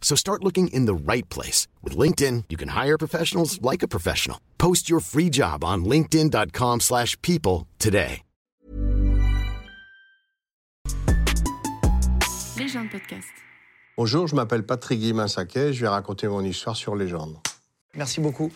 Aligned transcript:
So 0.00 0.16
start 0.16 0.42
looking 0.42 0.68
in 0.68 0.86
the 0.86 0.94
right 0.94 1.28
place. 1.28 1.68
With 1.82 1.98
LinkedIn, 1.98 2.44
you 2.48 2.56
can 2.56 2.68
hire 2.70 2.96
professionals 2.96 3.60
like 3.60 3.82
a 3.82 3.88
professional. 3.88 4.38
Post 4.56 4.88
your 4.88 5.00
free 5.00 5.28
job 5.30 5.62
on 5.62 5.84
linkedin.com/people 5.84 6.80
slash 6.80 7.14
people 7.20 7.66
today. 7.78 8.22
Légende 12.58 12.90
podcast. 12.90 13.28
Bonjour, 13.96 14.26
je 14.26 14.34
m'appelle 14.34 14.64
Patrick 14.64 15.00
Guimin-Saquet, 15.00 15.72
je 15.72 15.80
vais 15.80 15.88
raconter 15.88 16.28
mon 16.28 16.44
histoire 16.44 16.76
sur 16.76 16.96
Légende. 16.96 17.36
Merci 17.94 18.20
beaucoup. 18.20 18.52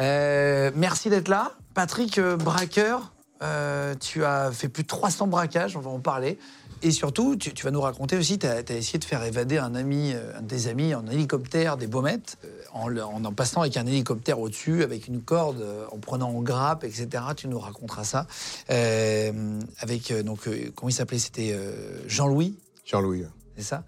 Euh, 0.00 0.70
merci 0.74 1.10
d'être 1.10 1.28
là. 1.28 1.52
Patrick, 1.74 2.18
euh, 2.18 2.36
braqueur, 2.36 3.12
euh, 3.42 3.94
tu 3.94 4.24
as 4.24 4.50
fait 4.50 4.68
plus 4.68 4.82
de 4.82 4.88
300 4.88 5.26
braquages, 5.26 5.76
on 5.76 5.80
va 5.80 5.90
en 5.90 6.00
parler. 6.00 6.38
Et 6.84 6.90
surtout, 6.90 7.34
tu, 7.34 7.54
tu 7.54 7.64
vas 7.64 7.70
nous 7.70 7.80
raconter 7.80 8.18
aussi, 8.18 8.38
tu 8.38 8.46
as, 8.46 8.60
essayé 8.70 8.98
de 8.98 9.04
faire 9.04 9.24
évader 9.24 9.56
un 9.56 9.74
ami, 9.74 10.12
euh, 10.12 10.38
un 10.38 10.42
de 10.42 10.48
tes 10.48 10.66
amis 10.66 10.94
en 10.94 11.06
hélicoptère 11.06 11.78
des 11.78 11.86
Baumettes, 11.86 12.36
euh, 12.44 12.48
en, 12.74 12.94
en 12.98 13.24
en 13.24 13.32
passant 13.32 13.62
avec 13.62 13.78
un 13.78 13.86
hélicoptère 13.86 14.38
au-dessus, 14.38 14.82
avec 14.82 15.08
une 15.08 15.22
corde, 15.22 15.62
euh, 15.62 15.86
en 15.92 15.96
prenant 15.96 16.28
en 16.28 16.42
grappe, 16.42 16.84
etc. 16.84 17.08
Tu 17.34 17.48
nous 17.48 17.58
raconteras 17.58 18.04
ça. 18.04 18.26
Euh, 18.68 19.58
avec, 19.78 20.12
donc, 20.24 20.40
comment 20.74 20.90
il 20.90 20.92
s'appelait? 20.92 21.18
C'était 21.18 21.58
Jean-Louis 22.06 22.54
Jean-Louis. 22.84 23.24
c'est 23.56 23.62
ça 23.62 23.82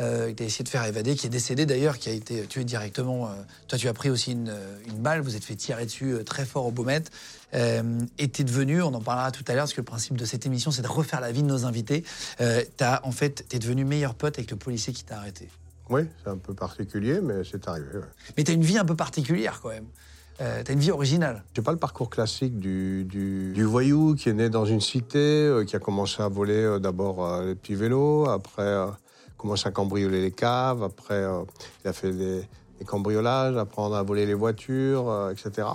euh, 0.00 0.30
que 0.30 0.36
tu 0.36 0.42
as 0.42 0.46
essayé 0.46 0.64
de 0.64 0.68
faire 0.68 0.84
évader, 0.84 1.14
qui 1.16 1.26
est 1.26 1.30
décédé 1.30 1.66
d'ailleurs, 1.66 1.98
qui 1.98 2.08
a 2.08 2.12
été 2.12 2.46
tué 2.46 2.64
directement. 2.64 3.26
euh, 3.26 3.34
toi, 3.68 3.78
tu 3.78 3.88
as 3.88 3.92
pris 3.92 4.10
aussi 4.10 4.32
une, 4.32 4.54
une 4.88 4.98
balle, 4.98 5.20
vous 5.20 5.36
êtes 5.36 5.44
fait 5.44 5.54
tirer 5.54 5.84
dessus 5.84 6.12
euh, 6.12 6.24
très 6.24 6.44
fort 6.46 6.66
au 6.66 6.70
Baumette. 6.70 7.10
Euh, 7.54 7.98
et 8.18 8.28
tu 8.30 8.42
es 8.42 8.44
devenu, 8.44 8.82
on 8.82 8.94
en 8.94 9.00
parlera 9.00 9.30
tout 9.30 9.44
à 9.48 9.52
l'heure, 9.52 9.62
parce 9.64 9.74
que 9.74 9.80
le 9.80 9.84
principe 9.86 10.16
de 10.16 10.24
cette 10.24 10.46
émission, 10.46 10.70
c'est 10.70 10.82
de 10.82 10.88
refaire 10.88 11.20
la 11.20 11.32
vie 11.32 11.42
de 11.42 11.48
nos 11.48 11.64
invités. 11.66 12.04
Euh, 12.40 12.62
t'as, 12.76 13.00
en 13.04 13.12
fait, 13.12 13.44
tu 13.48 13.56
es 13.56 13.58
devenu 13.58 13.84
meilleur 13.84 14.14
pote 14.14 14.38
avec 14.38 14.50
le 14.50 14.56
policier 14.56 14.92
qui 14.92 15.04
t'a 15.04 15.18
arrêté. 15.18 15.48
Oui, 15.90 16.02
c'est 16.22 16.30
un 16.30 16.38
peu 16.38 16.54
particulier, 16.54 17.20
mais 17.22 17.42
c'est 17.50 17.68
arrivé. 17.68 17.86
ouais. 17.94 18.04
Mais 18.36 18.44
tu 18.44 18.50
as 18.52 18.54
une 18.54 18.62
vie 18.62 18.78
un 18.78 18.84
peu 18.84 18.96
particulière 18.96 19.60
quand 19.62 19.68
même. 19.70 19.86
Euh, 20.40 20.62
tu 20.64 20.70
as 20.70 20.74
une 20.74 20.80
vie 20.80 20.90
originale. 20.90 21.44
J'ai 21.54 21.60
pas 21.60 21.72
le 21.72 21.78
parcours 21.78 22.08
classique 22.08 22.58
du, 22.58 23.04
du- 23.04 23.52
du 23.52 23.64
voyou 23.64 24.14
qui 24.14 24.30
est 24.30 24.32
né 24.32 24.48
dans 24.48 24.64
une 24.64 24.80
cité, 24.80 25.18
euh, 25.18 25.64
qui 25.64 25.76
a 25.76 25.78
commencé 25.78 26.22
à 26.22 26.28
voler 26.28 26.54
euh, 26.54 26.78
d'abord 26.78 27.24
euh, 27.26 27.48
les 27.48 27.54
petits 27.54 27.74
vélos, 27.74 28.26
après 28.28 28.86
commencé 29.36 29.66
à 29.68 29.72
cambrioler 29.72 30.22
les 30.22 30.30
caves, 30.30 30.82
après 30.84 31.22
il 31.84 31.88
a 31.88 31.92
fait 31.92 32.12
des, 32.12 32.42
des 32.78 32.84
cambriolages, 32.86 33.56
après 33.56 33.82
on 33.82 33.92
a 33.92 34.02
volé 34.02 34.24
les 34.24 34.34
voitures, 34.34 35.30
etc. 35.32 35.66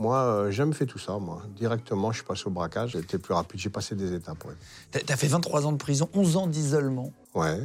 Moi, 0.00 0.16
euh, 0.16 0.50
jamais 0.50 0.72
fait 0.72 0.86
tout 0.86 0.98
ça, 0.98 1.18
moi. 1.18 1.42
Directement, 1.56 2.10
je 2.10 2.16
suis 2.18 2.26
passé 2.26 2.44
au 2.46 2.50
braquage, 2.50 2.92
j'ai 2.92 3.00
été 3.00 3.18
plus 3.18 3.34
rapide, 3.34 3.60
j'ai 3.60 3.68
passé 3.68 3.94
des 3.94 4.14
étapes. 4.14 4.42
ouais. 4.46 4.54
Tu 5.04 5.12
as 5.12 5.16
fait 5.16 5.26
23 5.28 5.66
ans 5.66 5.72
de 5.72 5.76
prison, 5.76 6.08
11 6.14 6.36
ans 6.38 6.46
d'isolement. 6.46 7.12
Ouais. 7.34 7.58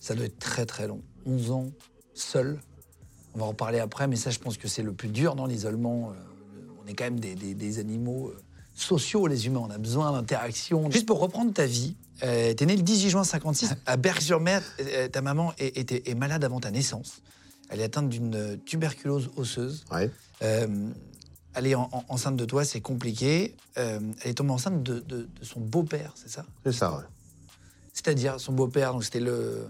Ça 0.00 0.14
doit 0.14 0.24
être 0.24 0.38
très 0.38 0.64
très 0.64 0.86
long. 0.88 1.02
11 1.26 1.50
ans 1.50 1.66
seul. 2.14 2.58
On 3.34 3.40
va 3.40 3.44
en 3.44 3.52
parler 3.52 3.78
après, 3.78 4.08
mais 4.08 4.16
ça, 4.16 4.30
je 4.30 4.38
pense 4.38 4.56
que 4.56 4.68
c'est 4.68 4.82
le 4.82 4.92
plus 4.94 5.08
dur 5.08 5.34
dans 5.34 5.44
l'isolement. 5.44 6.12
Euh, 6.12 6.62
on 6.82 6.86
est 6.88 6.94
quand 6.94 7.04
même 7.04 7.20
des, 7.20 7.34
des- 7.34 7.54
des 7.54 7.78
animaux 7.78 8.28
euh, 8.28 8.40
sociaux, 8.74 9.26
les 9.26 9.46
humains. 9.46 9.60
On 9.68 9.70
a 9.70 9.76
besoin 9.78 10.12
d'interaction. 10.12 10.90
Juste 10.90 11.06
pour 11.06 11.20
reprendre 11.20 11.52
ta 11.52 11.66
vie, 11.66 11.94
euh, 12.24 12.54
t'es 12.54 12.64
né 12.64 12.74
le 12.74 12.82
18 12.82 13.10
juin 13.10 13.24
56 13.24 13.74
à 13.84 13.96
Berck-sur-Mer. 13.98 14.62
Euh, 14.80 15.08
ta 15.08 15.20
maman 15.20 15.52
est, 15.58 15.76
était- 15.76 16.08
est 16.10 16.14
malade 16.14 16.42
avant 16.42 16.58
ta 16.60 16.70
naissance. 16.70 17.20
Elle 17.68 17.80
est 17.80 17.84
atteinte 17.84 18.08
d'une 18.08 18.34
euh, 18.34 18.56
tuberculose 18.64 19.30
osseuse. 19.36 19.84
Ouais. 19.92 20.10
Euh, 20.42 20.66
elle 21.54 21.66
est 21.66 21.74
en- 21.74 21.88
en- 21.92 22.04
enceinte 22.08 22.36
de 22.36 22.44
toi, 22.44 22.64
c'est 22.64 22.80
compliqué. 22.80 23.54
Euh, 23.78 23.98
elle 24.22 24.30
est 24.30 24.34
tombée 24.34 24.52
enceinte 24.52 24.82
de, 24.82 25.00
de- 25.00 25.22
de 25.40 25.44
son 25.44 25.60
beau-père, 25.60 26.12
c'est 26.14 26.30
ça? 26.30 26.44
C'est 26.64 26.72
ça, 26.72 26.92
ouais. 26.92 27.04
C'est-à-dire 27.92 28.40
son 28.40 28.52
beau-père, 28.52 28.92
donc 28.92 29.04
c'était 29.04 29.20
le, 29.20 29.66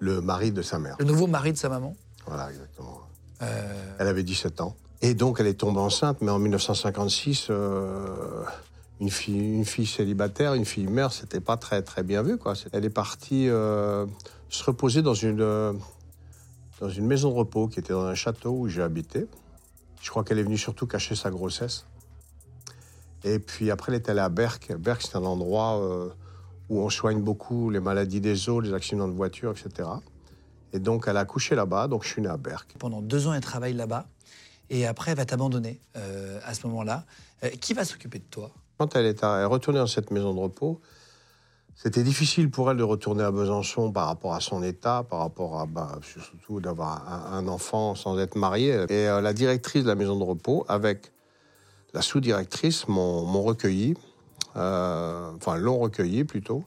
Le 0.00 0.20
mari 0.20 0.50
de 0.52 0.62
sa 0.62 0.78
mère. 0.78 0.96
le 0.98 1.04
nouveau 1.04 1.26
mari 1.26 1.52
de 1.52 1.58
sa 1.58 1.68
maman. 1.68 1.94
Voilà, 2.26 2.50
exactement. 2.50 3.00
Euh, 3.42 3.94
Elle 3.98 4.06
avait 4.08 4.22
17 4.24 4.60
ans. 4.60 4.76
Et 5.02 5.14
donc, 5.14 5.40
elle 5.40 5.46
est 5.46 5.54
tombée 5.54 5.80
enceinte, 5.80 6.18
mais 6.20 6.30
en 6.30 6.38
1956, 6.38 7.46
euh, 7.48 8.44
une, 9.00 9.08
fille, 9.10 9.54
une 9.54 9.64
fille 9.64 9.86
célibataire, 9.86 10.52
une 10.54 10.66
fille 10.66 10.86
mère, 10.86 11.12
c'était 11.12 11.40
pas 11.40 11.56
très, 11.56 11.82
très 11.82 12.02
bien 12.02 12.22
vu. 12.22 12.36
Quoi. 12.36 12.52
Elle 12.72 12.84
est 12.84 12.90
partie 12.90 13.48
euh, 13.48 14.04
se 14.50 14.62
reposer 14.64 15.00
dans 15.00 15.14
une, 15.14 15.38
dans 16.80 16.88
une 16.90 17.06
maison 17.06 17.30
de 17.30 17.34
repos 17.36 17.68
qui 17.68 17.78
était 17.80 17.94
dans 17.94 18.04
un 18.04 18.14
château 18.14 18.50
où 18.50 18.68
j'ai 18.68 18.82
habité. 18.82 19.26
Je 20.00 20.10
crois 20.10 20.24
qu'elle 20.24 20.38
est 20.38 20.42
venue 20.42 20.58
surtout 20.58 20.86
cacher 20.86 21.14
sa 21.14 21.30
grossesse. 21.30 21.84
Et 23.24 23.38
puis 23.38 23.70
après, 23.70 23.92
elle 23.92 23.96
est 24.00 24.08
allée 24.08 24.20
à 24.20 24.28
Berck. 24.28 24.72
Berck, 24.78 25.02
c'est 25.02 25.16
un 25.16 25.24
endroit 25.24 25.78
euh, 25.78 26.08
où 26.70 26.80
on 26.80 26.88
soigne 26.88 27.20
beaucoup 27.20 27.68
les 27.70 27.80
maladies 27.80 28.20
des 28.20 28.48
os, 28.48 28.62
les 28.64 28.72
accidents 28.72 29.08
de 29.08 29.12
voiture, 29.12 29.50
etc. 29.52 29.88
Et 30.72 30.78
donc, 30.78 31.04
elle 31.06 31.16
a 31.16 31.20
accouché 31.20 31.54
là-bas, 31.54 31.88
donc 31.88 32.04
je 32.04 32.08
suis 32.08 32.22
né 32.22 32.28
à 32.28 32.36
Berck. 32.36 32.74
pendant 32.78 33.02
deux 33.02 33.26
ans, 33.26 33.34
elle 33.34 33.42
travaille 33.42 33.74
là-bas. 33.74 34.06
Et 34.70 34.86
après, 34.86 35.10
elle 35.10 35.16
va 35.16 35.24
t'abandonner 35.26 35.80
euh, 35.96 36.38
à 36.44 36.54
ce 36.54 36.66
moment-là. 36.68 37.04
Euh, 37.42 37.48
qui 37.50 37.74
va 37.74 37.84
s'occuper 37.84 38.18
de 38.20 38.24
toi? 38.30 38.50
Quand 38.78 38.94
elle 38.96 39.04
est, 39.06 39.22
à- 39.24 39.36
elle 39.38 39.42
est 39.42 39.46
retournée 39.46 39.80
dans 39.80 39.86
cette 39.88 40.10
maison 40.12 40.32
de 40.32 40.38
repos, 40.38 40.80
c'était 41.82 42.02
difficile 42.02 42.50
pour 42.50 42.70
elle 42.70 42.76
de 42.76 42.82
retourner 42.82 43.22
à 43.22 43.30
Besançon 43.30 43.90
par 43.90 44.08
rapport 44.08 44.34
à 44.34 44.40
son 44.40 44.62
état, 44.62 45.02
par 45.08 45.20
rapport 45.20 45.58
à 45.58 45.64
bah, 45.64 45.98
surtout 46.02 46.60
d'avoir 46.60 47.32
un, 47.32 47.48
enfant 47.48 47.94
sans 47.94 48.18
être 48.18 48.36
mariée. 48.36 48.84
Et 48.90 49.08
euh, 49.08 49.22
la 49.22 49.32
directrice 49.32 49.84
de 49.84 49.88
la 49.88 49.94
maison 49.94 50.18
de 50.18 50.22
repos, 50.22 50.66
avec 50.68 51.10
la 51.94 52.02
sous-directrice, 52.02 52.86
m'ont 52.86 53.24
m'ont 53.24 53.42
recueilli, 53.42 53.94
euh, 54.56 55.30
enfin 55.36 55.56
l'ont 55.56 55.78
recueilli 55.78 56.24
plutôt, 56.24 56.64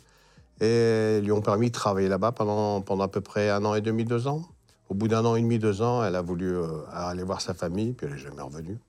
et 0.60 1.22
lui 1.22 1.32
ont 1.32 1.44
permis 1.44 1.68
de 1.68 1.74
travailler 1.74 2.08
là-bas 2.08 2.32
pendant, 2.32 2.82
pendant 2.82 3.04
à 3.04 3.08
peu 3.08 3.22
près 3.22 3.52
un 3.52 3.64
an 3.66 3.76
et 3.76 3.82
demi, 3.82 4.06
deux 4.06 4.26
ans. 4.26 4.42
Au 4.90 4.96
bout 4.96 5.10
d'un 5.10 5.24
an 5.26 5.36
et 5.36 5.44
demi, 5.44 5.60
deux 5.60 5.84
ans, 5.84 6.04
elle 6.04 6.16
a 6.16 6.24
voulu 6.24 6.58
euh, 6.58 6.66
aller 6.92 7.22
voir 7.22 7.40
sa 7.40 7.54
famille, 7.54 7.94
puis 7.94 8.08
elle 8.08 8.14
n'est 8.14 8.20
jamais 8.20 8.42
revenue. 8.42 8.80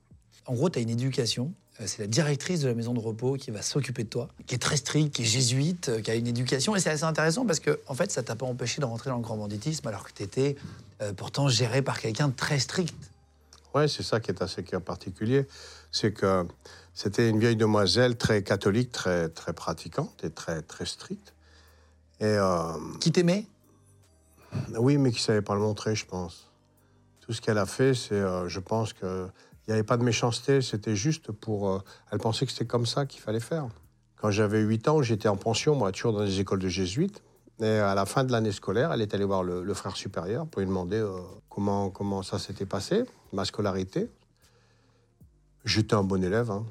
En 0.47 0.55
gros, 0.55 0.71
tu 0.71 0.79
as 0.79 0.83
une 0.83 0.89
éducation. 0.89 1.53
Euh, 1.81 1.85
C'est 1.87 2.01
la 2.03 2.07
directrice 2.07 2.61
de 2.61 2.69
la 2.69 2.75
maison 2.75 2.95
de 2.95 3.01
repos 3.01 3.35
qui 3.35 3.51
va 3.51 3.63
s'occuper 3.63 4.05
de 4.05 4.09
toi, 4.09 4.29
qui 4.47 4.55
est 4.55 4.59
très 4.59 4.77
stricte, 4.77 5.15
qui 5.15 5.23
est 5.23 5.27
jésuite, 5.27 5.89
euh, 5.89 6.01
qui 6.01 6.11
a 6.11 6.15
une 6.15 6.27
éducation. 6.27 6.77
Et 6.77 6.81
c'est 6.81 6.91
assez 6.91 7.05
intéressant 7.05 7.47
parce 7.47 7.61
que, 7.61 7.81
en 7.87 7.95
fait, 7.95 8.11
ça 8.11 8.23
t'a 8.23 8.37
pas 8.37 8.47
empêché 8.47 8.81
de 8.81 8.87
rentrer 8.87 9.11
dans 9.11 9.17
le 9.17 9.23
grand 9.23 9.37
banditisme 9.37 9.87
alors 9.89 10.05
que 10.05 10.13
tu 10.13 10.23
étais 10.23 10.57
pourtant 11.17 11.49
géré 11.49 11.83
par 11.83 12.01
quelqu'un 12.01 12.29
de 12.29 12.35
très 12.35 12.59
strict. 12.59 12.95
Oui, 13.75 13.89
c'est 13.89 14.05
ça 14.05 14.21
qui 14.21 14.31
est 14.31 14.41
assez 14.41 14.63
particulier. 14.63 15.47
C'est 15.91 16.13
que 16.13 16.47
c'était 16.95 17.29
une 17.29 17.41
vieille 17.41 17.57
demoiselle 17.57 18.17
très 18.17 18.43
catholique, 18.45 18.93
très, 18.93 19.29
très 19.29 19.53
pratiquante 19.53 20.23
et 20.23 20.31
très, 20.31 20.63
très 20.63 20.87
stricte. 20.87 21.35
Et 22.21 22.27
euh, 22.27 22.73
Qui 23.01 23.11
t'aimait? 23.11 23.47
Oui, 24.79 24.97
mais 24.97 25.11
qui 25.11 25.17
ne 25.17 25.23
savait 25.23 25.43
pas 25.43 25.55
le 25.55 25.61
montrer, 25.61 25.97
je 25.97 26.07
pense. 26.07 26.49
Tout 27.21 27.33
ce 27.33 27.41
qu'elle 27.41 27.59
a 27.59 27.67
fait, 27.67 27.95
c'est, 27.95 28.15
euh, 28.15 28.49
je 28.49 28.61
pense 28.61 28.93
qu'il 29.65 29.73
n'y 29.73 29.79
avait 29.79 29.87
pas 29.87 29.97
de 29.97 30.05
méchanceté, 30.05 30.61
c'était 30.61 30.95
juste 30.95 31.33
pour... 31.33 31.71
euh, 31.71 31.79
elle 32.11 32.19
pensait 32.19 32.45
que 32.45 32.53
c'était 32.53 32.67
comme 32.67 32.87
ça 32.87 33.07
qu'il 33.07 33.21
fallait 33.21 33.41
faire. 33.41 33.69
Quand 34.17 34.31
j'avais 34.31 34.61
8 34.61 34.89
ans, 34.89 35.03
j'étais 35.03 35.29
en 35.29 35.37
pension, 35.37 35.75
moi, 35.75 35.91
toujours 35.91 36.13
dans 36.13 36.25
des 36.25 36.41
écoles 36.41 36.59
de 36.59 36.69
jésuites. 36.69 37.23
Et 37.61 37.67
à 37.79 37.95
la 37.95 38.05
fin 38.05 38.25
de 38.25 38.33
l'année 38.33 38.53
scolaire, 38.53 38.93
elle 38.93 39.01
est 39.01 39.15
allée 39.15 39.25
voir 39.25 39.43
le, 39.43 39.75
frère 39.75 39.97
supérieur 39.97 40.47
pour 40.47 40.61
lui 40.61 40.67
demander 40.67 40.99
euh, 40.99 41.19
comment, 41.49 41.91
comment 41.91 42.23
ça 42.23 42.39
s'était 42.39 42.67
passé, 42.67 43.05
ma 43.33 43.45
scolarité. 43.45 44.11
J'étais 45.65 45.95
un 45.95 46.03
bon 46.03 46.23
élève. 46.23 46.51
hein. 46.51 46.65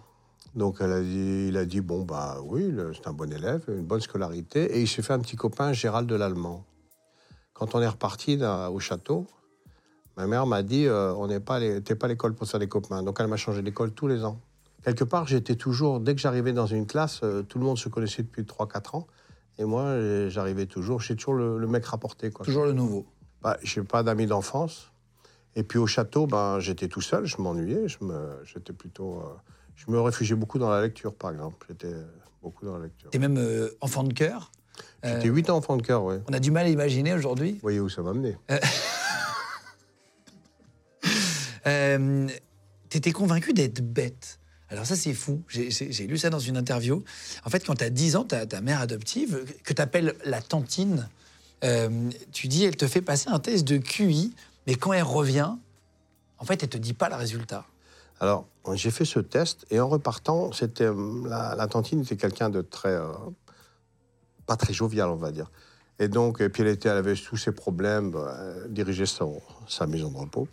Donc 0.55 0.77
il 0.81 1.57
a 1.57 1.65
dit, 1.65 1.81
bon, 1.81 2.03
bah 2.03 2.37
oui, 2.43 2.71
c'est 2.93 3.07
un 3.07 3.13
bon 3.13 3.31
élève, 3.33 3.63
une 3.69 3.85
bonne 3.85 4.01
scolarité. 4.01 4.77
Et 4.77 4.81
il 4.81 4.87
s'est 4.87 5.01
fait 5.01 5.13
un 5.13 5.19
petit 5.19 5.35
copain, 5.35 5.73
Gérald 5.73 6.07
de 6.07 6.15
l'Allemand. 6.15 6.63
Quand 7.53 7.73
on 7.73 7.81
est 7.81 7.87
reparti 7.87 8.39
au 8.71 8.79
château, 8.79 9.25
ma 10.17 10.27
mère 10.27 10.45
m'a 10.45 10.63
dit, 10.63 10.85
euh, 10.85 11.13
on 11.13 11.27
n'est 11.27 11.39
pas, 11.39 11.59
t'es 11.59 11.95
pas 11.95 12.05
à 12.05 12.09
l'école 12.09 12.33
pour 12.33 12.47
faire 12.47 12.59
des 12.59 12.67
copains. 12.67 13.03
Donc 13.03 13.17
elle 13.19 13.27
m'a 13.27 13.37
changé 13.37 13.61
d'école 13.61 13.91
tous 13.91 14.07
les 14.07 14.23
ans. 14.23 14.39
Quelque 14.83 15.03
part, 15.03 15.27
j'étais 15.27 15.55
toujours, 15.55 15.99
dès 15.99 16.13
que 16.13 16.21
j'arrivais 16.21 16.51
dans 16.51 16.67
une 16.67 16.85
classe, 16.85 17.21
euh, 17.23 17.41
tout 17.41 17.57
le 17.57 17.65
monde 17.65 17.77
se 17.77 17.89
connaissait 17.89 18.23
depuis 18.23 18.43
3-4 18.43 18.97
ans. 18.97 19.07
Et 19.59 19.65
moi, 19.65 19.95
j'arrivais 20.29 20.65
toujours, 20.65 20.99
j'étais 20.99 21.15
toujours 21.15 21.35
le, 21.35 21.59
le 21.59 21.67
mec 21.67 21.85
rapporté. 21.85 22.31
Quoi. 22.31 22.43
Toujours 22.43 22.65
le 22.65 22.73
nouveau. 22.73 23.05
Bah, 23.43 23.57
j'ai 23.61 23.83
pas 23.83 24.01
d'amis 24.01 24.25
d'enfance. 24.25 24.91
Et 25.55 25.63
puis 25.63 25.77
au 25.77 25.85
château, 25.85 26.25
ben, 26.25 26.59
j'étais 26.59 26.87
tout 26.87 27.01
seul, 27.01 27.25
je 27.25 27.39
m'ennuyais. 27.41 27.87
Je 27.87 28.03
me, 28.03 28.39
j'étais 28.45 28.73
plutôt, 28.73 29.17
euh, 29.17 29.35
je 29.75 29.91
me 29.91 29.99
réfugiais 30.01 30.35
beaucoup 30.35 30.57
dans 30.57 30.69
la 30.69 30.81
lecture, 30.81 31.13
par 31.13 31.31
exemple. 31.31 31.65
J'étais 31.69 31.93
beaucoup 32.41 32.65
dans 32.65 32.77
la 32.77 32.85
lecture. 32.85 33.09
T'es 33.11 33.19
même 33.19 33.37
euh, 33.37 33.69
enfant 33.81 34.03
de 34.03 34.13
cœur? 34.13 34.51
J'étais 35.03 35.27
huit 35.27 35.49
enfants 35.49 35.77
de 35.77 35.83
cœur, 35.83 36.03
oui. 36.03 36.15
On 36.27 36.33
a 36.33 36.39
du 36.39 36.49
mal 36.49 36.65
à 36.65 36.69
imaginer 36.69 37.13
aujourd'hui? 37.13 37.53
Vous 37.53 37.59
voyez 37.61 37.79
où 37.79 37.89
ça 37.89 38.01
m'a 38.01 38.13
mené. 38.13 38.37
Euh, 41.67 42.27
T'étais 42.89 43.11
convaincu 43.11 43.53
d'être 43.53 43.81
bête. 43.81 44.39
Alors 44.69 44.85
ça, 44.85 44.95
c'est 44.95 45.15
fou. 45.15 45.41
J'ai- 45.47 46.05
lu 46.05 46.15
ça 46.17 46.29
dans 46.29 46.37
une 46.37 46.57
interview. 46.57 47.03
En 47.43 47.49
fait, 47.49 47.65
quand 47.65 47.73
tu 47.73 47.83
as 47.83 47.89
10 47.89 48.15
ans, 48.15 48.23
ta, 48.23 48.61
mère 48.61 48.81
adoptive, 48.81 49.45
que 49.63 49.73
tu 49.73 49.81
appelles 49.81 50.13
la 50.25 50.43
tantine, 50.43 51.09
euh, 51.63 52.11
tu 52.31 52.47
dis, 52.47 52.65
elle 52.65 52.75
te 52.75 52.87
fait 52.87 53.01
passer 53.01 53.29
un 53.29 53.39
test 53.39 53.65
de 53.65 53.77
QI, 53.77 54.35
mais 54.67 54.75
quand 54.75 54.93
elle 54.93 55.01
revient, 55.01 55.53
en 56.37 56.45
fait, 56.45 56.61
elle 56.61 56.69
te 56.69 56.77
dit 56.77 56.93
pas 56.93 57.09
le 57.09 57.15
résultat. 57.15 57.65
Alors, 58.19 58.47
j'ai 58.73 58.91
fait 58.91 59.05
ce 59.05 59.19
test 59.19 59.65
et 59.71 59.79
en 59.79 59.89
repartant, 59.89 60.51
c'était 60.51 60.85
euh, 60.85 61.27
la, 61.27 61.55
la 61.55 61.67
tantine 61.67 62.01
était 62.01 62.15
quelqu'un 62.15 62.51
de 62.51 62.61
très 62.61 62.89
euh, 62.89 63.11
pas 64.45 64.55
très 64.55 64.73
jovial, 64.73 65.09
on 65.09 65.15
va 65.15 65.31
dire. 65.31 65.51
Et 65.97 66.07
donc, 66.07 66.41
et 66.41 66.49
puis 66.49 66.61
elle 66.61 66.69
était, 66.69 66.89
elle 66.89 66.97
avait 66.97 67.15
tous 67.15 67.37
ses 67.37 67.53
problèmes, 67.53 68.15
elle 68.65 68.71
dirigeait 68.71 69.07
son, 69.07 69.41
sa 69.67 69.87
maison 69.87 70.11
de 70.11 70.17
repos. 70.17 70.47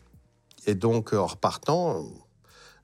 Et 0.66 0.74
donc, 0.74 1.12
en 1.12 1.26
repartant, 1.26 2.04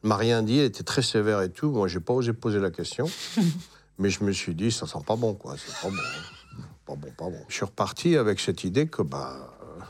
elle 0.02 0.08
m'a 0.08 0.16
rien 0.16 0.42
dit, 0.42 0.58
elle 0.58 0.66
était 0.66 0.82
très 0.82 1.02
sévère 1.02 1.42
et 1.42 1.50
tout. 1.50 1.70
Moi, 1.70 1.88
j'ai 1.88 2.00
pas 2.00 2.12
osé 2.12 2.32
poser 2.32 2.58
la 2.58 2.70
question, 2.70 3.06
mais 3.98 4.10
je 4.10 4.24
me 4.24 4.32
suis 4.32 4.54
dit, 4.54 4.70
ça 4.72 4.86
sent 4.86 4.98
pas 5.06 5.16
bon, 5.16 5.34
quoi. 5.34 5.54
C'est 5.58 5.74
pas 5.82 5.88
bon, 5.88 6.02
hein. 6.02 6.62
pas 6.86 6.94
bon, 6.94 7.08
pas 7.16 7.24
bon. 7.30 7.44
Je 7.48 7.54
suis 7.54 7.64
reparti 7.64 8.16
avec 8.16 8.40
cette 8.40 8.64
idée 8.64 8.86
que 8.86 9.02
bah, 9.02 9.54
euh, 9.62 9.80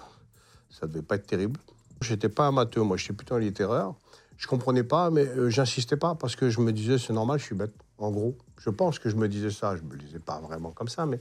ça 0.70 0.86
devait 0.86 1.02
pas 1.02 1.16
être 1.16 1.26
terrible. 1.26 1.60
J'étais 2.02 2.28
pas 2.28 2.46
un 2.46 2.52
matheux, 2.52 2.82
moi, 2.82 2.96
j'étais 2.96 3.14
plutôt 3.14 3.34
un 3.34 3.40
littéraire. 3.40 3.92
Je 4.36 4.46
comprenais 4.46 4.84
pas, 4.84 5.10
mais 5.10 5.26
euh, 5.26 5.48
j'insistais 5.48 5.96
pas 5.96 6.14
parce 6.14 6.36
que 6.36 6.50
je 6.50 6.60
me 6.60 6.72
disais 6.72 6.98
c'est 6.98 7.12
normal, 7.14 7.38
je 7.38 7.44
suis 7.44 7.54
bête. 7.54 7.72
En 7.98 8.10
gros, 8.10 8.36
je 8.58 8.68
pense 8.68 8.98
que 8.98 9.08
je 9.08 9.16
me 9.16 9.28
disais 9.28 9.50
ça. 9.50 9.76
Je 9.76 9.82
me 9.82 9.92
le 9.92 9.98
disais 9.98 10.18
pas 10.18 10.40
vraiment 10.40 10.72
comme 10.72 10.88
ça, 10.88 11.06
mais 11.06 11.18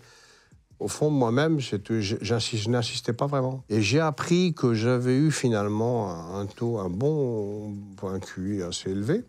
au 0.79 0.87
fond 0.87 1.09
moi-même, 1.09 1.59
je 1.59 2.69
n'insistais 2.69 3.13
pas 3.13 3.27
vraiment. 3.27 3.63
Et 3.69 3.81
j'ai 3.81 3.99
appris 3.99 4.53
que 4.53 4.73
j'avais 4.73 5.15
eu 5.15 5.31
finalement 5.31 6.35
un, 6.35 6.45
taux, 6.45 6.79
un 6.79 6.89
bon 6.89 7.73
un 8.03 8.19
QI 8.19 8.61
assez 8.61 8.91
élevé 8.91 9.23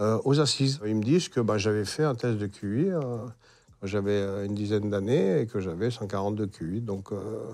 euh, 0.00 0.18
aux 0.24 0.40
assises. 0.40 0.80
Ils 0.86 0.94
me 0.94 1.02
disent 1.02 1.28
que 1.28 1.40
bah, 1.40 1.58
j'avais 1.58 1.84
fait 1.84 2.04
un 2.04 2.14
test 2.14 2.38
de 2.38 2.46
QI 2.46 2.90
euh, 2.90 3.00
quand 3.80 3.86
j'avais 3.86 4.12
euh, 4.12 4.46
une 4.46 4.54
dizaine 4.54 4.90
d'années 4.90 5.40
et 5.40 5.46
que 5.46 5.60
j'avais 5.60 5.90
142 5.90 6.46
QI. 6.46 6.80
Donc, 6.80 7.12
euh, 7.12 7.50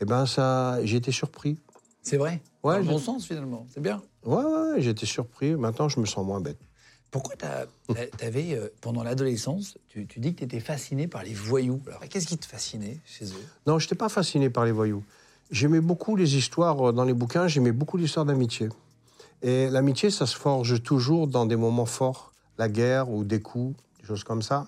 eh 0.00 0.04
ben 0.04 0.26
ça, 0.26 0.78
j'ai 0.84 0.96
été 0.96 1.12
surpris. 1.12 1.58
C'est 2.02 2.16
vrai? 2.16 2.40
Ouais, 2.62 2.74
Dans 2.74 2.80
le 2.80 2.84
bon 2.86 2.98
sens, 2.98 3.26
finalement. 3.26 3.66
C'est 3.70 3.80
bien. 3.80 4.02
Ouais, 4.24 4.36
ouais, 4.36 4.72
ouais, 4.72 4.80
j'ai 4.80 4.90
été 4.90 5.06
surpris. 5.06 5.54
Maintenant, 5.54 5.88
je 5.88 6.00
me 6.00 6.06
sens 6.06 6.24
moins 6.24 6.40
bête. 6.40 6.58
Pourquoi 7.10 7.34
tu 7.36 8.24
avais, 8.24 8.60
pendant 8.80 9.02
l'adolescence, 9.02 9.78
tu, 9.88 10.06
tu 10.06 10.20
dis 10.20 10.34
que 10.34 10.40
tu 10.40 10.44
étais 10.44 10.60
fasciné 10.60 11.08
par 11.08 11.22
les 11.22 11.32
voyous? 11.34 11.80
Alors, 11.86 12.00
qu'est-ce 12.08 12.26
qui 12.26 12.36
te 12.36 12.46
fascinait 12.46 12.98
chez 13.06 13.24
eux? 13.26 13.44
Non, 13.66 13.78
je 13.78 13.86
n'étais 13.86 13.94
pas 13.96 14.08
fasciné 14.10 14.50
par 14.50 14.64
les 14.66 14.72
voyous. 14.72 15.02
J'aimais 15.50 15.80
beaucoup 15.80 16.16
les 16.16 16.36
histoires 16.36 16.88
euh, 16.88 16.92
dans 16.92 17.04
les 17.04 17.14
bouquins, 17.14 17.48
j'aimais 17.48 17.72
beaucoup 17.72 17.96
l'histoire 17.96 18.26
d'amitié. 18.26 18.68
Et 19.42 19.70
l'amitié, 19.70 20.10
ça 20.10 20.26
se 20.26 20.36
forge 20.36 20.82
toujours 20.82 21.26
dans 21.28 21.46
des 21.46 21.56
moments 21.56 21.86
forts, 21.86 22.32
la 22.58 22.68
guerre 22.68 23.08
ou 23.10 23.24
des 23.24 23.40
coups, 23.40 23.74
des 24.00 24.06
choses 24.06 24.24
comme 24.24 24.42
ça. 24.42 24.66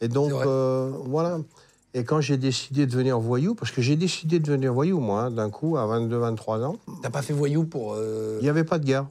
Et 0.00 0.08
donc, 0.08 0.30
euh, 0.32 0.92
voilà. 1.06 1.38
Et 1.94 2.04
quand 2.04 2.20
j'ai 2.20 2.36
décidé 2.36 2.86
de 2.86 2.90
devenir 2.92 3.18
voyou, 3.18 3.54
parce 3.54 3.70
que 3.72 3.80
j'ai 3.82 3.96
décidé 3.96 4.38
de 4.38 4.44
devenir 4.44 4.72
voyou, 4.74 5.00
moi, 5.00 5.22
hein, 5.22 5.30
d'un 5.30 5.48
coup, 5.50 5.76
à 5.76 5.86
22, 5.86 6.16
23 6.18 6.60
ans, 6.62 6.76
T'as 7.02 7.10
pas 7.10 7.22
fait 7.22 7.32
voyou 7.32 7.64
pour. 7.64 7.94
euh, 7.94 8.38
il 8.40 8.44
n'y 8.44 8.48
avait 8.50 8.64
pas 8.64 8.78
de 8.78 8.84
guerre. 8.84 9.06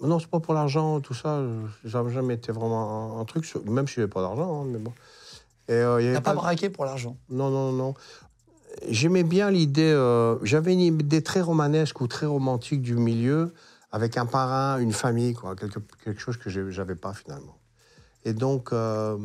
Non, 0.00 0.18
c'est 0.18 0.28
pas 0.28 0.40
pour 0.40 0.54
l'argent, 0.54 1.00
tout 1.00 1.14
ça. 1.14 1.40
Ça 1.88 2.02
n'a 2.02 2.10
jamais 2.10 2.34
été 2.34 2.52
vraiment 2.52 3.16
un, 3.18 3.20
un 3.20 3.24
truc, 3.24 3.44
sur- 3.44 3.64
même 3.64 3.86
si 3.86 3.94
j'avais 3.96 4.08
pas 4.08 4.22
d'argent, 4.22 4.62
hein, 4.62 4.66
mais 4.70 4.78
bon. 4.78 4.92
Et, 5.68 5.72
euh, 5.72 6.00
il 6.02 6.10
y 6.10 6.12
T'as 6.14 6.20
pas 6.20 6.30
pas- 6.32 6.36
braqué 6.36 6.70
pour 6.70 6.84
l'argent? 6.84 7.16
Non, 7.30 7.50
non, 7.50 7.72
non. 7.72 7.94
J'aimais 8.88 9.24
bien 9.24 9.50
l'idée. 9.50 9.92
euh, 9.92 10.36
J'avais 10.42 10.72
une 10.72 10.80
idée 10.80 11.22
très 11.22 11.40
romanesque 11.40 12.00
ou 12.00 12.06
très 12.06 12.26
romantique 12.26 12.80
du 12.82 12.94
milieu, 12.94 13.52
avec 13.92 14.16
un 14.16 14.26
parrain, 14.26 14.78
une 14.78 14.92
famille, 14.92 15.34
quoi, 15.34 15.54
quelque, 15.56 15.80
quelque 16.04 16.20
chose 16.20 16.36
que 16.36 16.48
j'avais 16.70 16.94
pas 16.94 17.12
finalement. 17.12 17.56
Et 18.24 18.32
donc, 18.34 18.72
euh, 18.72 19.16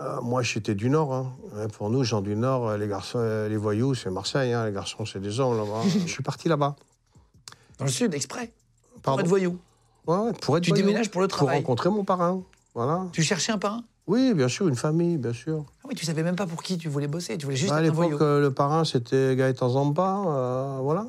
euh, 0.00 0.20
moi, 0.22 0.42
j'étais 0.42 0.74
du 0.74 0.88
Nord. 0.90 1.12
hein. 1.14 1.32
Ouais, 1.54 1.68
Pour 1.68 1.90
nous, 1.90 2.04
gens 2.04 2.20
du 2.20 2.36
Nord, 2.36 2.68
euh, 2.68 2.76
les 2.78 2.88
garçons, 2.88 3.18
euh, 3.20 3.48
les 3.48 3.56
voyous, 3.56 3.94
c'est 3.94 4.10
Marseille. 4.10 4.52
hein. 4.52 4.66
Les 4.66 4.72
garçons, 4.72 5.04
c'est 5.04 5.20
des 5.20 5.40
hommes 5.40 5.56
là-bas. 5.56 5.82
Je 6.06 6.10
suis 6.12 6.22
parti 6.22 6.48
là-bas. 6.48 6.74
Dans 7.78 7.84
le 7.86 7.90
sud, 7.90 8.14
exprès? 8.14 8.52
Pour 9.12 9.20
être 9.20 9.26
voyou. 9.28 9.58
Ouais, 10.06 10.16
ouais, 10.16 10.32
pour 10.40 10.56
être 10.56 10.64
Tu 10.64 10.70
voyou, 10.70 10.84
déménages 10.86 11.10
pour 11.10 11.20
le 11.20 11.28
travail. 11.28 11.60
Pour 11.60 11.68
rencontrer 11.68 11.90
mon 11.90 12.04
parrain. 12.04 12.42
Voilà. 12.74 13.06
Tu 13.12 13.22
cherchais 13.22 13.52
un 13.52 13.58
parrain? 13.58 13.82
Oui, 14.06 14.34
bien 14.34 14.48
sûr, 14.48 14.68
une 14.68 14.76
famille, 14.76 15.16
bien 15.16 15.32
sûr. 15.32 15.64
Ah 15.82 15.86
oui, 15.88 15.94
tu 15.94 16.04
savais 16.04 16.22
même 16.22 16.36
pas 16.36 16.46
pour 16.46 16.62
qui 16.62 16.76
tu 16.76 16.88
voulais 16.88 17.06
bosser. 17.06 17.38
Tu 17.38 17.46
voulais 17.46 17.56
juste 17.56 17.70
Bah, 17.70 17.78
à 17.78 17.82
être 17.82 17.90
un 17.90 17.94
voyou. 17.94 18.10
l'époque, 18.12 18.26
euh, 18.26 18.40
le 18.40 18.52
parrain, 18.52 18.84
c'était 18.84 19.34
Gaëtan 19.36 19.70
Zampa, 19.70 20.22
euh, 20.26 20.78
voilà. 20.82 21.06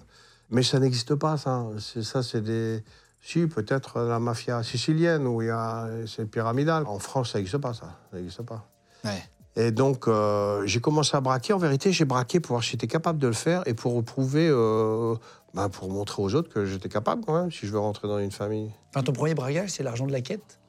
Mais 0.50 0.64
ça 0.64 0.80
n'existe 0.80 1.16
pas, 1.16 1.36
ça. 1.38 1.66
C'est, 1.80 2.04
ça, 2.04 2.24
c'est 2.24 2.42
des... 2.42 2.84
Si, 3.22 3.48
peut-être 3.48 4.00
la 4.02 4.20
mafia 4.20 4.62
sicilienne, 4.62 5.26
où 5.26 5.42
il 5.42 5.48
y 5.48 5.52
a... 5.52 5.88
c'est 6.06 6.26
pyramidal. 6.30 6.86
En 6.86 7.00
France, 7.00 7.32
ça 7.32 7.40
n'existe 7.40 7.58
pas, 7.58 7.74
ça. 7.74 7.98
Ça 8.12 8.18
n'existe 8.18 8.44
pas. 8.44 8.70
Ouais. 9.04 9.24
Et 9.58 9.72
donc, 9.72 10.08
euh, 10.08 10.62
j'ai 10.66 10.80
commencé 10.80 11.18
à 11.18 11.22
braquer. 11.22 11.54
En 11.54 11.58
vérité, 11.58 11.92
j'ai 11.92 12.06
braqué 12.06 12.40
pour 12.40 12.54
voir 12.56 12.64
si 12.64 12.72
j'étais 12.72 12.88
capable 12.88 13.20
de 13.20 13.28
le 13.28 13.34
faire 13.34 13.64
et 13.66 13.74
pour 13.74 14.02
prouver, 14.04 14.48
euh, 14.50 15.16
bah, 15.56 15.70
pour 15.70 15.90
montrer 15.90 16.22
aux 16.22 16.36
autres 16.36 16.50
que 16.54 16.66
j'étais 16.66 16.90
capable, 16.90 17.24
quand 17.26 17.40
même, 17.40 17.52
si 17.52 17.66
je 17.66 17.72
veux 17.72 17.80
rentrer 17.80 18.08
dans 18.08 18.20
une 18.20 18.32
famille. 18.32 18.72
Enfin, 18.90 19.04
ton 19.04 19.14
premier 19.14 19.34
braquage, 19.34 19.70
c'est 19.72 19.84
l'argent 19.84 20.06
de 20.06 20.12
la 20.12 20.22
quête 20.22 20.60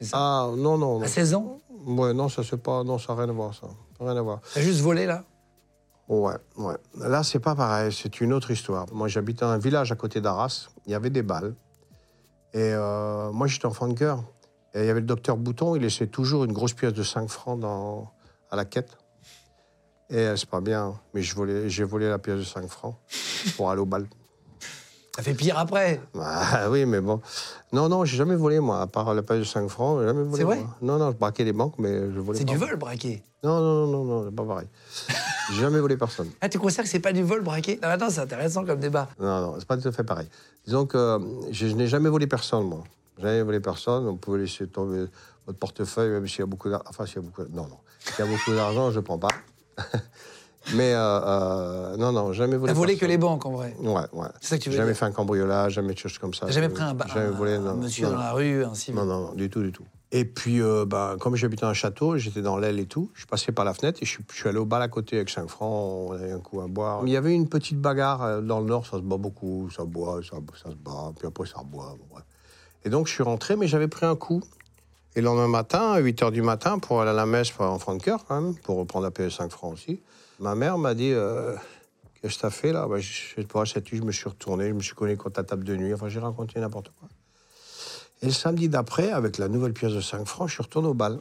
C'est 0.00 0.06
ça? 0.06 0.16
Ah, 0.18 0.50
non, 0.56 0.78
non. 0.78 0.98
non. 1.00 1.02
À 1.02 1.08
16 1.08 1.34
ans? 1.34 1.58
Ouais, 1.86 2.14
non, 2.14 2.28
ça, 2.28 2.42
c'est 2.44 2.56
pas... 2.62 2.84
Non, 2.84 2.98
ça 2.98 3.14
n'a 3.14 3.22
rien 3.22 3.30
à 3.30 3.32
voir, 3.32 3.52
ça. 3.54 3.66
Rien 4.00 4.16
à 4.16 4.22
voir. 4.22 4.40
T'as 4.54 4.60
juste 4.60 4.80
volé, 4.80 5.06
là? 5.06 5.24
Ouais, 6.08 6.34
ouais. 6.56 6.76
Là, 6.98 7.24
c'est 7.24 7.40
pas 7.40 7.56
pareil, 7.56 7.92
c'est 7.92 8.20
une 8.20 8.32
autre 8.32 8.52
histoire. 8.52 8.86
Moi, 8.92 9.08
j'habitais 9.08 9.40
dans 9.44 9.50
un 9.50 9.58
village 9.58 9.90
à 9.90 9.96
côté 9.96 10.20
d'Arras. 10.20 10.68
Il 10.86 10.92
y 10.92 10.94
avait 10.94 11.10
des 11.10 11.22
balles. 11.22 11.54
Et 12.54 12.58
euh, 12.72 13.32
moi, 13.32 13.48
j'étais 13.48 13.66
enfant 13.66 13.88
de 13.88 13.94
cœur. 13.94 14.22
Et 14.74 14.80
il 14.82 14.86
y 14.86 14.90
avait 14.90 15.00
le 15.00 15.06
docteur 15.06 15.36
Bouton, 15.36 15.74
il 15.74 15.82
laissait 15.82 16.06
toujours 16.06 16.44
une 16.44 16.52
grosse 16.52 16.74
pièce 16.74 16.92
de 16.92 17.02
5 17.02 17.28
francs 17.28 17.58
dans, 17.58 18.12
à 18.50 18.56
la 18.56 18.64
quête. 18.64 18.96
Et 20.10 20.32
c'est 20.36 20.48
pas 20.48 20.60
bien, 20.60 20.94
mais 21.14 21.22
je 21.22 21.34
volais- 21.34 21.68
j'ai 21.68 21.82
volé 21.82 22.08
la 22.08 22.18
pièce 22.18 22.38
de 22.38 22.44
5 22.44 22.68
francs 22.68 22.94
pour 23.56 23.70
aller 23.70 23.80
au 23.80 23.86
bal. 23.86 24.06
Ça 25.14 25.22
fait 25.22 25.32
pire 25.32 25.58
après. 25.58 25.98
Ah 26.20 26.68
oui, 26.70 26.84
mais 26.84 27.00
bon. 27.00 27.22
Non, 27.72 27.88
non, 27.88 28.04
j'ai 28.04 28.18
jamais 28.18 28.36
volé, 28.36 28.60
moi, 28.60 28.82
à 28.82 28.86
part 28.86 29.14
la 29.14 29.22
pièce 29.22 29.38
de 29.38 29.44
5 29.44 29.66
francs. 29.68 29.98
j'ai 30.00 30.06
jamais 30.08 30.22
volé. 30.24 30.36
C'est 30.36 30.44
vrai 30.44 30.56
moi. 30.58 30.76
Non, 30.82 30.98
non, 30.98 31.10
je 31.12 31.16
braquais 31.16 31.44
les 31.44 31.54
banques, 31.54 31.74
mais 31.78 32.12
je 32.12 32.20
volais 32.20 32.38
C'est 32.38 32.44
pas. 32.44 32.52
du 32.52 32.58
vol, 32.58 32.76
braquer. 32.76 33.22
Non, 33.42 33.58
non, 33.60 33.86
non, 33.86 33.86
non, 33.86 34.04
non, 34.04 34.24
c'est 34.28 34.34
pas 34.36 34.44
pareil. 34.44 34.68
j'ai 35.54 35.60
jamais 35.62 35.80
volé 35.80 35.96
personne. 35.96 36.28
Ah, 36.42 36.50
tu 36.50 36.58
considères 36.58 36.84
que 36.84 36.90
c'est 36.90 37.00
pas 37.00 37.14
du 37.14 37.22
vol, 37.22 37.40
braquer 37.42 37.78
Non, 37.82 37.88
attends, 37.88 38.10
c'est 38.10 38.20
intéressant 38.20 38.66
comme 38.66 38.78
débat. 38.78 39.08
Non, 39.18 39.40
non, 39.40 39.54
c'est 39.58 39.66
pas 39.66 39.78
tout 39.78 39.88
à 39.88 39.92
fait 39.92 40.04
pareil. 40.04 40.28
Disons 40.66 40.84
que 40.84 40.98
euh, 40.98 41.18
je, 41.50 41.66
je 41.68 41.74
n'ai 41.74 41.86
jamais 41.86 42.10
volé 42.10 42.26
personne, 42.26 42.64
moi. 42.64 42.84
Jamais 43.18 43.42
volé 43.42 43.60
personne. 43.60 44.06
On 44.06 44.16
pouvait 44.16 44.40
laisser 44.40 44.66
tomber 44.66 45.06
votre 45.46 45.58
portefeuille, 45.58 46.10
même 46.10 46.28
s'il 46.28 46.40
y 46.40 46.42
a 46.42 46.46
beaucoup 46.46 46.68
d'argent. 46.68 46.84
Enfin, 46.90 47.06
s'il 47.06 47.16
y 47.16 47.18
a 47.20 47.22
beaucoup. 47.22 47.42
Non, 47.50 47.62
non. 47.68 47.78
S'il 48.00 48.22
y 48.22 48.28
a 48.28 48.30
beaucoup 48.30 48.52
d'argent, 48.54 48.90
je 48.90 48.96
ne 48.96 49.00
prends 49.00 49.18
pas. 49.18 49.28
Mais 50.74 50.92
euh, 50.94 50.98
euh, 50.98 51.96
non, 51.96 52.12
non, 52.12 52.32
jamais 52.32 52.56
volé. 52.56 52.72
T'as 52.72 52.78
volé 52.78 52.96
que 52.96 53.06
les 53.06 53.18
banques, 53.18 53.46
en 53.46 53.52
vrai. 53.52 53.76
Ouais, 53.80 53.92
ouais. 54.12 54.28
C'est 54.40 54.48
ça 54.48 54.58
que 54.58 54.62
tu 54.64 54.70
veux 54.70 54.76
Jamais 54.76 54.90
dire 54.92 54.98
fait 54.98 55.04
un 55.04 55.12
cambriolage, 55.12 55.74
jamais 55.74 55.94
de 55.94 55.98
choses 55.98 56.18
comme 56.18 56.34
ça. 56.34 56.46
T'as 56.46 56.52
jamais 56.52 56.68
pris 56.68 56.82
un, 56.82 56.94
ba- 56.94 57.06
Jamais 57.12 57.30
volé, 57.30 57.54
un 57.54 57.60
non. 57.60 57.74
monsieur 57.76 58.06
non, 58.06 58.12
dans 58.12 58.18
la 58.18 58.32
rue, 58.32 58.64
civil 58.74 58.98
non, 59.00 59.06
non, 59.06 59.20
non, 59.28 59.32
du 59.34 59.48
tout, 59.48 59.62
du 59.62 59.70
tout. 59.72 59.84
Et 60.12 60.24
puis, 60.24 60.60
euh, 60.62 60.84
ben, 60.86 61.16
comme 61.20 61.36
j'habitais 61.36 61.62
dans 61.62 61.68
un 61.70 61.74
château, 61.74 62.16
j'étais 62.16 62.40
dans 62.42 62.56
l'aile 62.58 62.78
et 62.78 62.86
tout, 62.86 63.10
je 63.14 63.26
passais 63.26 63.52
par 63.52 63.64
la 63.64 63.74
fenêtre 63.74 63.98
et 64.02 64.06
je 64.06 64.10
suis, 64.10 64.24
je 64.30 64.36
suis 64.36 64.48
allé 64.48 64.58
au 64.58 64.64
bal 64.64 64.80
à 64.82 64.88
côté 64.88 65.16
avec 65.16 65.30
5 65.30 65.48
francs, 65.48 66.08
on 66.10 66.12
avait 66.12 66.30
un 66.32 66.38
coup 66.40 66.60
à 66.60 66.66
boire. 66.68 67.00
Il 67.04 67.10
y 67.12 67.16
avait 67.16 67.34
une 67.34 67.48
petite 67.48 67.80
bagarre 67.80 68.40
dans 68.42 68.60
le 68.60 68.66
nord, 68.66 68.86
ça 68.86 68.96
se 68.98 69.02
bat 69.02 69.16
beaucoup, 69.16 69.68
ça 69.70 69.84
boit, 69.84 70.20
ça, 70.22 70.36
ça 70.62 70.70
se 70.70 70.76
bat, 70.76 71.12
puis 71.18 71.26
après 71.28 71.46
ça 71.46 71.60
boit. 71.64 71.94
bon. 72.10 72.18
Et 72.84 72.88
donc 72.90 73.08
je 73.08 73.12
suis 73.14 73.22
rentré, 73.24 73.56
mais 73.56 73.66
j'avais 73.66 73.88
pris 73.88 74.06
un 74.06 74.14
coup. 74.16 74.42
Et 75.16 75.20
le 75.20 75.24
lendemain 75.26 75.48
matin, 75.48 75.92
à 75.92 75.98
8 75.98 76.22
h 76.22 76.30
du 76.30 76.42
matin, 76.42 76.78
pour 76.78 77.00
aller 77.00 77.10
à 77.10 77.14
la 77.14 77.26
messe 77.26 77.50
pour 77.50 77.64
enfant 77.66 77.94
de 77.94 78.02
cœur, 78.02 78.24
quand 78.28 78.40
même, 78.40 78.54
pour 78.54 78.76
reprendre 78.76 79.04
la 79.04 79.10
paix 79.10 79.28
5 79.30 79.50
francs 79.50 79.72
aussi, 79.72 80.00
ma 80.40 80.54
mère 80.54 80.78
m'a 80.78 80.94
dit 80.94 81.12
euh, 81.12 81.54
Qu'est-ce 82.20 82.36
que 82.36 82.42
t'as 82.42 82.50
fait 82.50 82.72
là? 82.72 82.86
Bah, 82.88 82.98
Je 82.98 83.34
sais 83.34 83.44
pas, 83.44 83.64
cette 83.66 83.90
nuit, 83.92 83.98
je 83.98 84.04
me 84.04 84.12
suis 84.12 84.28
retourné, 84.28 84.68
je 84.68 84.74
me 84.74 84.80
suis 84.80 84.94
connu 84.94 85.16
contre 85.16 85.34
ta 85.36 85.44
table 85.44 85.64
de 85.64 85.76
nuit, 85.76 85.92
enfin 85.94 86.08
j'ai 86.08 86.18
raconté 86.20 86.58
n'importe 86.60 86.90
quoi. 86.98 87.08
Et 88.22 88.26
le 88.26 88.32
samedi 88.32 88.68
d'après, 88.68 89.10
avec 89.12 89.36
la 89.38 89.48
nouvelle 89.48 89.74
pièce 89.74 89.92
de 89.92 90.00
5 90.00 90.26
francs, 90.26 90.48
je 90.48 90.54
suis 90.54 90.62
retourné 90.62 90.88
au 90.88 90.94
bal. 90.94 91.20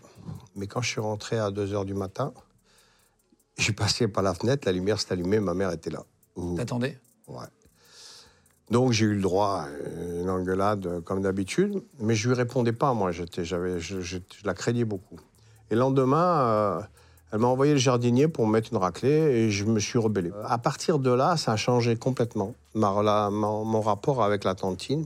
Mais 0.56 0.66
quand 0.68 0.82
je 0.82 0.90
suis 0.90 1.02
rentré 1.02 1.38
à 1.38 1.52
2 1.52 1.66
h 1.74 1.86
du 1.86 1.94
matin, 1.94 2.34
j'ai 3.58 3.74
passé 3.74 4.08
par 4.08 4.24
la 4.24 4.34
fenêtre, 4.34 4.66
la 4.66 4.72
lumière 4.72 5.00
s'est 5.00 5.12
allumée, 5.12 5.40
ma 5.42 5.54
mère 5.54 5.72
était 5.72 5.90
là. 5.90 6.04
T'attendais? 6.56 6.98
Ouais. 7.28 7.46
Donc 8.72 8.94
j'ai 8.94 9.06
eu 9.06 9.14
le 9.16 9.22
droit 9.22 9.66
à 9.66 10.22
une 10.22 10.30
engueulade 10.30 10.88
euh, 10.88 11.02
comme 11.02 11.22
d'habitude, 11.22 11.84
mais 12.00 12.16
je 12.16 12.28
lui 12.30 12.36
répondais 12.36 12.74
pas, 12.74 12.94
moi, 12.94 13.12
j'étais, 13.12 13.46
j'avais, 13.46 13.80
je, 13.80 14.02
je- 14.02 14.18
je 14.18 14.46
la 14.46 14.54
craignais 14.54 14.86
beaucoup. 14.86 15.20
Et 15.70 15.76
le 15.76 15.82
lendemain, 15.82 16.40
euh, 16.48 16.82
elle 17.36 17.42
m'a 17.42 17.48
envoyé 17.48 17.74
le 17.74 17.80
jardinier 17.80 18.30
pour 18.30 18.48
me 18.48 18.54
mettre 18.54 18.70
une 18.72 18.78
raclée 18.78 19.10
et 19.10 19.52
je 19.52 19.66
me 19.66 19.78
suis 19.82 20.00
rebellé. 20.00 20.32
À 20.46 20.58
partir 20.58 21.00
de 21.00 21.12
là, 21.12 21.36
ça 21.36 21.52
a 21.52 21.56
changé 21.58 21.98
complètement, 21.98 22.56
ma, 22.76 23.30
mon, 23.30 23.82
rapport 23.82 24.24
avec 24.24 24.46
la 24.46 24.56
tantine, 24.56 25.06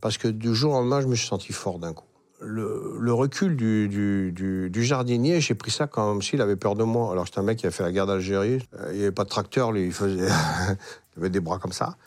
parce 0.00 0.16
que 0.16 0.26
du 0.26 0.54
jour 0.54 0.72
au 0.72 0.76
lendemain, 0.76 1.02
je 1.02 1.06
me 1.06 1.14
suis 1.14 1.26
senti 1.26 1.52
fort 1.52 1.78
d'un 1.78 1.92
coup. 1.92 2.06
Le, 2.40 3.12
recul 3.12 3.56
du, 3.56 4.72
jardinier, 4.74 5.42
j'ai 5.42 5.54
pris 5.54 5.70
ça 5.70 5.86
comme 5.86 6.22
s'il 6.22 6.40
avait 6.40 6.56
peur 6.56 6.76
de 6.76 6.82
moi. 6.82 7.12
Alors 7.12 7.26
c'est 7.28 7.38
un 7.38 7.42
mec 7.42 7.58
qui 7.58 7.66
a 7.66 7.70
fait 7.70 7.82
la 7.82 7.92
guerre 7.92 8.06
d'Algérie, 8.06 8.66
Euh, 8.80 8.92
il 8.92 8.96
n'y 8.96 9.02
avait 9.02 9.12
pas 9.12 9.24
de 9.24 9.28
tracteur, 9.28 9.70
lui, 9.70 9.84
il, 9.84 9.92
faisait... 9.92 10.28
il 11.16 11.18
avait 11.18 11.28
des 11.28 11.40
bras 11.40 11.58
comme 11.58 11.72
ça. 11.72 11.98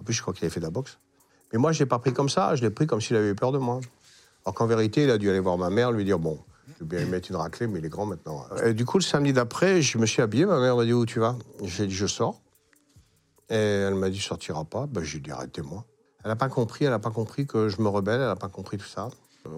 En 0.00 0.04
plus, 0.04 0.14
je 0.14 0.22
crois 0.22 0.32
qu'il 0.32 0.46
avait 0.46 0.54
fait 0.54 0.60
de 0.60 0.64
la 0.64 0.70
boxe. 0.70 0.96
Mais 1.52 1.58
moi, 1.58 1.72
je 1.72 1.80
l'ai 1.80 1.86
pas 1.86 1.98
pris 1.98 2.14
comme 2.14 2.30
ça, 2.30 2.54
je 2.54 2.62
l'ai 2.62 2.70
pris 2.70 2.86
comme 2.86 3.02
s'il 3.02 3.14
avait 3.14 3.28
eu 3.28 3.34
peur 3.34 3.52
de 3.52 3.58
moi. 3.58 3.80
Alors 4.46 4.54
qu'en 4.54 4.66
vérité, 4.66 5.02
il 5.02 5.10
a 5.10 5.18
dû 5.18 5.28
aller 5.28 5.40
voir 5.40 5.58
ma 5.58 5.68
mère, 5.68 5.92
lui 5.92 6.06
dire 6.06 6.18
Bon, 6.18 6.38
je 6.78 6.84
vais 6.84 6.88
bien 6.88 7.04
lui 7.04 7.10
mettre 7.10 7.28
une 7.30 7.36
raclée, 7.36 7.66
mais 7.66 7.80
il 7.80 7.84
est 7.84 7.88
grand 7.88 8.06
maintenant. 8.06 8.44
Et 8.64 8.72
du 8.72 8.84
coup, 8.84 8.98
le 8.98 9.02
samedi 9.02 9.32
d'après, 9.32 9.82
je 9.82 9.98
me 9.98 10.06
suis 10.06 10.22
habillé. 10.22 10.46
Ma 10.46 10.60
mère 10.60 10.76
m'a 10.76 10.84
dit 10.84 10.92
Où 10.92 11.04
tu 11.06 11.18
vas? 11.18 11.36
J'ai 11.64 11.88
dit 11.88 11.94
Je 11.94 12.06
sors. 12.06 12.40
Et 13.50 13.56
elle 13.56 13.94
m'a 13.94 14.10
dit 14.10 14.20
Sortira 14.20 14.64
pas. 14.64 14.86
Ben, 14.86 15.02
j'ai 15.02 15.18
dit 15.18 15.32
Arrêtez-moi. 15.32 15.84
Elle 16.22 16.30
n'a 16.30 16.36
pas 16.36 16.48
compris, 16.48 16.84
elle 16.84 16.90
n'a 16.90 17.00
pas 17.00 17.10
compris 17.10 17.46
que 17.46 17.68
je 17.68 17.80
me 17.82 17.88
rebelle, 17.88 18.20
elle 18.20 18.26
n'a 18.28 18.36
pas 18.36 18.48
compris 18.48 18.76
tout 18.76 18.86
ça. 18.86 19.08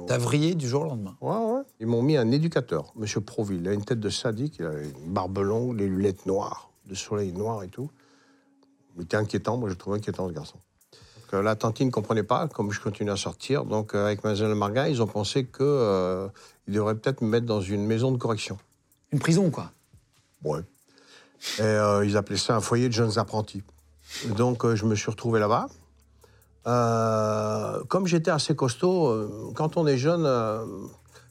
T'as 0.07 0.19
vrillé 0.19 0.55
du 0.55 0.69
jour 0.69 0.83
au 0.83 0.85
lendemain? 0.87 1.17
Ouais, 1.21 1.37
ouais. 1.37 1.63
Ils 1.81 1.87
m'ont 1.87 2.03
mis 2.03 2.17
un 2.17 2.31
éducateur, 2.31 2.93
Monsieur 2.97 3.21
Proville. 3.21 3.61
Il 3.61 3.69
a 3.69 3.73
une 3.73 3.85
tête 3.85 4.01
de 4.01 4.11
sadique, 4.11 4.57
il 4.59 4.67
a 4.67 4.73
une 4.73 5.13
barbe 5.13 5.39
longue, 5.39 5.79
les 5.79 5.89
lunettes 5.89 6.27
noires, 6.27 6.71
le 6.89 6.95
soleil 6.95 7.33
noir 7.33 7.63
et 7.65 7.69
tout. 7.69 7.91
Il 8.97 9.03
était 9.03 9.17
inquiétant, 9.17 9.57
moi 9.57 9.69
je 9.69 9.75
le 9.75 9.79
trouvais 9.79 9.97
inquiétant 9.99 10.29
ce 10.29 10.33
garçon. 10.33 10.59
Donc, 11.31 11.35
euh, 11.35 11.43
la 11.43 11.57
tantine 11.57 11.87
ne 11.87 11.93
comprenait 11.93 12.23
pas, 12.23 12.49
comme 12.49 12.73
je 12.73 12.81
continuais 12.81 13.13
à 13.13 13.17
sortir. 13.17 13.65
Donc 13.65 13.95
euh, 13.95 14.07
avec 14.07 14.25
Mademoiselle 14.25 14.55
Marga, 14.55 14.89
ils 14.89 15.03
ont 15.03 15.07
pensé 15.07 15.49
euh, 15.61 16.29
ils 16.71 16.75
devraient 16.75 16.95
peut-être 16.95 17.21
me 17.21 17.29
mettre 17.29 17.47
dans 17.47 17.61
une 17.61 17.85
maison 17.85 18.13
de 18.13 18.17
correction. 18.17 18.57
Une 19.11 19.19
prison, 19.19 19.51
quoi. 19.51 19.73
Ouais. 20.45 20.61
Et 21.59 21.63
euh, 21.63 22.07
ils 22.07 22.17
appelaient 22.17 22.37
ça 22.37 22.55
un 22.55 22.61
foyer 22.61 22.89
de 22.89 22.93
jeunes 22.93 23.19
apprentis. 23.19 23.65
Donc 24.37 24.65
euh, 24.65 24.77
je 24.77 24.85
me 24.85 24.95
suis 24.95 25.11
retrouvé 25.11 25.41
là-bas. 25.41 25.67
Euh, 26.69 27.83
comme 27.89 28.07
j'étais 28.07 28.31
assez 28.31 28.55
costaud, 28.55 29.53
quand 29.57 29.77
on 29.77 29.87
est 29.89 29.99
jeune, 29.99 30.29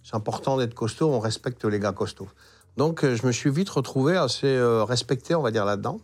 c'est 0.04 0.16
important 0.16 0.58
d'être 0.58 0.74
costaud, 0.74 1.10
on 1.10 1.20
respecte 1.20 1.64
les 1.64 1.80
gars 1.80 1.94
costauds. 1.94 2.28
Donc 2.76 3.06
je 3.06 3.26
me 3.26 3.32
suis 3.32 3.50
vite 3.50 3.70
retrouvé 3.70 4.18
assez 4.18 4.60
respecté, 4.62 5.36
on 5.36 5.42
va 5.42 5.52
dire, 5.52 5.64
là-dedans. 5.64 6.02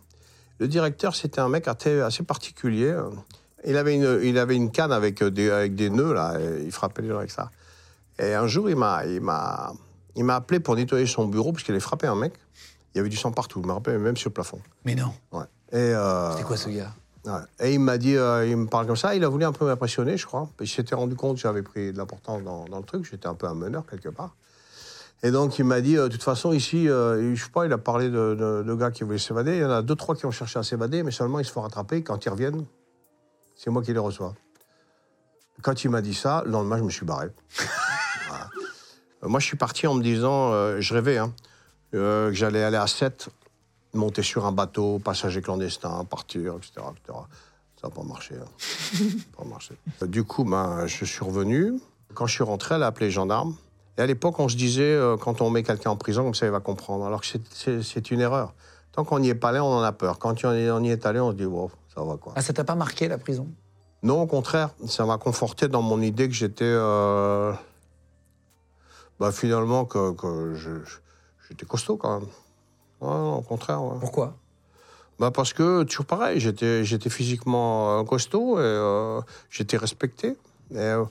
Le 0.60 0.68
directeur, 0.68 1.14
c'était 1.14 1.40
un 1.40 1.50
mec 1.50 1.68
assez, 1.68 2.22
particulier. 2.26 2.96
Il 3.66 3.76
avait 3.76 3.96
une, 3.96 4.20
il 4.22 4.38
avait 4.38 4.56
une 4.56 4.70
canne 4.70 4.92
avec 4.92 5.22
des, 5.22 5.50
avec 5.50 5.74
des 5.74 5.90
nœuds, 5.90 6.14
là, 6.14 6.40
et 6.40 6.62
il 6.64 6.72
frappait 6.72 7.02
les 7.02 7.08
gens 7.08 7.18
avec 7.18 7.32
ça. 7.32 7.50
Et 8.18 8.34
un 8.34 8.46
jour, 8.46 8.68
il 8.70 8.76
m'a, 8.76 9.04
il 9.04 9.20
m'a, 9.20 9.72
il 10.14 10.24
m'a 10.24 10.36
appelé 10.36 10.60
pour 10.60 10.76
nettoyer 10.76 11.06
son 11.06 11.26
bureau, 11.26 11.52
parce 11.52 11.62
qu'il 11.64 11.72
avait 11.74 11.80
frappé 11.80 12.06
un 12.06 12.14
mec. 12.14 12.32
Il 12.94 12.98
y 12.98 13.00
avait 13.00 13.08
du 13.10 13.16
sang 13.16 13.30
partout, 13.30 13.60
je 13.62 13.66
me 13.68 13.72
rappelle, 13.72 13.98
même 13.98 14.16
sur 14.16 14.30
le 14.30 14.34
plafond. 14.34 14.58
Mais 14.84 14.94
non. 14.94 15.12
Ouais. 15.32 15.44
Et, 15.72 15.76
euh, 15.76 16.34
C'est 16.36 16.44
quoi 16.44 16.56
ce 16.56 16.70
gars? 16.70 16.92
Ouais. 17.26 17.32
Et 17.60 17.74
il 17.74 17.80
m'a 17.80 17.98
dit, 17.98 18.16
euh, 18.16 18.46
il 18.46 18.56
me 18.56 18.66
parle 18.66 18.86
comme 18.86 18.96
ça, 18.96 19.14
il 19.14 19.22
a 19.24 19.28
voulu 19.28 19.44
un 19.44 19.52
peu 19.52 19.66
m'impressionner, 19.66 20.16
je 20.16 20.24
crois. 20.26 20.48
Il 20.60 20.68
s'était 20.68 20.94
rendu 20.94 21.14
compte 21.16 21.34
que 21.36 21.42
j'avais 21.42 21.62
pris 21.62 21.92
de 21.92 21.98
l'importance 21.98 22.42
dans, 22.42 22.64
dans 22.66 22.78
le 22.78 22.84
truc, 22.84 23.04
j'étais 23.10 23.26
un 23.26 23.34
peu 23.34 23.46
un 23.48 23.54
meneur 23.54 23.84
quelque 23.84 24.08
part. 24.08 24.34
Et 25.22 25.30
donc 25.30 25.58
il 25.58 25.64
m'a 25.64 25.80
dit, 25.80 25.98
euh, 25.98 26.04
de 26.04 26.12
toute 26.12 26.22
façon, 26.22 26.52
ici, 26.52 26.86
je 26.86 27.34
sais 27.36 27.50
pas, 27.50 27.66
il 27.66 27.72
a 27.72 27.78
parlé 27.78 28.08
de, 28.10 28.34
de- 28.34 28.62
de 28.66 28.74
gars 28.74 28.90
qui 28.92 29.02
voulaient 29.04 29.18
s'évader. 29.18 29.56
Il 29.56 29.60
y 29.62 29.64
en 29.64 29.70
a 29.70 29.82
deux, 29.82 29.96
trois 29.96 30.14
qui 30.14 30.24
ont 30.24 30.30
cherché 30.30 30.58
à 30.58 30.62
s'évader, 30.62 31.02
mais 31.02 31.10
seulement 31.10 31.38
ils 31.40 31.44
se 31.44 31.52
font 31.52 31.62
rattraper. 31.62 32.02
Quand 32.02 32.24
ils 32.24 32.28
reviennent, 32.30 32.64
c'est 33.56 33.70
moi 33.70 33.82
qui 33.82 33.92
les 33.92 33.98
reçois. 33.98 34.34
Quand 35.62 35.82
il 35.84 35.90
m'a 35.90 36.00
dit 36.02 36.14
ça, 36.14 36.42
le 36.46 36.52
lendemain, 36.52 36.78
je 36.78 36.82
me 36.84 36.90
suis 36.90 37.04
barré. 37.06 37.28
Euh, 39.26 39.28
Moi, 39.28 39.40
je 39.40 39.46
suis 39.46 39.56
parti 39.56 39.86
en 39.86 39.94
me 39.94 40.02
disant, 40.02 40.52
euh, 40.52 40.80
je 40.80 40.94
rêvais, 40.94 41.18
hein, 41.18 41.32
euh, 41.94 42.28
que 42.30 42.34
j'allais 42.34 42.62
aller 42.62 42.76
à 42.76 42.86
7, 42.86 43.28
monter 43.94 44.22
sur 44.22 44.46
un 44.46 44.52
bateau, 44.52 44.98
passager 44.98 45.42
clandestin, 45.42 46.04
partir, 46.04 46.54
etc. 46.56 46.70
etc. 46.76 47.18
Ça 47.80 47.88
n'a 47.88 47.94
pas 47.94 48.02
marché. 48.02 48.34
hein. 48.40 49.06
Pas 49.36 49.44
marché. 49.44 49.74
Du 50.06 50.24
coup, 50.24 50.44
ben, 50.44 50.86
je 50.86 51.04
suis 51.04 51.24
revenu. 51.24 51.74
Quand 52.14 52.26
je 52.26 52.34
suis 52.34 52.44
rentré, 52.44 52.74
elle 52.76 52.82
a 52.82 52.86
appelé 52.86 53.06
les 53.06 53.12
gendarmes. 53.12 53.54
Et 53.98 54.02
à 54.02 54.06
l'époque, 54.06 54.38
on 54.38 54.48
se 54.48 54.56
disait, 54.56 54.82
euh, 54.82 55.16
quand 55.16 55.40
on 55.42 55.50
met 55.50 55.62
quelqu'un 55.62 55.90
en 55.90 55.96
prison, 55.96 56.24
comme 56.24 56.34
ça, 56.34 56.46
il 56.46 56.52
va 56.52 56.60
comprendre. 56.60 57.04
Alors 57.06 57.20
que 57.20 57.26
c'est- 57.26 58.10
une 58.10 58.20
erreur. 58.20 58.54
Tant 58.92 59.04
qu'on 59.04 59.18
n'y 59.18 59.28
est 59.28 59.34
pas 59.34 59.50
allé, 59.50 59.60
on 59.60 59.66
en 59.72 59.82
a 59.82 59.92
peur. 59.92 60.18
Quand 60.18 60.42
on 60.44 60.54
y 60.54 60.70
on 60.70 60.80
y 60.82 60.90
est 60.90 61.04
allé, 61.04 61.20
on 61.20 61.30
se 61.32 61.36
dit, 61.36 61.44
wow, 61.44 61.70
ça 61.94 62.02
va 62.02 62.16
quoi. 62.16 62.32
Ah, 62.36 62.40
ça 62.42 62.52
t'a 62.54 62.64
pas 62.64 62.74
marqué, 62.74 63.08
la 63.08 63.18
prison? 63.18 63.46
Non, 64.02 64.22
au 64.22 64.26
contraire, 64.26 64.70
ça 64.86 65.04
m'a 65.04 65.18
conforté 65.18 65.68
dans 65.68 65.82
mon 65.82 66.00
idée 66.00 66.28
que 66.28 66.34
j'étais. 66.34 66.64
euh, 66.64 67.52
bah, 69.20 69.32
finalement, 69.32 69.84
que, 69.84 70.12
que 70.12 70.54
j'étais 71.48 71.66
costaud 71.66 71.96
quand 71.96 72.20
même. 72.20 72.28
Ouais, 73.00 73.08
non, 73.08 73.36
au 73.36 73.42
contraire. 73.42 73.82
ouais. 73.82 73.96
Pourquoi? 74.00 74.36
Bah, 75.18 75.30
parce 75.30 75.52
que, 75.52 75.82
toujours 75.84 76.04
pareil, 76.06 76.40
j'étais 76.40 76.84
j'étais 76.84 77.08
physiquement 77.10 78.00
euh, 78.00 78.04
costaud 78.04 78.58
et 78.58 78.62
euh, 78.62 79.20
j'étais 79.50 79.76
respecté. 79.78 80.36
Et, 80.72 80.76
euh, 80.78 81.04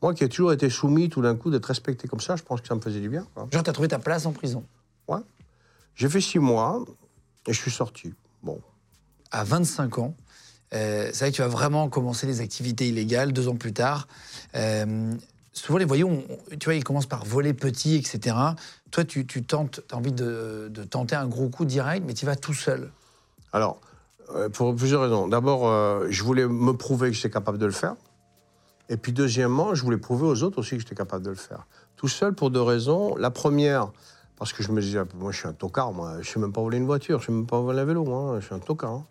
moi 0.00 0.14
qui 0.14 0.24
ai 0.24 0.28
toujours 0.28 0.52
été 0.52 0.68
soumis 0.68 1.08
tout 1.08 1.22
d'un 1.22 1.36
coup 1.36 1.50
d'être 1.50 1.66
respecté 1.66 2.08
comme 2.08 2.20
ça, 2.20 2.34
je 2.34 2.42
pense 2.42 2.60
que 2.60 2.66
ça 2.66 2.74
me 2.74 2.80
faisait 2.80 2.98
du 3.00 3.08
bien. 3.08 3.24
quoi. 3.34 3.46
Genre, 3.52 3.62
t'as 3.62 3.72
trouvé 3.72 3.88
ta 3.88 4.00
place 4.00 4.26
en 4.26 4.32
prison? 4.32 4.64
Ouais. 5.06 5.20
J'ai 5.94 6.08
fait 6.08 6.20
six 6.20 6.40
mois 6.40 6.84
et 7.46 7.52
je 7.52 7.60
suis 7.60 7.70
sorti. 7.70 8.12
Bon. 8.42 8.60
À 9.30 9.44
25 9.44 9.98
ans, 9.98 10.14
euh, 10.74 11.10
c'est 11.12 11.18
vrai 11.20 11.30
que 11.30 11.36
tu 11.36 11.42
vas 11.42 11.48
vraiment 11.48 11.88
commencer 11.88 12.26
les 12.26 12.40
activités 12.40 12.88
illégales 12.88 13.32
deux 13.32 13.46
ans 13.46 13.56
plus 13.56 13.72
tard. 13.72 14.08
Euh, 14.56 15.14
souvent, 15.52 15.78
les 15.78 15.84
voyous, 15.84 16.22
tu 16.58 16.64
vois, 16.64 16.74
ils 16.74 16.84
commencent 16.84 17.06
par 17.06 17.24
voler 17.24 17.54
petit, 17.54 17.96
etc. 17.96 18.36
Toi, 18.90 19.04
tu, 19.04 19.26
tu 19.26 19.42
tentes, 19.44 19.80
as 19.90 19.96
envie 19.96 20.12
de, 20.12 20.70
tenter 20.90 21.16
un 21.16 21.26
gros 21.26 21.48
coup 21.48 21.64
direct, 21.64 22.04
mais 22.06 22.14
tu 22.14 22.26
vas 22.26 22.36
tout 22.36 22.54
seul. 22.54 22.90
Alors, 23.52 23.80
euh, 24.34 24.48
pour 24.48 24.74
plusieurs 24.74 25.02
raisons. 25.02 25.28
D'abord, 25.28 25.68
euh, 25.68 26.06
je 26.10 26.22
voulais 26.22 26.46
me 26.46 26.72
prouver 26.72 27.10
que 27.10 27.16
j'étais 27.16 27.30
capable 27.30 27.58
de 27.58 27.66
le 27.66 27.72
faire. 27.72 27.96
Et 28.88 28.96
puis, 28.96 29.12
deuxièmement, 29.12 29.74
je 29.74 29.82
voulais 29.82 29.98
prouver 29.98 30.26
aux 30.26 30.42
autres 30.42 30.58
aussi 30.58 30.76
que 30.76 30.80
j'étais 30.80 30.94
capable 30.94 31.24
de 31.24 31.30
le 31.30 31.36
faire. 31.36 31.66
Tout 31.96 32.08
seul 32.08 32.34
pour 32.34 32.50
deux 32.50 32.62
raisons. 32.62 33.14
La 33.16 33.30
première, 33.30 33.92
parce 34.36 34.52
que 34.52 34.62
je 34.62 34.72
me 34.72 34.80
disais, 34.80 35.00
moi, 35.14 35.32
je 35.32 35.38
suis 35.38 35.48
un 35.48 35.52
tocard, 35.52 35.92
moi. 35.92 36.16
Je 36.20 36.28
sais 36.28 36.40
même 36.40 36.52
pas 36.52 36.60
voler 36.60 36.78
une 36.78 36.86
voiture, 36.86 37.20
je 37.20 37.26
sais 37.26 37.32
même 37.32 37.46
pas 37.46 37.60
voler 37.60 37.80
un 37.80 37.84
vélo, 37.84 38.04
moi. 38.04 38.40
Je 38.40 38.46
suis 38.46 38.54
un 38.54 38.58
tocard. 38.58 38.90
hein. 38.90 39.06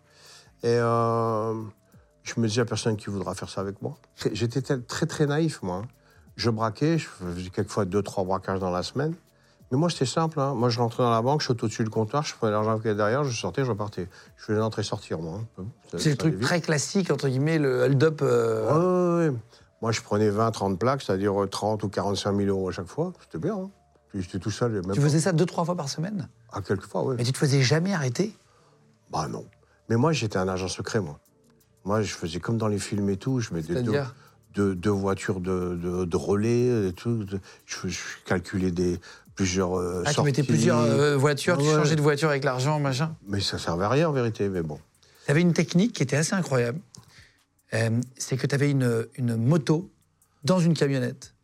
Et 0.62 0.68
euh, 0.68 1.54
je 2.22 2.34
me 2.38 2.46
disais, 2.46 2.64
personne 2.64 2.96
qui 2.96 3.10
voudra 3.10 3.34
faire 3.34 3.48
ça 3.48 3.60
avec 3.60 3.82
moi. 3.82 3.96
J'étais 4.32 4.60
très, 4.62 5.06
très 5.06 5.26
naïf, 5.26 5.62
moi. 5.62 5.82
Je 6.36 6.50
braquais, 6.50 6.98
je 6.98 7.06
faisais 7.08 7.50
quelquefois 7.50 7.84
deux, 7.84 8.02
trois 8.02 8.24
braquages 8.24 8.58
dans 8.60 8.70
la 8.70 8.82
semaine. 8.82 9.14
Mais 9.70 9.78
moi, 9.78 9.88
c'était 9.88 10.06
simple. 10.06 10.38
hein. 10.40 10.54
Moi, 10.54 10.68
je 10.68 10.78
rentrais 10.78 11.02
dans 11.02 11.10
la 11.10 11.22
banque, 11.22 11.40
je 11.40 11.46
sautais 11.46 11.64
au-dessus 11.64 11.84
du 11.84 11.90
comptoir, 11.90 12.22
je 12.24 12.34
prenais 12.34 12.52
l'argent 12.52 12.74
qui 12.78 12.88
était 12.88 12.94
derrière, 12.96 13.24
je 13.24 13.34
sortais, 13.38 13.64
je 13.64 13.70
repartais. 13.70 14.08
Je 14.36 14.44
faisais 14.44 14.58
l'entrée-sortir, 14.58 15.18
moi. 15.18 15.40
hein. 15.58 15.64
C'est 15.96 16.10
le 16.10 16.16
truc 16.16 16.40
très 16.40 16.60
classique, 16.60 17.10
entre 17.10 17.28
guillemets, 17.28 17.58
le 17.58 17.82
hold-up. 17.84 18.20
euh, 18.22 18.66
Ouais, 19.20 19.24
ouais, 19.26 19.30
ouais. 19.30 19.36
Moi, 19.80 19.92
je 19.92 20.00
prenais 20.02 20.28
20, 20.30 20.50
30 20.50 20.78
plaques, 20.78 21.02
c'est-à-dire 21.02 21.42
euh, 21.42 21.46
30 21.48 21.82
ou 21.84 21.88
45 21.88 22.36
000 22.36 22.48
euros 22.48 22.68
à 22.68 22.72
chaque 22.72 22.86
fois. 22.86 23.12
C'était 23.22 23.38
bien. 23.38 23.56
Hein. 23.56 23.70
J'étais 24.14 24.38
tout 24.38 24.50
seul. 24.50 24.72
Même 24.72 24.92
Tu 24.92 25.00
faisais 25.00 25.20
ça 25.20 25.32
deux, 25.32 25.46
trois 25.46 25.64
fois 25.64 25.74
par 25.74 25.88
semaine? 25.88 26.28
À 26.52 26.60
quelques 26.60 26.84
fois, 26.86 27.02
oui. 27.04 27.14
Mais 27.16 27.24
tu 27.24 27.32
te 27.32 27.38
faisais 27.38 27.62
jamais 27.62 27.94
arrêter? 27.94 28.36
Bah 29.10 29.26
non. 29.26 29.46
Mais 29.88 29.96
moi, 29.96 30.12
j'étais 30.12 30.36
un 30.36 30.48
agent 30.48 30.68
secret, 30.68 31.00
moi. 31.00 31.18
Moi, 31.84 32.02
je 32.02 32.12
faisais 32.14 32.38
comme 32.40 32.58
dans 32.58 32.68
les 32.68 32.78
films 32.78 33.08
et 33.08 33.16
tout. 33.16 33.40
Je 33.40 33.54
mettais 33.54 33.82
deux, 33.82 33.92
Deux 34.54 34.90
voitures 34.90 35.40
de, 35.40 35.78
de, 35.82 36.04
de 36.04 36.16
relais 36.16 36.88
et 36.88 36.92
tout. 36.92 37.24
De- 37.24 37.40
je, 37.66 37.88
je 37.88 37.98
calculais 38.26 38.70
des, 38.70 38.98
plusieurs 39.34 39.78
euh, 39.78 40.02
Ah, 40.06 40.12
tu 40.12 40.22
mettais 40.22 40.42
plusieurs 40.42 40.78
euh, 40.80 41.16
voitures, 41.16 41.56
tu 41.58 41.64
Ouais. 41.64 41.74
changeais 41.74 41.96
de 41.96 42.02
voiture 42.02 42.28
avec 42.28 42.44
l'argent, 42.44 42.78
machin 42.80 43.14
Mais 43.26 43.40
ça 43.40 43.58
servait 43.58 43.84
à 43.84 43.88
rien, 43.88 44.08
en 44.08 44.12
vérité. 44.12 44.48
Mais 44.48 44.62
bon. 44.62 44.78
Tu 45.24 45.30
avais 45.30 45.40
une 45.40 45.52
technique 45.54 45.92
qui 45.94 46.02
était 46.02 46.16
assez 46.16 46.34
incroyable. 46.34 46.80
Euh, 47.74 47.90
c'est 48.18 48.36
que 48.36 48.46
tu 48.46 48.54
avais 48.54 48.70
une, 48.70 49.06
une 49.16 49.36
moto 49.36 49.90
dans 50.44 50.58
une 50.58 50.74
camionnette. 50.74 51.34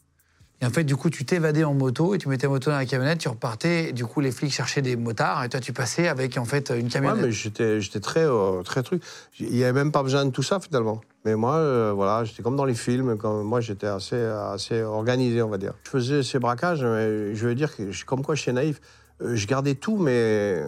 Et 0.61 0.67
en 0.67 0.71
fait, 0.71 0.83
du 0.83 0.97
coup, 0.97 1.09
tu 1.09 1.25
t'évadais 1.25 1.63
en 1.63 1.73
moto 1.73 2.17
et 2.17 2.19
tu 2.19 2.29
mettais 2.29 2.47
la 2.49 2.53
moto 2.53 2.69
dans 2.71 2.77
la 2.77 2.85
camionnette, 2.85 3.21
tu 3.21 3.29
repartais. 3.29 3.91
Et 3.91 3.93
du 3.93 4.05
coup, 4.05 4.21
les 4.21 4.33
flics 4.33 4.53
cherchaient 4.53 4.83
des 4.83 4.97
motards 4.97 5.45
et 5.45 5.49
toi, 5.49 5.61
tu 5.61 5.73
passais 5.73 6.09
avec 6.09 6.37
en 6.37 6.45
fait 6.45 6.71
une 6.71 6.87
Ouais, 6.87 6.91
camionnette. 6.91 7.25
mais 7.27 7.31
j'étais, 7.33 7.81
j'étais 7.81 8.01
très, 8.01 8.25
euh, 8.27 8.63
très 8.65 8.83
truc. 8.83 9.01
Il 9.39 9.51
n'y 9.53 9.63
avait 9.63 9.73
même 9.73 9.93
pas 9.93 10.03
besoin 10.03 10.25
de 10.25 10.31
tout 10.31 10.43
ça, 10.43 10.59
finalement. 10.59 11.01
Mais 11.29 11.37
moi, 11.37 11.57
euh, 11.57 11.93
voilà, 11.95 12.25
j'étais 12.25 12.43
comme 12.43 12.57
dans 12.57 12.65
les 12.65 12.75
films. 12.75 13.19
Comme, 13.19 13.43
moi, 13.43 13.61
j'étais 13.61 13.87
assez, 13.87 14.17
assez 14.17 14.81
organisé, 14.83 15.43
on 15.43 15.51
va 15.51 15.59
dire. 15.59 15.75
Je 15.85 15.91
faisais 15.91 16.23
ces 16.23 16.39
braquages, 16.39 16.83
mais 16.83 17.35
je 17.35 17.47
veux 17.47 17.55
dire 17.55 17.77
que, 17.77 17.83
comme 18.07 18.25
quoi, 18.25 18.35
je 18.35 18.41
suis 18.41 18.53
naïf. 18.53 18.81
Euh, 19.21 19.37
Je 19.37 19.47
gardais 19.47 19.75
tout, 19.75 19.99
mais 19.99 20.63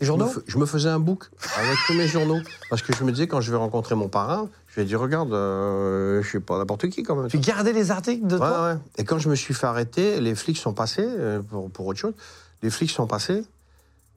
Les 0.00 0.06
je 0.06 0.12
me, 0.12 0.26
je 0.46 0.58
me 0.58 0.66
faisais 0.66 0.90
un 0.90 0.98
book 0.98 1.30
avec 1.56 1.78
tous 1.86 1.94
mes 1.94 2.06
journaux. 2.06 2.40
Parce 2.68 2.82
que 2.82 2.94
je 2.94 3.02
me 3.04 3.10
disais, 3.10 3.26
quand 3.26 3.40
je 3.40 3.50
vais 3.50 3.56
rencontrer 3.56 3.94
mon 3.94 4.08
parrain, 4.08 4.50
je 4.68 4.76
vais 4.76 4.84
dire, 4.84 5.00
regarde, 5.00 5.32
euh, 5.32 6.22
je 6.22 6.28
suis 6.28 6.40
pas 6.40 6.58
n'importe 6.58 6.90
qui, 6.90 7.02
quand 7.02 7.16
même. 7.16 7.28
Tu 7.28 7.38
gardais 7.38 7.72
les 7.72 7.90
articles 7.90 8.26
de 8.26 8.34
Ouais, 8.34 8.38
toi 8.38 8.64
ouais. 8.66 8.78
Et 8.98 9.04
quand 9.04 9.18
je 9.18 9.30
me 9.30 9.34
suis 9.34 9.54
fait 9.54 9.66
arrêter, 9.66 10.20
les 10.20 10.34
flics 10.34 10.58
sont 10.58 10.74
passés, 10.74 11.06
euh, 11.06 11.40
pour, 11.40 11.70
pour 11.70 11.86
autre 11.86 11.98
chose, 11.98 12.14
les 12.62 12.68
flics 12.68 12.90
sont 12.90 13.06
passés, 13.06 13.44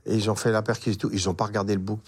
et 0.05 0.13
ils 0.13 0.29
ont 0.29 0.36
fait 0.36 0.51
la 0.51 0.62
perquisition, 0.62 1.10
ils 1.13 1.25
n'ont 1.27 1.34
pas 1.36 1.46
regardé 1.46 1.74
le 1.74 1.79
book. 1.79 2.00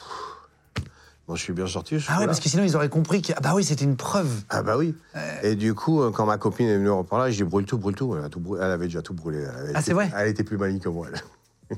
Moi, 1.27 1.35
je 1.37 1.41
suis 1.41 1.53
bien 1.53 1.65
sorti. 1.65 1.97
je 1.99 2.05
Ah 2.09 2.15
ouais, 2.15 2.19
là. 2.21 2.27
parce 2.27 2.39
que 2.39 2.49
sinon, 2.49 2.63
ils 2.63 2.75
auraient 2.75 2.89
compris 2.89 3.21
que. 3.23 3.33
Ah 3.35 3.39
bah 3.41 3.53
oui, 3.55 3.63
c'était 3.63 3.83
une 3.83 3.97
preuve. 3.97 4.43
Ah 4.49 4.61
bah 4.61 4.77
oui. 4.77 4.95
Et 5.41 5.55
du 5.55 5.73
coup, 5.73 6.01
euh, 6.01 6.11
quand 6.11 6.25
ma 6.25 6.37
copine 6.37 6.67
est 6.67 6.77
venue 6.77 7.03
par 7.09 7.17
là, 7.19 7.31
je 7.31 7.37
dis 7.37 7.43
brûle 7.43 7.65
tout, 7.65 7.77
brûle 7.79 7.95
tout. 7.95 8.15
Elle, 8.15 8.23
a 8.23 8.29
tout 8.29 8.39
brûlé. 8.39 8.63
Elle 8.63 8.71
avait 8.71 8.85
déjà 8.85 9.01
tout 9.01 9.13
brûlé. 9.15 9.39
Elle 9.39 9.71
Ah, 9.75 9.81
c'est 9.81 9.93
vrai 9.93 10.11
Elle 10.15 10.27
était 10.29 10.43
plus 10.43 10.57
maligne 10.57 10.79
que 10.79 10.89
moi. 10.89 11.07
Elle. 11.11 11.77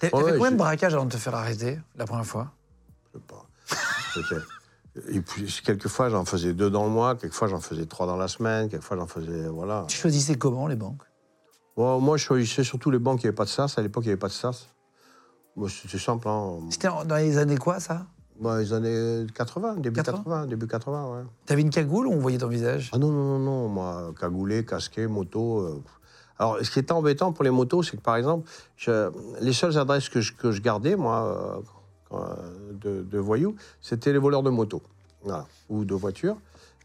T'as 0.00 0.06
Ouais, 0.18 0.24
fait 0.24 0.32
combien 0.32 0.44
j'ai- 0.46 0.50
de 0.52 0.56
braquages 0.56 0.94
avant 0.94 1.04
de 1.04 1.10
te 1.12 1.16
faire 1.16 1.34
arrêter 1.36 1.78
la 1.96 2.06
première 2.06 2.26
fois? 2.26 2.50
Je 3.14 3.18
sais 3.18 3.24
pas. 3.28 4.36
Et 5.10 5.20
puis, 5.20 5.60
quelquefois, 5.64 6.08
j'en 6.08 6.24
faisais 6.24 6.52
deux 6.54 6.70
dans 6.70 6.82
le 6.84 6.90
mois, 6.90 7.14
quelquefois, 7.14 7.46
j'en 7.46 7.60
faisais 7.60 7.86
trois 7.86 8.06
dans 8.08 8.16
la 8.16 8.26
semaine, 8.26 8.68
quelquefois, 8.68 8.96
j'en 8.96 9.06
faisais. 9.06 9.46
Voilà. 9.46 9.84
Tu 9.86 9.96
choisissais 9.96 10.34
comment 10.34 10.66
les 10.66 10.74
banques? 10.74 11.02
Bon, 11.76 12.00
moi, 12.00 12.16
je 12.16 12.24
choisissais 12.24 12.64
surtout 12.64 12.90
les 12.90 12.98
banques 12.98 13.20
qui 13.20 13.26
n'avaient 13.26 13.36
pas 13.36 13.44
de 13.44 13.50
SAS. 13.50 13.78
À 13.78 13.82
l'époque, 13.82 14.02
il 14.04 14.08
n'y 14.08 14.12
avait 14.12 14.18
pas 14.18 14.26
de 14.26 14.32
SAS. 14.32 14.66
Moi, 15.54 15.68
c'était 15.68 15.98
simple. 15.98 16.26
Hein. 16.28 16.58
C'était 16.70 16.88
en- 16.88 17.04
dans 17.04 17.14
les 17.14 17.38
années 17.38 17.58
quoi, 17.58 17.78
ça? 17.78 18.06
Bah, 18.40 18.60
les 18.60 18.72
années 18.72 19.26
80, 19.34 19.76
début 19.78 19.96
80? 20.02 20.18
80, 20.18 20.46
début 20.46 20.66
80, 20.68 21.06
ouais. 21.10 21.22
T'avais 21.46 21.62
une 21.62 21.70
cagoule 21.70 22.06
ou 22.06 22.12
on 22.12 22.18
voyait 22.18 22.38
ton 22.38 22.46
visage? 22.48 22.90
Ah 22.92 22.98
non, 22.98 23.08
non, 23.10 23.24
non, 23.24 23.38
non, 23.40 23.68
moi, 23.68 24.12
cagoulé, 24.18 24.64
casqué, 24.64 25.08
moto. 25.08 25.58
euh, 25.60 25.82
Alors, 26.38 26.58
ce 26.62 26.70
qui 26.70 26.78
était 26.78 26.92
embêtant 26.92 27.32
pour 27.32 27.42
les 27.42 27.50
motos, 27.50 27.82
c'est 27.82 27.96
que, 27.96 28.02
par 28.02 28.14
exemple, 28.16 28.48
je- 28.76 29.10
les 29.40 29.52
seules 29.52 29.76
adresses 29.76 30.08
que 30.08 30.20
je, 30.20 30.32
que 30.34 30.52
je 30.52 30.62
gardais, 30.62 30.94
moi, 30.94 31.24
euh, 31.24 31.60
quand, 32.08 32.22
euh, 32.22 32.72
de, 32.80 33.02
de 33.02 33.18
voyous, 33.18 33.56
c'était 33.80 34.12
les 34.12 34.18
voleurs 34.18 34.44
de 34.44 34.50
motos, 34.50 34.82
voilà, 35.24 35.44
ou 35.68 35.84
de 35.84 35.94
voitures. 35.94 36.36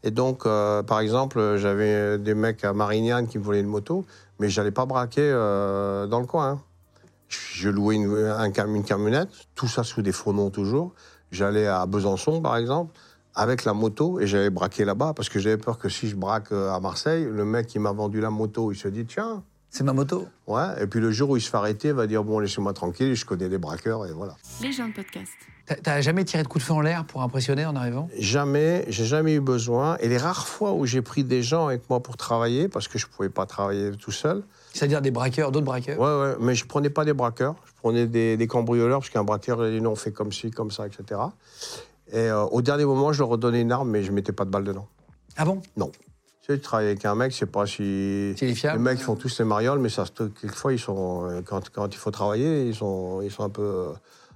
Et 0.02 0.10
donc, 0.10 0.46
euh, 0.46 0.82
par 0.82 0.98
exemple, 0.98 1.54
j'avais 1.56 2.18
des 2.18 2.34
mecs 2.34 2.64
à 2.64 2.72
Marignane 2.72 3.28
qui 3.28 3.38
me 3.38 3.44
volaient 3.44 3.60
une 3.60 3.68
moto, 3.68 4.04
mais 4.40 4.48
j'allais 4.48 4.72
pas 4.72 4.86
braquer 4.86 5.22
euh, 5.22 6.08
dans 6.08 6.18
le 6.20 6.26
coin. 6.26 6.48
hein. 6.50 6.60
Je 7.28 7.68
louais 7.70 7.94
une, 7.94 8.12
un 8.12 8.50
cam- 8.50 8.74
une 8.74 8.84
camionnette, 8.84 9.30
tout 9.54 9.66
ça 9.66 9.82
sous 9.82 10.02
des 10.02 10.12
faux 10.12 10.32
noms 10.32 10.50
toujours. 10.50 10.92
J'allais 11.34 11.66
à 11.66 11.84
Besançon, 11.86 12.40
par 12.40 12.56
exemple, 12.56 12.92
avec 13.34 13.64
la 13.64 13.74
moto 13.74 14.20
et 14.20 14.26
j'allais 14.26 14.50
braquer 14.50 14.84
là-bas 14.84 15.12
parce 15.14 15.28
que 15.28 15.38
j'avais 15.40 15.56
peur 15.58 15.78
que 15.78 15.88
si 15.88 16.08
je 16.08 16.14
braque 16.16 16.52
euh, 16.52 16.70
à 16.72 16.80
Marseille, 16.80 17.26
le 17.30 17.44
mec 17.44 17.66
qui 17.66 17.78
m'a 17.78 17.92
vendu 17.92 18.20
la 18.20 18.30
moto, 18.30 18.70
il 18.72 18.76
se 18.76 18.86
dit 18.88 19.04
tiens, 19.04 19.42
C'est 19.70 19.82
ma 19.84 19.92
moto. 19.92 20.26
ouais. 20.46 20.82
Et 20.82 20.86
puis 20.86 21.00
le 21.00 21.10
jour 21.10 21.30
où 21.30 21.36
il 21.36 21.40
se 21.40 21.50
fait 21.50 21.56
arrêter, 21.56 21.88
il 21.88 21.94
va 21.94 22.06
dire 22.06 22.22
bon, 22.22 22.38
laissez-moi 22.38 22.72
tranquille, 22.72 23.14
je 23.14 23.24
connais 23.24 23.48
les 23.48 23.58
braqueurs 23.58 24.06
et 24.06 24.12
voilà. 24.12 24.36
Les 24.62 24.70
gens 24.72 24.86
de 24.88 24.92
podcast. 24.94 25.32
T'as- 25.82 26.00
jamais 26.02 26.24
tiré 26.24 26.42
de 26.42 26.48
coup 26.48 26.58
de 26.58 26.62
feu 26.62 26.74
en 26.74 26.80
l'air 26.82 27.04
pour 27.06 27.22
impressionner 27.22 27.64
en 27.66 27.74
arrivant? 27.74 28.08
Jamais, 28.18 28.84
j'ai 28.88 29.06
jamais 29.06 29.34
eu 29.34 29.40
besoin. 29.40 29.96
Et 29.98 30.08
les 30.08 30.18
rares 30.18 30.46
fois 30.46 30.72
où 30.74 30.84
j'ai 30.86 31.00
pris 31.02 31.24
des 31.24 31.42
gens 31.42 31.66
avec 31.68 31.88
moi 31.90 32.00
pour 32.02 32.16
travailler, 32.18 32.68
parce 32.68 32.86
que 32.86 32.98
je 32.98 33.06
pouvais 33.06 33.30
pas 33.30 33.46
travailler 33.46 33.90
tout 33.96 34.12
seul, 34.12 34.42
C'est-à-dire 34.74 35.00
des 35.00 35.10
braqueurs, 35.10 35.52
d'autres 35.52 35.64
braqueurs 35.64 35.98
Ouais, 35.98 36.20
ouais, 36.30 36.36
mais 36.40 36.54
je 36.54 36.66
prenais 36.66 36.90
pas 36.90 37.04
des 37.04 37.12
braqueurs, 37.14 37.54
je 37.64 37.72
prenais 37.80 38.06
des, 38.06 38.36
des 38.36 38.46
cambrioleurs, 38.46 38.98
parce 39.00 39.10
qu'un 39.10 39.24
braqueur, 39.24 39.64
il 39.66 39.72
dit 39.76 39.80
non, 39.80 39.92
on 39.92 39.96
fait 39.96 40.12
comme 40.12 40.32
ci, 40.32 40.50
comme 40.50 40.70
ça, 40.70 40.86
etc. 40.86 41.20
Et 42.12 42.18
euh, 42.18 42.42
au 42.44 42.60
dernier 42.60 42.84
moment, 42.84 43.12
je 43.12 43.20
leur 43.20 43.28
redonnais 43.28 43.60
une 43.62 43.72
arme, 43.72 43.88
mais 43.90 44.02
je 44.02 44.12
mettais 44.12 44.32
pas 44.32 44.44
de 44.44 44.50
balle 44.50 44.64
dedans. 44.64 44.86
Ah 45.36 45.44
bon? 45.44 45.62
Non. 45.76 45.90
Tu 46.42 46.52
sais, 46.52 46.58
tu 46.58 46.60
travailles 46.60 46.88
avec 46.88 47.04
un 47.06 47.14
mec, 47.14 47.32
je 47.32 47.38
sais 47.38 47.46
pas 47.46 47.66
si. 47.66 48.34
S'il 48.36 48.50
est 48.50 48.54
fiable. 48.54 48.78
Les 48.78 48.84
mecs 48.84 48.98
font 49.00 49.16
tous 49.16 49.38
les 49.38 49.44
marioles, 49.46 49.78
mais 49.78 49.88
ça, 49.88 50.04
se- 50.04 50.24
quelquefois, 50.24 50.72
ils 50.74 50.78
sont, 50.78 51.24
euh, 51.26 51.40
quand, 51.42 51.70
quand 51.70 51.86
il 51.94 51.96
faut 51.96 52.10
travailler, 52.10 52.66
ils 52.66 52.74
sont, 52.74 53.22
ils 53.22 53.30
sont 53.30 53.44
un 53.44 53.48
peu, 53.48 53.62
euh, 53.62 53.92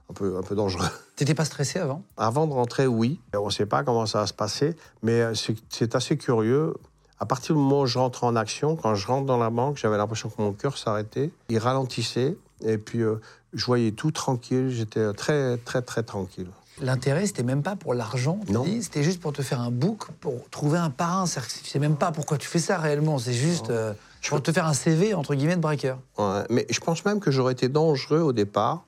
un 0.08 0.14
peu, 0.14 0.36
un 0.38 0.42
peu 0.42 0.54
dangereux. 0.54 0.86
T'étais 1.16 1.34
pas 1.34 1.44
stressé 1.44 1.78
avant? 1.80 2.02
Avant 2.16 2.46
de 2.46 2.52
rentrer, 2.54 2.86
oui. 2.86 3.20
On 3.36 3.46
ne 3.46 3.50
sait 3.50 3.66
pas 3.66 3.82
comment 3.84 4.06
ça 4.06 4.20
va 4.20 4.26
se 4.26 4.32
passer, 4.32 4.74
mais 5.02 5.22
c'est 5.68 5.94
assez 5.94 6.16
curieux. 6.16 6.72
À 7.20 7.26
partir 7.26 7.54
du 7.54 7.60
moment 7.60 7.80
où 7.82 7.86
je 7.86 7.98
rentre 7.98 8.24
en 8.24 8.36
action, 8.36 8.76
quand 8.76 8.94
je 8.94 9.06
rentre 9.06 9.26
dans 9.26 9.38
la 9.38 9.50
banque, 9.50 9.76
j'avais 9.76 9.96
l'impression 9.96 10.28
que 10.28 10.40
mon 10.40 10.52
cœur 10.52 10.78
s'arrêtait. 10.78 11.30
Il 11.48 11.58
ralentissait, 11.58 12.36
et 12.64 12.78
puis 12.78 13.00
euh, 13.00 13.16
je 13.52 13.64
voyais 13.64 13.90
tout 13.90 14.10
tranquille. 14.12 14.70
J'étais 14.70 15.12
très, 15.14 15.56
très, 15.58 15.82
très 15.82 16.02
tranquille. 16.04 16.46
L'intérêt, 16.80 17.26
c'était 17.26 17.42
même 17.42 17.64
pas 17.64 17.74
pour 17.74 17.92
l'argent, 17.92 18.38
c'était 18.80 19.02
juste 19.02 19.20
pour 19.20 19.32
te 19.32 19.42
faire 19.42 19.60
un 19.60 19.72
book, 19.72 20.06
pour 20.20 20.48
trouver 20.50 20.78
un 20.78 20.90
parrain. 20.90 21.24
Tu 21.26 21.64
sais 21.64 21.80
même 21.80 21.96
pas 21.96 22.12
pourquoi 22.12 22.38
tu 22.38 22.46
fais 22.46 22.60
ça 22.60 22.78
réellement, 22.78 23.18
c'est 23.18 23.32
juste 23.32 23.70
euh, 23.70 23.92
pour 24.28 24.40
te 24.40 24.52
faire 24.52 24.66
un 24.66 24.74
CV, 24.74 25.12
entre 25.12 25.34
guillemets, 25.34 25.56
de 25.56 25.60
braqueur. 25.60 25.98
Ouais, 26.18 26.44
mais 26.50 26.66
je 26.70 26.78
pense 26.78 27.04
même 27.04 27.18
que 27.18 27.32
j'aurais 27.32 27.52
été 27.52 27.68
dangereux 27.68 28.20
au 28.20 28.32
départ, 28.32 28.84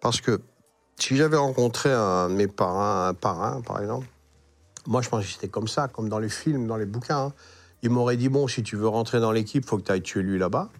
parce 0.00 0.22
que 0.22 0.40
si 0.98 1.16
j'avais 1.16 1.36
rencontré 1.36 1.92
un 1.92 2.30
de 2.30 2.34
mes 2.34 2.46
parrains, 2.46 3.08
un 3.08 3.14
parrain, 3.14 3.60
par 3.60 3.78
exemple, 3.82 4.06
moi 4.86 5.02
je 5.02 5.10
pense 5.10 5.26
que 5.26 5.30
c'était 5.30 5.48
comme 5.48 5.68
ça, 5.68 5.86
comme 5.88 6.08
dans 6.08 6.20
les 6.20 6.30
films, 6.30 6.66
dans 6.66 6.76
les 6.78 6.86
bouquins. 6.86 7.26
hein. 7.26 7.32
Il 7.84 7.90
m'aurait 7.90 8.16
dit 8.16 8.30
bon, 8.30 8.48
si 8.48 8.62
tu 8.62 8.76
veux 8.76 8.88
rentrer 8.88 9.20
dans 9.20 9.30
l'équipe, 9.30 9.66
faut 9.66 9.76
que 9.76 9.82
tu 9.82 9.92
ailles 9.92 10.00
tuer 10.00 10.22
lui 10.22 10.38
là-bas. 10.38 10.70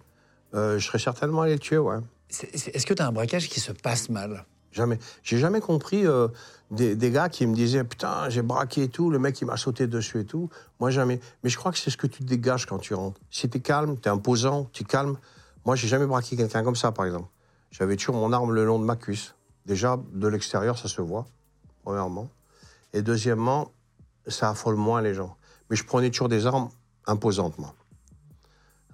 Euh, 0.54 0.78
je 0.78 0.86
serais 0.86 0.98
certainement 0.98 1.42
allé 1.42 1.52
le 1.52 1.58
tuer, 1.58 1.76
ouais. 1.76 1.98
Est-ce 2.30 2.86
que 2.86 2.94
tu 2.94 3.02
as 3.02 3.06
un 3.06 3.12
braquage 3.12 3.50
qui 3.50 3.60
se 3.60 3.72
passe 3.72 4.08
mal? 4.08 4.46
Jamais. 4.72 4.98
J'ai 5.22 5.36
jamais 5.36 5.60
compris 5.60 6.06
euh, 6.06 6.28
des, 6.70 6.96
des 6.96 7.10
gars 7.10 7.28
qui 7.28 7.46
me 7.46 7.54
disaient 7.54 7.84
putain 7.84 8.30
j'ai 8.30 8.40
braqué 8.40 8.84
et 8.84 8.88
tout, 8.88 9.10
le 9.10 9.18
mec 9.18 9.38
il 9.40 9.44
m'a 9.44 9.58
sauté 9.58 9.86
dessus 9.86 10.20
et 10.20 10.24
tout. 10.24 10.48
Moi 10.80 10.88
jamais. 10.88 11.20
Mais 11.42 11.50
je 11.50 11.58
crois 11.58 11.72
que 11.72 11.78
c'est 11.78 11.90
ce 11.90 11.98
que 11.98 12.06
tu 12.06 12.22
dégages 12.22 12.64
quand 12.64 12.78
tu 12.78 12.94
rentres. 12.94 13.20
Si 13.30 13.50
t'es 13.50 13.60
calme, 13.60 13.98
t'es 13.98 14.08
imposant, 14.08 14.70
tu 14.72 14.84
calmes. 14.84 15.18
Moi 15.66 15.76
j'ai 15.76 15.88
jamais 15.88 16.06
braqué 16.06 16.36
quelqu'un 16.36 16.64
comme 16.64 16.74
ça 16.74 16.90
par 16.90 17.04
exemple. 17.04 17.28
J'avais 17.70 17.96
toujours 17.96 18.16
mon 18.16 18.32
arme 18.32 18.52
le 18.52 18.64
long 18.64 18.78
de 18.78 18.84
ma 18.84 18.96
cuisse. 18.96 19.34
Déjà 19.66 20.00
de 20.14 20.26
l'extérieur 20.26 20.78
ça 20.78 20.88
se 20.88 21.02
voit 21.02 21.26
premièrement. 21.84 22.30
Et 22.94 23.02
deuxièmement 23.02 23.72
ça 24.26 24.48
affole 24.48 24.76
moins 24.76 25.02
les 25.02 25.12
gens. 25.12 25.36
Mais 25.68 25.76
je 25.76 25.84
prenais 25.84 26.08
toujours 26.08 26.30
des 26.30 26.46
armes 26.46 26.70
imposantes 27.06 27.58
moi. 27.58 27.74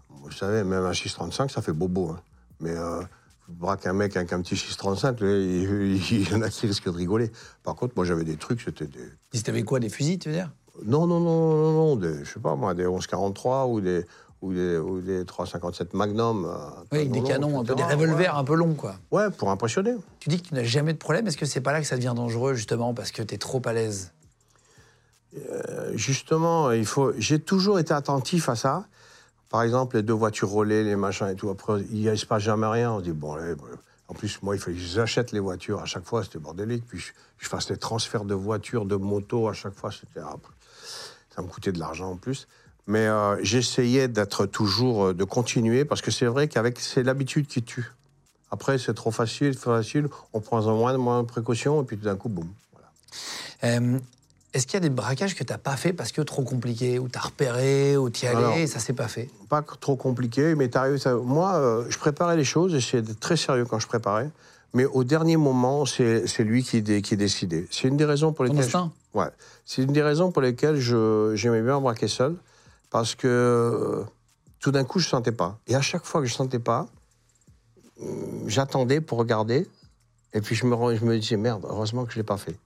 Vous 0.09 0.31
savez 0.33 0.65
même 0.65 0.85
un 0.85 0.93
635 0.93 1.51
ça 1.51 1.63
fait 1.63 1.73
bobo. 1.73 2.11
hein. 2.11 2.21
Mais 2.61 2.71
euh, 2.77 3.01
braque 3.49 3.87
un 3.87 3.93
mec 3.93 4.17
avec 4.17 4.33
un 4.33 4.41
petit 4.43 4.57
635, 4.57 5.21
là, 5.21 5.29
il, 5.29 6.31
y 6.31 6.35
en 6.35 6.43
a 6.43 6.51
qui 6.51 6.67
risquent 6.67 6.85
de 6.85 6.97
rigoler. 6.97 7.31
Par 7.63 7.75
contre, 7.75 7.95
moi, 7.97 8.05
j'avais 8.05 8.25
des 8.25 8.37
trucs, 8.37 8.61
c'était 8.61 8.87
des... 8.87 9.09
Si 9.33 9.43
t'avais 9.43 9.63
quoi, 9.63 9.81
des 9.81 9.89
fusils, 9.89 10.19
tu 10.19 10.29
veux 10.29 10.35
dire? 10.35 10.51
Non, 10.85 11.07
non, 11.07 11.21
non, 11.21 11.55
non, 11.57 11.73
non, 11.73 11.97
des, 11.97 12.25
je 12.25 12.33
sais 12.35 12.41
pas 12.41 12.55
moi, 12.55 12.75
des 12.75 12.85
1143 12.85 13.67
ou 13.67 13.81
des, 13.81 14.05
ou 14.41 14.53
des, 14.53 14.77
ou 14.79 15.01
des 15.01 15.25
357 15.25 15.95
Magnum. 15.95 16.45
euh, 16.45 16.57
Oui, 16.93 17.09
des 17.09 17.21
non, 17.21 17.27
canons, 17.27 17.61
un 17.61 17.65
peu 17.65 17.75
des 17.75 17.83
revolvers 17.83 18.37
un 18.37 18.45
peu 18.45 18.55
longs, 18.55 18.75
quoi. 18.75 18.97
Ouais. 19.11 19.25
Ouais, 19.25 19.31
pour 19.31 19.51
impressionner. 19.51 19.95
Tu 20.21 20.29
dis 20.29 20.41
que 20.41 20.49
tu 20.49 20.55
n'as 20.55 20.63
jamais 20.63 20.93
de 20.93 20.99
problème. 20.99 21.27
Est-ce 21.27 21.37
que 21.37 21.47
c'est 21.47 21.61
pas 21.61 21.73
là 21.73 21.81
que 21.81 21.87
ça 21.87 21.97
devient 21.97 22.13
dangereux, 22.15 22.55
justement, 22.55 22.95
parce 22.95 23.11
que 23.11 23.23
tu 23.23 23.35
es 23.35 23.39
trop 23.39 23.61
à 23.65 23.73
l'aise? 23.73 24.13
Euh, 25.37 25.93
justement, 25.95 26.71
il 26.73 26.87
faut. 26.87 27.13
J'ai 27.19 27.39
toujours 27.39 27.79
été 27.79 27.93
attentif 27.93 28.49
à 28.49 28.57
ça. 28.57 28.85
Par 29.49 29.63
exemple, 29.63 29.97
les 29.97 30.03
deux 30.03 30.13
voitures 30.15 30.51
relais, 30.51 30.85
les 30.85 30.97
machins 30.97 31.29
et 31.29 31.35
tout. 31.35 31.51
Après, 31.51 31.81
il 31.93 32.05
ne 32.05 32.15
se 32.15 32.27
passe 32.27 32.43
jamais 32.43 32.67
rien. 32.67 32.93
On 32.93 33.01
dit, 33.01 33.13
bon, 33.13 33.37
en 34.09 34.15
plus, 34.15 34.41
moi, 34.43 34.55
il 34.57 34.61
fallait 34.61 34.77
que 34.77 34.83
j'achète 34.83 35.33
les 35.33 35.41
voitures. 35.41 35.81
À 35.81 35.87
chaque 35.87 36.05
fois, 36.05 36.23
c'était 36.25 36.39
bordélique. 36.39 36.85
Puis, 36.87 36.99
je, 36.99 37.13
je 37.39 37.49
fasse 37.49 37.69
les 37.71 37.77
transferts 37.77 38.25
de 38.25 38.35
voitures, 38.35 38.85
de 38.85 38.97
motos. 38.97 39.49
À 39.49 39.53
chaque 39.53 39.75
fois, 39.75 39.91
c'était. 39.91 40.21
ah, 40.21 40.37
ça 41.35 41.43
me 41.43 41.47
coûtait 41.49 41.73
de 41.73 41.79
l'argent 41.79 42.11
en 42.13 42.17
plus. 42.17 42.49
Mais 42.87 43.07
euh, 43.07 43.37
j'essayais 43.43 44.09
d'être 44.09 44.47
toujours. 44.47 45.07
euh, 45.07 45.15
de 45.15 45.25
continuer. 45.25 45.85
Parce 45.85 46.01
que 46.01 46.11
c'est 46.11 46.27
vrai 46.27 46.49
qu'avec. 46.49 46.79
C'est 46.81 47.03
l'habitude 47.03 47.47
qui 47.47 47.63
tue. 47.63 47.93
Après, 48.53 48.79
c'est 48.79 48.95
trop 48.95 49.13
facile, 49.13 49.55
facile. 49.55 50.09
On 50.33 50.41
prend 50.41 50.65
en 50.67 50.77
moins, 50.77 50.97
moins 50.97 51.23
de 51.23 51.29
précautions. 51.29 51.83
Et 51.83 51.85
puis, 51.85 51.97
tout 51.97 52.05
d'un 52.05 52.17
coup, 52.17 52.29
boum. 52.29 52.49
Voilà. 52.73 52.91
Est-ce 54.53 54.67
qu'il 54.67 54.75
y 54.75 54.77
a 54.79 54.81
des 54.81 54.91
braquages 54.91 55.35
que 55.37 55.45
tu 55.45 55.53
n'as 55.53 55.59
pas 55.59 55.77
fait 55.77 55.93
parce 55.93 56.11
que 56.13 56.23
trop 56.23 56.43
compliqué, 56.43 56.99
ou 56.99 57.09
tu 57.09 57.17
as 57.19 57.23
repéré, 57.23 57.97
ou 57.97 58.11
tu 58.11 58.25
y 58.25 58.29
allais, 58.29 58.39
Alors- 58.39 58.57
et 58.57 58.67
ça 58.67 58.81
s'est 58.81 58.93
pas 58.93 59.07
fait? 59.09 59.29
pas 59.49 59.63
trop 59.63 59.97
compliqué, 59.97 60.55
mais 60.57 60.69
t'arrives, 60.69 60.99
ça- 60.99 61.15
moi, 61.15 61.55
euh, 61.55 61.85
je 61.89 61.99
préparais 61.99 62.37
les 62.37 62.45
choses, 62.45 62.73
j'essayais 62.73 63.03
d'être 63.03 63.21
très 63.21 63.37
sérieux 63.37 63.65
quand 63.65 63.79
je 63.79 63.87
préparais, 63.87 64.29
mais 64.75 64.85
au 64.87 65.05
dernier 65.05 65.37
moment, 65.37 65.85
c'est 65.87 66.25
lui 66.41 66.63
qui, 66.65 66.83
dé- 66.83 67.01
qui 67.03 67.17
décidait. 67.17 67.67
C'est 67.71 67.87
une 67.89 67.97
des 67.97 68.05
raisons 68.05 68.33
pour 68.33 68.45
lesquelles... 68.45 68.69
je- 68.69 69.19
ouais, 69.19 69.29
c'est 69.65 69.83
une 69.83 69.93
des 69.93 70.03
raisons 70.03 70.33
pour 70.33 70.43
lesquelles 70.43 70.77
je- 70.81 71.33
j'aimais 71.37 71.63
bien 71.63 71.81
braquer 71.81 72.09
seul, 72.09 72.35
parce 72.91 73.15
que 73.15 73.29
euh, 73.29 74.05
tout 74.59 74.73
d'un 74.73 74.83
coup, 74.85 74.99
je 74.99 75.09
sentais 75.09 75.33
pas. 75.33 75.59
Et 75.69 75.75
à 75.77 75.81
chaque 75.81 76.05
fois 76.05 76.21
que 76.21 76.27
je 76.27 76.35
sentais 76.35 76.59
pas, 76.59 76.87
hum, 78.01 78.45
j'attendais 78.49 79.01
pour 79.01 79.19
regarder, 79.19 79.69
et 80.33 80.41
puis 80.41 80.55
je 80.57 80.67
me, 80.67 80.97
je 80.97 81.05
me 81.05 81.19
disais, 81.19 81.37
merde, 81.37 81.65
heureusement 81.69 82.05
que 82.05 82.13
je 82.13 82.17
l'ai 82.17 82.25
pas 82.25 82.37
fait. 82.37 82.57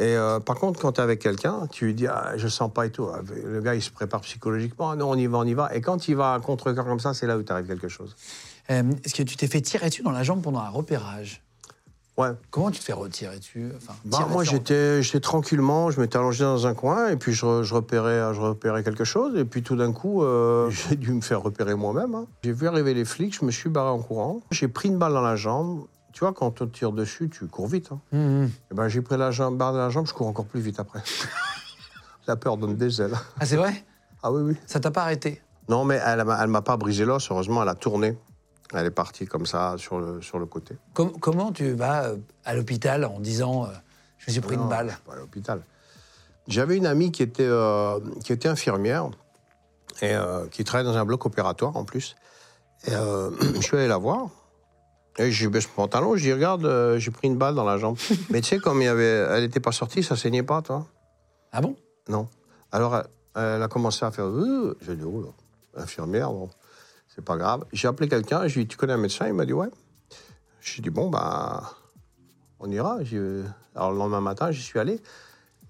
Et 0.00 0.16
euh, 0.16 0.40
par 0.40 0.56
contre, 0.56 0.80
quand 0.80 0.92
tu 0.92 1.00
es 1.00 1.04
avec 1.04 1.20
quelqu'un, 1.20 1.66
tu 1.70 1.84
lui 1.84 1.94
dis 1.94 2.06
ah, 2.06 2.32
je 2.36 2.48
sens 2.48 2.72
pas 2.72 2.86
et 2.86 2.90
tout. 2.90 3.06
Ah, 3.14 3.20
Le 3.44 3.60
gars, 3.60 3.74
il 3.74 3.82
se 3.82 3.90
prépare 3.90 4.22
psychologiquement. 4.22 4.90
Ah, 4.90 4.96
non, 4.96 5.10
on 5.10 5.14
y 5.14 5.26
va, 5.26 5.38
on 5.38 5.44
y 5.44 5.52
va. 5.54 5.74
Et 5.74 5.80
quand 5.82 6.08
il 6.08 6.16
va 6.16 6.32
à 6.34 6.40
contre-cœur 6.40 6.86
comme 6.86 7.00
ça, 7.00 7.12
c'est 7.14 7.26
là 7.26 7.36
où 7.36 7.42
t'arrive 7.42 7.66
quelque 7.66 7.88
chose. 7.88 8.16
Euh, 8.70 8.82
Est-ce 9.04 9.14
que 9.14 9.22
tu 9.22 9.36
t'es 9.36 9.46
fait 9.46 9.60
tirer 9.60 9.90
dessus 9.90 10.02
dans 10.02 10.10
la 10.10 10.22
jambe 10.22 10.40
pendant 10.42 10.60
un 10.60 10.70
repérage? 10.70 11.42
Ouais. 12.16 12.30
Comment 12.50 12.70
tu 12.70 12.78
te 12.80 12.84
fais 12.84 12.92
retirer 12.92 13.38
dessus 13.38 13.72
enfin, 13.76 13.94
Bah, 14.04 14.26
moi, 14.30 14.42
j'étais, 14.44 15.00
tranquillement, 15.20 15.90
je 15.90 16.00
m'étais 16.00 16.16
allongé 16.18 16.44
dans 16.44 16.66
un 16.66 16.74
coin 16.74 17.08
et 17.08 17.16
puis 17.16 17.32
je 17.32 17.44
repérais, 17.74 18.34
je 18.34 18.40
repérais 18.40 18.82
quelque 18.82 19.04
chose. 19.04 19.36
Et 19.38 19.44
puis 19.44 19.62
tout 19.62 19.76
d'un 19.76 19.92
coup, 19.92 20.22
euh, 20.22 20.70
j'ai 20.88 20.96
dû 20.96 21.12
me 21.12 21.20
faire 21.20 21.42
repérer 21.42 21.74
moi-même. 21.74 22.14
hein. 22.14 22.26
J'ai 22.42 22.52
vu 22.52 22.68
arriver 22.68 22.94
les 22.94 23.04
flics, 23.04 23.38
je 23.38 23.44
me 23.44 23.50
suis 23.50 23.68
barré 23.70 23.90
en 23.90 24.00
courant. 24.00 24.40
J'ai 24.50 24.68
pris 24.68 24.88
une 24.88 24.98
balle 24.98 25.12
dans 25.12 25.20
la 25.22 25.36
jambe. 25.36 25.84
Tu 26.12 26.20
vois, 26.20 26.32
quand 26.32 26.46
on 26.46 26.50
te 26.50 26.64
tire 26.64 26.92
dessus, 26.92 27.28
tu 27.30 27.46
cours 27.46 27.66
vite. 27.68 27.90
hein. 27.92 28.00
Hum, 28.12 28.42
hum. 28.44 28.50
Et 28.70 28.74
ben, 28.74 28.88
j'ai 28.88 29.00
pris 29.02 29.16
la 29.16 29.30
jambe, 29.30 29.56
barre 29.56 29.72
dans 29.72 29.78
la 29.78 29.90
jambe, 29.90 30.06
je 30.06 30.12
cours 30.12 30.26
encore 30.26 30.46
plus 30.46 30.60
vite 30.60 30.80
après. 30.80 31.00
la 32.26 32.36
peur 32.36 32.56
donne 32.56 32.76
des 32.76 33.00
ailes. 33.00 33.14
Ah, 33.38 33.46
c'est 33.46 33.56
vrai? 33.56 33.84
Ah 34.22 34.30
oui, 34.32 34.42
oui. 34.42 34.56
Ça 34.66 34.80
t'a 34.80 34.90
pas 34.90 35.02
arrêté? 35.02 35.40
Non, 35.68 35.84
mais 35.84 36.00
elle 36.04 36.20
elle 36.40 36.48
m'a 36.48 36.62
pas 36.62 36.76
brisé 36.76 37.04
l'os, 37.04 37.30
heureusement, 37.30 37.62
elle 37.62 37.68
a 37.68 37.74
tourné. 37.74 38.18
Elle 38.72 38.86
est 38.86 38.90
partie 38.92 39.26
comme 39.26 39.46
ça 39.46 39.74
sur 39.78 39.98
le, 39.98 40.20
sur 40.22 40.38
le 40.38 40.46
côté. 40.46 40.76
Com- 40.94 41.18
Comment 41.20 41.50
tu 41.52 41.72
vas 41.72 42.04
euh, 42.04 42.16
à 42.44 42.54
l'hôpital 42.54 43.04
en 43.04 43.18
disant 43.18 43.64
euh, 43.64 43.68
je 44.18 44.26
me 44.28 44.32
suis 44.32 44.40
pris 44.40 44.56
Non, 44.56 44.64
une 44.64 44.68
balle 44.68 44.96
pas 45.06 45.14
à 45.14 45.16
l'hôpital. 45.16 45.62
J'avais 46.46 46.76
une 46.76 46.86
amie 46.86 47.10
qui 47.12 47.22
était, 47.22 47.46
euh, 47.46 47.98
qui 48.24 48.32
était 48.32 48.48
infirmière 48.48 49.10
et 50.02 50.14
euh, 50.14 50.46
qui 50.48 50.62
travaillait 50.64 50.90
dans 50.92 50.96
un 50.98 51.04
bloc 51.04 51.24
opératoire 51.26 51.76
en 51.76 51.84
plus. 51.84 52.16
Et 52.86 52.90
je 53.54 53.60
suis 53.60 53.76
allé 53.76 53.88
la 53.88 53.96
voir. 53.98 54.28
Et 55.20 55.30
j'ai 55.30 55.48
baissé 55.48 55.68
mon 55.76 55.82
pantalon, 55.84 56.16
je 56.16 56.22
dis 56.22 56.32
Regarde, 56.32 56.64
euh, 56.64 56.98
j'ai 56.98 57.10
pris 57.10 57.28
une 57.28 57.36
balle 57.36 57.54
dans 57.54 57.64
la 57.64 57.76
jambe. 57.76 57.98
Mais 58.30 58.40
tu 58.40 58.48
sais, 58.48 58.58
comme 58.58 58.80
il 58.80 58.86
y 58.86 58.88
avait, 58.88 59.04
elle 59.04 59.42
n'était 59.42 59.60
pas 59.60 59.70
sortie, 59.72 60.02
ça 60.02 60.16
saignait 60.16 60.42
pas, 60.42 60.62
toi 60.62 60.86
Ah 61.52 61.60
bon? 61.60 61.76
Non. 62.08 62.26
Alors, 62.72 62.96
elle, 62.96 63.04
elle 63.34 63.62
a 63.62 63.68
commencé 63.68 64.02
à 64.04 64.10
faire. 64.10 64.24
Euh, 64.26 64.78
J'ai 64.80 64.96
dit, 64.96 65.04
oh 65.04 65.20
là, 65.20 65.82
infirmière, 65.82 66.30
bon, 66.32 66.48
c'est 67.14 67.22
pas 67.24 67.36
grave. 67.36 67.64
J'ai 67.72 67.86
appelé 67.86 68.08
quelqu'un, 68.08 68.46
j'ai 68.48 68.62
dit, 68.62 68.66
tu 68.68 68.78
connais 68.78 68.94
un 68.94 68.98
médecin? 68.98 69.26
Il 69.26 69.34
m'a 69.34 69.44
dit, 69.44 69.52
ouais. 69.52 69.68
J'ai 70.62 70.80
dit, 70.80 70.90
bon, 70.90 71.10
bah, 71.10 71.70
on 72.58 72.70
ira. 72.70 73.04
J'ai- 73.04 73.42
Alors 73.74 73.92
le 73.92 73.98
lendemain 73.98 74.20
matin, 74.22 74.50
j'y 74.50 74.62
suis 74.62 74.78
allé. 74.78 75.00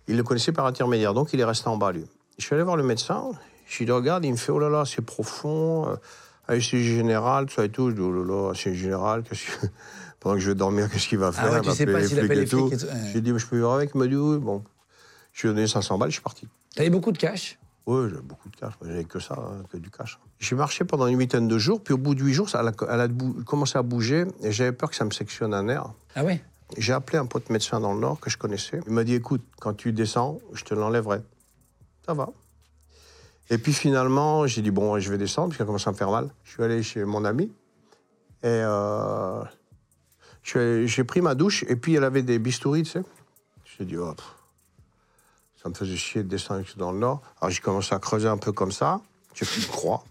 Il 0.06 0.16
le 0.16 0.22
connaissait 0.22 0.52
par 0.52 0.66
intermédiaire, 0.66 1.12
donc 1.12 1.32
il 1.32 1.40
est 1.40 1.44
resté 1.44 1.68
en 1.68 1.76
bas, 1.76 1.90
lui. 1.90 2.04
Je 2.38 2.44
suis 2.44 2.54
allé 2.54 2.62
voir 2.62 2.76
le 2.76 2.84
médecin. 2.84 3.32
Je 3.66 3.78
lui 3.78 3.84
dis, 3.86 3.90
regarde, 3.92 4.24
il 4.24 4.30
me 4.30 4.36
fait, 4.36 4.52
oh 4.52 4.60
là 4.60 4.68
là, 4.68 4.84
c'est 4.84 5.02
profond. 5.02 5.98
Euh, 6.50 6.54
anesthésie 6.54 6.96
générale, 6.96 7.46
tout 7.46 7.54
ça 7.54 7.64
et 7.64 7.68
tout. 7.70 7.90
Je 7.90 7.94
dis, 7.94 8.00
oh 8.00 8.12
là 8.12 8.24
là, 8.24 8.52
c'est 8.54 8.74
général. 8.74 9.22
qu'est-ce 9.22 9.46
que- 9.46 9.66
Pendant 10.20 10.34
que 10.34 10.40
je 10.42 10.48
vais 10.50 10.54
dormir, 10.54 10.90
qu'est-ce 10.90 11.08
qu'il 11.08 11.18
va 11.18 11.32
faire 11.32 11.44
Ah 11.46 11.52
ouais, 11.54 11.60
tu 11.62 11.70
sais 11.70 11.86
pas 11.86 12.04
s'il 12.06 12.18
appelle 12.20 12.40
les 12.40 12.46
tout. 12.46 12.68
flics 12.68 12.82
et 12.82 12.86
tout, 12.86 12.92
ouais. 12.92 13.10
J'ai 13.12 13.20
dit, 13.22 13.32
mais 13.32 13.38
je 13.38 13.46
peux 13.46 13.56
vivre 13.56 13.72
avec. 13.72 13.90
Il 13.94 13.98
m'a 13.98 14.06
dit, 14.06 14.16
oui, 14.16 14.36
bon. 14.38 14.62
Je 15.32 15.42
lui 15.46 15.48
ai 15.52 15.54
donné 15.54 15.66
500 15.66 15.96
balles, 15.96 16.10
je 16.10 16.14
suis 16.14 16.22
parti. 16.22 16.46
T'avais 16.74 16.90
beaucoup 16.90 17.10
de 17.12 17.16
cash? 17.18 17.58
Oui, 17.86 18.08
j'avais 18.10 18.20
beaucoup 18.22 18.48
de 18.50 18.56
cash. 18.56 18.74
J'avais 18.84 19.04
que 19.04 19.18
ça, 19.18 19.34
hein, 19.38 19.62
que 19.72 19.78
du 19.78 19.90
cash. 19.90 20.18
J'ai 20.38 20.54
marché 20.56 20.84
pendant 20.84 21.06
une 21.06 21.18
huitaine 21.18 21.48
de 21.48 21.56
jours, 21.56 21.82
puis 21.82 21.94
au 21.94 21.98
bout 21.98 22.14
de 22.14 22.22
huit 22.22 22.34
jours, 22.34 22.50
ça, 22.50 22.60
elle 22.60 22.68
a, 22.68 22.72
elle 22.94 23.00
a 23.00 23.08
bou- 23.08 23.42
commencé 23.44 23.78
à 23.78 23.82
bouger, 23.82 24.26
et 24.42 24.52
j'avais 24.52 24.72
peur 24.72 24.90
que 24.90 24.96
ça 24.96 25.04
me 25.06 25.10
sectionne 25.10 25.54
un 25.54 25.62
nerf. 25.62 25.86
Ah 26.14 26.24
ouais? 26.24 26.42
J'ai 26.76 26.92
appelé 26.92 27.16
un 27.18 27.26
pote 27.26 27.48
médecin 27.48 27.80
dans 27.80 27.94
le 27.94 28.00
Nord 28.00 28.20
que 28.20 28.28
je 28.28 28.36
connaissais. 28.36 28.80
Il 28.86 28.92
m'a 28.92 29.04
dit, 29.04 29.14
écoute, 29.14 29.42
quand 29.58 29.72
tu 29.72 29.92
descends, 29.92 30.38
je 30.52 30.64
te 30.64 30.74
l'enlèverai. 30.74 31.20
Ça 32.04 32.12
va. 32.12 32.28
Et 33.50 33.58
puis 33.58 33.72
finalement, 33.72 34.46
j'ai 34.46 34.62
dit, 34.62 34.70
bon, 34.70 34.98
je 34.98 35.10
vais 35.10 35.18
descendre, 35.18 35.48
parce 35.48 35.56
qu'il 35.56 35.66
commence 35.66 35.86
à 35.86 35.92
me 35.92 35.96
faire 35.96 36.10
mal. 36.10 36.30
Je 36.44 36.52
suis 36.52 36.62
allé 36.62 36.82
chez 36.82 37.04
mon 37.04 37.24
ami, 37.24 37.52
et 38.42 38.46
euh, 38.46 39.42
j'ai 40.44 41.04
pris 41.04 41.20
ma 41.20 41.34
douche, 41.34 41.64
et 41.68 41.76
puis 41.76 41.94
elle 41.94 42.04
avait 42.04 42.22
des 42.22 42.38
bistouris, 42.38 42.84
tu 42.84 42.90
sais. 42.90 43.02
J'ai 43.64 43.84
dit, 43.84 43.96
oh, 43.96 44.12
pff, 44.14 44.24
ça 45.62 45.68
me 45.68 45.74
faisait 45.74 45.96
chier 45.96 46.22
de 46.22 46.28
descendre 46.28 46.64
dans 46.76 46.92
le 46.92 46.98
Nord. 46.98 47.20
Alors 47.40 47.50
j'ai 47.50 47.60
commencé 47.60 47.94
à 47.94 47.98
creuser 47.98 48.28
un 48.28 48.36
peu 48.38 48.52
comme 48.52 48.72
ça, 48.72 49.00
j'ai 49.34 49.44
fait 49.44 49.60
une 49.60 49.68
croix, 49.68 50.04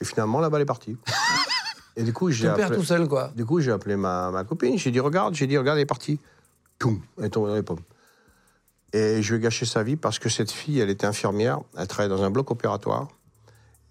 et 0.00 0.04
finalement, 0.04 0.40
la 0.40 0.50
balle 0.50 0.62
est 0.62 0.66
partie. 0.66 0.96
Et 1.96 2.04
du 2.04 2.12
coup, 2.12 2.30
j'ai 2.30 2.46
appelé- 2.48 2.76
tout 2.76 2.84
seul, 2.84 3.08
quoi. 3.08 3.32
du 3.34 3.44
coup, 3.44 3.60
j'ai 3.60 3.72
appelé 3.72 3.96
ma, 3.96 4.30
ma 4.30 4.44
copine. 4.44 4.78
J'ai 4.78 4.90
dit, 4.92 5.00
regarde, 5.00 5.34
j'ai 5.34 5.46
dit, 5.48 5.58
regarde, 5.58 5.76
elle 5.76 5.82
est 5.82 5.86
partie. 5.86 6.18
Toum, 6.78 7.02
elle 7.18 7.24
est 7.24 7.30
tombée 7.30 7.48
dans 7.50 7.56
les 7.56 7.62
pommes. 7.64 7.80
Et 8.92 9.22
je 9.22 9.32
lui 9.34 9.38
ai 9.40 9.42
gâché 9.44 9.66
sa 9.66 9.82
vie 9.82 9.96
parce 9.96 10.18
que 10.18 10.28
cette 10.28 10.50
fille, 10.50 10.80
elle 10.80 10.90
était 10.90 11.06
infirmière, 11.06 11.60
elle 11.78 11.86
travaillait 11.86 12.14
dans 12.14 12.22
un 12.24 12.30
bloc 12.30 12.50
opératoire. 12.50 13.08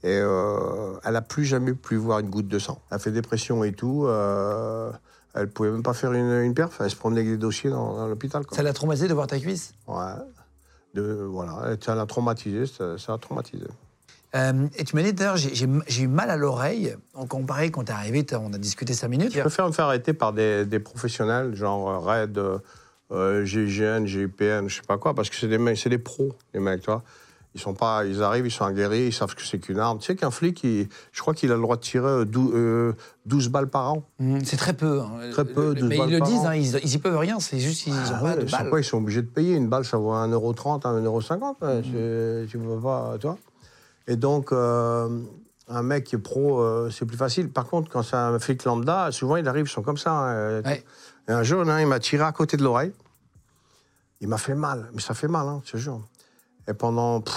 Et 0.03 0.17
euh, 0.17 0.93
elle 1.03 1.15
a 1.15 1.21
plus 1.21 1.45
jamais 1.45 1.73
pu 1.73 1.95
voir 1.95 2.19
une 2.19 2.29
goutte 2.29 2.47
de 2.47 2.59
sang. 2.59 2.81
Elle 2.89 2.95
a 2.95 2.99
fait 2.99 3.11
dépression 3.11 3.63
et 3.63 3.73
tout. 3.73 4.05
euh, 4.07 4.91
elle 5.33 5.49
pouvait 5.49 5.71
même 5.71 5.83
pas 5.83 5.93
faire 5.93 6.11
une, 6.13 6.41
une 6.41 6.53
perf. 6.53 6.79
Elle 6.81 6.89
se 6.89 6.95
promenait 6.95 7.21
avec 7.21 7.31
des 7.31 7.37
dossiers 7.37 7.69
dans, 7.69 7.95
dans 7.95 8.07
l'hôpital. 8.07 8.43
Ça 8.51 8.63
l'a 8.63 8.73
traumatisé 8.73 9.07
de 9.07 9.13
voir 9.13 9.27
ta 9.27 9.39
cuisse? 9.39 9.73
Ouais. 9.87 10.13
De, 10.95 11.03
voilà, 11.29 11.75
ça 11.83 11.93
l'a 11.95 12.05
traumatisé, 12.05 12.65
ça 12.65 12.97
ça 12.97 13.11
l'a 13.11 13.17
traumatisé. 13.19 13.65
Euh, 14.35 14.67
Et 14.75 14.83
tu 14.85 14.95
m'as 14.95 15.03
dit 15.03 15.13
d'ailleurs, 15.13 15.37
j'ai- 15.37 16.01
eu 16.03 16.07
mal 16.07 16.29
à 16.29 16.35
l'oreille. 16.37 16.95
On 17.13 17.25
comparait 17.27 17.69
quand 17.69 17.83
t'es 17.83 17.91
arrivé, 17.93 18.25
on 18.33 18.53
a 18.53 18.57
discuté 18.57 18.93
cinq 18.93 19.07
minutes. 19.09 19.33
Je 19.33 19.39
préfère 19.41 19.67
me 19.67 19.71
faire 19.71 19.85
arrêter 19.85 20.13
par 20.13 20.33
des, 20.33 20.65
des 20.65 20.79
professionnels, 20.79 21.55
genre 21.55 22.03
RAID, 22.03 22.39
euh, 23.11 23.41
euh, 23.41 23.45
GIGN, 23.45 24.05
GIPN, 24.05 24.67
je 24.67 24.75
sais 24.75 24.81
pas 24.87 24.97
quoi, 24.97 25.13
parce 25.13 25.29
que 25.29 25.35
c'est 25.35 25.47
des, 25.47 25.57
mecs- 25.57 25.77
c'est 25.77 25.89
des 25.89 25.97
pros, 25.97 26.33
les 26.53 26.59
mecs, 26.59 26.81
tu 26.81 26.87
vois. 26.91 27.03
Ils, 27.55 27.59
sont 27.59 27.73
pas, 27.73 28.05
ils 28.05 28.21
arrivent, 28.21 28.45
ils 28.45 28.51
sont 28.51 28.63
aguerris, 28.65 29.07
ils 29.07 29.11
savent 29.13 29.31
ce 29.31 29.35
que 29.35 29.41
c'est 29.41 29.57
qu'une 29.57 29.79
arme. 29.79 29.97
Tu 29.97 30.05
sais 30.05 30.15
qu'un 30.15 30.29
flic, 30.29 30.63
il- 30.63 30.87
je 31.11 31.19
crois 31.21 31.33
qu'il 31.33 31.51
a 31.51 31.55
le 31.55 31.61
droit 31.61 31.77
de 31.77 31.81
tirer 31.81 32.07
euh, 32.07 32.23
dou- 32.25 32.51
euh, 32.53 32.93
12 33.25 33.49
balles 33.49 33.67
par 33.69 33.91
an. 33.93 34.03
Mmh, 34.19 34.39
C'est 34.45 34.55
très 34.57 34.73
peu. 34.73 35.01
hein. 35.01 35.31
Très 35.31 35.45
peu, 35.45 35.69
Le- 35.69 35.73
12 35.75 35.89
Mais 35.89 35.97
balles 35.97 36.09
ils 36.11 36.19
le 36.19 36.21
disent, 36.21 36.39
an. 36.41 36.49
hein, 36.49 36.55
ils, 36.55 36.75
ils 36.83 36.93
y 36.93 36.97
peuvent 36.99 37.17
rien, 37.17 37.39
c'est 37.39 37.57
juste 37.59 37.83
qu'ils 37.83 37.93
Ah 37.95 38.19
pas 38.19 38.23
ouais, 38.23 38.35
de 38.37 38.41
ils, 38.43 38.51
balles. 38.51 38.69
quoi, 38.69 38.79
ils 38.79 38.83
sont 38.83 38.99
obligés 38.99 39.23
de 39.23 39.27
payer? 39.27 39.55
Une 39.55 39.67
balle, 39.67 39.83
ça 39.83 39.97
vaut 39.97 40.11
1,30€, 40.13 40.85
1,50€. 40.85 41.55
ouais, 41.63 41.81
c'est- 41.83 42.47
Tu 42.51 42.59
peux 42.59 42.79
pas, 42.79 43.15
tu 43.19 43.25
vois. 43.25 43.37
Et 44.07 44.15
donc, 44.15 44.51
euh, 44.51 45.09
un 45.67 45.81
mec 45.83 46.03
qui 46.03 46.15
est 46.15 46.19
pro, 46.19 46.61
euh, 46.61 46.89
c'est 46.91 47.05
plus 47.07 47.17
facile. 47.17 47.49
Par 47.49 47.65
contre, 47.65 47.89
quand 47.89 48.03
c'est 48.03 48.15
un 48.15 48.37
flic 48.37 48.63
lambda, 48.63 49.11
souvent, 49.11 49.37
il 49.37 49.47
arrive, 49.47 49.65
ils 49.65 49.69
sont 49.69 49.81
comme 49.81 49.97
ça. 49.97 50.11
hein, 50.11 50.29
euh, 50.33 50.61
Ouais. 50.63 50.83
Et 51.27 51.31
un 51.31 51.43
jour, 51.43 51.63
il 51.79 51.85
m'a 51.87 51.99
tiré 51.99 52.23
à 52.23 52.31
côté 52.31 52.57
de 52.57 52.63
l'oreille. 52.63 52.91
Il 54.21 54.27
m'a 54.27 54.37
fait 54.37 54.55
mal, 54.55 54.89
mais 54.93 55.01
ça 55.01 55.13
fait 55.13 55.27
mal, 55.27 55.47
hein, 55.47 55.61
je 55.65 55.71
te 55.73 55.77
jure. 55.77 56.01
Et 56.67 56.73
pendant 56.73 57.21
pff, 57.21 57.33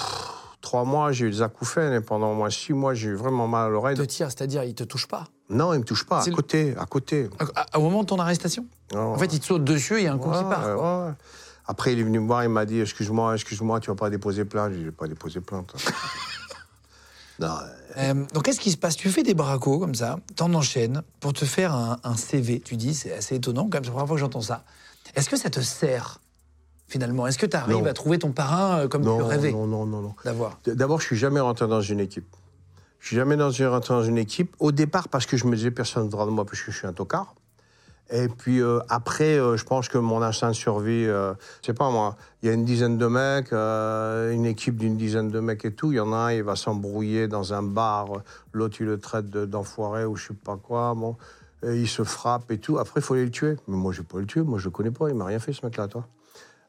trois 0.61 0.85
mois, 0.85 1.13
j'ai 1.13 1.27
eu 1.27 1.31
des 1.31 1.43
acouphènes, 1.43 1.93
et 1.93 2.01
pendant 2.01 2.33
au 2.33 2.35
moins 2.35 2.51
six 2.51 2.73
mois, 2.73 2.93
j'ai 2.95 3.09
eu 3.11 3.15
vraiment 3.15 3.47
mal 3.49 3.67
à 3.67 3.69
l'oreille. 3.69 3.97
Il 3.97 4.01
te 4.07 4.11
tire, 4.13 4.29
c'est-à-dire, 4.31 4.65
il 4.65 4.75
te 4.75 4.85
touche 4.85 5.07
pas. 5.07 5.25
Non, 5.49 5.73
il 5.75 5.81
me 5.81 5.85
touche 5.85 6.05
pas, 6.07 6.23
à 6.23 6.31
côté, 6.31 6.75
à 6.77 6.87
côté. 6.87 7.29
À- 7.39 7.63
à- 7.75 7.79
Au 7.79 7.83
moment 7.83 8.03
de 8.03 8.09
ton 8.09 8.19
arrestation. 8.19 8.67
En 8.95 9.17
fait, 9.17 9.33
il 9.33 9.41
te 9.41 9.45
saute 9.47 9.65
dessus 9.65 9.95
et 9.97 10.01
il 10.01 10.05
y 10.05 10.07
a 10.09 10.13
un 10.13 10.19
coup 10.19 10.31
qui 10.31 10.43
part. 10.43 10.63
quoi. 10.63 11.05
ouais, 11.05 11.09
ouais. 11.09 11.15
Après, 11.67 11.93
il 11.93 12.01
est 12.01 12.03
venu 12.03 12.19
me 12.19 12.27
voir, 12.27 12.43
il 12.43 12.49
m'a 12.51 12.65
dit 12.65 12.81
Excuse-moi, 12.81 13.35
excuse-moi, 13.35 13.79
tu 13.79 13.89
vas 13.91 13.95
pas 13.97 14.11
déposer 14.11 14.45
plainte. 14.45 14.73
Je 14.73 14.79
n'ai 14.87 14.91
pas 14.91 15.07
déposé 15.07 15.41
plainte. 15.41 15.73
non, 17.39 17.57
Euh, 17.99 18.15
donc, 18.33 18.45
qu'est-ce 18.45 18.59
qui 18.61 18.71
se 18.73 18.77
passe? 18.77 18.97
Tu 18.97 19.11
fais 19.11 19.23
des 19.23 19.35
bracos 19.35 19.79
comme 19.79 19.95
ça, 19.95 20.19
t'en 20.37 20.53
enchaînes 20.55 21.03
pour 21.21 21.33
te 21.35 21.45
faire 21.45 21.75
un, 21.75 21.99
un 22.03 22.17
CV. 22.17 22.61
Tu 22.61 22.77
dis, 22.77 22.95
c'est 22.95 23.13
assez 23.13 23.37
étonnant, 23.37 23.65
quand 23.65 23.75
même, 23.75 23.85
c'est 23.85 23.91
la 23.91 23.93
première 23.93 24.07
fois 24.09 24.17
que 24.17 24.21
j'entends 24.21 24.41
ça. 24.41 24.65
Est-ce 25.15 25.29
que 25.29 25.37
ça 25.37 25.51
te 25.51 25.61
sert, 25.61 26.21
finalement 26.93 27.27
Est-ce 27.27 27.39
que 27.39 27.47
tu 27.47 27.57
arrives 27.57 27.79
Non. 27.79 27.87
à 27.87 27.93
trouver 27.95 28.19
ton 28.19 28.33
parrain 28.33 28.81
euh, 28.81 28.89
comme 28.89 29.03
tu 29.03 29.09
le 29.09 29.25
rêvais 29.25 29.51
non, 29.53 29.67
non, 29.67 29.87
non, 29.87 30.03
non. 30.03 30.15
d'avoir 30.25 30.59
D'abord, 30.67 31.01
je 31.01 31.07
suis 31.07 31.17
jamais 31.17 31.41
rentré 31.41 31.67
dans 31.67 31.81
une 31.81 32.01
équipe. 32.01 32.27
Je 33.01 33.09
suis 33.09 33.17
jamais 33.17 33.35
rentré 33.35 33.95
dans 33.95 34.05
une 34.05 34.19
équipe. 34.19 34.55
Au 34.61 34.71
départ, 34.71 35.09
parce 35.09 35.27
que 35.27 35.37
je 35.37 35.47
me 35.47 35.57
disais 35.57 35.71
personne 35.73 36.05
ne 36.05 36.11
voudra 36.11 36.27
de 36.27 36.31
moi 36.31 36.45
parce 36.45 36.61
que 36.61 36.71
je 36.71 36.77
suis 36.77 36.87
un 36.87 36.93
tocard. 36.93 37.35
Et 38.11 38.29
puis 38.29 38.61
euh, 38.61 38.79
après, 38.91 39.39
euh, 39.39 39.57
je 39.57 39.65
pense 39.65 39.89
que 39.89 39.97
mon 39.97 40.21
instinct 40.21 40.51
de 40.51 40.55
survie, 40.55 41.07
euh, 41.07 41.33
je 41.63 41.69
sais 41.69 41.73
pas 41.75 41.89
moi, 41.91 42.17
il 42.43 42.47
y 42.49 42.51
a 42.51 42.53
une 42.53 42.65
dizaine 42.67 42.99
de 42.99 43.07
mecs, 43.07 43.53
une 43.53 44.45
équipe 44.45 44.77
d'une 44.77 44.99
dizaine 44.99 45.31
de 45.31 45.41
mecs 45.41 45.65
et 45.65 45.73
tout. 45.73 45.93
Il 45.93 45.97
y 45.97 46.01
en 46.01 46.13
a 46.13 46.17
un, 46.17 46.33
il 46.33 46.43
va 46.43 46.55
s'embrouiller 46.55 47.27
dans 47.27 47.55
un 47.55 47.63
bar, 47.63 48.09
l'autre 48.53 48.77
il 48.81 48.87
le 48.87 48.99
traite 48.99 49.31
de- 49.31 49.47
d'enfoiré 49.47 50.05
ou 50.05 50.15
je 50.17 50.29
sais 50.29 50.35
pas 50.35 50.57
quoi. 50.59 50.93
Bon, 50.95 51.17
et 51.65 51.77
il 51.77 51.89
se 51.89 52.03
frappe 52.05 52.51
et 52.51 52.59
tout. 52.59 52.79
Après, 52.79 53.01
il 53.01 53.03
faut 53.03 53.15
aller 53.15 53.25
le 53.25 53.31
tuer. 53.31 53.57
Mais 53.67 53.77
moi, 53.77 53.93
je 53.93 54.03
vais 54.03 54.07
pas 54.07 54.19
le 54.19 54.27
tuer. 54.27 54.43
Moi, 54.43 54.59
je 54.59 54.65
le 54.67 54.71
connais 54.73 54.91
pas. 54.91 55.09
Il 55.09 55.15
m'a 55.15 55.25
rien 55.25 55.39
fait 55.39 55.53
ce 55.53 55.65
mec-là, 55.65 55.87
toi. 55.89 56.07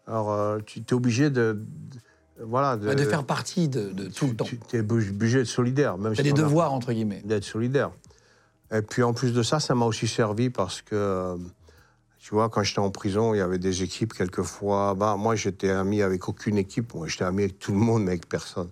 Alors, 0.07 0.31
euh, 0.31 0.59
tu 0.65 0.79
es 0.81 0.93
obligé 0.93 1.29
de, 1.29 1.53
de- 1.59 2.43
voilà, 2.43 2.75
de 2.77 2.95
faire 3.05 3.23
partie 3.25 3.69
de, 3.69 3.91
de 3.91 4.05
tout 4.09 4.27
le 4.27 4.35
temps 4.35 4.45
tu 4.67 4.75
es 4.75 4.79
obligé 4.79 5.37
d'être 5.39 5.47
solidaire, 5.47 5.97
même 5.97 6.13
Tu 6.13 6.21
as 6.21 6.23
si 6.23 6.33
des 6.33 6.39
a- 6.39 6.43
devoirs, 6.43 6.73
entre 6.73 6.91
guillemets. 6.91 7.21
d'être 7.23 7.43
solidaire. 7.45 7.91
Et 8.71 8.81
puis 8.81 9.03
en 9.03 9.13
plus 9.13 9.33
de 9.33 9.43
ça, 9.43 9.59
ça 9.59 9.75
m'a 9.75 9.85
aussi 9.85 10.07
servi 10.07 10.49
parce 10.49 10.81
que, 10.81 10.95
euh, 10.95 11.37
tu 12.19 12.33
vois, 12.33 12.49
quand 12.49 12.63
j'étais 12.63 12.79
en 12.79 12.89
prison, 12.89 13.33
il 13.33 13.37
y 13.37 13.41
avait 13.41 13.59
des 13.59 13.83
équipes 13.83 14.13
quelquefois. 14.13 14.93
Bah, 14.95 15.15
moi, 15.17 15.35
j'étais 15.35 15.69
ami 15.69 16.01
avec 16.01 16.27
aucune 16.27 16.57
équipe. 16.57 16.93
Moi, 16.95 17.07
j'étais 17.07 17.23
ami 17.25 17.43
avec 17.43 17.59
tout 17.59 17.71
le 17.71 17.77
monde, 17.77 18.03
mais 18.03 18.11
avec 18.11 18.27
personne. 18.27 18.69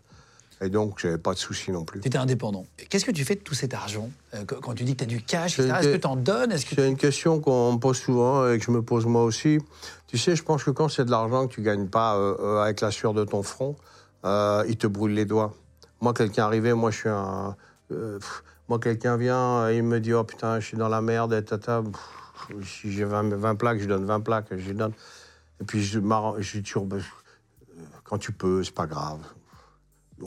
Et 0.64 0.70
donc, 0.70 1.00
j'avais 1.00 1.18
pas 1.18 1.34
de 1.34 1.40
soucis 1.40 1.72
non 1.72 1.84
plus. 1.86 2.02
Tu 2.02 2.08
étais 2.08 2.20
indépendant. 2.20 2.66
Qu'est-ce 2.90 3.04
que 3.06 3.12
tu 3.12 3.26
fais 3.26 3.34
de 3.36 3.40
tout 3.42 3.56
cet 3.56 3.74
argent 3.74 4.10
Euh, 4.36 4.46
Quand 4.46 4.76
tu 4.76 4.84
dis 4.84 4.94
que 4.94 5.00
tu 5.00 5.04
as 5.04 5.08
du 5.08 5.22
cash, 5.24 5.58
etc., 5.58 5.76
est-ce 5.80 5.88
que 5.88 5.98
tu 5.98 6.08
en 6.08 6.16
donnes? 6.16 6.56
C'est 6.56 6.88
une 6.88 6.98
question 6.98 7.40
qu'on 7.40 7.74
me 7.74 7.80
pose 7.80 7.98
souvent 7.98 8.48
et 8.48 8.60
que 8.60 8.64
je 8.66 8.70
me 8.70 8.84
pose 8.84 9.08
moi 9.08 9.24
aussi. 9.24 9.58
Tu 10.06 10.20
sais, 10.20 10.36
je 10.36 10.44
pense 10.44 10.64
que 10.64 10.70
quand 10.70 10.88
c'est 10.88 11.04
de 11.06 11.10
l'argent 11.12 11.48
que 11.48 11.54
tu 11.54 11.62
gagnes 11.64 11.88
pas 11.88 12.16
euh, 12.16 12.36
euh, 12.40 12.62
avec 12.62 12.82
la 12.82 12.92
sueur 12.92 13.14
de 13.16 13.24
ton 13.24 13.42
front, 13.42 13.76
euh, 14.24 14.64
il 14.68 14.78
te 14.78 14.86
brûle 14.86 15.14
les 15.16 15.26
doigts. 15.26 15.56
Moi, 16.00 16.14
quelqu'un 16.14 16.46
arrivé, 16.46 16.74
moi, 16.74 16.92
je 16.92 16.98
suis 16.98 17.10
un. 17.10 17.56
pff, 17.90 18.44
moi, 18.70 18.78
quelqu'un 18.80 19.18
vient, 19.18 19.70
il 19.72 19.82
me 19.84 20.00
dit 20.00 20.14
Oh 20.14 20.24
putain, 20.24 20.60
je 20.60 20.68
suis 20.68 20.78
dans 20.78 20.90
la 20.90 21.02
merde, 21.02 21.34
et 21.34 21.44
tata. 21.44 21.82
Pff, 21.82 22.66
Si 22.68 22.92
j'ai 22.92 23.04
20, 23.06 23.34
20 23.36 23.56
plaques, 23.56 23.80
je 23.80 23.88
donne 23.88 24.06
20 24.06 24.20
plaques, 24.20 24.56
je 24.56 24.74
donne. 24.74 24.94
Et 25.60 25.64
puis, 25.64 25.82
je, 25.84 26.00
je 26.40 26.58
dis 26.58 26.64
toujours 26.64 26.86
Ben, 26.86 26.98
euh, 26.98 27.82
Quand 28.04 28.20
tu 28.20 28.32
peux, 28.32 28.64
c'est 28.64 28.76
pas 28.76 28.86
grave. 28.86 29.20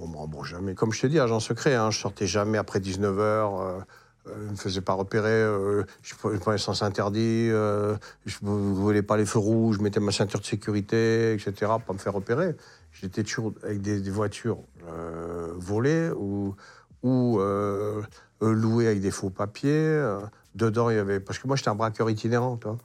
On 0.01 0.09
me 0.09 0.17
rembourse 0.17 0.49
jamais. 0.49 0.75
Comme 0.75 0.93
je 0.93 1.01
te 1.01 1.07
dis, 1.07 1.19
agent 1.21 1.41
secret, 1.41 1.75
hein, 1.75 1.91
je 1.91 1.99
sortais 1.99 2.27
jamais 2.27 2.59
après 2.59 2.81
19h. 2.81 3.19
Euh, 3.19 3.81
euh, 4.27 4.33
je 4.41 4.45
ne 4.47 4.51
me 4.51 4.57
faisais 4.57 4.81
pas 4.81 4.95
repérer. 4.95 5.29
euh, 5.31 5.85
je 6.03 6.15
prenais 6.15 6.59
sens 6.59 6.83
interdits. 6.83 7.51
euh, 7.51 7.97
je 8.25 8.39
ne 8.43 8.51
voulais 8.51 9.03
pas 9.03 9.17
les 9.17 9.27
feux 9.27 9.39
rouges. 9.39 9.77
Je 9.79 9.83
mettais 9.83 10.01
ma 10.01 10.13
ceinture 10.13 10.41
de 10.41 10.47
sécurité, 10.47 11.33
etc. 11.35 11.53
pour 11.61 11.83
pas 11.83 11.93
me 11.93 11.99
faire 11.99 12.15
repérer. 12.15 12.55
J'étais 12.93 13.23
toujours 13.23 13.53
avec 13.63 13.81
des, 13.83 13.99
voitures 14.11 14.61
euh, 14.89 15.53
volées 15.57 16.11
ou, 16.17 16.55
ou 17.03 17.41
euh, 17.41 18.03
euh, 18.43 18.53
louées 18.53 18.87
avec 18.87 19.01
des 19.01 19.11
faux 19.11 19.31
papiers. 19.31 19.71
euh. 19.73 20.21
dedans, 20.55 20.91
il 20.91 20.97
y 20.97 21.01
avait. 21.01 21.21
Parce 21.21 21.39
que 21.39 21.47
moi, 21.47 21.57
j'étais 21.57 21.71
un 21.71 21.75
braqueur 21.75 22.09
itinérant, 22.09 22.57
toi. 22.57 22.79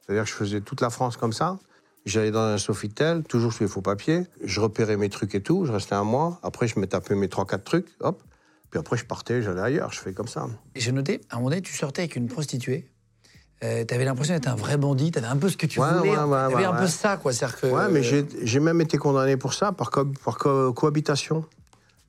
C'est-à-dire 0.00 0.24
que 0.24 0.30
je 0.30 0.34
faisais 0.34 0.60
toute 0.60 0.80
la 0.80 0.90
France 0.90 1.16
comme 1.16 1.32
ça. 1.32 1.58
J'allais 2.06 2.30
dans 2.30 2.40
un 2.40 2.58
Sofitel, 2.58 3.22
toujours 3.24 3.52
sous 3.52 3.64
les 3.64 3.68
faux 3.68 3.82
papiers. 3.82 4.22
Je 4.42 4.60
repérais 4.60 4.96
mes 4.96 5.08
trucs 5.10 5.34
et 5.34 5.42
tout. 5.42 5.64
Je 5.66 5.72
restais 5.72 5.94
un 5.94 6.04
mois. 6.04 6.38
Après, 6.42 6.66
je 6.68 6.78
me 6.78 6.86
tapais 6.86 7.14
mes 7.14 7.26
3-4 7.28 7.62
trucs. 7.64 7.88
Hop. 8.00 8.22
Puis 8.70 8.78
après, 8.78 8.96
je 8.96 9.04
partais, 9.04 9.42
j'allais 9.42 9.60
ailleurs. 9.60 9.92
Je 9.92 10.00
fais 10.00 10.12
comme 10.12 10.28
ça. 10.28 10.46
J'ai 10.74 10.92
noté, 10.92 11.20
à 11.30 11.34
un 11.34 11.38
moment 11.38 11.50
donné, 11.50 11.62
tu 11.62 11.74
sortais 11.76 12.02
avec 12.02 12.16
une 12.16 12.28
prostituée. 12.28 12.88
Euh, 13.64 13.84
tu 13.86 13.92
avais 13.94 14.04
l'impression 14.04 14.34
d'être 14.34 14.46
un 14.48 14.54
vrai 14.54 14.76
bandit, 14.76 15.10
tu 15.10 15.18
avais 15.18 15.26
un 15.26 15.36
peu 15.36 15.48
ce 15.48 15.56
que 15.56 15.66
tu 15.66 15.80
Ouais, 15.80 15.92
voulais. 15.92 16.10
ouais, 16.10 16.16
ouais, 16.24 16.36
avais 16.36 16.54
ouais, 16.54 16.64
un 16.64 16.74
peu 16.74 16.86
ça, 16.86 17.16
quoi. 17.16 17.32
C'est-à-dire 17.32 17.60
que, 17.60 17.66
Ouais, 17.66 17.88
mais 17.90 18.02
j'ai- 18.02 18.26
j'ai 18.42 18.60
même 18.60 18.80
été 18.80 18.98
condamné 18.98 19.36
pour 19.36 19.52
ça, 19.52 19.72
par, 19.72 19.90
co- 19.90 20.06
par 20.24 20.38
co- 20.38 20.72
cohabitation. 20.72 21.44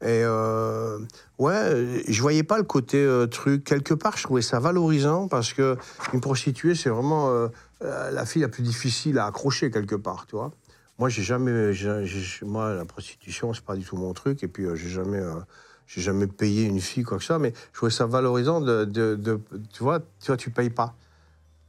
Et 0.01 0.21
euh, 0.23 0.99
ouais, 1.39 2.03
je 2.07 2.21
voyais 2.21 2.43
pas 2.43 2.57
le 2.57 2.63
côté 2.63 2.97
euh, 2.97 3.25
truc. 3.25 3.63
Quelque 3.65 3.93
part, 3.95 4.15
je 4.17 4.23
trouvais 4.23 4.41
ça 4.43 4.59
valorisant 4.59 5.27
parce 5.27 5.51
que 5.53 5.75
une 6.13 6.21
prostituée, 6.21 6.75
c'est 6.75 6.89
vraiment 6.89 7.29
euh, 7.81 8.11
la 8.11 8.25
fille 8.25 8.41
la 8.41 8.49
plus 8.49 8.63
difficile 8.63 9.17
à 9.19 9.25
accrocher 9.25 9.71
quelque 9.71 9.95
part, 9.95 10.25
tu 10.27 10.35
vois. 10.35 10.51
Moi, 10.97 11.07
j'ai 11.07 11.23
jamais, 11.23 11.71
moi, 12.41 12.73
la 12.73 12.83
prostitution, 12.83 13.53
c'est 13.53 13.63
pas 13.63 13.77
du 13.77 13.85
tout 13.85 13.95
mon 13.95 14.13
truc. 14.13 14.43
Et 14.43 14.49
puis, 14.49 14.65
euh, 14.65 14.75
j'ai 14.75 14.89
jamais, 14.89 15.19
euh, 15.19 15.35
j'ai 15.87 16.01
jamais 16.01 16.27
payé 16.27 16.65
une 16.65 16.81
fille 16.81 17.03
quoi 17.03 17.17
que 17.17 17.23
ça. 17.23 17.39
Mais 17.39 17.53
je 17.71 17.77
trouvais 17.77 17.91
ça 17.91 18.05
valorisant 18.05 18.59
de, 18.59 18.83
tu 19.71 19.81
vois, 19.81 19.99
tu 19.99 20.27
vois, 20.27 20.35
tu 20.35 20.49
payes 20.49 20.69
pas. 20.69 20.93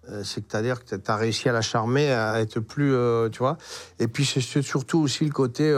Euh, 0.08 0.24
c'est 0.24 0.40
que 0.40 0.48
c'est-à-dire 0.50 0.84
que 0.84 0.96
tu 0.96 1.10
as 1.10 1.14
réussi 1.16 1.48
à 1.48 1.52
la 1.52 1.60
charmer, 1.60 2.10
à 2.10 2.40
être 2.40 2.58
plus, 2.58 2.92
tu 3.30 3.38
vois. 3.38 3.56
Et 4.00 4.08
puis 4.08 4.24
c'est 4.24 4.40
surtout 4.62 4.98
aussi 4.98 5.24
le 5.24 5.30
côté, 5.30 5.72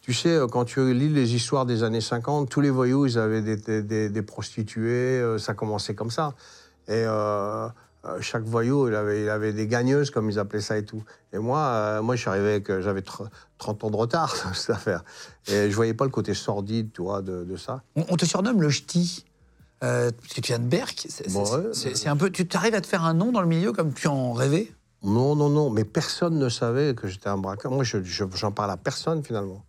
tu 0.00 0.14
sais, 0.14 0.38
quand 0.52 0.64
tu 0.64 0.94
lis 0.94 1.08
les 1.08 1.34
histoires 1.34 1.66
des 1.66 1.82
années 1.82 2.00
50, 2.00 2.48
tous 2.48 2.60
les 2.60 2.70
voyous, 2.70 3.06
ils 3.06 3.18
avaient 3.18 3.42
des, 3.42 3.82
des- 3.82 4.22
prostituées, 4.22 5.38
ça 5.40 5.54
commençait 5.54 5.96
comme 5.96 6.12
ça. 6.12 6.34
Et 6.86 7.04
euh, 8.08 8.20
chaque 8.20 8.44
voyou, 8.44 8.88
il 8.88 8.94
avait, 8.94 9.22
il 9.24 9.28
avait 9.28 9.52
des 9.52 9.66
gagneuses, 9.66 10.10
comme 10.10 10.30
ils 10.30 10.38
appelaient 10.38 10.60
ça 10.60 10.76
et 10.78 10.84
tout. 10.84 11.02
Et 11.32 11.38
moi, 11.38 11.58
euh, 11.60 12.02
moi 12.02 12.14
je 12.16 12.20
suis 12.20 12.30
arrivé 12.30 12.50
avec, 12.50 12.70
euh, 12.70 12.80
j'avais 12.80 13.00
tr- 13.00 13.28
30 13.58 13.84
ans 13.84 13.90
de 13.90 13.96
retard, 13.96 14.34
cette 14.54 14.70
affaire. 14.76 15.04
Et 15.48 15.70
je 15.70 15.76
voyais 15.76 15.94
pas 15.94 16.04
le 16.04 16.10
côté 16.10 16.34
sordide, 16.34 16.90
tu 16.92 17.02
vois, 17.02 17.22
de, 17.22 17.44
de 17.44 17.56
ça. 17.56 17.82
On, 17.96 18.04
on 18.10 18.16
te 18.16 18.24
surnomme 18.24 18.60
le 18.62 18.70
ch'ti. 18.70 19.24
euh, 19.84 20.10
parce 20.10 20.32
que 20.34 20.40
tu 20.40 20.48
viens 20.52 20.58
de 20.58 20.64
Berck. 20.68 21.06
C'est 21.08 21.30
Bon, 21.32 21.44
ouais, 21.44 22.06
un 22.08 22.16
peu. 22.16 22.30
Tu 22.30 22.46
arrives 22.56 22.74
à 22.74 22.80
te 22.80 22.86
faire 22.86 23.04
un 23.04 23.14
nom 23.14 23.32
dans 23.32 23.40
le 23.42 23.48
milieu 23.48 23.72
comme 23.72 23.92
tu 23.92 24.08
en 24.08 24.32
rêvais? 24.32 24.72
Non, 25.02 25.36
non, 25.36 25.48
non, 25.50 25.70
mais 25.70 25.84
personne 25.84 26.38
ne 26.38 26.48
savait 26.48 26.94
que 26.94 27.06
j'étais 27.08 27.28
un 27.28 27.36
braqueur. 27.38 27.70
Moi, 27.72 27.84
je, 27.84 28.02
je- 28.02 28.24
j'en 28.34 28.50
parle 28.52 28.70
à 28.70 28.76
personne, 28.76 29.22
finalement. 29.22 29.64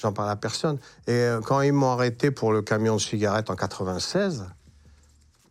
J'en 0.00 0.12
parle 0.12 0.30
à 0.30 0.36
personne. 0.36 0.78
Et 1.08 1.28
quand 1.44 1.60
ils 1.60 1.72
m'ont 1.72 1.90
arrêté 1.90 2.30
pour 2.30 2.52
le 2.52 2.62
camion 2.62 2.94
de 2.96 3.00
cigarettes 3.00 3.50
en 3.50 3.56
96, 3.56 4.44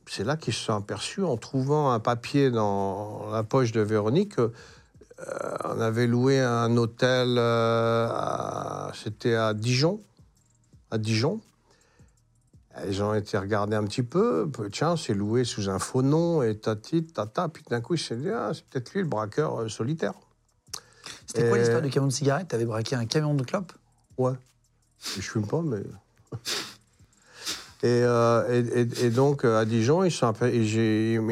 c'est 0.07 0.23
là 0.23 0.37
qu'ils 0.37 0.53
se 0.53 0.65
sont 0.65 0.75
aperçus, 0.75 1.23
en 1.23 1.37
trouvant 1.37 1.91
un 1.91 1.99
papier 1.99 2.49
dans 2.51 3.29
la 3.31 3.43
poche 3.43 3.71
de 3.71 3.81
Véronique, 3.81 4.35
que, 4.35 4.41
euh, 5.19 5.57
on 5.65 5.79
avait 5.79 6.07
loué 6.07 6.39
un 6.39 6.75
hôtel, 6.77 7.37
euh, 7.37 8.91
c'était 8.93 9.35
à 9.35 9.53
Dijon, 9.53 9.99
à 10.91 10.97
Dijon. 10.97 11.41
Ils 12.87 13.01
ont 13.01 13.15
été 13.15 13.37
regarder 13.39 13.75
un 13.75 13.83
petit 13.85 14.03
peu, 14.03 14.49
tiens, 14.71 14.95
c'est 14.97 15.15
loué 15.15 15.43
sous 15.43 15.67
un 15.67 15.79
faux 15.79 16.03
nom, 16.03 16.43
et 16.43 16.55
tati, 16.55 17.03
tata, 17.03 17.49
puis 17.49 17.63
d'un 17.69 17.81
coup, 17.81 17.95
il 17.95 17.99
s'est 17.99 18.15
dit, 18.15 18.29
ah, 18.29 18.51
c'est 18.53 18.65
peut-être 18.65 18.93
lui 18.93 19.01
le 19.01 19.07
braqueur 19.07 19.61
euh, 19.61 19.69
solitaire. 19.69 20.13
C'était 21.25 21.49
quoi 21.49 21.57
l'histoire 21.57 21.81
du 21.81 21.89
camion 21.89 22.07
de 22.07 22.13
cigarettes? 22.13 22.49
T'avais 22.49 22.65
braqué 22.65 22.95
un 22.95 23.05
camion 23.05 23.33
de 23.33 23.43
clopes? 23.43 23.73
Ouais. 24.17 24.33
Je 24.99 25.21
fume 25.21 25.47
pas, 25.47 25.61
mais. 25.61 25.81
Et, 27.83 27.87
euh, 27.87 28.63
et, 28.63 28.81
et- 28.81 29.05
et 29.05 29.09
donc, 29.09 29.45
euh, 29.45 29.59
à 29.59 29.65
Dijon, 29.65 30.03
ils, 30.03 30.11
sont 30.11 30.25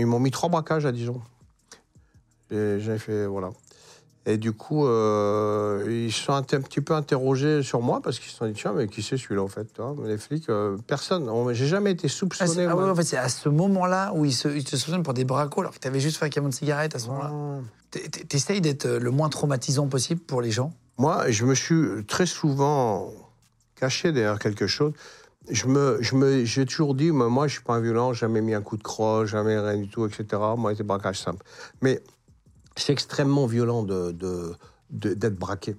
m'ont 0.05 0.19
mis 0.19 0.31
trois 0.31 0.49
braquages 0.49 0.85
à 0.85 0.91
Dijon. 0.91 1.21
Et 2.51 2.77
J'ai 2.79 2.97
fait. 2.99 3.25
Voilà. 3.25 3.49
Et 4.27 4.37
du 4.37 4.53
coup, 4.53 4.87
euh, 4.87 5.83
ils 5.87 6.11
se 6.11 6.23
sont 6.23 6.33
un, 6.33 6.41
petit 6.41 6.81
peu 6.81 6.95
interrogés 6.95 7.61
sur 7.61 7.81
moi 7.81 8.01
parce 8.03 8.17
qu'ils 8.19 8.31
se 8.31 8.37
sont 8.37 8.47
dit 8.47 8.53
tiens, 8.53 8.73
mais 8.75 8.87
qui 8.87 9.03
c'est 9.03 9.17
celui-là 9.17 9.43
en 9.43 9.47
fait 9.47 9.71
tu 9.71 9.81
Mais 10.01 10.07
Les 10.09 10.17
flics, 10.17 10.49
euh, 10.49 10.77
personne. 10.87 11.29
On- 11.29 11.53
J'ai 11.53 11.67
jamais 11.67 11.91
été 11.91 12.07
Ah, 12.07 12.09
soupçonné. 12.09 12.49
c'est- 12.51 12.65
ah 12.65 12.75
ouais, 12.75 12.89
en 12.89 12.95
fait, 12.95 13.03
c'est 13.03 13.17
à 13.17 13.29
ce 13.29 13.49
moment-là 13.49 14.13
où 14.15 14.25
ils, 14.25 14.33
se, 14.33 14.47
ils 14.47 14.67
soupçonnent 14.67 15.03
pour 15.03 15.13
des 15.13 15.25
bracos 15.25 15.61
alors 15.61 15.73
que 15.73 15.79
t'avais 15.79 15.99
juste 15.99 16.17
fait 16.17 16.25
un 16.25 16.29
camion 16.29 16.49
de 16.49 16.55
cigarettes 16.55 16.95
à 16.95 16.99
ce 16.99 17.07
moment-là. 17.09 17.31
Ah. 17.31 17.59
T'es- 17.91 18.07
t'es- 18.09 18.23
T'essayes 18.23 18.61
d'être 18.61 18.87
euh, 18.87 18.99
le 18.99 19.11
moins 19.11 19.29
traumatisant 19.29 19.85
possible 19.87 20.21
pour 20.21 20.41
les 20.41 20.49
gens? 20.49 20.73
Moi, 20.97 21.29
je 21.29 21.45
me 21.45 21.53
suis 21.53 22.03
très 22.07 22.25
souvent 22.25 23.11
caché 23.75 24.11
derrière 24.11 24.39
quelque 24.39 24.65
chose. 24.65 24.93
Je 25.49 25.67
me, 25.67 25.97
je 26.01 26.15
me, 26.15 26.43
j'ai 26.43 26.65
toujours 26.65 26.95
dit, 26.95 27.11
moi, 27.11 27.29
moi, 27.29 27.47
je 27.47 27.53
suis 27.53 27.63
pas 27.63 27.75
un 27.75 27.81
violent, 27.81 28.13
jamais 28.13 28.41
mis 28.41 28.53
un 28.53 28.61
coup 28.61 28.77
de 28.77 28.83
croche, 28.83 29.29
jamais 29.29 29.57
rien 29.59 29.77
du 29.77 29.87
tout, 29.87 30.05
etc. 30.05 30.25
Moi, 30.57 30.73
c'est 30.75 30.83
braquage 30.83 31.19
simple. 31.19 31.45
Mais 31.81 32.01
c'est 32.75 32.93
extrêmement 32.93 33.45
violent 33.45 33.83
de, 33.83 34.11
de, 34.11 34.53
de- 34.89 35.13
d'être 35.13 35.35
braqué. 35.37 35.75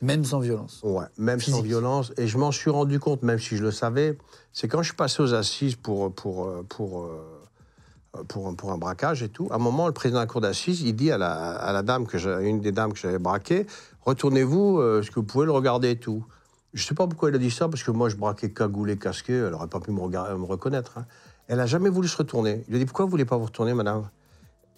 Même 0.00 0.24
sans 0.24 0.40
violence. 0.40 0.80
Ouais, 0.82 1.04
même 1.18 1.40
sans 1.40 1.60
violence. 1.60 2.12
Et 2.16 2.26
je 2.26 2.38
m'en 2.38 2.50
suis 2.52 2.70
rendu 2.70 2.98
compte, 2.98 3.22
même 3.22 3.38
si 3.38 3.56
je 3.56 3.62
le 3.62 3.70
savais, 3.70 4.16
c'est 4.54 4.66
quand 4.68 4.80
je 4.82 4.88
suis 4.88 4.96
passé 4.96 5.22
aux 5.22 5.34
assises 5.34 5.76
pour, 5.76 6.14
pour, 6.14 6.48
pour, 6.70 7.02
euh, 7.04 8.22
pour, 8.28 8.56
pour 8.56 8.72
un 8.72 8.78
braquage 8.78 9.22
et 9.22 9.28
tout. 9.28 9.48
À 9.50 9.56
un 9.56 9.58
moment, 9.58 9.86
le 9.86 9.92
président 9.92 10.20
de 10.20 10.22
la 10.22 10.26
cour 10.26 10.40
d'assises, 10.40 10.80
il 10.80 10.94
dit 10.96 11.10
à 11.10 11.18
la, 11.18 11.32
à 11.32 11.72
la 11.74 11.82
dame, 11.82 12.06
que 12.06 12.16
j'ai- 12.16 12.48
une 12.48 12.60
des 12.60 12.72
dames 12.72 12.94
que 12.94 12.98
j'avais 12.98 13.18
braquée, 13.18 13.66
retournez-vous, 14.00 14.78
euh, 14.78 15.00
est-ce 15.02 15.10
que 15.10 15.16
vous 15.16 15.26
pouvez 15.26 15.44
le 15.44 15.52
regarder 15.52 15.90
et 15.90 15.98
tout? 15.98 16.24
Je 16.72 16.82
ne 16.82 16.86
sais 16.86 16.94
pas 16.94 17.06
pourquoi 17.06 17.30
il 17.30 17.34
a 17.34 17.38
dit 17.38 17.50
ça, 17.50 17.68
parce 17.68 17.82
que 17.82 17.90
moi, 17.90 18.08
je 18.08 18.16
braquais 18.16 18.52
cagoulé, 18.52 18.96
casqué, 18.96 19.32
elle 19.34 19.50
n'aurait 19.50 19.66
pas 19.68 19.80
pu 19.80 19.90
me, 19.90 20.00
regarder, 20.00 20.34
me 20.38 20.44
reconnaître. 20.44 20.98
hein. 20.98 21.06
Elle 21.48 21.56
n'a 21.58 21.66
jamais 21.66 21.88
voulu 21.88 22.06
se 22.06 22.16
retourner. 22.16 22.64
Il 22.68 22.76
a 22.76 22.78
dit, 22.78 22.84
pourquoi 22.86 23.04
vous 23.06 23.08
ne 23.08 23.12
voulez 23.12 23.24
pas 23.24 23.36
vous 23.36 23.46
retourner, 23.46 23.74
madame? 23.74 24.08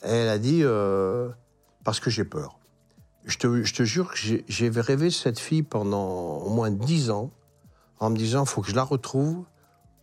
Elle 0.00 0.28
a 0.28 0.38
dit, 0.38 0.61
euh, 0.62 1.28
parce 1.85 2.00
que 2.00 2.09
j'ai 2.09 2.24
peur. 2.24 2.59
Je 3.26 3.37
te, 3.37 3.62
je 3.62 3.74
te 3.74 3.83
jure 3.83 4.11
que 4.11 4.16
j'ai- 4.16 4.44
rêvé 4.81 5.11
cette 5.11 5.38
fille 5.38 5.62
pendant 5.62 6.38
au 6.38 6.48
moins 6.48 6.70
dix 6.70 7.11
ans, 7.11 7.31
en 8.00 8.09
me 8.11 8.16
disant, 8.16 8.44
il 8.44 8.48
faut 8.48 8.62
que 8.62 8.68
je 8.70 8.74
la 8.74 8.83
retrouve 8.85 9.44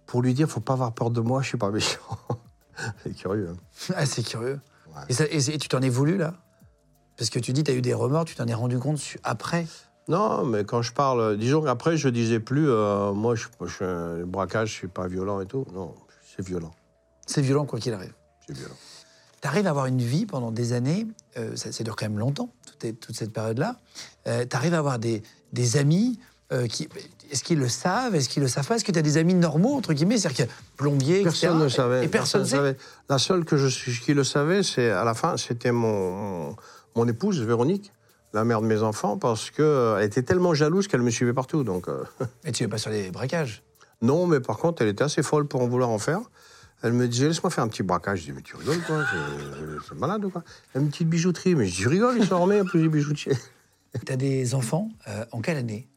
pour 0.06 0.22
lui 0.22 0.34
dire, 0.36 0.48
faut 0.48 0.60
pas 0.62 0.74
avoir 0.74 0.94
peur 0.94 1.10
de 1.10 1.22
moi, 1.22 1.42
je 1.42 1.48
suis 1.50 1.58
pas 1.58 1.72
méchant. 1.72 2.00
c'est 3.04 3.14
curieux. 3.16 3.50
hein. 3.50 3.92
Ah, 3.96 4.06
c'est 4.06 4.24
curieux. 4.24 4.60
Ouais. 4.88 5.02
Et, 5.10 5.14
ça- 5.14 5.26
et 5.28 5.58
tu 5.58 5.68
t'en 5.68 5.82
es 5.82 5.90
voulu, 5.90 6.18
là? 6.18 6.36
Parce 7.18 7.30
que 7.32 7.40
tu 7.40 7.52
dis, 7.52 7.64
tu 7.64 7.72
as 7.72 7.74
eu 7.74 7.82
des 7.82 7.94
remords, 7.96 8.26
tu 8.26 8.36
t'en 8.36 8.46
es 8.48 8.54
rendu 8.54 8.78
compte 8.80 9.02
après? 9.24 9.66
Non, 10.10 10.44
mais 10.44 10.64
quand 10.66 10.82
je 10.82 10.92
parle, 10.92 11.38
disons 11.38 11.62
qu'après, 11.62 11.96
je 11.96 12.10
disais 12.10 12.40
plus, 12.40 12.70
euh, 12.70 13.14
moi, 13.14 13.36
je, 13.36 13.46
je 13.66 14.18
le 14.20 14.26
braquage, 14.26 14.70
je 14.70 14.74
suis 14.74 14.88
pas 14.88 15.08
violent 15.08 15.40
et 15.40 15.46
tout. 15.46 15.66
Non, 15.74 15.94
c'est 16.36 16.46
violent. 16.46 16.72
C'est 17.28 17.42
violent, 17.42 17.66
quoi 17.66 17.80
qu'il 17.80 17.94
arrive. 17.94 18.14
C'est 18.48 18.58
violent. 18.58 18.74
Tu 19.42 19.48
arrives 19.48 19.68
à 19.68 19.70
avoir 19.70 19.86
une 19.86 20.02
vie 20.02 20.26
pendant 20.26 20.52
des 20.52 20.74
années, 20.74 21.08
euh, 21.38 21.56
ça, 21.56 21.72
ça 21.72 21.84
dure 21.84 21.96
quand 21.96 22.06
même 22.10 22.18
longtemps, 22.20 22.50
toute, 22.66 22.84
est- 22.84 22.94
toute 22.94 23.16
cette 23.16 23.32
période-là. 23.32 23.76
tu 24.26 24.56
arrives 24.58 24.74
à 24.74 24.80
avoir 24.80 25.00
des, 25.00 25.22
des 25.54 25.78
amis 25.78 26.20
euh, 26.52 26.66
qui. 26.68 26.90
Est-ce 27.32 27.44
qu'ils 27.44 27.60
le 27.60 27.70
savent? 27.70 28.16
Est-ce 28.16 28.28
qu'ils 28.28 28.42
le 28.42 28.50
savent 28.50 28.68
pas? 28.68 28.76
Est-ce 28.76 28.84
que 28.84 28.92
tu 28.92 28.98
as 28.98 29.04
des 29.04 29.18
amis 29.18 29.36
normaux, 29.36 29.76
entre 29.76 29.94
guillemets? 29.94 30.18
C'est-à-dire 30.18 30.48
que 30.48 30.52
plombier, 30.76 31.22
Personne 31.22 31.52
etc. 31.52 31.64
ne 31.64 31.70
savait. 31.70 32.06
Et 32.06 32.08
personne 32.08 32.42
ne 32.42 32.48
savait. 32.48 32.76
La 33.08 33.20
seule 33.20 33.46
que 33.46 33.56
je 33.56 34.02
qui 34.02 34.16
le 34.16 34.24
savait, 34.24 34.64
c'est 34.64 34.90
à 34.90 35.04
la 35.04 35.14
fin, 35.14 35.38
c'était 35.38 35.72
mon, 35.72 36.56
mon 36.96 37.08
épouse, 37.08 37.40
Véronique, 37.42 37.94
la 38.34 38.44
mère 38.44 38.62
de 38.62 38.68
mes 38.68 38.82
enfants, 38.82 39.18
parce 39.18 39.50
qu'elle 39.52 40.04
était 40.04 40.22
tellement 40.24 40.54
jalouse 40.54 40.88
qu'elle 40.88 41.02
me 41.02 41.10
suivait 41.10 41.34
partout. 41.34 41.64
Donc, 41.64 41.88
euh, 41.88 42.04
Mais 42.46 42.52
tu 42.52 42.64
es 42.64 42.68
pas 42.68 42.78
sur 42.78 42.92
les 42.92 43.12
braquages? 43.12 43.64
non, 44.02 44.28
mais 44.28 44.40
par 44.40 44.58
contre, 44.58 44.82
elle 44.82 44.88
était 44.88 45.04
assez 45.04 45.22
folle 45.24 45.46
pour 45.46 45.62
en 45.62 45.68
vouloir 45.68 45.90
en 45.90 45.98
faire. 46.00 46.22
Elle 46.84 46.94
me 46.94 47.06
disait, 47.10 47.28
laisse-moi 47.28 47.50
faire 47.50 47.66
un 47.66 47.68
petit 47.68 47.84
braquage. 47.84 48.20
Je 48.20 48.26
dis, 48.26 48.32
mais 48.32 48.42
tu 48.42 48.56
rigoles, 48.56 48.80
quoi 48.88 49.04
C'est- 49.12 49.88
C'est 49.90 49.96
malade 50.00 50.24
ou 50.24 50.30
quoi 50.30 50.44
Une 50.76 50.88
petite 50.90 51.10
bijouterie. 51.10 51.54
Mais 51.56 51.66
je 51.66 51.76
dis, 51.76 51.82
tu 51.82 51.88
rigoles, 51.90 52.16
ils 52.18 52.26
sont 52.26 52.36
armés, 52.36 52.62
en 52.62 52.66
plus 52.66 52.82
des 52.82 52.88
bijoutiers. 52.88 53.36
Tu 54.06 54.14
as 54.14 54.16
des 54.18 54.54
enfants 54.56 54.88
euh, 55.10 55.26
en 55.32 55.42
quelle 55.42 55.58
année? 55.58 55.90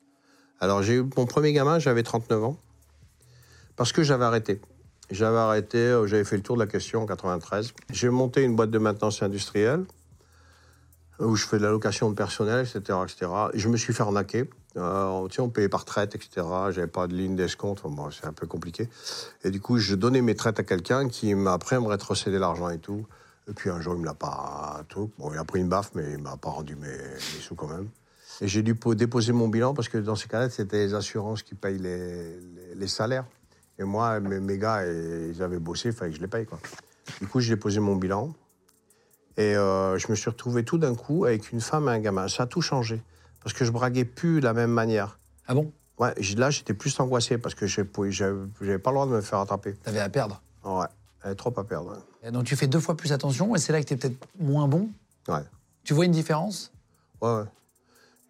Alors, 0.58 0.82
j'ai 0.82 0.94
eu 0.94 1.04
mon 1.16 1.26
premier 1.26 1.52
gamin, 1.52 1.78
j'avais 1.78 2.02
39 2.02 2.42
ans, 2.42 2.56
parce 3.76 3.92
que 3.92 4.02
j'avais 4.02 4.24
arrêté. 4.24 4.60
J'avais 5.10 5.36
arrêté, 5.38 5.78
euh, 5.78 6.06
j'avais 6.06 6.24
fait 6.24 6.36
le 6.36 6.42
tour 6.42 6.56
de 6.56 6.62
la 6.62 6.66
question 6.66 7.02
en 7.02 7.06
93. 7.06 7.72
J'ai 7.92 8.08
monté 8.08 8.42
une 8.42 8.56
boîte 8.56 8.70
de 8.70 8.78
maintenance 8.78 9.22
industrielle, 9.22 9.84
où 11.24 11.36
je 11.36 11.46
fais 11.46 11.58
de 11.58 11.62
la 11.62 11.70
location 11.70 12.10
de 12.10 12.14
personnel, 12.14 12.60
etc. 12.66 12.98
etc. 13.04 13.30
Et 13.54 13.58
je 13.58 13.68
me 13.68 13.76
suis 13.76 13.92
fait 13.92 14.02
arnaquer. 14.02 14.48
Euh, 14.76 15.28
on 15.38 15.48
payait 15.48 15.68
par 15.68 15.84
traite, 15.84 16.14
etc. 16.14 16.46
J'avais 16.70 16.86
pas 16.86 17.06
de 17.06 17.14
ligne 17.14 17.36
d'escompte, 17.36 17.82
bon, 17.84 18.10
c'est 18.10 18.26
un 18.26 18.32
peu 18.32 18.46
compliqué. 18.46 18.88
Et 19.44 19.50
du 19.50 19.60
coup, 19.60 19.78
je 19.78 19.94
donnais 19.94 20.22
mes 20.22 20.34
traites 20.34 20.58
à 20.58 20.62
quelqu'un 20.62 21.08
qui, 21.08 21.34
m'a- 21.34 21.52
après, 21.52 21.78
me 21.78 21.86
rétrocédait 21.86 22.38
l'argent 22.38 22.68
et 22.70 22.78
tout. 22.78 23.06
Et 23.48 23.52
puis 23.52 23.70
un 23.70 23.80
jour, 23.80 23.94
il 23.94 24.00
me 24.00 24.06
l'a 24.06 24.14
pas 24.14 24.82
tout. 24.88 25.10
Bon, 25.18 25.32
il 25.32 25.38
a 25.38 25.44
pris 25.44 25.60
une 25.60 25.68
baffe, 25.68 25.90
mais 25.94 26.12
il 26.12 26.18
m'a 26.18 26.36
pas 26.36 26.50
rendu 26.50 26.76
mes, 26.76 26.88
sous 27.40 27.54
quand 27.54 27.66
même. 27.68 27.88
Et 28.40 28.48
j'ai 28.48 28.62
dû 28.62 28.74
po- 28.74 28.94
déposer 28.94 29.32
mon 29.32 29.48
bilan 29.48 29.74
parce 29.74 29.88
que 29.88 29.98
dans 29.98 30.16
ces 30.16 30.28
cas-là, 30.28 30.48
c'était 30.48 30.78
les 30.78 30.94
assurances 30.94 31.42
qui 31.42 31.54
payent 31.54 31.78
les, 31.78 32.86
salaires. 32.88 33.24
Et 33.78 33.84
moi, 33.84 34.20
mes, 34.20 34.40
mes 34.40 34.58
gars, 34.58 34.86
ils 34.86 35.42
avaient 35.42 35.58
bossé, 35.58 35.88
il 35.88 35.94
fallait 35.94 36.10
que 36.12 36.16
je 36.16 36.22
les 36.22 36.28
paye. 36.28 36.46
Quoi. 36.46 36.58
Du 37.20 37.26
coup, 37.26 37.40
j'ai 37.40 37.54
déposé 37.54 37.80
mon 37.80 37.96
bilan. 37.96 38.32
Et 39.36 39.56
euh, 39.56 39.98
je 39.98 40.08
me 40.10 40.14
suis 40.14 40.28
retrouvé 40.30 40.64
tout 40.64 40.78
d'un 40.78 40.94
coup 40.94 41.24
avec 41.24 41.52
une 41.52 41.60
femme 41.60 41.88
et 41.88 41.92
un 41.92 41.98
gamin. 42.00 42.28
Ça 42.28 42.44
a 42.44 42.46
tout 42.46 42.60
changé. 42.60 43.02
Parce 43.42 43.54
que 43.54 43.64
je 43.64 43.70
braguais 43.70 44.04
plus 44.04 44.40
de 44.40 44.44
la 44.44 44.52
même 44.52 44.70
manière. 44.70 45.18
Ah 45.46 45.54
bon? 45.54 45.72
Ouais, 45.98 46.14
là, 46.36 46.50
j'étais 46.50 46.74
plus 46.74 46.98
angoissé 47.00 47.38
parce 47.38 47.54
que 47.54 47.66
j'avais 47.66 47.88
j'avais 48.10 48.78
pas 48.78 48.90
le 48.90 48.94
droit 48.94 49.06
de 49.06 49.12
me 49.12 49.20
faire 49.20 49.38
attraper. 49.40 49.74
Tu 49.82 49.88
avais 49.88 50.00
à 50.00 50.08
perdre? 50.08 50.40
Ouais, 50.64 51.34
trop 51.34 51.52
à 51.58 51.64
perdre. 51.64 51.96
Et 52.22 52.30
donc 52.30 52.44
tu 52.44 52.56
fais 52.56 52.66
deux 52.66 52.80
fois 52.80 52.96
plus 52.96 53.12
attention 53.12 53.54
et 53.56 53.58
c'est 53.58 53.72
là 53.72 53.80
que 53.80 53.86
tu 53.86 53.94
es 53.94 53.96
peut-être 53.96 54.16
moins 54.38 54.68
bon? 54.68 54.88
Ouais, 55.28 55.42
Tu 55.84 55.92
vois 55.94 56.04
une 56.04 56.12
différence? 56.12 56.72
Ouais, 57.20 57.34
ouais. 57.34 57.44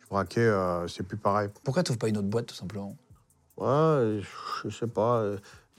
Je 0.01 0.07
braquais, 0.09 0.41
euh, 0.41 0.89
c'est 0.89 1.03
plus 1.03 1.17
pareil. 1.17 1.49
Pourquoi 1.63 1.83
tu 1.83 1.97
pas 1.97 2.09
une 2.09 2.19
autre 2.19 2.29
boîte, 2.29 2.47
tout 2.47 2.55
simplement? 2.55 2.97
Ouais, 3.57 4.21
je 4.65 4.71
sais 4.71 4.87
pas. 4.87 5.25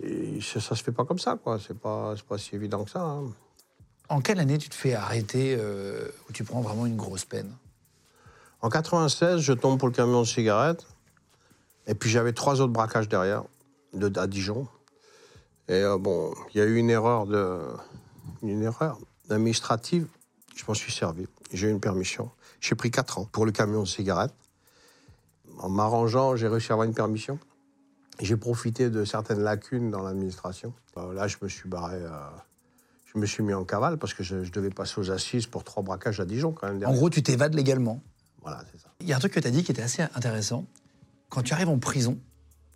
et 0.01 0.39
ça, 0.41 0.59
ça 0.59 0.75
se 0.75 0.83
fait 0.83 0.91
pas 0.91 1.05
comme 1.05 1.19
ça, 1.19 1.37
quoi. 1.41 1.59
C'est 1.59 1.77
pas, 1.77 2.13
pas 2.27 2.37
si 2.37 2.55
évident 2.55 2.83
que 2.83 2.91
ça. 2.91 3.01
hein. 3.01 3.23
En 4.13 4.21
quelle 4.21 4.39
année 4.39 4.59
tu 4.59 4.69
te 4.69 4.75
fais 4.75 4.93
arrêter 4.93 5.57
euh, 5.57 6.07
où 6.29 6.33
tu 6.33 6.43
prends 6.43 6.61
vraiment 6.61 6.85
une 6.85 6.95
grosse 6.95 7.25
peine? 7.25 7.51
En 8.61 8.69
96, 8.69 9.41
je 9.41 9.53
tombe 9.53 9.79
pour 9.79 9.87
le 9.87 9.93
camion 9.95 10.21
de 10.21 10.27
cigarettes. 10.27 10.85
Et 11.87 11.95
puis 11.95 12.11
j'avais 12.11 12.31
trois 12.31 12.61
autres 12.61 12.71
braquages 12.71 13.09
derrière, 13.09 13.43
de, 13.93 14.19
à 14.19 14.27
Dijon. 14.27 14.67
Et 15.67 15.81
euh, 15.81 15.97
bon, 15.97 16.31
il 16.53 16.59
y 16.59 16.61
a 16.61 16.65
eu 16.65 16.75
une 16.75 16.91
erreur 16.91 17.25
de, 17.25 17.59
une 18.43 18.61
erreur 18.61 18.99
administrative. 19.31 20.05
Je 20.55 20.63
m'en 20.67 20.75
suis 20.75 20.91
servi. 20.91 21.25
J'ai 21.51 21.69
eu 21.69 21.71
une 21.71 21.79
permission. 21.79 22.29
J'ai 22.61 22.75
pris 22.75 22.91
quatre 22.91 23.17
ans 23.17 23.25
pour 23.31 23.47
le 23.47 23.51
camion 23.51 23.81
de 23.81 23.87
cigarettes. 23.87 24.35
En 25.57 25.69
m'arrangeant, 25.69 26.35
j'ai 26.35 26.47
réussi 26.47 26.71
à 26.71 26.73
avoir 26.73 26.87
une 26.87 26.93
permission. 26.93 27.39
J'ai 28.19 28.37
profité 28.37 28.91
de 28.91 29.05
certaines 29.05 29.41
lacunes 29.41 29.89
dans 29.89 30.03
l'administration. 30.03 30.71
Euh, 30.97 31.13
là, 31.13 31.27
je 31.27 31.37
me 31.41 31.49
suis 31.49 31.67
barré. 31.67 31.97
euh, 31.97 32.29
je 33.13 33.19
me 33.19 33.25
suis 33.25 33.43
mis 33.43 33.53
en 33.53 33.63
cavale 33.63 33.97
parce 33.97 34.13
que 34.13 34.23
je, 34.23 34.43
je 34.43 34.51
devais 34.51 34.69
passer 34.69 34.99
aux 34.99 35.11
assises 35.11 35.45
pour 35.45 35.63
trois 35.63 35.83
braquages 35.83 36.19
à 36.19 36.25
Dijon 36.25 36.51
quand 36.51 36.71
même. 36.71 36.83
En 36.85 36.93
gros, 36.93 37.09
tu 37.09 37.21
t'évades 37.21 37.53
légalement. 37.53 38.01
Voilà, 38.41 38.63
c'est 38.71 38.79
ça. 38.81 38.89
Il 38.99 39.07
y 39.07 39.13
a 39.13 39.15
un 39.15 39.19
truc 39.19 39.33
que 39.33 39.39
tu 39.39 39.47
as 39.47 39.51
dit 39.51 39.63
qui 39.63 39.71
était 39.71 39.81
assez 39.81 40.01
intéressant. 40.15 40.65
Quand 41.29 41.43
tu 41.43 41.53
arrives 41.53 41.69
en 41.69 41.79
prison, 41.79 42.19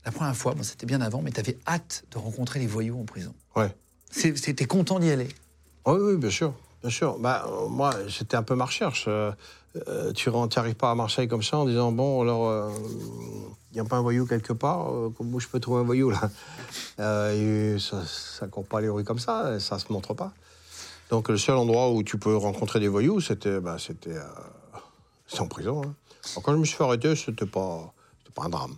la 0.06 0.12
première 0.12 0.36
fois, 0.36 0.54
bon, 0.54 0.64
c'était 0.64 0.86
bien 0.86 1.02
avant, 1.02 1.22
mais 1.22 1.32
tu 1.32 1.40
avais 1.40 1.58
hâte 1.68 2.06
de 2.12 2.18
rencontrer 2.18 2.60
les 2.60 2.68
voyous 2.68 3.00
en 3.00 3.06
prison. 3.06 3.34
Ouais. 3.56 3.76
C'était 4.10 4.66
content 4.66 5.00
d'y 5.00 5.10
aller. 5.12 5.28
Oui, 5.86 5.98
oui, 6.00 6.18
bien 6.18 6.30
sûr. 6.30 6.54
Bien 6.88 6.96
sûr. 6.96 7.20
Bah, 7.20 7.46
euh, 7.48 7.68
moi, 7.68 7.92
c'était 8.08 8.38
un 8.38 8.44
peu 8.44 8.56
ma 8.56 8.64
recherche. 8.64 9.06
Euh, 9.10 9.30
euh, 9.90 10.14
tu 10.14 10.30
n'arrives 10.32 10.76
pas 10.76 10.92
à 10.92 10.96
Marseille 10.96 11.28
comme 11.28 11.44
ça 11.44 11.58
en 11.58 11.66
disant 11.66 11.92
Bon, 11.92 12.22
alors, 12.22 12.72
il 13.72 13.74
n'y 13.74 13.82
a 13.82 13.84
pas 13.84 13.98
un 13.98 14.02
voyou 14.02 14.26
quelque 14.26 14.54
part 14.54 14.90
euh, 14.94 15.14
Comment 15.18 15.38
je 15.38 15.50
peux 15.50 15.60
trouver 15.60 15.82
un 15.82 15.84
voyou, 15.84 16.10
là? 16.12 16.30
Euh, 17.00 17.78
Ça 17.78 18.46
ne 18.46 18.48
court 18.50 18.66
pas 18.66 18.80
les 18.80 18.88
rues 18.88 19.04
comme 19.04 19.20
ça, 19.20 19.60
ça 19.60 19.76
ne 19.76 19.80
se 19.82 19.92
montre 19.92 20.14
pas. 20.14 20.32
Donc, 21.10 21.28
le 21.28 21.38
seul 21.38 21.58
endroit 21.58 21.92
où 21.92 22.04
tu 22.04 22.18
peux 22.18 22.38
rencontrer 22.38 22.80
des 22.80 22.88
voyous, 22.88 23.20
c'était 23.20 23.60
bah, 23.60 23.76
c'était, 23.78 24.16
euh, 24.16 25.40
en 25.40 25.48
prison. 25.48 25.82
hein. 25.86 25.94
Quand 26.42 26.54
je 26.54 26.58
me 26.58 26.64
suis 26.66 26.78
fait 26.78 26.86
arrêter, 26.86 27.18
ce 27.18 27.32
n'était 27.32 27.46
pas, 27.46 27.94
pas 28.34 28.44
un 28.46 28.50
drame. 28.50 28.76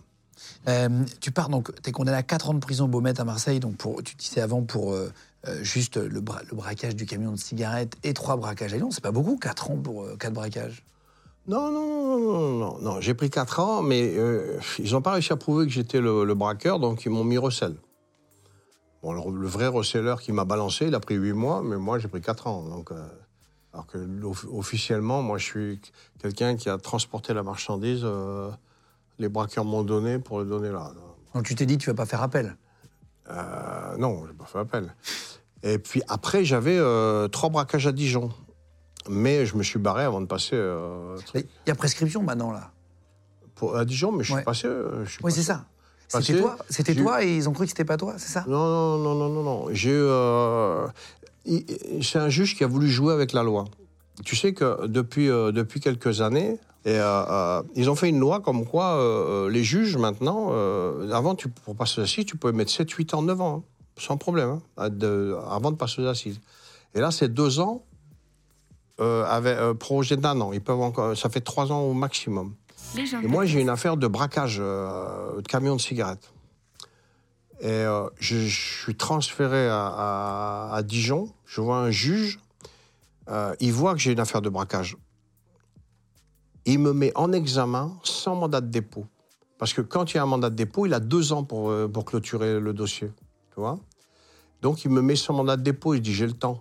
Euh, 0.68 0.88
tu 1.20 1.30
pars 1.30 1.48
donc, 1.48 1.70
tu 1.80 1.90
es 1.90 1.92
condamné 1.92 2.18
à 2.18 2.22
4 2.24 2.50
ans 2.50 2.54
de 2.54 2.58
prison 2.58 2.88
Baumette 2.88 3.20
à 3.20 3.24
Marseille, 3.24 3.60
donc 3.60 3.76
pour, 3.76 4.02
tu 4.02 4.16
disais 4.16 4.40
avant 4.40 4.62
pour 4.62 4.94
euh, 5.46 5.50
euh, 5.50 5.64
juste 5.64 5.96
le, 5.96 6.20
bra- 6.20 6.42
le 6.50 6.56
braquage 6.56 6.96
du 6.96 7.06
camion 7.06 7.32
de 7.32 7.36
cigarettes 7.38 7.94
et 8.02 8.12
trois 8.14 8.36
braquages 8.36 8.74
à 8.74 8.76
Lyon. 8.76 8.90
C'est 8.90 9.02
pas 9.02 9.12
beaucoup, 9.12 9.36
4 9.36 9.70
ans 9.70 9.76
pour 9.76 10.06
4 10.18 10.32
braquages. 10.32 10.84
Non, 11.46 11.70
non, 11.70 12.18
non, 12.18 12.58
non, 12.58 12.78
non. 12.80 13.00
J'ai 13.00 13.14
pris 13.14 13.30
4 13.30 13.60
ans, 13.60 13.82
mais 13.82 14.14
euh, 14.16 14.58
ils 14.78 14.92
n'ont 14.92 15.02
pas 15.02 15.12
réussi 15.12 15.32
à 15.32 15.36
prouver 15.36 15.66
que 15.66 15.72
j'étais 15.72 16.00
le, 16.00 16.24
le 16.24 16.34
braqueur, 16.34 16.78
donc 16.78 17.04
ils 17.04 17.10
m'ont 17.10 17.24
mis 17.24 17.38
recel. 17.38 17.74
Bon, 19.02 19.12
le, 19.12 19.40
le 19.40 19.46
vrai 19.48 19.66
receleur 19.66 20.20
qui 20.20 20.32
m'a 20.32 20.44
balancé, 20.44 20.86
il 20.86 20.94
a 20.94 21.00
pris 21.00 21.14
8 21.14 21.32
mois, 21.32 21.62
mais 21.62 21.76
moi 21.76 21.98
j'ai 21.98 22.08
pris 22.08 22.20
4 22.20 22.46
ans. 22.46 22.62
Donc, 22.62 22.92
euh, 22.92 23.02
alors 23.72 23.86
que 23.86 23.98
officiellement, 24.52 25.22
moi 25.22 25.38
je 25.38 25.44
suis 25.44 25.80
quelqu'un 26.20 26.56
qui 26.56 26.68
a 26.68 26.76
transporté 26.76 27.32
la 27.32 27.42
marchandise, 27.42 28.02
euh, 28.04 28.50
les 29.18 29.28
braqueurs 29.30 29.64
m'ont 29.64 29.82
donné 29.82 30.18
pour 30.18 30.40
le 30.40 30.44
donner 30.44 30.70
là. 30.70 30.92
Donc 31.34 31.44
tu 31.44 31.54
t'es 31.54 31.64
dit, 31.66 31.78
tu 31.78 31.88
vas 31.88 31.94
pas 31.94 32.06
faire 32.06 32.22
appel. 32.22 32.56
Euh, 33.30 33.96
non, 33.98 34.24
j'ai 34.26 34.32
pas 34.34 34.44
fait 34.44 34.58
appel. 34.58 34.94
Et 35.62 35.78
puis 35.78 36.02
après, 36.08 36.44
j'avais 36.44 36.76
euh, 36.78 37.28
trois 37.28 37.48
braquages 37.48 37.86
à 37.86 37.92
Dijon. 37.92 38.30
Mais 39.08 39.46
je 39.46 39.56
me 39.56 39.62
suis 39.62 39.78
barré 39.78 40.04
avant 40.04 40.20
de 40.20 40.26
passer 40.26 40.56
euh, 40.56 41.16
Il 41.34 41.44
y 41.66 41.70
a 41.70 41.74
prescription 41.74 42.22
maintenant, 42.22 42.52
là. 42.52 42.70
pour- 43.54 43.76
à 43.76 43.84
Dijon, 43.84 44.12
mais 44.12 44.20
je 44.24 44.28
suis 44.28 44.34
Ouais. 44.36 44.42
passé. 44.42 44.66
euh, 44.66 45.04
je 45.04 45.10
suis 45.12 45.20
Oui, 45.24 45.32
c'est 45.32 45.42
ça. 45.42 45.64
C'était 46.08 46.40
toi, 46.40 46.56
c'était 46.68 46.94
toi 46.94 47.22
et 47.24 47.36
ils 47.36 47.48
ont 47.48 47.52
cru 47.52 47.64
que 47.64 47.68
c'était 47.70 47.84
pas 47.84 47.96
toi, 47.96 48.14
c'est 48.18 48.32
ça? 48.32 48.44
Non, 48.48 48.98
non, 48.98 48.98
non, 48.98 49.14
non, 49.14 49.28
non, 49.28 49.42
non. 49.42 49.66
J'ai 49.72 49.90
eu, 49.92 50.08
il- 51.46 52.02
c'est 52.04 52.18
un 52.18 52.28
juge 52.28 52.56
qui 52.56 52.64
a 52.64 52.66
voulu 52.66 52.88
jouer 52.88 53.12
avec 53.14 53.32
la 53.32 53.42
loi. 53.42 53.64
Tu 54.24 54.36
sais 54.36 54.52
que 54.52 54.86
depuis, 54.86 55.28
euh, 55.30 55.52
depuis 55.52 55.80
quelques 55.80 56.20
années, 56.20 56.58
et, 56.84 56.94
euh, 56.94 57.02
euh, 57.04 57.62
ils 57.74 57.90
ont 57.90 57.94
fait 57.94 58.08
une 58.08 58.18
loi 58.20 58.40
comme 58.40 58.64
quoi 58.66 58.98
les 59.50 59.62
juges 59.64 59.96
maintenant, 59.96 60.50
avant 61.12 61.34
tu, 61.34 61.48
pour 61.48 61.74
passer 61.76 62.00
aux 62.00 62.04
assises, 62.04 62.24
tu 62.24 62.36
pouvais 62.36 62.52
mettre 62.52 62.70
7, 62.70 62.90
8 62.90 63.14
ans, 63.14 63.22
9 63.22 63.40
ans, 63.40 63.56
hein, 63.58 63.62
sans 63.98 64.16
problème, 64.16 64.60
hein, 64.78 64.88
de- 64.88 65.36
avant 65.50 65.70
de 65.72 65.76
passer 65.76 66.00
aux 66.02 66.06
assises. 66.06 66.40
Et 66.94 67.00
là, 67.00 67.10
c'est 67.10 67.28
2 67.28 67.60
ans 67.60 67.82
euh, 69.00 69.24
avec, 69.24 69.56
euh, 69.56 69.72
prorogé 69.74 70.16
d'un 70.16 70.38
an. 70.42 70.52
Ils 70.52 70.60
peuvent 70.60 70.80
encore, 70.80 71.16
ça 71.16 71.28
fait 71.30 71.40
3 71.40 71.70
ans 71.72 71.80
au 71.82 71.94
maximum. 71.94 72.54
Et 73.24 73.28
moi, 73.28 73.46
j'ai 73.46 73.60
une 73.60 73.68
affaire 73.70 73.96
de 73.96 74.06
braquage 74.06 74.58
euh, 74.60 75.40
de 75.40 75.46
camion 75.46 75.76
de 75.76 75.80
cigarettes. 75.80 76.30
Et 77.62 77.84
je, 78.18 78.36
je 78.46 78.80
suis 78.84 78.94
transféré 78.94 79.68
à, 79.68 79.86
à- 79.86 80.70
à 80.74 80.82
Dijon. 80.82 81.28
Je 81.46 81.60
vois 81.60 81.76
un 81.78 81.90
juge. 81.90 82.40
Euh, 83.30 83.54
il 83.60 83.72
voit 83.72 83.94
que 83.94 84.00
j'ai 84.00 84.12
une 84.12 84.20
affaire 84.20 84.42
de 84.42 84.48
braquage. 84.48 84.96
Il 86.66 86.78
me 86.78 86.92
met 86.92 87.12
en 87.14 87.32
examen 87.32 87.98
sans 88.02 88.34
mandat 88.34 88.60
de 88.60 88.68
dépôt. 88.68 89.06
Parce 89.58 89.72
que 89.72 89.80
quand 89.80 90.12
il 90.12 90.16
y 90.16 90.18
a 90.18 90.22
un 90.22 90.26
mandat 90.26 90.50
de 90.50 90.56
dépôt, 90.56 90.86
il 90.86 90.94
a 90.94 91.00
deux 91.00 91.32
ans 91.32 91.44
pour, 91.44 91.70
euh, 91.70 91.88
clôturer 92.04 92.60
le 92.60 92.72
dossier. 92.72 93.10
Tu 93.54 93.60
vois? 93.60 93.78
Donc, 94.62 94.84
il 94.84 94.90
me 94.90 95.00
met 95.00 95.16
sans 95.16 95.34
mandat 95.34 95.56
de 95.56 95.62
dépôt. 95.62 95.94
Il 95.94 96.00
dit 96.00 96.12
J'ai 96.12 96.26
le 96.26 96.32
temps. 96.32 96.60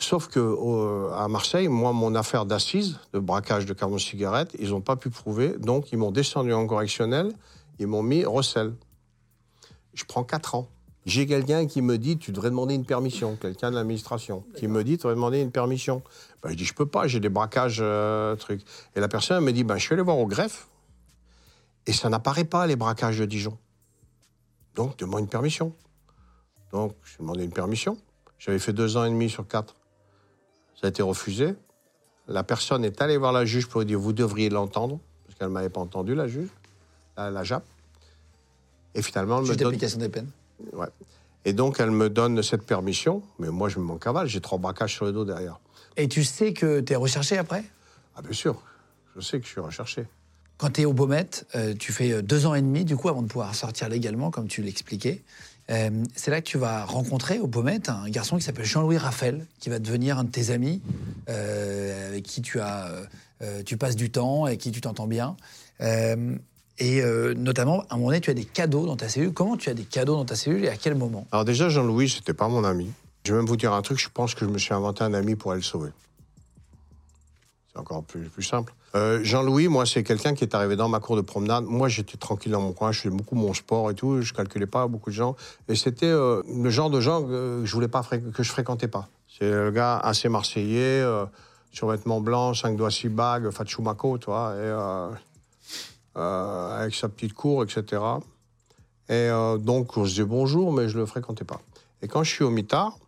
Sauf 0.00 0.28
que 0.28 1.12
à 1.12 1.26
Marseille, 1.26 1.66
moi, 1.66 1.92
mon 1.92 2.14
affaire 2.14 2.46
d'assises, 2.46 3.00
de 3.12 3.18
braquage 3.18 3.66
de 3.66 3.72
camion 3.72 3.96
de 3.96 4.00
cigarettes, 4.00 4.54
ils 4.60 4.70
n'ont 4.70 4.80
pas 4.80 4.94
pu 4.94 5.10
prouver. 5.10 5.58
Donc, 5.58 5.90
ils 5.90 5.98
m'ont 5.98 6.12
descendu 6.12 6.52
en 6.52 6.66
correctionnel. 6.68 7.32
Ils 7.80 7.88
m'ont 7.88 8.04
mis 8.04 8.24
recel. 8.24 8.74
Je 9.94 10.04
prends 10.04 10.22
4 10.22 10.54
ans. 10.54 10.68
J'ai 11.08 11.26
quelqu'un 11.26 11.66
qui 11.66 11.80
me 11.80 11.96
dit, 11.96 12.18
tu 12.18 12.32
devrais 12.32 12.50
demander 12.50 12.74
une 12.74 12.84
permission, 12.84 13.34
quelqu'un 13.36 13.70
de 13.70 13.76
l'administration, 13.76 14.44
qui 14.54 14.68
me 14.68 14.84
dit, 14.84 14.98
tu 14.98 15.04
devrais 15.04 15.14
demander 15.14 15.40
une 15.40 15.50
permission. 15.50 16.02
Ben, 16.42 16.50
je 16.50 16.54
dis, 16.54 16.66
je 16.66 16.74
peux 16.74 16.84
pas, 16.84 17.06
j'ai 17.06 17.18
des 17.18 17.30
braquages, 17.30 17.78
euh, 17.80 18.36
trucs. 18.36 18.60
Et 18.94 19.00
la 19.00 19.08
personne 19.08 19.38
elle 19.38 19.44
me 19.44 19.52
dit, 19.54 19.64
ben, 19.64 19.78
je 19.78 19.84
suis 19.84 19.94
allé 19.94 20.02
voir 20.02 20.18
au 20.18 20.26
greffe, 20.26 20.68
et 21.86 21.94
ça 21.94 22.10
n'apparaît 22.10 22.44
pas, 22.44 22.66
les 22.66 22.76
braquages 22.76 23.18
de 23.18 23.24
Dijon. 23.24 23.56
Donc, 24.74 24.98
demande 24.98 25.20
une 25.20 25.28
permission. 25.28 25.74
Donc, 26.72 26.94
j'ai 27.06 27.20
demandé 27.20 27.42
une 27.42 27.52
permission. 27.52 27.96
J'avais 28.38 28.58
fait 28.58 28.74
deux 28.74 28.98
ans 28.98 29.04
et 29.04 29.10
demi 29.10 29.30
sur 29.30 29.48
quatre. 29.48 29.76
Ça 30.78 30.88
a 30.88 30.90
été 30.90 31.00
refusé. 31.00 31.54
La 32.26 32.44
personne 32.44 32.84
est 32.84 33.00
allée 33.00 33.16
voir 33.16 33.32
la 33.32 33.46
juge 33.46 33.66
pour 33.66 33.80
lui 33.80 33.86
dire, 33.86 33.98
vous 33.98 34.12
devriez 34.12 34.50
l'entendre, 34.50 35.00
parce 35.24 35.38
qu'elle 35.38 35.48
ne 35.48 35.54
m'avait 35.54 35.70
pas 35.70 35.80
entendu, 35.80 36.14
la 36.14 36.28
juge, 36.28 36.50
la, 37.16 37.30
la 37.30 37.44
JAP. 37.44 37.64
Et 38.94 39.00
finalement, 39.00 39.36
elle 39.36 39.44
me 39.44 39.46
Juge 39.46 39.56
donne... 39.56 39.68
d'application 39.68 39.98
des 40.00 40.10
peines. 40.10 40.30
Ouais. 40.72 40.86
Et 41.44 41.52
donc, 41.52 41.80
elle 41.80 41.90
me 41.90 42.10
donne 42.10 42.42
cette 42.42 42.64
permission, 42.64 43.22
mais 43.38 43.48
moi, 43.48 43.68
je 43.68 43.78
me 43.78 43.84
m'en 43.84 43.96
cavale, 43.96 44.26
j'ai 44.26 44.40
trois 44.40 44.58
braquages 44.58 44.94
sur 44.94 45.04
le 45.04 45.12
dos 45.12 45.24
derrière. 45.24 45.60
Et 45.96 46.08
tu 46.08 46.24
sais 46.24 46.52
que 46.52 46.80
tu 46.80 46.92
es 46.92 46.96
recherché 46.96 47.38
après? 47.38 47.64
Ah, 48.16 48.22
bien 48.22 48.32
sûr, 48.32 48.60
je 49.16 49.20
sais 49.20 49.38
que 49.40 49.46
je 49.46 49.50
suis 49.52 49.60
recherché. 49.60 50.06
Quand 50.58 50.70
tu 50.70 50.82
es 50.82 50.84
au 50.84 50.92
Baumette, 50.92 51.46
euh, 51.54 51.74
tu 51.74 51.92
fais 51.92 52.12
euh, 52.12 52.22
deux 52.22 52.46
ans 52.46 52.54
et 52.54 52.60
demi, 52.60 52.84
du 52.84 52.96
coup, 52.96 53.08
avant 53.08 53.22
de 53.22 53.28
pouvoir 53.28 53.54
sortir 53.54 53.88
légalement, 53.88 54.30
comme 54.30 54.48
tu 54.48 54.60
l'expliquais. 54.62 55.22
Euh, 55.70 55.90
c'est 56.16 56.30
là 56.30 56.40
que 56.40 56.46
tu 56.46 56.58
vas 56.58 56.84
rencontrer 56.84 57.38
au 57.38 57.46
Baumette 57.46 57.88
un 57.90 58.08
garçon 58.08 58.36
qui 58.36 58.42
s'appelle 58.42 58.64
Jean-Louis 58.64 58.98
Raphaël, 58.98 59.46
qui 59.60 59.70
va 59.70 59.78
devenir 59.78 60.18
un 60.18 60.24
de 60.24 60.30
tes 60.30 60.50
amis, 60.50 60.82
euh, 61.28 62.08
avec 62.08 62.24
qui 62.24 62.42
tu, 62.42 62.58
as, 62.58 62.90
tu 63.64 63.76
passes 63.76 63.94
du 63.94 64.10
temps, 64.10 64.46
avec 64.46 64.60
qui 64.60 64.72
tu 64.72 64.80
t'entends 64.80 65.06
bien. 65.06 65.36
Et 66.78 67.02
euh, 67.02 67.34
notamment, 67.34 67.80
à 67.90 67.94
un 67.94 67.96
moment 67.96 68.08
donné, 68.08 68.20
tu 68.20 68.30
as 68.30 68.34
des 68.34 68.44
cadeaux 68.44 68.86
dans 68.86 68.96
ta 68.96 69.08
cellule. 69.08 69.32
Comment 69.32 69.56
tu 69.56 69.68
as 69.68 69.74
des 69.74 69.84
cadeaux 69.84 70.14
dans 70.14 70.24
ta 70.24 70.36
cellule 70.36 70.64
et 70.64 70.68
à 70.68 70.76
quel 70.76 70.94
moment? 70.94 71.26
Alors 71.32 71.44
déjà, 71.44 71.68
Jean-Louis, 71.68 72.08
c'était 72.08 72.34
pas 72.34 72.48
mon 72.48 72.62
ami. 72.64 72.90
Je 73.24 73.32
vais 73.32 73.38
même 73.38 73.46
vous 73.46 73.56
dire 73.56 73.72
un 73.72 73.82
truc, 73.82 73.98
je 73.98 74.08
pense 74.08 74.34
que 74.34 74.44
je 74.44 74.50
me 74.50 74.58
suis 74.58 74.72
inventé 74.72 75.02
un 75.02 75.12
ami 75.12 75.34
pour 75.34 75.50
aller 75.50 75.60
le 75.60 75.64
sauver. 75.64 75.90
C'est 77.72 77.80
encore 77.80 78.04
plus, 78.04 78.30
simple. 78.42 78.72
Euh, 78.94 79.20
Jean-Louis, 79.24 79.68
moi, 79.68 79.86
c'est 79.86 80.04
quelqu'un 80.04 80.34
qui 80.34 80.44
est 80.44 80.54
arrivé 80.54 80.76
dans 80.76 80.88
ma 80.88 81.00
cour 81.00 81.16
de 81.16 81.20
promenade. 81.20 81.64
Moi, 81.64 81.88
j'étais 81.88 82.16
tranquille 82.16 82.52
dans 82.52 82.60
mon 82.60 82.72
coin, 82.72 82.92
je 82.92 83.00
faisais 83.00 83.14
beaucoup 83.14 83.34
mon 83.34 83.52
sport 83.54 83.90
et 83.90 83.94
tout, 83.94 84.22
je 84.22 84.32
calculais 84.32 84.66
pas 84.66 84.86
beaucoup 84.86 85.10
de 85.10 85.14
gens. 85.16 85.34
Et 85.68 85.74
c'était 85.74 86.06
euh, 86.06 86.42
le 86.48 86.70
genre 86.70 86.90
de 86.90 87.00
gens 87.00 87.22
que 87.22 87.62
je 87.64 87.72
voulais 87.74 87.88
pas 87.88 88.02
que 88.02 88.42
je 88.42 88.50
fréquentais 88.50 88.88
pas. 88.88 89.08
C'est 89.38 89.50
le 89.50 89.70
gars 89.72 89.98
assez 89.98 90.28
marseillais, 90.28 91.04
survêtement 91.70 92.20
blanc, 92.20 92.54
5 92.54 92.76
doigts, 92.76 92.90
6 92.90 93.08
bagues, 93.08 93.50
Fatchumako, 93.50 94.18
tu 94.18 94.26
vois, 94.26 94.54
euh, 96.18 96.80
avec 96.82 96.94
sa 96.94 97.08
petite 97.08 97.32
cour, 97.32 97.62
etc. 97.62 97.82
Et 99.08 99.12
euh, 99.14 99.56
donc, 99.56 99.96
on 99.96 100.04
se 100.04 100.10
disait 100.10 100.24
bonjour, 100.24 100.72
mais 100.72 100.88
je 100.88 100.98
le 100.98 101.06
fréquentais 101.06 101.44
pas. 101.44 101.60
Et 102.02 102.08
quand 102.08 102.22
je 102.24 102.30
suis 102.30 102.44
au 102.44 102.50
mitard, 102.50 102.98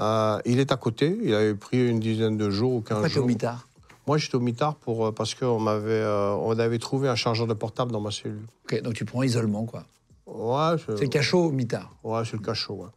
euh, 0.00 0.38
il 0.44 0.58
est 0.60 0.72
à 0.72 0.76
côté, 0.76 1.18
il 1.22 1.34
avait 1.34 1.54
pris 1.54 1.88
une 1.88 2.00
dizaine 2.00 2.36
de 2.36 2.50
jours 2.50 2.72
ou 2.74 2.80
15 2.80 2.88
Pourquoi 2.98 3.08
jours. 3.08 3.24
au 3.24 3.28
mitard? 3.28 3.66
Moi, 4.06 4.18
j'étais 4.18 4.34
au 4.34 4.40
mitard 4.40 4.74
pour, 4.76 5.06
euh, 5.06 5.12
parce 5.12 5.34
qu'on 5.34 5.60
m'avait, 5.60 6.04
on 6.04 6.58
avait 6.58 6.78
trouvé 6.78 7.08
un 7.08 7.14
chargeur 7.14 7.46
de 7.46 7.54
portable 7.54 7.92
dans 7.92 8.00
ma 8.00 8.10
cellule. 8.10 8.46
Ok, 8.64 8.82
donc 8.82 8.94
tu 8.94 9.04
prends 9.04 9.22
isolement, 9.22 9.64
quoi. 9.66 9.84
Ouais, 10.26 10.76
je- 10.78 10.96
C'est 10.96 11.02
le 11.04 11.08
cachot 11.08 11.44
au 11.46 11.52
mitard. 11.52 11.90
Ouais, 12.02 12.22
c'est 12.24 12.34
le 12.34 12.42
cachot, 12.42 12.74
ouais. 12.74 12.88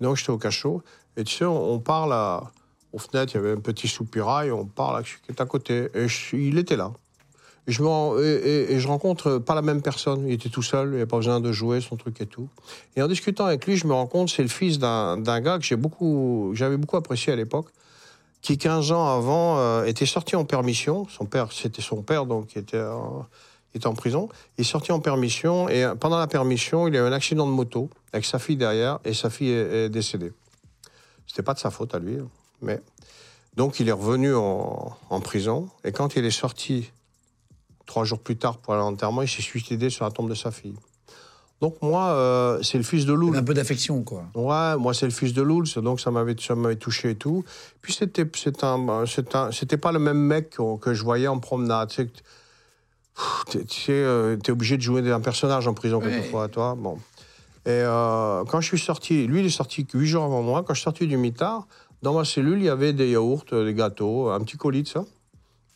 Donc, 0.00 0.16
j'étais 0.16 0.30
au 0.30 0.38
cachot. 0.38 0.82
Et 1.16 1.24
tu 1.24 1.34
sais, 1.36 1.44
on, 1.44 1.72
on 1.72 1.78
parle 1.80 2.12
à- 2.12 2.44
aux 2.92 2.98
fenêtres, 2.98 3.32
il 3.34 3.36
y 3.36 3.40
avait 3.40 3.52
un 3.52 3.60
petit 3.60 3.88
soupirail, 3.88 4.50
on 4.52 4.64
parle 4.64 4.98
à 4.98 5.04
celui 5.04 5.18
qui 5.26 5.32
est 5.32 5.40
à 5.40 5.46
côté. 5.46 5.88
Et 5.94 6.08
je- 6.08 6.36
il 6.36 6.56
était 6.58 6.76
là. 6.76 6.92
Je, 7.68 7.82
et, 7.82 8.26
et- 8.26 8.72
et 8.72 8.80
je 8.80 8.88
rencontre 8.88 9.38
pas 9.38 9.54
la 9.54 9.62
même 9.62 9.82
personne. 9.82 10.26
Il 10.26 10.32
était 10.32 10.48
tout 10.48 10.62
seul, 10.62 10.88
il 10.88 10.92
n'avait 10.92 11.06
pas 11.06 11.18
besoin 11.18 11.38
de 11.40 11.52
jouer, 11.52 11.80
son 11.80 11.96
truc 11.96 12.20
et 12.20 12.26
tout. 12.26 12.48
Et 12.96 13.02
en 13.02 13.08
discutant 13.08 13.44
avec 13.44 13.66
lui, 13.66 13.76
je 13.76 13.86
me 13.86 13.92
rends 13.92 14.06
compte 14.06 14.30
c'est 14.30 14.42
le 14.42 14.48
fils 14.48 14.78
d'un 14.78 15.40
gars 15.40 15.58
que 15.58 15.64
j'avais 15.64 16.76
beaucoup 16.76 16.96
apprécié 16.96 17.32
à 17.32 17.36
l'époque, 17.36 17.66
qui 18.40 18.56
15 18.56 18.92
ans 18.92 19.06
avant 19.16 19.58
euh, 19.58 19.84
était 19.84 20.06
sorti 20.06 20.34
en 20.34 20.44
permission. 20.44 21.06
Son 21.10 21.26
père, 21.26 21.52
c'était 21.52 21.82
son 21.82 22.02
père, 22.02 22.24
donc 22.24 22.46
qui 22.48 22.58
était, 22.58 22.80
en 22.80 23.94
prison. 23.94 24.28
Il 24.56 24.62
est 24.62 24.64
sorti 24.64 24.90
en 24.90 24.98
permission 25.00 25.68
et 25.68 25.84
euh, 25.84 25.94
pendant 25.94 26.18
la 26.18 26.26
permission, 26.26 26.88
il 26.88 26.96
a 26.96 27.00
eu 27.00 27.02
un 27.02 27.12
accident 27.12 27.46
de 27.46 27.52
moto 27.52 27.90
avec 28.12 28.24
sa 28.24 28.38
fille 28.40 28.56
derrière 28.56 28.98
et 29.04 29.12
sa 29.14 29.28
fille 29.30 29.50
est, 29.52 29.84
est 29.84 29.88
décédée. 29.88 30.32
C'était 31.26 31.42
pas 31.42 31.54
de 31.54 31.58
sa 31.60 31.70
faute 31.70 31.94
à 31.94 31.98
lui, 31.98 32.16
hein, 32.18 32.26
mais 32.62 32.80
donc 33.56 33.78
il 33.78 33.88
est 33.88 33.92
revenu 33.92 34.34
en, 34.34 34.96
en 35.10 35.20
prison 35.20 35.68
et 35.84 35.92
quand 35.92 36.16
il 36.16 36.24
est 36.24 36.30
sorti 36.30 36.90
trois 37.88 38.04
jours 38.04 38.20
plus 38.20 38.36
tard 38.36 38.58
pour 38.58 38.74
aller 38.74 38.82
à 38.82 38.86
l'enterrement, 38.86 39.22
il 39.22 39.28
s'est 39.28 39.42
suicidé 39.42 39.90
sur 39.90 40.04
la 40.04 40.12
tombe 40.12 40.28
de 40.30 40.34
sa 40.36 40.52
fille. 40.52 40.76
Donc 41.60 41.74
moi, 41.82 42.10
euh, 42.10 42.62
c'est 42.62 42.78
le 42.78 42.84
fils 42.84 43.04
de 43.04 43.12
Loul. 43.12 43.36
Un 43.36 43.42
peu 43.42 43.52
d'affection, 43.54 44.04
quoi. 44.04 44.26
Ouais, 44.36 44.76
moi 44.76 44.94
c'est 44.94 45.06
le 45.06 45.10
fils 45.12 45.32
de 45.32 45.42
Loul, 45.42 45.64
donc 45.82 45.98
ça 45.98 46.12
m'avait 46.12 46.36
touché 46.76 47.10
et 47.10 47.14
tout. 47.16 47.42
Puis 47.82 47.92
c'était 47.92 48.24
c'était 48.32 49.76
pas 49.76 49.90
le 49.92 49.98
même 49.98 50.18
mec 50.18 50.50
que, 50.50 50.76
que 50.78 50.94
je 50.94 51.02
voyais 51.02 51.26
en 51.26 51.40
promenade. 51.40 51.88
Tu 51.88 51.96
sais, 51.96 52.10
Pff, 53.16 53.44
t'es- 53.66 53.92
euh, 53.92 54.36
obligé 54.50 54.76
de 54.76 54.82
jouer 54.82 55.10
un 55.10 55.20
personnage 55.20 55.66
en 55.66 55.74
prison 55.74 55.98
Ouais. 55.98 56.10
quelquefois, 56.10 56.46
toi. 56.48 56.76
Bon. 56.78 56.98
Et 57.66 57.70
euh, 57.70 58.44
quand 58.44 58.60
je 58.60 58.68
suis 58.68 58.78
sorti, 58.78 59.26
lui 59.26 59.40
il 59.40 59.46
est 59.46 59.50
sorti 59.50 59.84
huit 59.92 60.06
jours 60.06 60.22
avant 60.24 60.42
moi. 60.42 60.62
Quand 60.62 60.74
je 60.74 60.78
suis 60.78 60.84
sorti 60.84 61.06
du 61.08 61.16
mitard, 61.16 61.66
dans 62.02 62.14
ma 62.14 62.24
cellule 62.24 62.58
il 62.60 62.66
y 62.66 62.68
avait 62.68 62.92
des 62.92 63.10
yaourts, 63.10 63.44
euh, 63.52 63.64
des 63.64 63.74
gâteaux, 63.74 64.28
un 64.30 64.38
petit 64.40 64.56
colis 64.56 64.84
de 64.84 64.88
ça. 64.88 65.04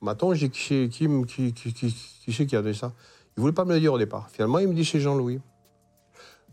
Maintenant, 0.02 0.34
j'ai 0.34 0.48
dit 0.48 0.58
qui, 0.58 0.88
qui, 0.88 1.52
qui, 1.52 1.72
qui, 1.72 2.32
c'est 2.32 2.44
qui 2.44 2.56
a 2.56 2.60
donné 2.60 2.74
ça? 2.74 2.92
Il 3.36 3.40
voulait 3.40 3.52
pas 3.52 3.64
me 3.64 3.72
le 3.72 3.80
dire 3.80 3.92
au 3.92 3.98
départ. 3.98 4.28
Finalement, 4.30 4.58
il 4.58 4.66
me 4.66 4.74
dit 4.74 4.84
c'est 4.84 4.98
Jean-Louis. 5.00 5.40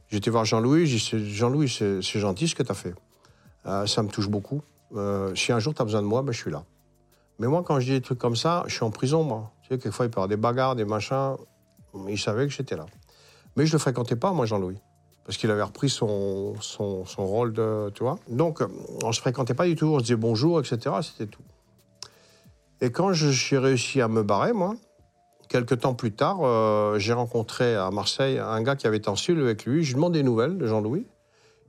J'étais 0.09 0.29
voir 0.29 0.45
Jean-Louis, 0.45 0.85
j'ai 0.85 1.17
dit 1.17 1.33
Jean-Louis, 1.33 1.67
c'est 1.67 2.19
gentil 2.19 2.47
ce 2.47 2.55
que 2.55 2.63
tu 2.63 2.71
as 2.71 2.75
fait. 2.75 2.93
Euh, 3.65 3.87
ça 3.87 4.03
me 4.03 4.09
touche 4.09 4.29
beaucoup. 4.29 4.61
Euh, 4.95 5.33
si 5.35 5.51
un 5.51 5.59
jour 5.59 5.73
tu 5.73 5.81
as 5.81 5.85
besoin 5.85 6.01
de 6.01 6.07
moi, 6.07 6.21
ben, 6.21 6.31
je 6.31 6.39
suis 6.39 6.51
là. 6.51 6.63
Mais 7.39 7.47
moi, 7.47 7.63
quand 7.65 7.79
je 7.79 7.85
dis 7.85 7.91
des 7.91 8.01
trucs 8.01 8.19
comme 8.19 8.35
ça, 8.35 8.63
je 8.67 8.75
suis 8.75 8.83
en 8.83 8.91
prison, 8.91 9.23
moi. 9.23 9.51
Tu 9.63 9.69
sais, 9.69 9.79
quelquefois, 9.79 10.05
il 10.05 10.09
peut 10.09 10.17
y 10.17 10.19
avoir 10.19 10.27
des 10.27 10.37
bagarres, 10.37 10.75
des 10.75 10.85
machins. 10.85 11.35
Il 12.07 12.19
savait 12.19 12.47
que 12.47 12.53
j'étais 12.53 12.75
là. 12.75 12.85
Mais 13.55 13.65
je 13.65 13.71
ne 13.71 13.73
le 13.73 13.79
fréquentais 13.79 14.15
pas, 14.15 14.31
moi, 14.31 14.45
Jean-Louis. 14.45 14.77
Parce 15.25 15.37
qu'il 15.37 15.49
avait 15.49 15.63
repris 15.63 15.89
son, 15.89 16.53
son, 16.61 17.05
son 17.05 17.25
rôle 17.25 17.53
de. 17.53 17.91
Tu 17.95 18.03
vois 18.03 18.19
Donc, 18.27 18.61
on 19.03 19.07
ne 19.07 19.13
se 19.13 19.21
fréquentait 19.21 19.53
pas 19.53 19.65
du 19.65 19.75
tout. 19.75 19.87
On 19.87 19.99
se 19.99 20.03
disait 20.03 20.15
bonjour, 20.15 20.59
etc. 20.59 20.95
C'était 21.01 21.27
tout. 21.27 21.43
Et 22.81 22.91
quand 22.91 23.13
je- 23.13 23.29
j'ai 23.31 23.57
réussi 23.57 24.01
à 24.01 24.07
me 24.07 24.23
barrer, 24.23 24.53
moi, 24.53 24.75
quelques 25.49 25.79
temps 25.79 25.93
plus 25.95 26.11
tard, 26.13 26.39
euh, 26.43 26.97
j'ai 26.99 27.13
rencontré 27.13 27.75
à 27.75 27.91
Marseille 27.91 28.37
un 28.39 28.61
gars 28.61 28.75
qui 28.75 28.87
avait 28.87 28.97
été 28.97 29.09
en 29.09 29.15
cellule 29.15 29.43
avec 29.43 29.65
lui. 29.65 29.83
Je 29.83 29.89
lui 29.89 29.95
demande 29.95 30.13
des 30.13 30.23
nouvelles 30.23 30.57
de 30.57 30.65
Jean-Louis. 30.67 31.05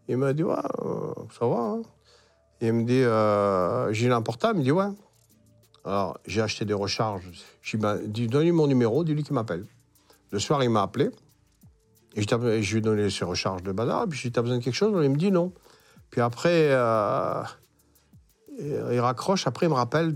Il 0.08 0.16
m'a 0.18 0.32
dit, 0.32 0.42
ouais, 0.42 0.54
euh, 0.84 1.12
ça 1.38 1.46
va. 1.46 1.56
hein. 1.56 1.82
Il 2.60 2.72
me 2.74 2.84
dit, 2.84 3.02
euh, 3.02 3.92
j'ai 3.92 4.10
un 4.10 4.22
portable. 4.22 4.58
Il 4.58 4.60
me 4.60 4.64
dit, 4.64 4.72
ouais. 4.72 4.92
Alors, 5.84 6.18
j'ai 6.26 6.42
acheté 6.42 6.64
des 6.64 6.74
recharges. 6.74 7.22
Je 7.62 7.76
lui 7.76 7.76
ai 7.76 7.78
dit, 7.78 7.82
ben, 7.82 8.00
dis- 8.06 8.26
donne-lui 8.26 8.52
mon 8.52 8.66
numéro, 8.66 9.02
dis-lui 9.02 9.22
qu'il 9.22 9.34
m'appelle. 9.34 9.64
Le 10.30 10.38
soir, 10.38 10.62
il 10.62 10.70
m'a 10.70 10.82
appelé. 10.82 11.10
Et 12.16 12.22
je, 12.22 12.72
lui 12.72 12.78
ai 12.78 12.80
donné 12.80 13.08
ses 13.08 13.24
recharges 13.24 13.62
de 13.62 13.72
bazar. 13.72 14.06
Puis 14.08 14.18
je 14.18 14.22
lui 14.22 14.26
ai 14.28 14.30
dit, 14.30 14.34
t'as 14.34 14.42
besoin 14.42 14.58
de 14.58 14.62
quelque 14.64 14.74
chose 14.74 14.92
Il 15.02 15.10
me 15.10 15.16
dit 15.16 15.30
non. 15.30 15.52
Puis 16.10 16.20
après, 16.20 16.70
il 18.60 19.00
raccroche. 19.00 19.46
Après, 19.46 19.66
il 19.66 19.68
me 19.68 19.74
rappelle. 19.74 20.14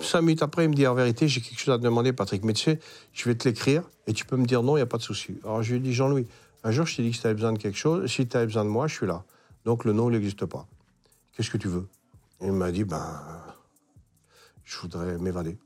cinq 0.00 0.22
minutes 0.22 0.42
après, 0.42 0.64
il 0.64 0.70
me 0.70 0.74
dit, 0.74 0.86
en 0.86 0.94
vérité, 0.94 1.28
j'ai 1.28 1.40
quelque 1.40 1.58
chose 1.58 1.74
à 1.74 1.78
te 1.78 1.82
demander, 1.82 2.12
Patrick. 2.12 2.44
Mais 2.44 2.52
tu 2.52 2.64
sais, 2.64 2.80
je 3.12 3.24
vais 3.24 3.34
te 3.34 3.48
l'écrire 3.48 3.82
et 4.06 4.12
tu 4.12 4.24
peux 4.24 4.36
me 4.36 4.46
dire 4.46 4.62
non, 4.62 4.76
il 4.76 4.80
n'y 4.80 4.82
a 4.82 4.86
pas 4.86 4.98
de 4.98 5.02
souci. 5.02 5.38
Alors, 5.44 5.62
je 5.62 5.70
lui 5.70 5.78
ai 5.78 5.80
dit, 5.80 5.92
Jean-Louis, 5.92 6.26
un 6.64 6.70
jour, 6.70 6.86
je 6.86 6.96
t'ai 6.96 7.02
dit 7.02 7.10
que 7.10 7.16
si 7.16 7.22
tu 7.22 7.26
avais 7.26 7.34
besoin 7.34 7.52
de 7.52 7.58
quelque 7.58 7.78
chose. 7.78 8.10
Si 8.10 8.26
tu 8.26 8.36
avais 8.36 8.46
besoin 8.46 8.64
de 8.64 8.70
moi, 8.70 8.86
je 8.86 8.94
suis 8.94 9.06
là. 9.06 9.24
Donc, 9.64 9.84
le 9.84 9.92
non, 9.92 10.10
il 10.10 10.14
n'existe 10.14 10.44
pas. 10.46 10.66
Qu'est-ce 11.36 11.50
que 11.50 11.58
tu 11.58 11.68
veux? 11.68 11.86
Il 12.40 12.52
m'a 12.52 12.70
dit, 12.70 12.84
ben, 12.84 13.20
je 14.64 14.78
voudrais 14.78 15.18
m'évader. 15.18 15.56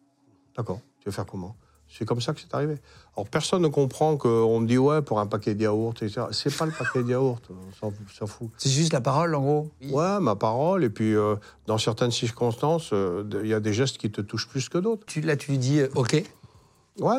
D'accord, 0.57 0.81
tu 1.01 1.07
veux 1.07 1.13
faire 1.13 1.27
comment? 1.27 1.57
C'est 1.97 2.07
comme 2.07 2.23
ça 2.23 2.33
que 2.33 2.41
c'est 2.41 2.55
arrivé. 2.55 2.77
Alors, 3.17 3.29
personne 3.29 3.61
ne 3.61 3.69
comprend 3.69 4.17
qu'on 4.17 4.59
me 4.61 4.67
dit, 4.67 4.79
ouais, 4.79 5.03
pour 5.03 5.21
un 5.21 5.27
paquet 5.27 5.55
de 5.55 5.63
yaourts, 5.63 5.93
etc. 6.01 6.23
C'est 6.33 6.57
pas 6.57 6.65
le 6.65 6.73
paquet 6.73 7.03
de 7.03 7.11
yaourts, 7.11 7.39
on 7.51 7.91
s'en 8.19 8.27
fout-. 8.27 8.49
C'est 8.57 8.71
juste 8.71 8.95
la 8.95 9.03
parole, 9.03 9.35
en 9.35 9.41
gros. 9.43 9.71
Ouais, 9.91 10.19
ma 10.19 10.35
parole, 10.35 10.85
et 10.85 10.89
puis 10.91 11.15
euh, 11.15 11.37
dans 11.67 11.77
certaines 11.77 12.11
circonstances, 12.11 12.91
euh, 12.95 13.25
il 13.43 13.49
y 13.49 13.53
a 13.55 13.61
des 13.61 13.75
gestes 13.75 13.99
qui 13.99 14.11
te 14.11 14.23
touchent 14.23 14.49
plus 14.49 14.71
que 14.71 14.79
d'autres. 14.79 15.05
Tu, 15.05 15.21
là, 15.21 15.37
tu 15.37 15.51
lui 15.51 15.59
dis 15.59 15.81
euh, 15.81 15.89
OK. 15.95 16.15
Et 16.15 16.25
Ouais, 16.99 17.17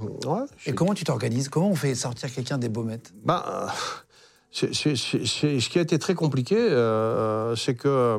ouais. 0.00 0.40
je- 0.56 0.72
comment 0.72 0.94
tu 0.94 1.04
t'organises? 1.04 1.48
Comment 1.48 1.68
on 1.70 1.76
fait 1.76 1.94
sortir 1.94 2.32
quelqu'un 2.34 2.58
des 2.58 2.68
baumettes? 2.68 3.12
Ben, 3.24 3.42
c'est- 4.50 4.72
ce 4.74 5.68
qui 5.68 5.78
a 5.78 5.82
été 5.82 5.98
très 6.00 6.14
compliqué, 6.14 6.56
c'est 7.56 7.76
que 7.76 8.18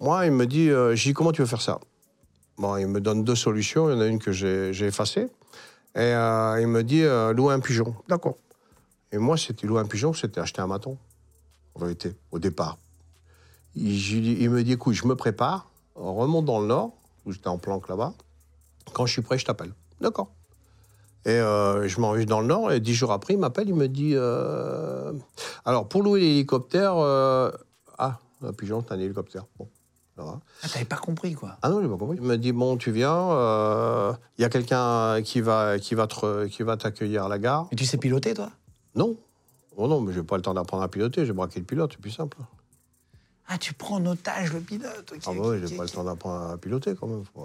moi, 0.00 0.26
il 0.26 0.32
me 0.32 0.46
dit, 0.46 0.68
dis, 1.02 1.14
comment 1.14 1.32
tu 1.32 1.40
veux 1.40 1.46
faire 1.48 1.62
ça? 1.62 1.80
Bon, 2.56 2.76
il 2.76 2.86
me 2.86 3.00
donne 3.00 3.24
deux 3.24 3.34
solutions. 3.34 3.90
Il 3.90 3.94
y 3.94 3.96
en 3.96 4.00
a 4.00 4.06
une 4.06 4.18
que 4.18 4.32
j'ai 4.32 4.86
effacée. 4.86 5.28
Et 5.96 6.00
euh, 6.00 6.60
il 6.60 6.66
me 6.66 6.82
dit, 6.82 7.02
euh, 7.02 7.32
louer 7.32 7.54
un 7.54 7.60
pigeon. 7.60 7.94
D'accord. 8.08 8.36
Et 9.12 9.18
moi, 9.18 9.36
c'était 9.36 9.66
louer 9.66 9.80
un 9.80 9.86
pigeon, 9.86 10.12
c'était 10.12 10.40
acheter 10.40 10.60
un 10.60 10.66
maton, 10.66 10.98
en 11.74 11.80
vérité, 11.80 12.16
au 12.32 12.40
départ. 12.40 12.78
Il, 13.76 14.50
me 14.50 14.62
dit, 14.64 14.72
écoute, 14.72 14.94
je 14.94 15.06
me 15.06 15.14
prépare, 15.14 15.70
on 15.94 16.14
remonte 16.14 16.46
dans 16.46 16.60
le 16.60 16.66
nord, 16.66 16.92
où 17.24 17.32
j'étais 17.32 17.48
en 17.48 17.58
planque 17.58 17.88
là-bas. 17.88 18.12
Quand 18.92 19.06
je 19.06 19.12
suis 19.12 19.22
prêt, 19.22 19.38
je 19.38 19.44
t'appelle. 19.44 19.72
D'accord. 20.00 20.32
Et 21.26 21.30
euh, 21.30 21.86
je 21.86 22.00
m'en 22.00 22.12
vais 22.12 22.26
dans 22.26 22.40
le 22.40 22.48
Nord, 22.48 22.72
et 22.72 22.80
dix 22.80 22.94
jours 22.94 23.12
après, 23.12 23.34
il 23.34 23.38
m'appelle, 23.38 23.68
il 23.68 23.74
me 23.74 23.88
dit 23.88 24.12
euh, 24.14 25.12
Alors, 25.64 25.88
pour 25.88 26.02
louer 26.02 26.20
l'hélicoptère, 26.20 26.94
ah, 26.96 28.18
un 28.42 28.52
pigeon, 28.52 28.84
c'est 28.86 28.92
un 28.94 28.98
hélicoptère. 28.98 29.46
Bon, 29.58 29.68
Ah, 30.16 30.68
t'avais 30.72 30.84
pas 30.84 30.96
compris, 30.96 31.34
quoi. 31.34 31.56
Ah 31.62 31.68
non, 31.70 31.82
j'ai 31.82 31.88
pas 31.88 31.96
compris. 31.96 32.16
Il 32.20 32.22
me 32.22 32.36
dit 32.36 32.52
Bon, 32.52 32.76
tu 32.76 32.90
viens, 32.92 33.30
euh, 33.32 34.12
il 34.38 34.42
y 34.42 34.44
a 34.44 34.48
quelqu'un 34.48 35.20
qui 35.22 35.40
va, 35.40 35.78
qui 35.78 35.94
va 35.94 36.06
te- 36.06 36.46
qui 36.46 36.62
va 36.62 36.76
t'accueillir 36.76 37.24
à 37.24 37.28
la 37.28 37.38
gare. 37.38 37.66
Et 37.72 37.76
tu 37.76 37.84
sais 37.84 37.96
piloter, 37.98 38.34
toi? 38.34 38.50
Non. 38.94 39.16
Oh 39.76 39.88
non, 39.88 40.00
mais 40.00 40.12
j'ai 40.12 40.22
pas 40.22 40.36
le 40.36 40.42
temps 40.42 40.54
d'apprendre 40.54 40.84
à 40.84 40.88
piloter, 40.88 41.26
j'ai 41.26 41.32
braqué 41.32 41.58
le 41.58 41.66
pilote, 41.66 41.90
c'est 41.92 42.00
plus 42.00 42.12
simple. 42.12 42.38
Ah, 43.48 43.58
tu 43.58 43.74
prends 43.74 43.96
en 43.96 44.06
otage 44.06 44.52
le 44.52 44.60
pilote. 44.60 45.12
Ah 45.26 45.30
bah 45.36 45.48
oui, 45.48 45.56
j'ai 45.66 45.76
pas 45.76 45.82
le 45.82 45.88
temps 45.90 46.04
d'apprendre 46.04 46.50
à 46.52 46.56
piloter 46.58 46.94
quand 46.94 47.08
même, 47.08 47.24
faut 47.34 47.42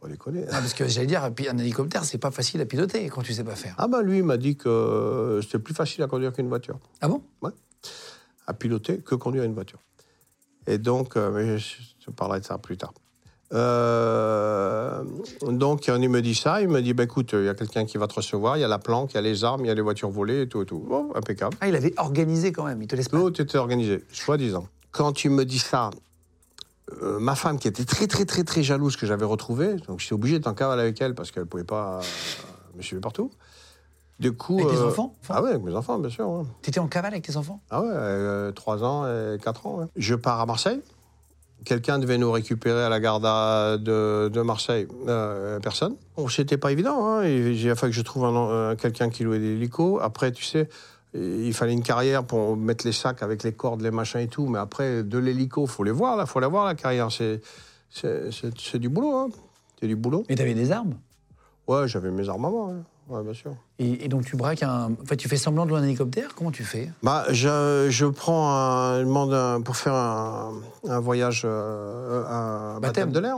pas, 0.00 0.08
déconner. 0.08 0.44
Ah, 0.48 0.52
parce 0.60 0.72
que 0.72 0.88
j'allais 0.88 1.06
dire, 1.06 1.22
un 1.22 1.58
hélicoptère, 1.58 2.04
c'est 2.04 2.16
pas 2.18 2.30
facile 2.30 2.62
à 2.62 2.66
piloter 2.66 3.06
quand 3.10 3.20
tu 3.22 3.34
sais 3.34 3.44
pas 3.44 3.54
faire. 3.56 3.74
Ah 3.76 3.86
bah 3.86 4.00
lui, 4.02 4.18
il 4.18 4.24
m'a 4.24 4.38
dit 4.38 4.56
que 4.56 5.40
c'était 5.42 5.58
plus 5.58 5.74
facile 5.74 6.02
à 6.02 6.06
conduire 6.06 6.32
qu'une 6.32 6.48
voiture. 6.48 6.78
Ah 7.02 7.08
bon? 7.08 7.22
À 8.46 8.54
piloter 8.54 8.98
que 8.98 9.14
conduire 9.14 9.44
une 9.44 9.54
voiture. 9.54 9.78
Et 10.66 10.78
donc, 10.78 11.16
euh, 11.16 11.30
mais 11.30 11.58
je, 11.58 11.76
je 12.04 12.10
parlerai 12.10 12.40
de 12.40 12.44
ça 12.44 12.58
plus 12.58 12.76
tard. 12.76 12.92
Euh, 13.52 15.02
donc, 15.42 15.88
il 15.88 16.08
me 16.08 16.22
dit 16.22 16.34
ça, 16.34 16.60
il 16.60 16.68
me 16.68 16.80
dit, 16.80 16.94
bah, 16.94 17.04
écoute, 17.04 17.30
il 17.32 17.44
y 17.44 17.48
a 17.48 17.54
quelqu'un 17.54 17.84
qui 17.84 17.98
va 17.98 18.06
te 18.06 18.14
recevoir, 18.14 18.56
il 18.56 18.60
y 18.60 18.64
a 18.64 18.68
la 18.68 18.78
planque, 18.78 19.12
il 19.12 19.16
y 19.16 19.18
a 19.18 19.22
les 19.22 19.44
armes, 19.44 19.64
il 19.64 19.68
y 19.68 19.70
a 19.70 19.74
les 19.74 19.80
voitures 19.80 20.10
volées 20.10 20.42
et 20.42 20.48
tout 20.48 20.62
et 20.62 20.66
tout. 20.66 20.78
Bon, 20.78 21.10
impeccable. 21.14 21.56
Ah, 21.60 21.68
il 21.68 21.74
avait 21.74 21.94
organisé 21.98 22.52
quand 22.52 22.64
même, 22.64 22.80
il 22.80 22.86
te 22.86 22.94
laisse 22.94 23.08
pas. 23.08 23.18
Tout 23.18 23.42
était 23.42 23.58
organisé, 23.58 24.04
soi-disant. 24.12 24.66
Quand 24.92 25.24
il 25.24 25.30
me 25.30 25.44
dit 25.44 25.58
ça, 25.58 25.90
euh, 27.02 27.18
ma 27.18 27.34
femme, 27.34 27.58
qui 27.58 27.68
était 27.68 27.84
très, 27.84 28.06
très, 28.06 28.24
très, 28.24 28.44
très 28.44 28.62
jalouse 28.62 28.96
que 28.96 29.06
j'avais 29.06 29.24
retrouvée, 29.24 29.76
donc 29.88 30.00
j'étais 30.00 30.14
obligé 30.14 30.38
d'être 30.38 30.48
en 30.48 30.54
cavale 30.54 30.80
avec 30.80 31.00
elle 31.00 31.14
parce 31.14 31.30
qu'elle 31.30 31.44
ne 31.44 31.48
pouvait 31.48 31.64
pas 31.64 31.98
euh, 31.98 32.76
me 32.76 32.82
suivre 32.82 33.00
partout. 33.00 33.30
Du 34.20 34.32
coup. 34.32 34.58
Avec 34.60 34.70
tes 34.70 34.76
euh, 34.76 34.86
enfants 34.88 35.14
Ah 35.28 35.42
ouais, 35.42 35.50
avec 35.50 35.62
mes 35.62 35.74
enfants, 35.74 35.98
bien 35.98 36.10
sûr. 36.10 36.28
ouais. 36.28 36.44
T'étais 36.62 36.78
en 36.78 36.86
cavale 36.86 37.14
avec 37.14 37.24
tes 37.26 37.36
enfants? 37.36 37.60
Ah 37.70 37.82
ouais, 37.82 38.52
3 38.54 38.84
ans 38.84 39.06
et 39.06 39.38
4 39.42 39.66
ans. 39.66 39.78
ouais. 39.78 39.86
Je 39.96 40.14
pars 40.14 40.38
à 40.40 40.46
Marseille. 40.46 40.80
Quelqu'un 41.64 41.98
devait 41.98 42.16
nous 42.16 42.30
récupérer 42.32 42.82
à 42.84 42.88
la 42.88 43.00
gare 43.00 43.20
de, 43.20 44.28
de 44.28 44.40
Marseille. 44.42 44.86
Euh, 45.08 45.58
personne. 45.60 45.96
Bon, 46.16 46.28
c'était 46.28 46.56
pas 46.56 46.72
évident. 46.72 47.06
Hein. 47.06 47.24
Il 47.26 47.68
a 47.70 47.74
fallu 47.74 47.92
que 47.92 47.96
je 47.96 48.02
trouve 48.02 48.24
un- 48.24 48.70
un- 48.70 48.76
quelqu'un 48.76 49.10
qui 49.10 49.24
louait 49.24 49.38
des 49.40 49.52
hélicos. 49.54 49.98
Après, 50.02 50.32
tu 50.32 50.42
sais, 50.44 50.68
il 51.14 51.52
fallait 51.52 51.72
une 51.74 51.82
carrière 51.82 52.24
pour 52.24 52.56
mettre 52.56 52.86
les 52.86 52.92
sacs 52.92 53.22
avec 53.22 53.42
les 53.42 53.52
cordes, 53.52 53.82
les 53.82 53.90
machins 53.90 54.20
et 54.20 54.28
tout. 54.28 54.46
Mais 54.48 54.58
après, 54.58 55.02
de 55.02 55.18
l'hélico, 55.18 55.66
faut 55.66 55.84
les 55.84 55.90
voir, 55.90 56.16
là. 56.16 56.24
faut 56.24 56.40
la 56.40 56.48
voir, 56.48 56.64
la 56.64 56.74
carrière. 56.74 57.08
C'est, 57.12 57.40
c'est, 57.90 58.78
du 58.78 58.88
boulot. 58.88 59.16
Hein. 59.16 59.28
C'est 59.80 59.86
du 59.86 59.96
boulot. 59.96 60.24
Mais 60.30 60.36
t'avais 60.36 60.54
des 60.54 60.72
armes? 60.72 60.94
Ouais, 61.68 61.86
j'avais 61.88 62.10
mes 62.10 62.28
armements. 62.28 62.68
Ouais. 62.68 62.74
Ouais, 63.10 63.22
bien 63.24 63.34
sûr. 63.34 63.54
et, 63.80 64.04
et 64.04 64.08
donc 64.08 64.24
tu 64.24 64.36
braques 64.36 64.62
un. 64.62 64.92
Enfin, 65.02 65.16
tu 65.16 65.28
fais 65.28 65.36
semblant 65.36 65.64
de 65.64 65.70
louer 65.70 65.80
un 65.80 65.84
hélicoptère? 65.84 66.34
Comment 66.36 66.52
tu 66.52 66.62
fais? 66.64 66.90
Bah, 67.02 67.24
je, 67.30 67.88
je 67.90 68.06
prends 68.06 68.48
un, 68.54 69.00
je 69.00 69.04
demande 69.04 69.34
un- 69.34 69.60
pour 69.60 69.76
faire 69.76 69.94
un, 69.94 70.52
un 70.88 71.00
voyage, 71.00 71.42
euh, 71.44 72.24
un 72.28 72.74
Baptême. 72.80 73.10
baptême 73.10 73.12
de 73.12 73.18
l'air. 73.18 73.36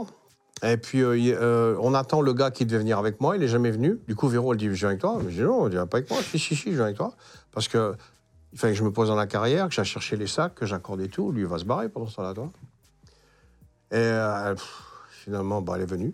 Et 0.63 0.77
puis, 0.77 1.01
euh, 1.01 1.17
il- 1.17 1.33
euh, 1.33 1.75
on 1.81 1.93
attend 1.95 2.21
le 2.21 2.33
gars 2.33 2.51
qui 2.51 2.65
devait 2.65 2.77
venir 2.77 2.99
avec 2.99 3.19
moi, 3.19 3.35
il 3.35 3.39
n'est 3.39 3.47
jamais 3.47 3.71
venu. 3.71 3.99
Du 4.07 4.15
coup, 4.15 4.27
Véro, 4.27 4.53
elle 4.53 4.59
dit, 4.59 4.65
je 4.67 4.71
viens 4.73 4.89
avec 4.89 5.01
toi. 5.01 5.17
Je 5.27 5.29
dis, 5.29 5.41
non, 5.41 5.67
il 5.67 5.71
vient 5.71 5.87
pas 5.87 5.97
avec 5.97 6.09
moi. 6.09 6.19
Si, 6.21 6.37
si, 6.37 6.55
si, 6.55 6.69
je 6.69 6.75
viens 6.75 6.83
avec 6.85 6.97
toi. 6.97 7.13
Parce 7.51 7.67
que 7.67 7.95
il 8.53 8.59
fallait 8.59 8.73
que 8.73 8.79
je 8.79 8.83
me 8.83 8.91
pose 8.91 9.07
dans 9.07 9.15
la 9.15 9.25
carrière, 9.27 9.67
que 9.67 9.73
j'aille 9.73 9.83
chercher 9.85 10.15
les 10.15 10.27
sacs, 10.27 10.53
que 10.53 10.67
j'accorde 10.67 11.01
et 11.01 11.09
tout. 11.09 11.31
Lui, 11.31 11.41
il 11.41 11.47
va 11.47 11.57
se 11.57 11.65
barrer 11.65 11.89
pendant 11.89 12.05
ce 12.05 12.15
temps-là, 12.17 12.35
toi. 12.35 12.51
Et 13.91 13.95
euh, 13.95 14.53
pff, 14.53 14.83
finalement, 15.09 15.61
bah, 15.61 15.73
elle 15.77 15.81
est 15.81 15.85
venue. 15.89 16.13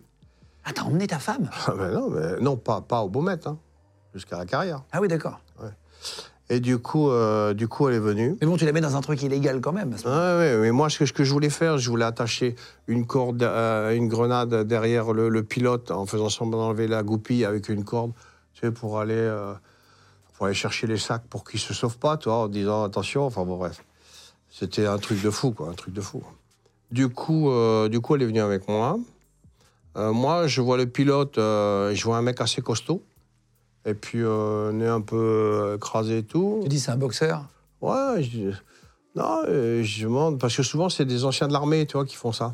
Ah, 0.66 0.72
t'as 0.74 0.84
emmené 0.84 1.07
ta 1.07 1.20
femme 1.20 1.49
Ah, 1.68 1.74
ben 1.78 1.91
non, 1.91 2.10
mais, 2.10 2.39
non, 2.41 2.57
pas, 2.57 2.82
pas 2.82 3.01
au 3.01 3.10
Beaumet, 3.10 3.47
hein, 3.47 3.57
jusqu'à 4.14 4.38
la 4.38 4.45
carrière. 4.45 4.84
Ah 4.91 5.01
oui, 5.01 5.07
d'accord. 5.07 5.39
Et 6.51 6.60
du 6.60 6.80
coup, 6.80 7.12
euh, 7.12 7.53
du 7.53 7.68
coup, 7.68 7.88
elle 7.88 7.95
est 7.95 7.99
venue. 7.99 8.36
Mais 8.41 8.47
bon, 8.47 8.57
tu 8.57 8.66
la 8.66 8.72
mets 8.72 8.82
dans 8.82 8.95
un 8.95 9.01
truc 9.01 9.22
illégal 9.22 9.62
quand 9.62 9.72
même. 9.72 9.95
Ouais, 10.03 10.10
ouais, 10.10 10.57
mais 10.60 10.72
moi, 10.72 10.89
ce 10.89 10.97
que, 10.97 11.05
ce 11.05 11.14
que 11.14 11.24
je 11.24 11.32
voulais 11.32 11.51
faire, 11.51 11.78
je 11.78 11.88
voulais 11.91 12.05
attacher 12.05 12.55
une 12.88 13.05
corde, 13.05 13.43
euh, 13.43 13.93
une 13.95 14.07
grenade 14.07 14.64
derrière 14.64 15.14
le, 15.14 15.30
le 15.30 15.43
pilote 15.43 15.91
en 15.91 16.07
faisant 16.07 16.30
semblant 16.30 16.57
d'enlever 16.57 16.88
la 16.88 17.03
goupille 17.03 17.45
avec 17.45 17.70
une 17.70 17.84
corde, 17.84 18.14
tu 18.53 18.62
sais, 18.62 18.72
pour 18.72 18.99
aller, 18.99 19.14
euh, 19.14 19.53
pour 20.34 20.47
aller 20.47 20.55
chercher 20.55 20.88
les 20.88 20.97
sacs 20.97 21.26
pour 21.30 21.43
qu'ils 21.43 21.60
se 21.60 21.76
sauvent 21.76 21.99
pas, 21.99 22.18
toi, 22.18 22.38
en 22.38 22.47
disant 22.47 22.84
attention. 22.84 23.26
Enfin 23.28 23.45
bon, 23.45 23.57
bref, 23.57 23.84
c'était 24.49 24.88
un 24.88 24.97
truc 24.97 25.22
de 25.22 25.30
fou, 25.30 25.51
quoi, 25.51 25.70
un 25.70 25.74
truc 25.74 25.93
de 25.93 26.01
fou. 26.01 26.24
Du 26.89 27.10
coup, 27.10 27.51
euh, 27.51 27.89
du 27.89 27.99
coup, 27.99 28.16
elle 28.16 28.24
est 28.24 28.26
venue 28.26 28.41
avec 28.41 28.68
moi. 28.68 28.97
Euh, 29.99 30.13
moi, 30.13 30.47
je 30.47 30.61
vois 30.61 30.77
le 30.77 30.87
pilote, 30.87 31.37
euh, 31.37 31.93
je 31.93 32.03
vois 32.05 32.17
un 32.17 32.21
mec 32.21 32.39
assez 32.41 32.61
costaud. 32.61 33.03
Et 33.85 33.93
puis, 33.93 34.21
euh, 34.23 34.71
nez 34.71 34.87
un 34.87 35.01
peu 35.01 35.73
écrasé 35.75 36.19
et 36.19 36.23
tout. 36.23 36.59
Tu 36.63 36.69
dis 36.69 36.79
c'est 36.79 36.91
un 36.91 36.97
boxeur 36.97 37.45
Ouais, 37.81 38.21
je 38.23 38.51
non, 39.15 39.41
euh, 39.47 39.83
je 39.83 40.03
demande, 40.03 40.39
parce 40.39 40.55
que 40.55 40.63
souvent, 40.63 40.87
c'est 40.87 41.03
des 41.05 41.25
anciens 41.25 41.47
de 41.47 41.53
l'armée, 41.53 41.85
tu 41.85 41.93
vois, 41.93 42.05
qui 42.05 42.15
font 42.15 42.31
ça. 42.31 42.53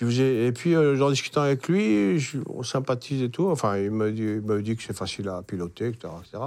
Et 0.00 0.52
puis, 0.52 0.74
euh, 0.74 0.98
en 1.02 1.10
discutant 1.10 1.42
avec 1.42 1.68
lui, 1.68 2.18
je- 2.18 2.38
on 2.48 2.62
sympathise 2.62 3.22
et 3.22 3.28
tout. 3.30 3.48
Enfin, 3.50 3.76
il 3.76 3.90
me 3.90 4.12
dit, 4.12 4.22
il 4.22 4.40
me 4.40 4.62
dit 4.62 4.76
que 4.76 4.82
c'est 4.82 4.96
facile 4.96 5.28
à 5.28 5.42
piloter, 5.42 5.88
etc. 5.88 6.14
etc. 6.22 6.44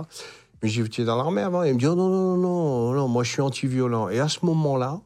Mais 0.61 0.69
j'ai 0.69 0.81
es 0.81 1.03
dans 1.05 1.17
l'armée 1.17 1.41
avant 1.41 1.61
Il 1.63 1.73
me 1.73 1.79
dit, 1.79 1.86
oh, 1.86 1.93
non, 1.93 2.07
non, 2.07 2.38
non, 2.38 2.38
non, 2.38 2.93
non, 2.93 3.07
moi, 3.09 3.23
je 3.23 3.31
suis 3.31 3.41
anti-violent. 3.41 4.07
Et 4.09 4.19
à 4.19 4.29
ce 4.29 4.45
moment-là, 4.45 5.01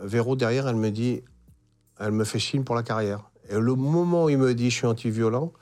Véro, 0.00 0.36
derrière, 0.36 0.68
elle 0.68 0.76
me 0.76 0.90
dit, 0.90 1.22
elle 1.98 2.12
me 2.12 2.24
fait 2.24 2.38
signe 2.38 2.62
pour 2.62 2.74
la 2.74 2.82
carrière. 2.82 3.31
Et 3.52 3.60
le 3.60 3.74
moment 3.74 4.24
où 4.24 4.28
il 4.30 4.38
me 4.38 4.54
dit, 4.54 4.70
je 4.70 4.76
suis 4.76 4.86
anti-violent, 4.86 5.52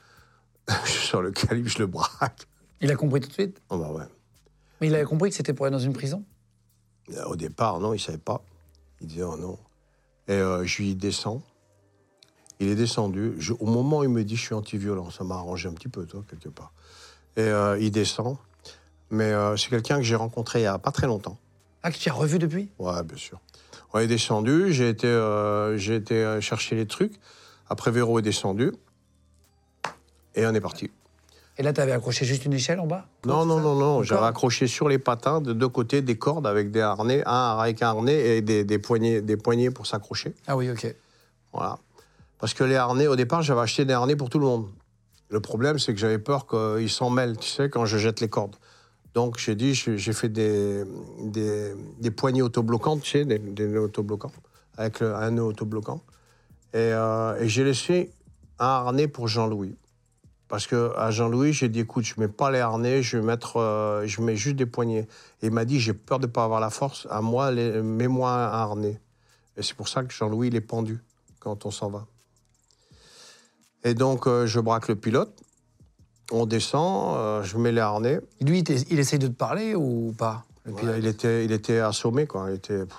je 0.84 0.90
sors 0.92 1.22
le 1.22 1.32
calibre, 1.32 1.68
je 1.68 1.78
le 1.78 1.86
braque. 1.88 2.46
Il 2.80 2.90
a 2.92 2.94
compris 2.94 3.20
tout 3.20 3.26
de 3.28 3.32
suite? 3.32 3.60
Oh, 3.68 3.78
bah 3.78 3.90
ouais. 3.90 4.04
Mais 4.80 4.86
il 4.86 4.94
avait 4.94 5.04
compris 5.04 5.30
que 5.30 5.34
c'était 5.36 5.52
pour 5.52 5.66
aller 5.66 5.72
dans 5.72 5.80
une 5.80 5.92
prison? 5.92 6.22
Euh, 7.12 7.24
Au 7.24 7.34
départ, 7.34 7.80
non, 7.80 7.92
il 7.92 7.96
ne 7.96 8.00
savait 8.02 8.18
pas. 8.18 8.42
Il 9.00 9.08
disait, 9.08 9.24
oh 9.24 9.36
non. 9.36 9.58
Et 10.28 10.34
euh, 10.34 10.64
je 10.64 10.82
lui 10.82 10.94
descends. 10.94 11.42
Il 12.60 12.68
est 12.68 12.76
descendu. 12.76 13.32
Je- 13.38 13.54
au 13.58 13.66
moment 13.66 13.98
où 13.98 14.02
il 14.04 14.08
me 14.08 14.22
dit, 14.22 14.36
je 14.36 14.42
suis 14.42 14.54
anti-violent, 14.54 15.10
ça 15.10 15.24
m'a 15.24 15.34
arrangé 15.34 15.68
un 15.68 15.72
petit 15.72 15.88
peu, 15.88 16.06
toi, 16.06 16.22
quelque 16.30 16.48
part. 16.48 16.72
Et 17.36 17.40
euh, 17.40 17.76
il 17.80 17.90
descend. 17.90 18.36
Mais 19.10 19.32
euh, 19.32 19.56
c'est 19.56 19.68
quelqu'un 19.68 19.96
que 19.96 20.04
j'ai 20.04 20.14
rencontré 20.14 20.60
il 20.60 20.62
n'y 20.62 20.68
a 20.68 20.78
pas 20.78 20.92
très 20.92 21.08
longtemps. 21.08 21.38
Ah, 21.82 21.90
que 21.90 21.96
tu 21.98 22.08
as 22.08 22.12
revu 22.12 22.38
depuis? 22.38 22.68
Ouais, 22.78 23.02
bien 23.02 23.16
sûr. 23.16 23.40
On 23.92 23.98
est 23.98 24.06
descendu, 24.06 24.72
j'ai 24.72 24.90
été, 24.90 25.08
j'ai 25.76 25.96
été 25.96 26.38
chercher 26.40 26.76
les 26.76 26.86
trucs. 26.86 27.14
Après, 27.70 27.90
Véro 27.92 28.18
est 28.18 28.22
descendu. 28.22 28.72
Et 30.34 30.44
on 30.46 30.52
est 30.54 30.60
parti. 30.60 30.90
Et 31.56 31.62
là, 31.62 31.72
tu 31.72 31.80
avais 31.80 31.92
accroché 31.92 32.24
juste 32.24 32.44
une 32.44 32.52
échelle 32.52 32.80
en 32.80 32.86
bas? 32.86 33.06
Non, 33.26 33.44
non, 33.44 33.60
non, 33.60 33.74
non. 33.74 34.02
J'avais 34.02 34.26
accroché 34.26 34.66
sur 34.66 34.88
les 34.88 34.98
patins 34.98 35.40
de 35.40 35.52
deux 35.52 35.68
côtés 35.68 36.02
des 36.02 36.16
cordes 36.18 36.46
avec 36.46 36.70
des 36.70 36.80
harnais, 36.80 37.22
un 37.26 37.56
avec 37.58 37.82
un 37.82 37.88
harnais 37.88 38.36
et 38.38 38.42
des, 38.42 38.64
des 38.64 38.78
poignées, 38.78 39.20
des 39.22 39.36
poignées 39.36 39.70
pour 39.70 39.86
s'accrocher. 39.86 40.34
Ah 40.46 40.56
oui, 40.56 40.70
ok. 40.70 40.94
Voilà. 41.52 41.78
Parce 42.38 42.54
que 42.54 42.64
les 42.64 42.76
harnais, 42.76 43.06
au 43.06 43.16
départ, 43.16 43.42
j'avais 43.42 43.60
acheté 43.60 43.84
des 43.84 43.92
harnais 43.92 44.16
pour 44.16 44.30
tout 44.30 44.38
le 44.38 44.46
monde. 44.46 44.68
Le 45.28 45.40
problème, 45.40 45.78
c'est 45.78 45.92
que 45.92 46.00
j'avais 46.00 46.18
peur 46.18 46.46
qu'ils 46.46 46.90
s'en 46.90 47.10
mêlent, 47.10 47.36
tu 47.36 47.48
sais, 47.48 47.68
quand 47.68 47.84
je 47.86 47.98
jette 47.98 48.20
les 48.20 48.28
cordes. 48.28 48.56
Donc, 49.14 49.38
j'ai 49.38 49.54
dit, 49.54 49.74
j'ai 49.74 49.98
j'ai 49.98 50.12
fait 50.12 50.28
des, 50.28 50.84
des, 51.24 51.74
des 52.00 52.10
poignées 52.10 52.42
autobloquantes, 52.42 53.02
tu 53.02 53.10
sais, 53.10 53.24
des, 53.24 53.38
des 53.38 53.66
nœuds 53.66 53.82
autobloquants, 53.82 54.32
avec 54.78 55.00
le- 55.00 55.14
un 55.14 55.30
nœud 55.32 55.42
autobloquant. 55.44 56.00
Et, 56.72 56.78
euh, 56.78 57.40
et 57.40 57.48
j'ai 57.48 57.64
laissé 57.64 58.12
un 58.58 58.66
harnais 58.66 59.08
pour 59.08 59.28
Jean-Louis. 59.28 59.76
Parce 60.50 60.66
que 60.66 60.92
à 60.96 61.12
Jean-Louis, 61.12 61.52
j'ai 61.52 61.68
dit, 61.68 61.80
écoute, 61.80 62.04
je 62.04 62.14
mets 62.18 62.28
pas 62.28 62.50
les 62.50 62.58
harnais, 62.58 63.02
je 63.02 63.18
vais 63.18 63.24
mettre, 63.24 63.58
euh, 63.58 64.04
je 64.06 64.20
mets 64.20 64.34
juste 64.34 64.56
des 64.56 64.66
poignées. 64.66 65.06
Et 65.42 65.46
il 65.46 65.52
m'a 65.52 65.64
dit, 65.64 65.78
j'ai 65.78 65.92
peur 65.94 66.18
de 66.18 66.26
pas 66.26 66.42
avoir 66.42 66.58
la 66.58 66.70
force. 66.70 67.06
À 67.08 67.20
moi, 67.20 67.52
mets-moi 67.52 68.30
un 68.30 68.48
harnais. 68.48 69.00
Et 69.56 69.62
c'est 69.62 69.74
pour 69.76 69.88
ça 69.88 70.02
que 70.02 70.12
Jean-Louis, 70.12 70.48
il 70.48 70.56
est 70.56 70.60
pendu 70.60 70.98
quand 71.38 71.66
on 71.66 71.70
s'en 71.70 71.88
va. 71.88 72.06
Et 73.84 73.94
donc, 73.94 74.26
euh, 74.26 74.46
je 74.46 74.58
braque 74.58 74.88
le 74.88 74.96
pilote. 74.96 75.32
On 76.32 76.46
descend, 76.46 77.16
euh, 77.16 77.42
je 77.44 77.56
mets 77.56 77.72
les 77.72 77.80
harnais. 77.80 78.20
Lui, 78.40 78.60
il, 78.60 78.98
essaye 78.98 79.18
de 79.20 79.28
te 79.28 79.32
parler 79.32 79.76
ou 79.76 80.12
pas 80.18 80.44
le 80.64 80.72
Ouais, 80.72 80.80
pilote? 80.80 80.96
il, 80.98 81.06
était, 81.06 81.44
il 81.44 81.52
était 81.52 81.78
assommé, 81.78 82.26
quoi. 82.26 82.50
Il 82.50 82.56
était... 82.56 82.86
pff. 82.86 82.96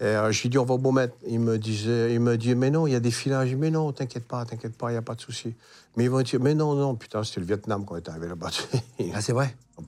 Et 0.00 0.04
euh, 0.04 0.32
je 0.32 0.42
lui 0.42 0.48
dis, 0.48 0.58
on 0.58 0.64
va 0.64 0.74
au 0.74 0.92
mettre. 0.92 1.14
Il 1.26 1.40
me 1.40 1.56
disait, 1.56 2.12
il 2.14 2.20
me 2.20 2.36
dit, 2.36 2.54
mais 2.54 2.70
non, 2.70 2.86
il 2.86 2.92
y 2.92 2.96
a 2.96 3.00
des 3.00 3.10
filages. 3.12 3.54
Mais 3.54 3.70
non, 3.70 3.92
t'inquiète 3.92 4.26
pas, 4.26 4.44
t'inquiète 4.44 4.76
pas, 4.76 4.88
il 4.90 4.92
n'y 4.94 4.98
a 4.98 5.02
pas 5.02 5.14
de 5.14 5.20
souci. 5.20 5.54
Mais 5.96 6.04
ils 6.04 6.10
vont 6.10 6.20
dire, 6.22 6.40
mais 6.40 6.54
non, 6.54 6.74
non, 6.74 6.94
putain, 6.96 7.22
c'était 7.22 7.40
le 7.40 7.46
Vietnam 7.46 7.84
quand 7.84 7.94
on 7.94 7.98
est 7.98 8.08
arrivé 8.08 8.26
là-bas. 8.28 8.50
Ah, 9.14 9.20
c'est 9.20 9.32
vrai? 9.32 9.54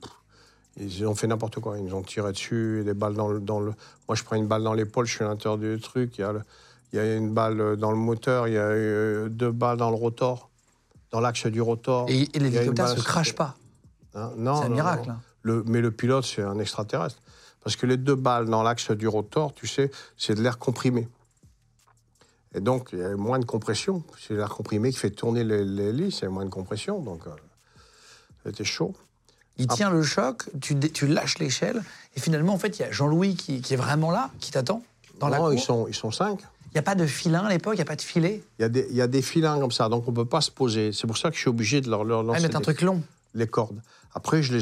Ils 0.79 1.05
ont 1.07 1.15
fait 1.15 1.25
n'importe 1.27 1.59
quoi. 1.59 1.77
Ils 1.79 1.83
nous 1.85 1.95
ont 1.95 2.03
tiré 2.03 2.31
dessus, 2.31 2.83
des 2.85 2.93
balles 2.93 3.15
dans 3.15 3.27
le, 3.29 3.39
dans 3.39 3.59
le. 3.59 3.73
Moi, 4.07 4.15
je 4.15 4.23
prends 4.23 4.35
une 4.35 4.45
balle 4.45 4.61
dans 4.63 4.73
l'épaule, 4.75 5.07
je 5.07 5.15
suis 5.15 5.23
à 5.23 5.27
l'intérieur 5.27 5.57
du 5.57 5.79
truc. 5.81 6.17
Il 6.17 6.21
y, 6.21 6.23
a 6.23 6.31
le- 6.33 6.41
il 6.93 6.97
y 6.97 6.99
a 6.99 7.15
une 7.15 7.33
balle 7.33 7.75
dans 7.77 7.89
le 7.91 7.97
moteur, 7.97 8.47
il 8.47 8.53
y 8.53 8.57
a 8.57 8.61
euh, 8.61 9.27
deux 9.27 9.51
balles 9.51 9.77
dans 9.77 9.89
le 9.89 9.95
rotor, 9.95 10.49
dans 11.11 11.19
l'axe 11.19 11.47
du 11.47 11.61
rotor. 11.61 12.05
Et, 12.09 12.29
et 12.33 12.39
l'hélicoptère 12.39 12.85
balle- 12.85 12.97
se 12.97 13.03
crache 13.03 13.33
pas. 13.33 13.55
Hein, 14.13 14.31
non, 14.37 14.55
C'est 14.57 14.65
un 14.65 14.69
non, 14.69 14.75
miracle, 14.75 15.07
non. 15.09 15.13
hein. 15.15 15.21
Le- 15.41 15.63
mais 15.65 15.81
le 15.81 15.89
pilote, 15.89 16.25
c'est 16.25 16.43
un 16.43 16.59
extraterrestre. 16.59 17.17
Parce 17.67 17.75
que 17.75 17.85
les 17.85 17.97
deux 17.97 18.15
balles 18.15 18.45
dans 18.45 18.63
l'axe 18.63 18.91
du 18.91 19.09
rotor, 19.09 19.53
tu 19.53 19.67
sais, 19.67 19.91
c'est 20.15 20.33
de 20.35 20.41
l'air 20.41 20.57
comprimé. 20.57 21.05
Et 22.55 22.61
donc, 22.61 22.91
il 22.93 22.99
y 22.99 23.03
a 23.03 23.13
moins 23.17 23.39
de 23.39 23.43
compression. 23.43 24.05
C'est 24.25 24.35
l'air 24.35 24.47
comprimé 24.47 24.89
qui 24.93 24.97
fait 24.99 25.09
tourner 25.09 25.43
les- 25.43 25.65
l'hélice, 25.65 26.19
il 26.19 26.23
y 26.23 26.27
a 26.27 26.29
moins 26.29 26.45
de 26.45 26.49
compression. 26.49 27.01
Donc, 27.01 27.27
euh, 27.27 27.31
c'était 28.45 28.63
chaud. 28.63 28.95
Il 29.57 29.67
tient 29.67 29.89
le 29.89 30.01
choc, 30.01 30.45
tu, 30.61 31.07
lâches 31.07 31.39
l'échelle, 31.39 31.83
et 32.15 32.21
finalement, 32.21 32.53
en 32.53 32.57
fait, 32.57 32.79
il 32.79 32.83
y 32.83 32.85
a 32.85 32.91
Jean-Louis 32.93 33.35
qui, 33.35 33.59
qui 33.59 33.73
est 33.73 33.77
vraiment 33.77 34.11
là, 34.11 34.29
qui 34.39 34.51
t'attend 34.51 34.81
dans 35.19 35.27
la 35.27 35.37
non, 35.39 35.43
cour. 35.47 35.53
ils 35.53 35.59
sont, 35.59 35.87
ils 35.89 35.93
sont 35.93 36.11
cinq. 36.11 36.39
Il 36.67 36.75
n'y 36.75 36.79
a 36.79 36.83
pas 36.83 36.95
de 36.95 37.05
filin 37.05 37.43
à 37.45 37.49
l'époque, 37.49 37.73
il 37.73 37.79
n'y 37.79 37.81
a 37.81 37.85
pas 37.85 37.97
de 37.97 38.01
filet. 38.01 38.43
Il 38.59 38.61
y, 38.61 38.65
a 38.65 38.69
des, 38.69 38.87
il 38.91 38.95
y 38.95 39.01
a 39.01 39.07
des 39.07 39.21
filins 39.21 39.59
comme 39.59 39.73
ça, 39.73 39.89
donc 39.89 40.07
on 40.07 40.11
ne 40.11 40.15
peut 40.15 40.23
pas 40.23 40.39
se 40.39 40.51
poser. 40.51 40.93
C'est 40.93 41.05
pour 41.05 41.17
ça 41.17 41.29
que 41.31 41.35
je 41.35 41.41
suis 41.41 41.49
obligé 41.49 41.81
de 41.81 41.89
leur, 41.89 42.05
leur 42.05 42.21
Ah, 42.21 42.23
lancer 42.23 42.43
mettre 42.43 42.55
un 42.55 42.59
des- 42.59 42.63
truc 42.63 42.79
long. 42.81 43.03
les 43.33 43.47
cordes. 43.47 43.81
Après, 44.13 44.41
je 44.41 44.53
les 44.55 44.61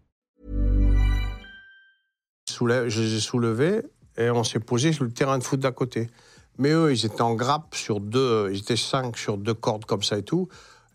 Soulève- 2.49 2.87
je 2.89 3.01
les 3.01 3.15
ai 3.15 3.19
soulevés 3.19 3.81
et 4.17 4.29
on 4.29 4.43
s'est 4.43 4.59
posé 4.59 4.93
sur 4.93 5.03
le 5.03 5.11
terrain 5.11 5.37
de 5.37 5.43
foot 5.43 5.59
d'à 5.59 5.71
côté. 5.71 6.09
Mais 6.57 6.71
eux, 6.71 6.91
ils 6.91 7.05
étaient 7.05 7.21
en 7.21 7.33
grappe 7.33 7.75
sur 7.75 7.99
deux, 7.99 8.49
ils 8.51 8.59
étaient 8.59 8.75
cinq 8.75 9.17
sur 9.17 9.37
deux 9.37 9.53
cordes 9.53 9.85
comme 9.85 10.03
ça 10.03 10.17
et 10.17 10.23
tout. 10.23 10.47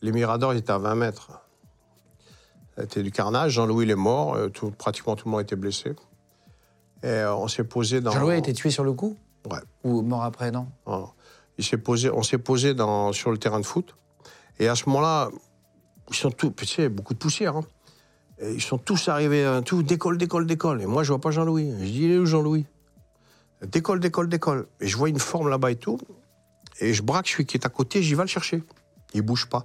Les 0.02 0.12
Miradors, 0.12 0.54
ils 0.54 0.58
étaient 0.58 0.72
à 0.72 0.78
20 0.78 0.94
mètres. 0.94 1.30
C'était 2.78 3.02
du 3.02 3.10
carnage. 3.10 3.52
Jean-Louis, 3.52 3.86
il 3.86 3.90
est 3.90 3.94
mort. 3.94 4.34
euh, 4.34 4.48
tout- 4.48 4.70
pratiquement 4.70 5.16
tout 5.16 5.26
le 5.26 5.32
monde 5.32 5.40
était 5.40 5.56
blessé. 5.56 5.94
Et 7.02 7.06
euh, 7.08 7.34
on 7.34 7.48
s'est 7.48 7.64
posé 7.64 8.00
dans. 8.02 8.10
Jean-Louis 8.12 8.34
a 8.34 8.36
été 8.36 8.52
tué 8.52 8.70
sur 8.70 8.84
le 8.84 8.92
coup? 8.92 9.16
Ouais. 9.50 9.58
Ou 9.84 10.02
mort 10.02 10.24
après, 10.24 10.50
non? 10.50 10.66
Il 11.58 11.64
s'est 11.64 11.78
posé, 11.78 12.10
on 12.10 12.22
s'est 12.22 12.38
posé 12.38 12.74
dans, 12.74 13.12
sur 13.12 13.30
le 13.30 13.38
terrain 13.38 13.60
de 13.60 13.64
foot. 13.66 13.96
Et 14.58 14.68
à 14.68 14.74
ce 14.74 14.86
moment-là, 14.90 15.30
ils 16.10 16.14
sont 16.16 16.30
tous, 16.30 16.50
tu 16.50 16.66
sais, 16.66 16.88
beaucoup 16.90 17.14
de 17.14 17.18
poussière. 17.18 17.56
hein. 17.56 17.64
Et 18.38 18.52
ils 18.52 18.62
sont 18.62 18.78
tous 18.78 19.08
arrivés, 19.08 19.44
hein, 19.44 19.62
tout 19.62 19.82
décolle, 19.82 20.18
décolle, 20.18 20.46
décolle. 20.46 20.82
Et 20.82 20.86
moi, 20.86 21.02
je 21.02 21.08
vois 21.12 21.20
pas 21.20 21.30
Jean-Louis. 21.30 21.72
Je 21.80 21.84
dis, 21.84 22.02
il 22.04 22.12
est 22.12 22.18
où 22.18 22.26
Jean-Louis? 22.26 22.66
Décolle, 23.62 24.00
décolle, 24.00 24.28
décolle. 24.28 24.66
Et 24.80 24.86
je 24.86 24.96
vois 24.96 25.08
une 25.08 25.18
forme 25.18 25.48
là-bas 25.48 25.70
et 25.70 25.76
tout. 25.76 25.98
Et 26.80 26.92
je 26.92 27.02
braque 27.02 27.28
celui 27.28 27.46
qui 27.46 27.56
est 27.56 27.64
à 27.64 27.70
côté, 27.70 28.02
j'y 28.02 28.14
vais 28.14 28.22
le 28.22 28.28
chercher. 28.28 28.62
Il 29.14 29.22
bouge 29.22 29.46
pas. 29.46 29.64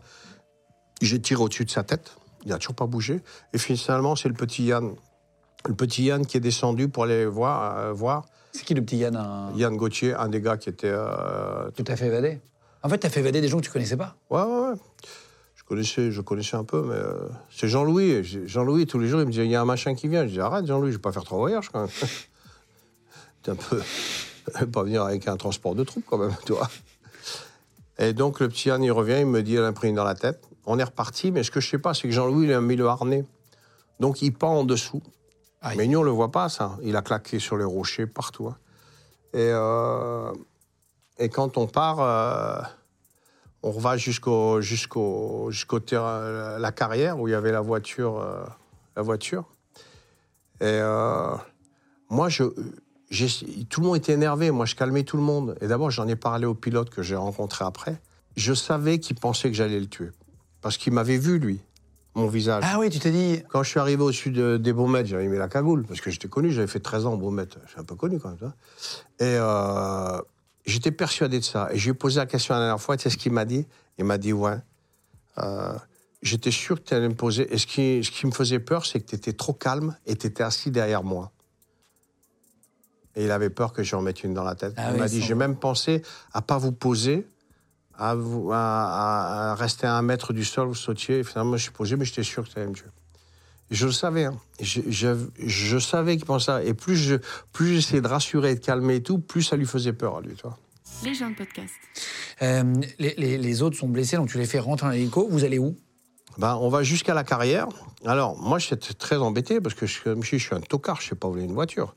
J'ai 1.01 1.19
tiré 1.19 1.41
au-dessus 1.41 1.65
de 1.65 1.69
sa 1.71 1.83
tête. 1.83 2.15
Il 2.45 2.49
n'a 2.49 2.57
toujours 2.57 2.75
pas 2.75 2.85
bougé. 2.85 3.21
Et 3.53 3.57
finalement, 3.57 4.15
c'est 4.15 4.29
le 4.29 4.33
petit 4.35 4.63
Yann. 4.63 4.95
Le 5.67 5.75
petit 5.75 6.03
Yann 6.03 6.25
qui 6.25 6.37
est 6.37 6.41
descendu 6.41 6.87
pour 6.87 7.03
aller 7.03 7.25
voir. 7.25 7.77
euh, 7.77 7.93
voir. 7.93 8.25
C'est 8.53 8.63
qui 8.63 8.73
le 8.73 8.81
petit 8.81 8.97
Yann 8.97 9.15
un... 9.15 9.51
Yann 9.55 9.75
Gauthier, 9.75 10.13
un 10.13 10.29
des 10.29 10.41
gars 10.41 10.57
qui 10.57 10.69
était 10.69 10.89
euh, 10.89 11.69
que 11.71 11.81
t'as 11.83 11.95
fait 11.95 12.07
évader 12.07 12.39
En 12.83 12.89
fait, 12.89 12.97
t'as 12.97 13.09
fait 13.09 13.19
évader 13.19 13.41
des 13.41 13.47
gens 13.47 13.57
que 13.57 13.65
tu 13.65 13.71
connaissais 13.71 13.97
pas. 13.97 14.15
Ouais, 14.29 14.41
ouais, 14.41 14.69
ouais. 14.69 14.75
Je 15.71 15.75
connaissais, 15.75 16.11
je 16.11 16.19
connaissais 16.19 16.57
un 16.57 16.65
peu, 16.65 16.81
mais 16.81 16.95
euh, 16.95 17.29
c'est 17.49 17.69
Jean-Louis. 17.69 18.25
Jean-Louis, 18.45 18.85
tous 18.87 18.99
les 18.99 19.07
jours, 19.07 19.21
il 19.21 19.25
me 19.25 19.31
disait, 19.31 19.45
il 19.45 19.51
y 19.51 19.55
a 19.55 19.61
un 19.61 19.65
machin 19.65 19.95
qui 19.95 20.09
vient. 20.09 20.27
Je 20.27 20.31
dis, 20.31 20.39
arrête, 20.41 20.65
Jean-Louis, 20.65 20.91
je 20.91 20.97
vais 20.97 21.01
pas 21.01 21.13
faire 21.13 21.23
trois 21.23 21.37
voyages, 21.37 21.69
quand 21.69 21.79
même. 21.79 21.89
T'es 23.41 23.51
un 23.51 23.55
peu... 23.55 23.81
pas 24.65 24.83
venir 24.83 25.03
avec 25.03 25.29
un 25.29 25.37
transport 25.37 25.73
de 25.73 25.85
troupes, 25.85 26.03
quand 26.05 26.17
même, 26.17 26.35
toi. 26.45 26.67
Et 27.99 28.11
donc, 28.11 28.41
le 28.41 28.49
petit 28.49 28.67
Yann, 28.67 28.83
il 28.83 28.91
revient, 28.91 29.19
il 29.21 29.27
me 29.27 29.41
dit, 29.41 29.55
elle 29.55 29.63
a 29.63 29.71
pris 29.71 29.87
une 29.87 29.95
dans 29.95 30.03
la 30.03 30.13
tête. 30.13 30.43
On 30.65 30.77
est 30.77 30.83
reparti, 30.83 31.31
mais 31.31 31.41
ce 31.41 31.51
que 31.51 31.61
je 31.61 31.69
sais 31.69 31.79
pas, 31.79 31.93
c'est 31.93 32.09
que 32.09 32.13
Jean-Louis, 32.13 32.47
il 32.47 32.53
a 32.53 32.59
mis 32.59 32.75
le 32.75 32.87
harnais. 32.87 33.23
Donc, 34.01 34.21
il 34.21 34.33
pend 34.33 34.57
en 34.57 34.63
dessous. 34.65 35.01
Aïe. 35.61 35.77
Mais 35.77 35.87
nous, 35.87 35.99
on 35.99 36.03
le 36.03 36.11
voit 36.11 36.33
pas, 36.33 36.49
ça. 36.49 36.77
Il 36.83 36.97
a 36.97 37.01
claqué 37.01 37.39
sur 37.39 37.55
les 37.55 37.63
rochers, 37.63 38.07
partout. 38.07 38.47
hein. 38.49 38.57
Et, 39.33 39.37
euh, 39.53 40.33
et 41.17 41.29
quand 41.29 41.55
on 41.55 41.67
part... 41.67 42.01
euh, 42.01 42.61
on 43.63 43.71
va 43.71 43.97
jusqu'au 43.97 44.61
jusqu'au 44.61 45.49
jusqu'au 45.51 45.79
terrain, 45.79 46.57
la 46.57 46.71
carrière 46.71 47.19
où 47.19 47.27
il 47.27 47.31
y 47.31 47.35
avait 47.35 47.51
la 47.51 47.61
voiture, 47.61 48.19
euh, 48.19 48.43
la 48.95 49.01
voiture. 49.01 49.45
Et 50.59 50.65
euh, 50.65 51.35
moi, 52.09 52.29
je, 52.29 52.43
tout 53.69 53.81
le 53.81 53.87
monde 53.87 53.97
était 53.97 54.13
énervé. 54.13 54.51
Moi, 54.51 54.65
je 54.65 54.75
calmais 54.75 55.03
tout 55.03 55.17
le 55.17 55.23
monde. 55.23 55.57
Et 55.61 55.67
d'abord, 55.67 55.89
j'en 55.91 56.07
ai 56.07 56.15
parlé 56.15 56.45
au 56.45 56.53
pilote 56.53 56.89
que 56.89 57.01
j'ai 57.01 57.15
rencontré 57.15 57.65
après. 57.65 57.99
Je 58.35 58.53
savais 58.53 58.99
qu'il 58.99 59.15
pensait 59.17 59.49
que 59.49 59.55
j'allais 59.55 59.79
le 59.79 59.87
tuer. 59.87 60.09
Parce 60.61 60.77
qu'il 60.77 60.93
m'avait 60.93 61.17
vu, 61.17 61.39
lui, 61.39 61.59
mon 62.13 62.27
visage. 62.27 62.63
Ah 62.65 62.77
oui, 62.79 62.89
tu 62.91 62.99
t'es 62.99 63.09
dit. 63.11 63.41
Quand 63.49 63.63
je 63.63 63.69
suis 63.69 63.79
arrivé 63.79 64.03
au-dessus 64.03 64.29
de- 64.31 64.57
des 64.57 64.71
Baumettes, 64.73 65.07
j'avais 65.07 65.27
mis 65.27 65.37
la 65.37 65.47
cagoule, 65.47 65.83
parce 65.85 65.99
que 65.99 66.11
j'étais 66.11 66.27
connu, 66.27 66.51
j'avais 66.51 66.67
fait 66.67 66.79
13 66.79 67.07
ans 67.07 67.13
au 67.13 67.17
Baumettes. 67.17 67.57
Je 67.65 67.71
suis 67.71 67.79
un 67.79 67.83
peu 67.83 67.95
connu 67.95 68.19
quand 68.19 68.29
même. 68.29 68.53
Et 69.19 69.23
euh, 69.39 70.21
j'étais 70.65 70.91
persuadé 70.91 71.39
de 71.39 71.43
ça. 71.43 71.69
Et 71.71 71.77
je 71.77 71.85
lui 71.85 71.91
ai 71.91 71.93
posé 71.93 72.17
la 72.19 72.25
question 72.25 72.53
la 72.53 72.59
dernière 72.61 72.81
fois, 72.81 72.97
tu 72.97 73.03
sais 73.03 73.09
ce 73.09 73.17
qu'il 73.17 73.31
m'a 73.31 73.45
dit? 73.45 73.65
Il 73.97 74.05
m'a 74.05 74.17
dit, 74.17 74.33
ouais. 74.33 74.57
euh, 75.39 75.73
j'étais 76.21 76.51
sûr 76.51 76.81
que 76.81 76.87
tu 76.87 76.93
allais 76.93 77.09
me 77.09 77.15
poser. 77.15 77.51
Et 77.53 77.57
ce 77.57 77.65
qui, 77.67 78.03
ce 78.03 78.11
qui 78.11 78.25
me 78.25 78.31
faisait 78.31 78.59
peur, 78.59 78.85
c'est 78.85 78.99
que 78.99 79.07
tu 79.09 79.15
étais 79.15 79.33
trop 79.33 79.53
calme 79.53 79.95
et 80.05 80.15
tu 80.15 80.27
étais 80.27 80.43
assis 80.43 80.71
derrière 80.71 81.03
moi. 81.03 81.31
Et 83.15 83.25
il 83.25 83.31
avait 83.31 83.49
peur 83.49 83.73
que 83.73 83.83
je 83.83 83.95
remette 83.95 84.23
une 84.23 84.33
dans 84.33 84.43
la 84.45 84.55
tête. 84.55 84.73
Ah 84.77 84.89
il 84.89 84.93
oui, 84.93 84.99
m'a 84.99 85.07
dit, 85.09 85.21
j'ai 85.21 85.35
même 85.35 85.57
pensé 85.57 86.01
à 86.33 86.41
pas 86.41 86.57
vous 86.57 86.71
poser, 86.71 87.27
à, 87.97 88.15
vous, 88.15 88.51
à, 88.53 88.55
à- 88.57 89.51
à 89.51 89.55
rester 89.55 89.85
à 89.85 89.95
un 89.97 90.01
mètre 90.01 90.31
du 90.31 90.45
sol, 90.45 90.67
vous 90.69 90.75
sautiez. 90.75 91.19
Et 91.19 91.23
finalement, 91.23 91.57
je 91.57 91.63
suis 91.63 91.71
posé, 91.71 91.97
mais 91.97 92.05
j'étais 92.05 92.23
sûr 92.23 92.43
que 92.45 92.49
tu 92.49 92.57
allais 92.57 92.67
me 92.69 92.73
tuer. 92.73 92.85
Je 93.71 93.85
le 93.87 93.91
savais. 93.91 94.25
hein. 94.25 94.35
Je, 94.59 94.81
je- 94.89 95.15
je 95.39 95.77
savais 95.79 96.17
qu'il 96.17 96.25
pensait 96.25 96.45
ça. 96.47 96.63
Et 96.63 96.73
plus 96.73 96.95
je 96.97 97.15
plus 97.53 97.75
j'essayais 97.75 98.01
de 98.01 98.07
rassurer, 98.07 98.53
de 98.55 98.59
calmer 98.59 98.95
et 98.97 99.01
tout, 99.03 99.17
plus 99.19 99.41
ça 99.43 99.55
lui 99.55 99.65
faisait 99.65 99.93
peur 99.93 100.17
à 100.17 100.21
lui. 100.21 100.35
Tu 100.35 100.41
vois. 100.43 100.57
Les 101.03 101.13
gens 101.15 101.29
de 101.31 101.35
podcast. 101.35 101.73
Euh, 102.41 102.75
les, 102.99 103.15
les- 103.17 103.37
les 103.37 103.61
autres 103.61 103.77
sont 103.77 103.87
blessés, 103.87 104.17
donc 104.17 104.29
tu 104.29 104.37
les 104.37 104.45
fais 104.45 104.59
rentrer 104.59 104.87
en 104.87 104.91
hélico. 104.91 105.27
Vous 105.31 105.43
allez 105.43 105.57
où? 105.57 105.75
Ben, 106.37 106.55
on 106.61 106.69
va 106.69 106.83
jusqu'à 106.83 107.13
la 107.13 107.23
carrière. 107.23 107.67
Alors, 108.05 108.37
moi, 108.37 108.59
j'étais 108.59 108.93
très 108.93 109.17
embêté 109.17 109.59
parce 109.61 109.75
que 109.75 109.85
je, 109.85 109.99
je, 110.21 110.35
suis 110.37 110.55
un 110.55 110.61
tocard, 110.61 110.97
je 111.01 111.05
ne 111.05 111.09
sais 111.09 111.15
pas 111.15 111.27
voler 111.27 111.43
une 111.43 111.53
voiture. 111.53 111.95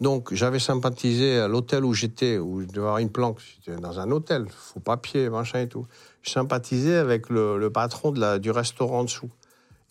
Donc, 0.00 0.34
j'avais 0.34 0.58
sympathisé 0.58 1.38
à 1.38 1.46
l'hôtel 1.48 1.84
où 1.84 1.92
j'étais, 1.94 2.38
où 2.38 2.60
je 2.62 2.66
devais 2.66 2.80
avoir 2.80 2.98
une 2.98 3.10
planque. 3.10 3.38
J'étais 3.64 3.78
dans 3.80 3.98
un 4.00 4.10
hôtel, 4.10 4.46
faux 4.50 4.80
papier, 4.80 5.28
machin 5.30 5.60
et 5.60 5.68
tout. 5.68 5.86
Je 6.22 6.30
sympathisais 6.30 6.96
avec 6.96 7.28
le, 7.28 7.58
le 7.58 7.70
patron 7.70 8.10
de 8.12 8.20
la, 8.20 8.38
du 8.38 8.50
restaurant 8.50 9.00
en 9.00 9.04
dessous. 9.04 9.30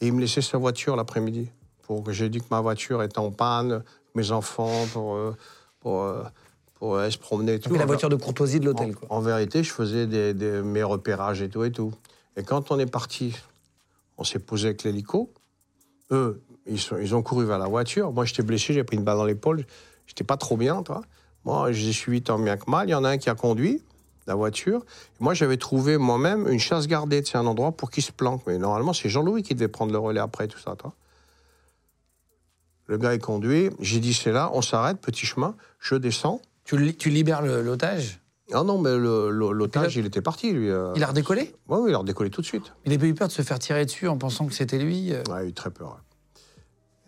Et 0.01 0.07
il 0.07 0.13
me 0.13 0.19
laissait 0.19 0.41
sa 0.41 0.57
voiture 0.57 0.95
l'après-midi. 0.95 1.49
Pour 1.83 2.03
que 2.03 2.11
j'ai 2.11 2.29
dit 2.29 2.39
que 2.39 2.45
ma 2.51 2.61
voiture 2.61 3.03
était 3.03 3.19
en 3.19 3.31
panne, 3.31 3.83
mes 4.15 4.31
enfants, 4.31 4.85
pour, 4.93 5.15
euh, 5.15 5.35
pour, 5.79 6.01
euh, 6.03 6.23
pour 6.75 6.97
se 7.09 7.17
promener 7.17 7.55
et 7.55 7.59
tout. 7.59 7.69
Donc, 7.69 7.77
La 7.77 7.85
voiture 7.85 8.09
de 8.09 8.15
courtoisie 8.15 8.59
de 8.59 8.65
l'hôtel, 8.65 8.95
En, 9.09 9.19
vérité, 9.19 9.63
je 9.63 9.71
faisais 9.71 10.07
des, 10.07 10.33
des- 10.33 10.61
mes 10.61 10.83
repérages 10.83 11.41
et 11.41 11.49
tout 11.49 11.63
et 11.63 11.71
tout. 11.71 11.91
Et 12.35 12.43
quand 12.43 12.71
on 12.71 12.79
est 12.79 12.85
parti, 12.91 13.35
on 14.17 14.23
s'est 14.23 14.39
posé 14.39 14.67
avec 14.69 14.83
l'hélico. 14.83 15.31
Eux, 16.11 16.41
ils, 16.65 16.79
sont- 16.79 16.97
ils 16.97 17.13
ont 17.13 17.21
couru 17.21 17.45
vers 17.45 17.59
la 17.59 17.67
voiture. 17.67 18.11
Moi, 18.11 18.25
j'étais 18.25 18.43
blessé, 18.43 18.73
j'ai 18.73 18.83
pris 18.83 18.97
une 18.97 19.03
balle 19.03 19.17
dans 19.17 19.25
l'épaule. 19.25 19.65
J'étais 20.07 20.23
pas 20.23 20.37
trop 20.37 20.57
bien, 20.57 20.81
toi. 20.83 21.01
Moi, 21.45 21.71
je 21.71 21.81
les 21.81 21.89
ai 21.89 21.93
suivis 21.93 22.21
tant 22.21 22.39
bien 22.39 22.57
que 22.57 22.69
mal. 22.69 22.87
Il 22.87 22.91
y 22.91 22.95
en 22.95 23.03
a 23.03 23.09
un 23.09 23.17
qui 23.17 23.29
a 23.29 23.35
conduit 23.35 23.81
la 24.27 24.35
voiture. 24.35 24.85
Moi, 25.19 25.33
j'avais 25.33 25.57
trouvé 25.57 25.97
moi-même 25.97 26.47
une 26.47 26.59
chasse 26.59 26.87
gardée, 26.87 27.23
c'est 27.25 27.37
un 27.37 27.45
endroit 27.45 27.71
pour 27.71 27.89
qu'il 27.91 28.03
se 28.03 28.11
planque. 28.11 28.43
Mais 28.47 28.57
normalement, 28.57 28.93
c'est 28.93 29.09
Jean-Louis 29.09 29.43
qui 29.43 29.55
devait 29.55 29.67
prendre 29.67 29.91
le 29.91 29.99
relais 29.99 30.19
après, 30.19 30.47
tout 30.47 30.59
ça, 30.59 30.75
toi. 30.75 30.93
Le 32.87 32.97
gars, 32.97 33.13
il 33.13 33.19
conduit. 33.19 33.69
J'ai 33.79 33.99
dit, 33.99 34.13
c'est 34.13 34.31
là, 34.31 34.49
on 34.53 34.61
s'arrête, 34.61 34.99
petit 34.99 35.25
chemin. 35.25 35.55
Je 35.79 35.95
descends. 35.95 36.41
Tu, 36.65 36.77
li- 36.77 36.95
tu 36.95 37.09
libères 37.09 37.41
l'otage? 37.41 38.19
Ah 38.53 38.63
non, 38.63 38.77
mais 38.79 38.95
l'otage, 38.97 39.95
il 39.95 40.05
était 40.05 40.21
parti, 40.21 40.51
lui. 40.51 40.69
euh. 40.69 40.91
Il 40.95 41.03
a 41.03 41.07
redécollé? 41.07 41.55
Oui, 41.69 41.89
il 41.89 41.95
a 41.95 41.99
redécollé 41.99 42.29
tout 42.29 42.41
de 42.41 42.45
suite. 42.45 42.73
Il 42.85 42.93
a 42.93 42.97
pas 42.97 43.05
eu 43.05 43.13
peur 43.13 43.27
de 43.29 43.33
se 43.33 43.41
faire 43.43 43.59
tirer 43.59 43.85
dessus 43.85 44.07
en 44.09 44.17
pensant 44.17 44.45
que 44.45 44.53
c'était 44.53 44.77
lui 44.77 45.13
euh. 45.13 45.23
Ouais, 45.29 45.43
il 45.43 45.45
a 45.45 45.45
eu 45.45 45.53
très 45.53 45.69
peur. 45.71 46.01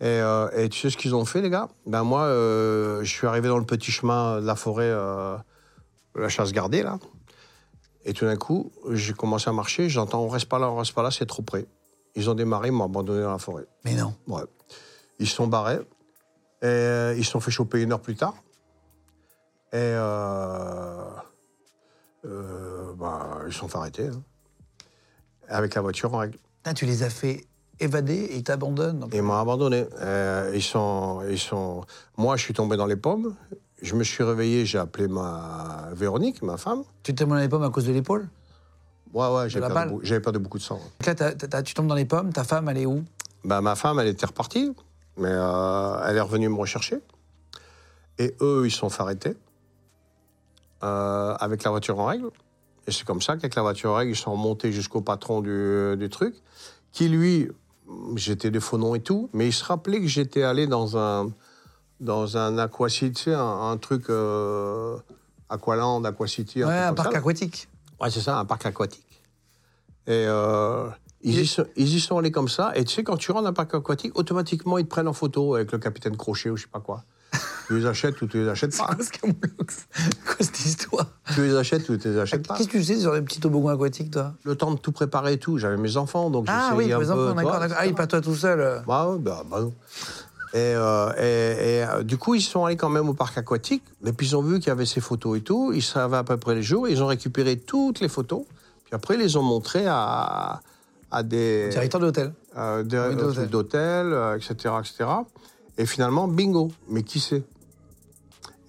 Et, 0.00 0.06
euh, 0.06 0.48
et 0.56 0.68
tu 0.70 0.80
sais 0.80 0.90
ce 0.90 0.96
qu'ils 0.96 1.14
ont 1.14 1.24
fait, 1.26 1.42
les 1.42 1.50
gars? 1.50 1.68
Ben 1.86 2.02
moi, 2.02 2.22
euh, 2.22 3.04
je 3.04 3.10
suis 3.10 3.26
arrivé 3.26 3.48
dans 3.48 3.58
le 3.58 3.64
petit 3.66 3.92
chemin 3.92 4.40
de 4.40 4.46
la 4.46 4.56
forêt, 4.56 4.88
euh, 4.90 5.36
la 6.14 6.28
chasse 6.28 6.52
gardée, 6.52 6.82
là. 6.82 6.98
Et 8.04 8.12
tout 8.12 8.26
d'un 8.26 8.36
coup, 8.36 8.70
j'ai 8.92 9.14
commencé 9.14 9.48
à 9.48 9.52
marcher, 9.52 9.88
j'entends 9.88 10.22
on 10.22 10.28
reste 10.28 10.46
pas 10.48 10.58
là, 10.58 10.70
on 10.70 10.76
reste 10.76 10.92
pas 10.92 11.02
là, 11.02 11.10
c'est 11.10 11.26
trop 11.26 11.42
près. 11.42 11.66
Ils 12.14 12.28
ont 12.28 12.34
démarré, 12.34 12.68
ils 12.68 12.72
m'ont 12.72 12.84
abandonné 12.84 13.22
dans 13.22 13.32
la 13.32 13.38
forêt. 13.38 13.64
Mais 13.84 13.94
non. 13.94 14.14
Ouais. 14.26 14.42
Ils 15.18 15.26
se 15.26 15.34
sont 15.34 15.46
barrés. 15.46 15.80
Et 16.62 16.66
euh, 16.66 17.14
ils 17.16 17.24
se 17.24 17.30
sont 17.32 17.40
fait 17.40 17.50
choper 17.50 17.82
une 17.82 17.92
heure 17.92 18.00
plus 18.00 18.14
tard. 18.14 18.34
Et 19.72 19.76
euh, 19.76 21.02
euh, 22.26 22.92
bah, 22.94 23.38
ils 23.46 23.52
se 23.52 23.58
sont 23.58 23.68
fait 23.68 23.78
arrêter. 23.78 24.06
hein. 24.06 24.22
Avec 25.48 25.74
la 25.74 25.80
voiture 25.80 26.14
en 26.14 26.18
règle. 26.18 26.38
Ah, 26.64 26.74
tu 26.74 26.86
les 26.86 27.02
as 27.02 27.10
fait 27.10 27.46
évader 27.80 28.14
et 28.14 28.36
ils 28.36 28.44
t'abandonnent. 28.44 29.08
Et 29.12 29.16
ils 29.16 29.22
m'ont 29.22 29.34
abandonné. 29.34 29.86
Euh, 30.00 30.52
ils 30.54 30.62
sont, 30.62 31.22
ils 31.28 31.38
sont... 31.38 31.84
Moi, 32.16 32.36
je 32.36 32.42
suis 32.44 32.54
tombé 32.54 32.76
dans 32.76 32.86
les 32.86 32.96
pommes. 32.96 33.34
Je 33.84 33.94
me 33.94 34.02
suis 34.02 34.24
réveillé, 34.24 34.64
j'ai 34.64 34.78
appelé 34.78 35.08
ma 35.08 35.90
Véronique, 35.92 36.40
ma 36.40 36.56
femme. 36.56 36.84
Tu 37.02 37.14
t'es 37.14 37.26
dans 37.26 37.34
les 37.34 37.50
pommes 37.50 37.64
à 37.64 37.68
cause 37.68 37.84
de 37.84 37.92
l'épaule? 37.92 38.26
Ouais, 39.12 39.28
ouais, 39.28 39.50
j'avais 39.50 39.68
perdu, 39.68 39.96
j'avais 40.02 40.38
beaucoup 40.38 40.56
de 40.56 40.62
sang. 40.62 40.80
Donc 41.04 41.20
là, 41.52 41.62
tu 41.62 41.74
tombes 41.74 41.86
dans 41.86 41.94
les 41.94 42.06
pommes, 42.06 42.32
ta 42.32 42.44
femme, 42.44 42.70
elle 42.70 42.78
est 42.78 42.86
où? 42.86 43.04
Bah, 43.44 43.60
ma 43.60 43.74
femme, 43.76 43.98
elle 44.00 44.08
était 44.08 44.24
repartie, 44.24 44.72
mais 45.18 45.28
euh, 45.30 46.02
elle 46.06 46.16
est 46.16 46.20
revenue 46.22 46.48
me 46.48 46.56
rechercher. 46.56 46.96
Et 48.18 48.34
eux, 48.40 48.62
ils 48.64 48.70
se 48.70 48.78
sont 48.78 48.88
fait 48.88 49.02
arrêter 49.02 49.36
euh, 50.82 51.34
avec 51.38 51.62
la 51.62 51.70
voiture 51.70 52.00
en 52.00 52.06
règle. 52.06 52.30
Et 52.86 52.90
c'est 52.90 53.04
comme 53.04 53.20
ça 53.20 53.36
qu'avec 53.36 53.54
la 53.54 53.62
voiture 53.62 53.90
en 53.90 53.96
règle, 53.96 54.12
ils 54.12 54.16
sont 54.16 54.32
remontés 54.32 54.72
jusqu'au 54.72 55.02
patron 55.02 55.42
du, 55.42 55.94
du 55.98 56.08
truc, 56.08 56.34
qui 56.90 57.10
lui, 57.10 57.50
j'étais 58.16 58.50
des 58.50 58.60
faux 58.60 58.78
noms 58.78 58.94
et 58.94 59.00
tout, 59.00 59.28
mais 59.34 59.46
il 59.46 59.52
se 59.52 59.62
rappelait 59.62 60.00
que 60.00 60.06
j'étais 60.06 60.42
allé 60.42 60.66
dans 60.66 60.96
un, 60.96 61.30
dans 62.00 62.36
un 62.36 62.58
Aquacity, 62.58 63.12
tu 63.12 63.22
sais, 63.24 63.34
un, 63.34 63.70
un 63.70 63.76
truc 63.76 64.10
euh, 64.10 64.96
Aqualand, 65.48 66.02
Aquacity. 66.04 66.64
Ouais, 66.64 66.72
un 66.78 66.94
parc 66.94 67.12
ça, 67.12 67.18
aquatique. 67.18 67.68
Ouais, 68.00 68.10
c'est 68.10 68.20
ça, 68.20 68.38
un 68.38 68.44
parc 68.44 68.66
aquatique. 68.66 69.22
Et 70.06 70.26
euh, 70.28 70.88
ils, 71.22 71.40
y 71.40 71.46
sont, 71.46 71.64
ils 71.76 71.94
y 71.94 72.00
sont 72.00 72.18
allés 72.18 72.30
comme 72.32 72.48
ça. 72.48 72.72
Et 72.74 72.84
tu 72.84 72.94
sais, 72.94 73.04
quand 73.04 73.16
tu 73.16 73.32
rentres 73.32 73.44
dans 73.44 73.50
un 73.50 73.54
parc 73.54 73.74
aquatique, 73.74 74.18
automatiquement, 74.18 74.76
ils 74.78 74.84
te 74.84 74.90
prennent 74.90 75.08
en 75.08 75.12
photo 75.14 75.54
avec 75.54 75.72
le 75.72 75.78
capitaine 75.78 76.16
Crochet 76.16 76.50
ou 76.50 76.56
je 76.56 76.62
sais 76.64 76.68
pas 76.70 76.80
quoi. 76.80 77.04
tu 77.68 77.78
les 77.78 77.86
achètes 77.86 78.20
ou 78.20 78.26
tu 78.26 78.42
les 78.42 78.48
achètes 78.48 78.76
pas. 78.78 78.86
Quoi, 78.94 79.04
ce 79.04 79.10
Quoi 79.18 80.36
cette 80.40 80.60
histoire? 80.60 81.06
Tu 81.34 81.42
les 81.42 81.56
achètes 81.56 81.88
ou 81.88 81.96
tu 81.96 82.08
les 82.08 82.18
achètes 82.18 82.46
pas. 82.46 82.56
Qu'est-ce 82.58 82.68
que 82.68 82.76
tu 82.78 82.84
sais 82.84 83.00
sur 83.00 83.14
les 83.14 83.22
petits 83.22 83.40
toboggans 83.40 83.68
aquatiques, 83.74 84.10
toi? 84.10 84.34
Le 84.44 84.56
temps 84.56 84.72
de 84.72 84.78
tout 84.78 84.92
préparer 84.92 85.34
et 85.34 85.38
tout. 85.38 85.56
J'avais 85.56 85.78
mes 85.78 85.96
enfants, 85.96 86.28
donc 86.28 86.44
Ah 86.48 86.70
j'essayais 86.72 86.76
oui, 86.88 86.92
un 86.92 86.98
les 86.98 87.06
peu, 87.06 87.12
enfants, 87.12 87.34
d'accord. 87.34 87.60
Ah, 87.78 87.92
pas 87.94 88.06
toi 88.06 88.20
tout 88.20 88.34
seul. 88.34 88.60
euh. 88.60 88.80
Bah, 88.86 89.08
bah, 89.18 89.42
bah 89.48 89.60
non. 89.62 89.72
Et, 90.54 90.58
euh, 90.58 91.10
et- 91.18 91.78
et, 91.78 91.84
euh, 91.84 92.02
du 92.04 92.16
coup, 92.16 92.34
ils 92.36 92.40
sont 92.40 92.64
allés 92.64 92.76
quand 92.76 92.88
même 92.88 93.08
au 93.08 93.14
parc 93.14 93.36
aquatique. 93.36 93.82
Et 94.06 94.12
puis, 94.12 94.28
ils 94.28 94.36
ont 94.36 94.42
vu 94.42 94.60
qu'il 94.60 94.68
y 94.68 94.70
avait 94.70 94.86
ces 94.86 95.00
photos 95.00 95.36
et 95.36 95.40
tout. 95.40 95.72
Ils 95.74 95.82
savaient 95.82 96.16
à 96.18 96.24
peu 96.24 96.36
près 96.36 96.54
les 96.54 96.62
jours. 96.62 96.88
Ils 96.88 97.02
ont 97.02 97.06
récupéré 97.08 97.58
toutes 97.58 97.98
les 98.00 98.08
photos. 98.08 98.44
Puis 98.84 98.94
après, 98.94 99.14
ils 99.16 99.20
les 99.20 99.36
ont 99.36 99.42
montrées 99.42 99.86
à, 99.88 100.60
à 101.10 101.22
des, 101.24 101.68
Directeur 101.70 102.00
de 102.00 102.06
l'hôtel. 102.06 102.32
euh, 102.56 102.82
des 102.84 102.96
d'hôtel. 103.16 103.48
d'hôtel, 103.50 104.06
euh, 104.12 104.36
etc., 104.36 104.74
etc. 104.78 105.10
Et 105.76 105.86
finalement, 105.86 106.28
bingo. 106.28 106.70
Mais 106.88 107.02
qui 107.02 107.18
c'est 107.18 107.42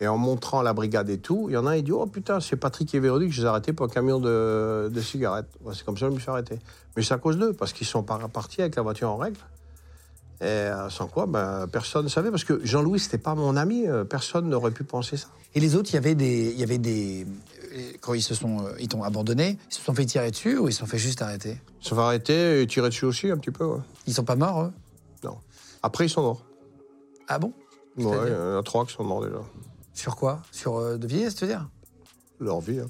Et 0.01 0.07
en 0.07 0.17
montrant 0.17 0.63
la 0.63 0.73
brigade 0.73 1.09
et 1.11 1.19
tout, 1.19 1.45
il 1.49 1.53
y 1.53 1.57
en 1.57 1.67
a 1.67 1.71
un, 1.71 1.75
il 1.75 1.83
dit 1.83 1.91
Oh 1.91 2.07
putain, 2.07 2.39
c'est 2.39 2.55
Patrick 2.55 2.93
et 2.95 2.99
Véronique, 2.99 3.31
je 3.31 3.41
les 3.41 3.45
ai 3.45 3.49
arrêtés 3.49 3.73
pour 3.73 3.85
un 3.85 3.89
camion 3.89 4.19
de, 4.19 4.89
de 4.91 5.01
cigarettes. 5.01 5.45
C'est 5.73 5.85
comme 5.85 5.97
ça 5.97 6.07
que 6.07 6.11
je 6.11 6.15
me 6.15 6.19
suis 6.19 6.31
arrêté. 6.31 6.57
Mais 6.97 7.03
c'est 7.03 7.13
à 7.13 7.17
cause 7.19 7.37
d'eux, 7.37 7.53
parce 7.53 7.73
qu'ils 7.73 7.85
sont 7.87 8.01
par- 8.01 8.27
partis 8.29 8.61
avec 8.61 8.75
la 8.75 8.81
voiture 8.81 9.09
en 9.11 9.17
règle. 9.17 9.37
Et 10.41 10.43
euh, 10.45 10.89
sans 10.89 11.07
quoi, 11.07 11.25
ben, 11.27 11.65
personne 11.71 12.03
ne 12.05 12.09
savait. 12.09 12.29
Parce 12.29 12.43
que 12.43 12.59
Jean-Louis, 12.65 12.99
c'était 12.99 13.17
pas 13.17 13.35
mon 13.35 13.55
ami. 13.55 13.87
euh, 13.87 14.03
Personne 14.03 14.49
n'aurait 14.49 14.71
pu 14.71 14.83
penser 14.83 15.15
ça. 15.17 15.27
Et 15.53 15.59
les 15.61 15.75
autres, 15.75 15.89
il 15.91 15.93
y 15.93 15.97
avait 15.97 16.15
des, 16.15 16.53
y 16.53 16.63
avait 16.63 16.77
des, 16.77 17.25
euh, 17.73 17.91
quand 18.01 18.13
ils 18.13 18.21
se 18.21 18.35
sont, 18.35 18.65
ils 18.79 18.89
t'ont 18.89 19.03
abandonné, 19.03 19.57
ils 19.71 19.73
se 19.73 19.81
sont 19.81 19.93
fait 19.93 20.05
tirer 20.05 20.31
dessus 20.31 20.57
ou 20.57 20.67
ils 20.67 20.73
se 20.73 20.79
sont 20.79 20.85
fait 20.85 20.97
juste 20.97 21.21
arrêter? 21.21 21.61
Ils 21.79 21.83
se 21.83 21.89
sont 21.91 21.97
arrêtés 21.99 22.61
et 22.61 22.67
tirés 22.67 22.89
dessus 22.89 23.05
aussi, 23.05 23.31
un 23.31 23.37
petit 23.37 23.51
peu. 23.51 23.63
ouais. 23.65 23.79
Ils 24.07 24.13
sont 24.13 24.25
pas 24.25 24.35
morts 24.35 24.63
eux? 24.63 24.73
Non. 25.23 25.37
Après, 25.83 26.05
ils 26.05 26.09
sont 26.09 26.21
morts. 26.21 26.43
Ah 27.29 27.39
bon? 27.39 27.53
Ouais, 27.97 28.03
il 28.27 28.31
y 28.31 28.35
en 28.35 28.59
a 28.59 28.63
trois 28.63 28.85
qui 28.85 28.93
sont 28.93 29.05
morts 29.05 29.23
déjà. 29.23 29.37
Sur 29.93 30.17
quoi? 30.17 30.41
Sur 30.51 30.75
euh, 30.77 30.97
de 30.97 31.07
vieillesse, 31.07 31.35
tu 31.35 31.45
veux 31.45 31.51
dire? 31.51 31.69
Leur 32.41 32.59
vie. 32.59 32.81
hein. 32.81 32.87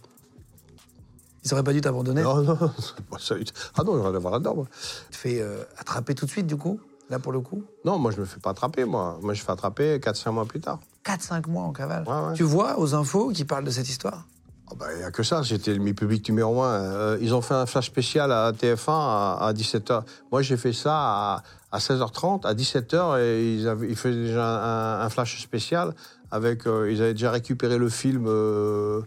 Ils 1.44 1.54
auraient 1.54 1.64
pas 1.64 1.74
dû 1.74 1.82
t'abandonner? 1.82 2.24
Non, 2.24 2.42
non, 2.42 2.58
ça. 3.20 3.36
Ah 3.78 3.84
non, 3.84 3.98
il 3.98 4.02
rien 4.02 4.16
à 4.16 4.18
voir 4.20 4.34
là-dedans. 4.34 4.66
Tu 4.66 5.12
te 5.12 5.16
fais 5.18 5.40
euh, 5.42 5.64
attraper 5.78 6.16
tout 6.16 6.26
de 6.26 6.32
suite, 6.32 6.48
du 6.48 6.58
coup? 6.58 6.80
Là, 7.10 7.20
pour 7.20 7.32
le 7.32 7.40
coup 7.40 7.64
Non, 7.84 8.00
moi, 8.00 8.12
je 8.12 8.20
me 8.20 8.26
fais 8.26 8.40
pas 8.40 8.52
attraper, 8.52 8.86
moi. 8.86 9.20
Moi, 9.22 9.34
je 9.34 9.42
fais 9.44 9.52
attraper 9.52 9.98
4-5 9.98 10.32
mois 10.32 10.46
plus 10.46 10.60
tard. 10.60 10.80
4-5 11.06 11.48
mois 11.50 11.64
en 11.64 11.72
cavale. 11.72 12.04
Ouais, 12.08 12.30
ouais. 12.30 12.34
Tu 12.34 12.44
vois 12.44 12.80
aux 12.80 12.96
infos 12.96 13.30
qui 13.30 13.46
parlent 13.46 13.64
de 13.64 13.72
cette 13.72 13.88
histoire 13.88 14.26
Il 14.72 14.98
n'y 14.98 15.04
a 15.04 15.12
que 15.12 15.22
ça, 15.22 15.44
j'étais 15.44 15.74
le 15.74 15.80
mi-public 15.80 16.28
numéro 16.30 16.64
un. 16.64 16.74
Euh, 16.74 17.18
ils 17.22 17.36
ont 17.36 17.42
fait 17.42 17.54
un 17.54 17.68
flash 17.68 17.86
spécial 17.86 18.32
à 18.32 18.52
TF1 18.52 18.90
à, 18.90 19.54
17h. 19.54 20.04
Moi, 20.32 20.42
j'ai 20.42 20.58
fait 20.58 20.74
ça 20.74 20.96
à, 20.96 21.44
à 21.72 21.78
16h30, 21.78 22.46
à 22.46 22.56
17h, 22.56 23.20
et 23.20 23.54
ils, 23.54 23.68
avaient, 23.68 23.88
ils 23.88 23.96
faisaient 23.96 24.24
déjà 24.24 24.46
un, 24.46 25.06
un 25.06 25.10
flash 25.10 25.42
spécial. 25.42 25.94
Avec, 26.32 26.66
euh, 26.66 26.92
ils 26.92 27.02
avaient 27.02 27.14
déjà 27.14 27.30
récupéré 27.30 27.78
le 27.78 27.88
film 27.88 28.26
euh, 28.28 29.02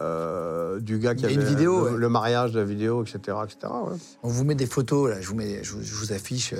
euh, 0.00 0.80
du 0.80 0.98
gars 0.98 1.14
qui 1.14 1.24
avait 1.24 1.34
une 1.34 1.44
vidéo, 1.44 1.86
le, 1.86 1.92
ouais. 1.92 1.98
le 1.98 2.08
mariage 2.08 2.52
de 2.52 2.58
la 2.58 2.64
vidéo, 2.64 3.02
etc. 3.02 3.18
etc. 3.44 3.72
ouais. 3.72 3.96
On 4.22 4.28
vous 4.28 4.44
met 4.44 4.54
des 4.54 4.66
photos, 4.66 5.10
là, 5.10 5.20
je 5.20 5.28
vous, 5.28 5.36
mets, 5.36 5.62
je 5.62 5.72
vous, 5.72 5.82
je 5.82 5.94
vous 5.94 6.12
affiche, 6.12 6.52
euh, 6.52 6.58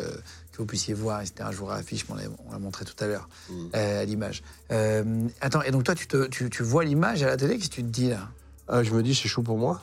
que 0.55 0.59
vous 0.59 0.67
puissiez 0.67 0.95
voir, 0.95 1.21
etc. 1.21 1.49
Je 1.51 1.57
vous 1.57 1.67
réaffiche, 1.67 2.07
on 2.09 2.15
l'a 2.15 2.23
on 2.49 2.53
l'a 2.53 2.59
montré 2.61 2.85
tout 2.85 2.95
à 3.03 3.09
l'heure, 3.09 3.29
Mm. 3.51 3.55
euh, 3.75 4.03
à 4.03 4.05
l'image. 4.05 4.43
Euh, 4.71 5.27
attends, 5.41 5.63
et 5.63 5.73
donc 5.73 5.83
toi, 5.83 5.95
tu, 5.97 6.07
te, 6.07 6.27
tu, 6.29 6.49
tu 6.49 6.63
vois 6.63 6.85
l'image 6.85 7.23
à 7.25 7.27
la 7.27 7.37
télé, 7.37 7.57
qu'est-ce 7.59 7.71
que 7.71 7.75
tu 7.75 7.83
te 7.83 7.89
dis 7.89 8.09
là? 8.09 8.29
Euh, 8.71 8.85
je 8.85 8.93
me 8.95 9.03
dis, 9.03 9.15
c'est 9.15 9.29
chaud 9.29 9.43
pour 9.43 9.59
moi. 9.59 9.83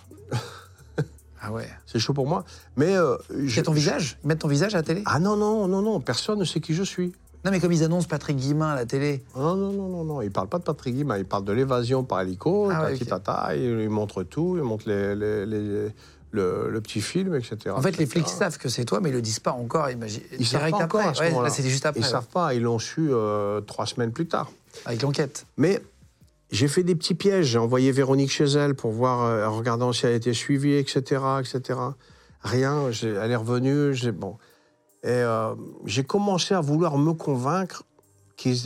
Ah 1.43 1.51
ouais. 1.51 1.67
C'est 1.87 1.97
chaud 1.99 2.13
pour 2.13 2.27
moi. 2.27 2.45
Mais. 2.77 2.93
je- 2.93 3.49
C'est 3.49 3.63
ton 3.63 3.71
visage? 3.71 4.17
Ils 4.23 4.27
mettent 4.27 4.39
ton 4.39 4.47
visage 4.47 4.75
à 4.75 4.77
la 4.77 4.83
télé? 4.83 5.01
Ah 5.05 5.19
non, 5.19 5.35
non, 5.35 5.67
non, 5.67 5.81
non, 5.81 5.99
personne 5.99 6.37
ne 6.39 6.45
sait 6.45 6.59
qui 6.59 6.73
je 6.75 6.83
suis. 6.83 7.13
Non, 7.43 7.49
mais 7.49 7.59
comme 7.59 7.71
ils 7.71 7.83
annoncent 7.83 8.07
Patrick 8.07 8.37
Guimain 8.37 8.69
à 8.69 8.75
la 8.75 8.85
télé. 8.85 9.23
Non, 9.35 9.55
non, 9.55 9.71
non, 9.71 9.87
non, 9.89 10.03
non. 10.03 10.21
Il 10.21 10.29
parle 10.31 10.47
pas 10.47 10.59
de 10.59 10.63
Patrick 10.63 10.93
Guimain, 10.95 11.17
il 11.17 11.25
parle 11.25 11.43
de 11.43 11.51
l'évasion 11.51 12.03
par 12.03 12.21
hélico, 12.21 12.69
Ah 12.71 12.83
ouais, 12.83 12.91
tati 12.91 13.03
ok. 13.03 13.09
tata, 13.09 13.55
il, 13.55 13.63
il 13.81 13.89
montre 13.89 14.21
tout, 14.21 14.53
il 14.57 14.61
montre 14.63 14.87
les, 14.87 15.15
les- 15.15 15.45
les- 15.47 15.89
le, 16.31 16.69
le 16.69 16.81
petit 16.81 17.01
film, 17.01 17.35
etc. 17.35 17.57
En 17.75 17.81
fait, 17.81 17.97
les 17.97 18.05
flics 18.05 18.27
savent 18.27 18.57
que 18.57 18.69
c'est 18.69 18.85
toi, 18.85 18.99
mais 19.01 19.09
ils 19.09 19.13
le 19.13 19.21
disent 19.21 19.39
pas 19.39 19.51
encore. 19.51 19.89
Imagine. 19.89 20.21
Ils 20.39 20.45
savent 20.47 20.69
pas 20.71 20.77
encore 20.77 21.01
après. 21.01 21.07
à 21.09 21.13
ce 21.13 21.21
Ouais, 21.61 21.69
juste 21.69 21.85
après. 21.85 21.99
Ils 21.99 22.03
ouais. 22.03 22.09
savent 22.09 22.27
pas, 22.27 22.53
ils 22.53 22.61
l'ont 22.61 22.79
su 22.79 23.09
euh, 23.11 23.61
trois 23.61 23.85
semaines 23.85 24.11
plus 24.11 24.27
tard. 24.27 24.49
Avec 24.85 25.01
l'enquête. 25.01 25.45
Mais 25.57 25.81
j'ai 26.51 26.67
fait 26.67 26.83
des 26.83 26.95
petits 26.95 27.15
pièges. 27.15 27.47
J'ai 27.47 27.57
envoyé 27.59 27.91
Véronique 27.91 28.31
chez 28.31 28.45
elle 28.45 28.75
pour 28.75 28.91
voir, 28.91 29.23
euh, 29.25 29.45
en 29.45 29.57
regardant 29.57 29.91
si 29.93 30.05
elle 30.05 30.13
était 30.15 30.33
suivie, 30.33 30.73
etc., 30.75 31.21
etc. 31.39 31.79
Rien. 32.41 32.85
Elle 33.03 33.31
est 33.31 33.35
revenue. 33.35 33.93
j'ai- 33.93 34.11
Bon. 34.11 34.37
Et 35.03 35.09
euh, 35.09 35.53
j'ai 35.85 36.03
commencé 36.03 36.53
à 36.53 36.61
vouloir 36.61 36.97
me 36.97 37.13
convaincre, 37.13 37.83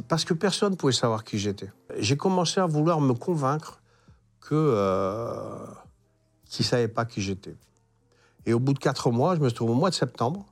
parce 0.07 0.24
que 0.26 0.34
personne 0.34 0.72
ne 0.72 0.76
pouvait 0.78 0.93
savoir 0.93 1.24
qui 1.24 1.38
j'étais. 1.39 1.70
J'ai 1.97 2.16
commencé 2.18 2.59
à 2.61 2.66
vouloir 2.66 3.01
me 3.01 3.13
convaincre 3.13 3.82
que 4.41 4.55
euh, 6.56 6.58
qu'ils 6.58 6.66
ne 6.66 6.70
savaient 6.70 6.88
pas 6.88 7.06
qui 7.06 7.22
j'étais. 7.22 7.56
Et 8.45 8.53
au 8.53 8.60
bout 8.60 8.74
de 8.74 8.80
quatre 8.80 9.12
mois, 9.12 9.36
je 9.36 9.41
me 9.41 9.51
trouve 9.51 9.72
au 9.72 9.76
mois 9.76 9.89
de 9.89 9.95
septembre. 9.95 10.45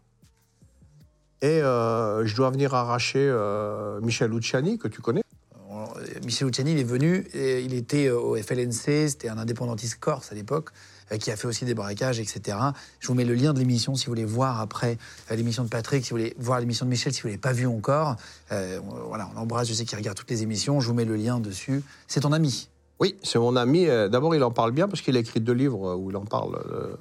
Et 1.41 1.61
euh, 1.61 2.25
je 2.25 2.35
dois 2.35 2.49
venir 2.51 2.73
arracher 2.73 3.19
euh, 3.19 3.99
Michel 4.01 4.31
Luciani, 4.31 4.77
que 4.77 4.87
tu 4.87 5.01
connais. 5.01 5.23
On- 5.69 5.85
Michel 6.25 6.47
Luciani, 6.47 6.71
il 6.71 6.79
est 6.79 6.83
venu, 6.83 7.27
il 7.33 7.73
était 7.73 8.07
euh, 8.07 8.17
au 8.17 8.35
FLNC, 8.35 9.09
c'était 9.09 9.29
un 9.29 9.37
indépendantiste 9.37 9.99
corse 9.99 10.31
à 10.31 10.35
l'époque, 10.35 10.69
euh, 11.11 11.17
qui 11.17 11.31
a 11.31 11.35
fait 11.35 11.47
aussi 11.47 11.65
des 11.65 11.73
braquages, 11.73 12.19
etc. 12.19 12.57
Je 12.99 13.07
vous 13.07 13.13
mets 13.13 13.25
le 13.25 13.33
lien 13.35 13.53
de 13.53 13.59
l'émission 13.59 13.93
si 13.95 14.05
vous 14.05 14.11
voulez 14.11 14.23
voir 14.25 14.61
après 14.61 14.97
euh, 15.31 15.35
l'émission 15.35 15.63
de 15.65 15.69
Patrick, 15.69 16.05
si 16.05 16.11
vous 16.11 16.17
voulez 16.17 16.33
voir 16.39 16.59
l'émission 16.61 16.85
de 16.85 16.91
Michel, 16.91 17.13
si 17.13 17.21
vous 17.21 17.27
ne 17.27 17.33
l'avez 17.33 17.41
pas 17.41 17.51
vu 17.53 17.67
encore. 17.67 18.15
Euh, 18.53 18.79
voilà, 19.07 19.29
on 19.33 19.39
l'embrasse, 19.39 19.67
je 19.67 19.73
sais 19.73 19.83
qu'il 19.85 19.97
regarde 19.97 20.17
toutes 20.17 20.29
les 20.31 20.43
émissions, 20.43 20.79
je 20.79 20.87
vous 20.87 20.93
mets 20.93 21.05
le 21.05 21.15
lien 21.17 21.39
dessus. 21.41 21.83
C'est 22.07 22.21
ton 22.21 22.31
ami. 22.31 22.69
Oui, 22.99 23.15
c'est 23.23 23.39
mon 23.39 23.55
ami. 23.55 23.87
Euh, 23.87 24.07
D'abord, 24.07 24.35
il 24.35 24.43
en 24.43 24.51
parle 24.51 24.71
bien 24.71 24.87
parce 24.87 25.01
qu'il 25.01 25.15
a 25.17 25.19
écrit 25.19 25.39
deux 25.41 25.53
livres 25.53 25.89
euh, 25.91 25.95
où 25.95 26.09
il 26.11 26.17
en 26.17 26.25
parle 26.25 26.55
euh, 26.71 26.95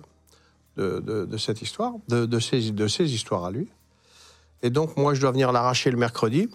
de, 0.76 1.00
de- 1.00 1.24
de 1.26 1.36
cette 1.36 1.62
histoire, 1.62 1.92
de, 2.08 2.26
de 2.26 2.38
ses, 2.38 2.70
de 2.72 2.86
ses 2.88 3.12
histoires 3.12 3.44
à 3.44 3.50
lui. 3.50 3.68
Et 4.62 4.70
donc, 4.70 4.96
moi, 4.96 5.14
je 5.14 5.20
dois 5.20 5.30
venir 5.32 5.52
l'arracher 5.52 5.90
le 5.90 5.96
mercredi, 5.98 6.48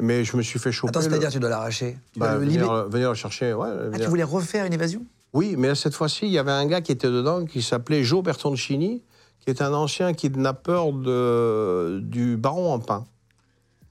mais 0.00 0.24
je 0.24 0.36
me 0.36 0.42
suis 0.42 0.58
fait 0.58 0.72
choper. 0.72 0.90
Attends, 0.90 1.00
le- 1.00 1.08
c'est-à-dire 1.10 1.30
tu 1.30 1.40
dois 1.40 1.50
l'arracher 1.50 1.96
Tu 2.12 2.20
Bah, 2.20 2.28
dois 2.28 2.38
le 2.38 2.44
venir, 2.44 2.84
venir 2.88 3.08
le 3.10 3.14
chercher, 3.14 3.52
ouais. 3.54 3.68
Ah, 3.92 3.98
tu 3.98 4.08
voulais 4.08 4.22
refaire 4.24 4.64
une 4.66 4.72
évasion? 4.72 5.04
Oui, 5.32 5.54
mais 5.58 5.74
cette 5.74 5.94
fois-ci, 5.94 6.26
il 6.26 6.32
y 6.32 6.38
avait 6.38 6.50
un 6.52 6.66
gars 6.66 6.80
qui 6.80 6.92
était 6.92 7.10
dedans 7.10 7.44
qui 7.44 7.62
s'appelait 7.62 8.02
Joe 8.02 8.22
Bertoncini, 8.22 9.02
qui 9.40 9.50
est 9.50 9.60
un 9.62 9.72
ancien 9.74 10.12
kidnappeur 10.14 10.92
de, 10.92 12.00
du 12.02 12.36
baron 12.36 12.72
en 12.72 12.78
pain. 12.80 13.04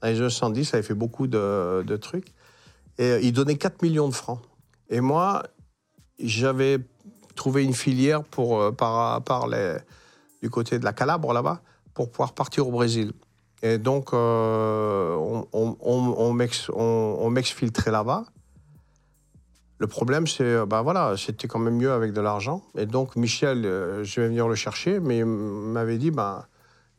Dans 0.02 0.08
les 0.08 0.18
années 0.20 0.30
70, 0.30 0.64
ça 0.64 0.76
avait 0.76 0.86
fait 0.86 0.94
beaucoup 0.94 1.26
de, 1.26 1.82
de 1.86 1.96
trucs. 1.96 2.32
Et 2.98 3.18
il 3.22 3.32
donnait 3.32 3.56
4 3.56 3.82
millions 3.82 4.08
de 4.08 4.14
francs. 4.14 4.40
Et 4.90 5.00
moi, 5.00 5.42
j'avais 6.18 6.78
trouvé 7.36 7.64
une 7.64 7.74
filière 7.74 8.24
pour, 8.24 8.60
euh, 8.60 8.72
par, 8.72 9.22
par 9.22 9.46
les, 9.48 9.76
du 10.42 10.50
côté 10.50 10.78
de 10.78 10.84
la 10.84 10.92
Calabre, 10.92 11.32
là-bas, 11.32 11.60
pour 11.94 12.10
pouvoir 12.10 12.32
partir 12.32 12.66
au 12.66 12.70
Brésil. 12.70 13.12
Et 13.62 13.78
donc, 13.78 14.12
euh, 14.12 15.14
on, 15.16 15.46
on, 15.52 15.76
on, 15.80 16.14
on 16.18 16.32
m'ex- 16.32 16.70
on- 16.74 17.16
on 17.20 17.30
m'exfiltrait 17.30 17.90
là-bas. 17.90 18.24
Le 19.80 19.86
problème, 19.86 20.26
c'est, 20.26 20.66
bah 20.66 20.82
voilà, 20.82 21.14
c'était 21.16 21.46
quand 21.46 21.60
même 21.60 21.76
mieux 21.76 21.92
avec 21.92 22.12
de 22.12 22.20
l'argent. 22.20 22.62
Et 22.76 22.86
donc, 22.86 23.14
Michel, 23.14 23.64
euh, 23.64 24.02
je 24.02 24.20
vais 24.20 24.26
venir 24.28 24.48
le 24.48 24.56
chercher, 24.56 24.98
mais 24.98 25.18
il 25.18 25.24
m'avait 25.26 25.98
dit, 25.98 26.10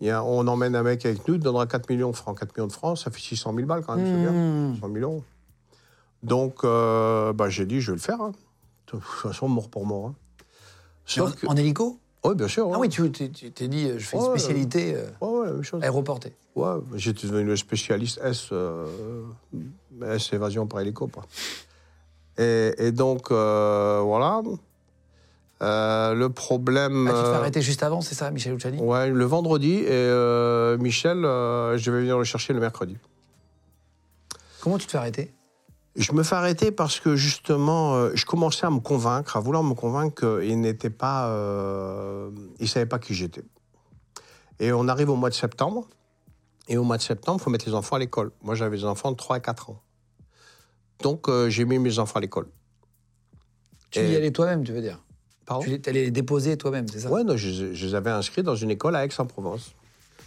y 0.01 0.09
a- 0.09 0.23
on 0.23 0.47
emmène 0.47 0.75
un 0.77 0.83
mec 0.83 1.05
avec 1.05 1.27
nous, 1.27 1.33
il 1.35 1.41
donnera 1.41 1.65
4 1.67 1.89
millions 1.89 2.11
de 2.11 2.15
francs. 2.15 2.39
4 2.39 2.55
millions 2.55 2.67
de 2.67 2.71
francs, 2.71 2.97
ça 2.97 3.11
fait 3.11 3.19
600 3.19 3.53
000 3.53 3.67
balles 3.67 3.83
quand 3.85 3.95
même, 3.97 4.05
c'est 4.05 4.21
bien. 4.21 4.31
100 4.79 4.93
000 4.93 5.11
euros. 5.11 5.23
Donc, 6.23 6.63
euh, 6.63 7.31
bah, 7.33 7.49
j'ai 7.49 7.65
dit, 7.65 7.81
je 7.81 7.91
vais 7.91 7.95
le 7.97 8.01
faire. 8.01 8.21
hein. 8.21 8.31
De 8.31 8.91
toute 8.97 9.03
façon, 9.03 9.47
mort 9.47 9.69
pour 9.69 9.85
mort. 9.85 10.07
hein. 10.07 10.15
en, 10.39 10.45
Sauf 11.05 11.35
que- 11.35 11.47
en 11.47 11.55
hélico? 11.55 11.99
Oui, 12.25 12.35
bien 12.35 12.47
sûr. 12.49 12.69
Ah 12.73 12.79
oui, 12.79 12.89
tu 12.89 13.09
t'es 13.11 13.27
dit, 13.67 13.87
euh, 13.89 13.97
je 13.97 14.05
fais 14.05 14.17
une 14.17 14.23
spécialité 14.23 14.95
euh, 14.95 15.05
Ouais, 15.21 15.39
ouais, 15.39 15.45
la 15.47 15.53
même 15.53 15.63
chose. 15.63 15.81
aéroportée. 15.81 16.35
Ouais, 16.55 16.73
j'étais 16.95 17.27
devenu 17.27 17.45
le 17.45 17.55
spécialiste 17.55 18.19
S, 18.21 18.49
euh, 18.51 18.85
S 20.05 20.33
évasion 20.33 20.67
par 20.67 20.81
hélico. 20.81 21.09
Et, 22.37 22.73
et 22.77 22.91
donc, 22.91 23.31
voilà. 23.31 24.41
Euh, 25.61 26.13
le 26.13 26.29
problème. 26.29 27.07
Ah, 27.07 27.13
tu 27.13 27.23
te 27.23 27.27
fais 27.29 27.35
arrêter 27.35 27.61
juste 27.61 27.83
avant, 27.83 28.01
c'est 28.01 28.15
ça, 28.15 28.31
Michel 28.31 28.53
Luciani 28.53 28.79
Ouais, 28.79 29.09
le 29.09 29.25
vendredi. 29.25 29.75
Et 29.79 29.87
euh, 29.89 30.77
Michel, 30.77 31.23
euh, 31.25 31.77
je 31.77 31.91
vais 31.91 31.99
venir 32.01 32.17
le 32.17 32.23
chercher 32.23 32.53
le 32.53 32.59
mercredi. 32.59 32.97
Comment 34.61 34.77
tu 34.77 34.85
te 34.85 34.91
fais 34.91 34.97
arrêter? 34.97 35.33
Je 35.99 36.13
me 36.13 36.23
fais 36.23 36.35
arrêter 36.35 36.71
parce 36.71 37.01
que 37.01 37.17
justement, 37.17 37.95
euh, 37.95 38.11
je 38.15 38.25
commençais 38.25 38.65
à 38.65 38.69
me 38.69 38.79
convaincre, 38.79 39.35
à 39.35 39.41
vouloir 39.41 39.63
me 39.63 39.73
convaincre 39.73 40.39
qu'il 40.39 40.59
n'était 40.61 40.89
pas. 40.89 41.27
euh, 41.27 42.31
il 42.59 42.69
savait 42.69 42.85
pas 42.85 42.99
qui 42.99 43.13
j'étais. 43.13 43.43
Et 44.61 44.71
on 44.71 44.87
arrive 44.87 45.09
au 45.09 45.15
mois 45.17 45.29
de 45.29 45.35
septembre. 45.35 45.89
Et 46.69 46.77
au 46.77 46.83
mois 46.85 46.95
de 46.95 47.01
septembre, 47.01 47.39
il 47.41 47.43
faut 47.43 47.49
mettre 47.49 47.65
les 47.65 47.73
enfants 47.73 47.97
à 47.97 47.99
l'école. 47.99 48.31
Moi, 48.43 48.55
j'avais 48.55 48.77
des 48.77 48.85
enfants 48.85 49.11
de 49.11 49.17
3 49.17 49.35
à 49.37 49.39
4 49.41 49.71
ans. 49.71 49.81
Donc, 51.01 51.27
euh, 51.27 51.49
j'ai 51.49 51.65
mis 51.65 51.79
mes 51.79 51.99
enfants 51.99 52.17
à 52.17 52.21
l'école. 52.21 52.47
Tu 53.91 53.99
Et- 53.99 54.11
y 54.11 54.15
allais 54.15 54.31
toi-même, 54.31 54.63
tu 54.63 54.71
veux 54.71 54.81
dire? 54.81 54.99
Pardon? 55.45 55.65
Tu 55.65 55.89
allais 55.89 56.03
les 56.03 56.11
déposer 56.11 56.55
toi-même, 56.57 56.87
c'est 56.87 56.99
ça? 57.01 57.09
Ouais, 57.11 57.23
non, 57.25 57.35
je, 57.35 57.73
je 57.73 57.85
les 57.87 57.95
avais 57.95 58.11
inscrits 58.11 58.43
dans 58.43 58.55
une 58.55 58.71
école 58.71 58.95
à 58.95 59.03
Aix-en-Provence. 59.03 59.73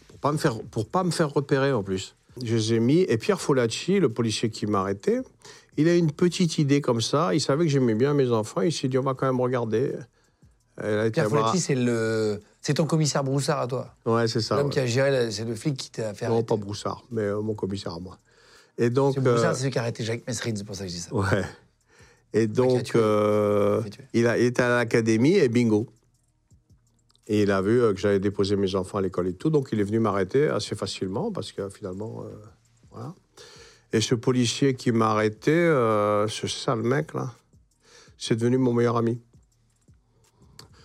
Pour 0.09 0.18
pas 0.18 0.33
me 0.33 0.39
faire, 0.39 0.61
pour 0.70 0.87
pas 0.87 1.03
me 1.05 1.11
faire 1.11 1.33
repérer 1.33 1.73
en 1.73 1.83
plus. 1.83 2.14
Je 2.43 2.57
les 2.57 2.75
ai 2.75 2.81
mis. 2.81 3.01
Et 3.03 3.18
Pierre 3.18 3.41
Folacci, 3.41 4.01
le 4.01 4.09
policier 4.09 4.51
qui 4.51 4.66
m'a 4.66 4.81
arrêté, 4.81 5.20
il 5.77 5.89
a 5.89 5.95
une 5.97 6.12
petite 6.12 6.59
idée 6.59 6.81
comme 6.81 7.01
ça. 7.01 7.35
Il 7.35 7.41
savait 7.41 7.64
que 7.64 7.70
j'aimais 7.70 7.95
bien 7.95 8.14
mes 8.14 8.31
enfants. 8.31 8.61
Il 8.62 8.73
s'est 8.73 8.89
dit, 8.89 8.99
on 8.99 9.03
va 9.03 9.14
quand 9.14 9.27
même 9.27 9.41
regarder. 9.41 9.93
Pierre 11.12 11.29
Folletti, 11.29 11.61
c'est 11.61 11.75
le, 11.75 12.41
c'est 12.61 12.75
ton 12.75 12.87
commissaire 12.87 13.23
Broussard 13.23 13.61
à 13.61 13.66
toi. 13.66 13.95
Ouais, 14.07 14.27
c'est 14.27 14.41
ça. 14.41 14.57
L'homme 14.57 14.66
ouais. 14.66 14.73
qui 14.73 14.81
a 14.81 14.87
géré, 14.87 15.11
la- 15.11 15.31
c'est 15.31 15.45
le 15.45 15.55
flic 15.55 15.77
qui 15.77 15.91
t'a 15.91 16.14
fait 16.14 16.27
Non, 16.27 16.33
arrêter. 16.35 16.47
pas 16.47 16.57
Broussard, 16.57 17.05
mais 17.11 17.23
euh, 17.23 17.41
mon 17.43 17.55
commissaire 17.55 17.93
à 17.95 18.01
moi. 18.01 18.18
Et 18.79 18.89
donc. 18.91 19.14
C'est 19.14 19.20
Broussard, 19.20 19.51
euh, 19.51 19.55
c'est 19.55 19.61
celui 19.61 19.70
qui 19.70 19.79
a 19.79 19.83
arrêté 19.83 20.03
Jacques 20.03 20.27
Messrine, 20.27 20.57
c'est 20.57 20.64
pour 20.64 20.75
ça 20.75 20.85
que 20.85 20.91
je 20.91 20.95
dis 20.95 21.01
ça. 21.01 21.14
Ouais. 21.14 21.45
Et 22.33 22.47
donc, 22.47 22.97
euh, 22.97 23.83
il, 24.14 24.27
a, 24.27 24.39
il 24.39 24.47
était 24.47 24.62
à 24.62 24.70
l'académie 24.79 25.35
et 25.37 25.49
bingo. 25.51 25.87
Et 27.29 27.43
il 27.43 27.51
a 27.51 27.61
vu 27.62 27.79
que 27.95 27.97
j'avais 28.01 28.18
déposé 28.18 28.57
mes 28.57 28.75
enfants 28.75 28.99
à 28.99 29.03
l'école 29.03 29.29
et 29.29 29.35
tout, 29.35 29.51
donc 29.51 29.68
il 29.73 29.79
est 29.81 29.85
venu 29.85 30.01
m'arrêter 30.01 30.49
assez 30.49 30.75
facilement 30.75 31.31
parce 31.31 31.53
que 31.53 31.68
finalement. 31.68 32.25
Et 33.93 34.01
ce 34.01 34.14
policier 34.14 34.74
qui 34.74 34.90
m'a 34.90 35.11
arrêté, 35.11 35.53
euh, 35.53 36.26
ce 36.26 36.47
sale 36.49 36.82
mec 36.82 37.12
là, 37.12 37.30
c'est 38.16 38.36
devenu 38.36 38.57
mon 38.57 38.72
meilleur 38.72 38.97
ami. 38.97 39.20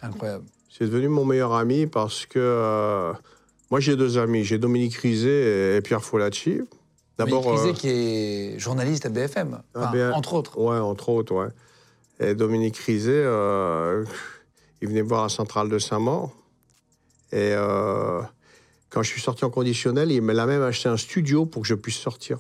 Incroyable. 0.01 0.45
C'est 0.69 0.85
devenu 0.85 1.07
mon 1.07 1.23
meilleur 1.23 1.53
ami 1.53 1.87
parce 1.87 2.25
que 2.25 2.37
euh, 2.39 3.13
moi 3.71 3.79
j'ai 3.79 3.95
deux 3.95 4.17
amis, 4.17 4.43
j'ai 4.43 4.57
Dominique 4.57 4.95
Rizet 4.95 5.77
et 5.77 5.81
Pierre 5.81 6.03
Folacci. 6.03 6.59
D'abord, 7.17 7.43
D'abord, 7.43 7.65
euh, 7.65 7.73
qui 7.73 7.89
est 7.89 8.59
journaliste 8.59 9.05
à 9.05 9.09
BFM, 9.09 9.61
Enfin, 9.73 9.91
Ah, 9.95 10.11
entre 10.13 10.33
autres. 10.33 10.59
Ouais, 10.59 10.77
entre 10.77 11.09
autres, 11.09 11.33
ouais. 11.33 11.49
Et 12.19 12.35
Dominique 12.35 12.77
Rizet, 12.77 13.23
il 14.81 14.87
venait 14.87 15.01
voir 15.01 15.21
à 15.21 15.23
la 15.23 15.29
centrale 15.29 15.69
de 15.69 15.79
Saint-Maur. 15.79 16.35
Et 17.31 17.53
quand 18.89 19.01
je 19.01 19.09
suis 19.09 19.21
sorti 19.21 19.45
en 19.45 19.49
conditionnel, 19.49 20.11
il 20.11 20.21
m'a 20.21 20.45
même 20.45 20.61
acheté 20.61 20.89
un 20.89 20.97
studio 20.97 21.45
pour 21.45 21.63
que 21.63 21.67
je 21.67 21.73
puisse 21.73 21.97
sortir. 21.97 22.39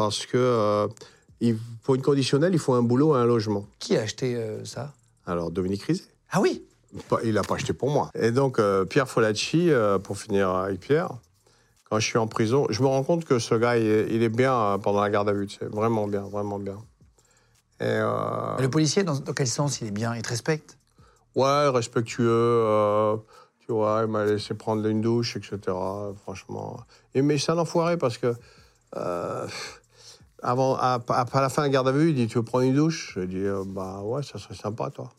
Parce 0.00 0.24
que 0.24 0.38
euh, 0.38 0.88
il- 1.42 1.58
pour 1.84 1.94
une 1.94 2.00
conditionnelle, 2.00 2.54
il 2.54 2.58
faut 2.58 2.72
un 2.72 2.80
boulot 2.82 3.14
et 3.14 3.18
un 3.18 3.26
logement. 3.26 3.66
Qui 3.78 3.98
a 3.98 4.00
acheté 4.00 4.34
euh, 4.34 4.64
ça? 4.64 4.94
Alors, 5.26 5.50
Dominique 5.50 5.82
Rizet, 5.82 6.04
Ah 6.30 6.40
oui 6.40 6.64
il 7.22 7.34
l'a 7.34 7.42
pas 7.42 7.56
acheté 7.56 7.74
pour 7.74 7.90
moi. 7.90 8.08
Et 8.14 8.30
donc, 8.30 8.58
euh, 8.58 8.86
Pierre 8.86 9.06
Folacci, 9.10 9.70
euh, 9.70 9.98
pour 9.98 10.16
finir 10.16 10.48
avec 10.48 10.80
Pierre, 10.80 11.10
quand 11.84 11.98
je 12.00 12.06
suis 12.06 12.16
en 12.16 12.26
prison, 12.26 12.66
je 12.70 12.80
me 12.82 12.86
rends 12.86 13.02
compte 13.02 13.26
que 13.26 13.38
ce 13.38 13.54
gars, 13.54 13.76
il 13.76 13.84
est, 13.86 14.06
il 14.10 14.22
est 14.22 14.30
bien 14.30 14.54
euh, 14.54 14.78
pendant 14.78 15.02
la 15.02 15.10
garde 15.10 15.28
à 15.28 15.34
vue. 15.34 15.46
Vraiment 15.70 16.06
bien, 16.08 16.22
vraiment 16.22 16.58
bien. 16.58 16.78
Et, 17.80 17.84
Le 18.00 18.68
policier, 18.68 19.04
dans, 19.04 19.18
dans 19.18 19.34
quel 19.34 19.48
sens 19.48 19.82
il 19.82 19.88
est 19.88 19.90
bien? 19.92 20.16
Il 20.16 20.22
te 20.22 20.30
respecte? 20.30 20.78
Ouais, 21.34 21.68
respectueux. 21.68 23.18
tu 23.66 23.72
vois, 23.72 24.00
il 24.06 24.10
m'a 24.10 24.24
laissé 24.24 24.54
prendre 24.54 24.86
une 24.86 25.02
douche, 25.02 25.36
etc. 25.36 25.60
Franchement. 26.22 26.78
Et, 27.14 27.20
mais 27.20 27.36
c'est 27.36 27.52
un 27.52 27.58
enfoiré 27.58 27.98
parce 27.98 28.16
que. 28.16 28.34
Avant, 30.42 30.76
à, 30.76 31.00
à 31.08 31.40
la 31.40 31.48
fin 31.48 31.62
de 31.62 31.66
la 31.66 31.72
garde 31.72 31.88
à 31.88 31.92
vue, 31.92 32.10
il 32.10 32.14
dit 32.14 32.26
Tu 32.26 32.38
veux 32.38 32.44
prendre 32.44 32.64
une 32.64 32.74
douche? 32.74 33.12
Je 33.16 33.20
dis 33.20 33.44
euh, 33.44 33.64
Bah 33.66 34.00
ouais, 34.02 34.22
ça 34.22 34.38
serait 34.38 34.54
sympa, 34.54 34.90
toi. 34.90 35.10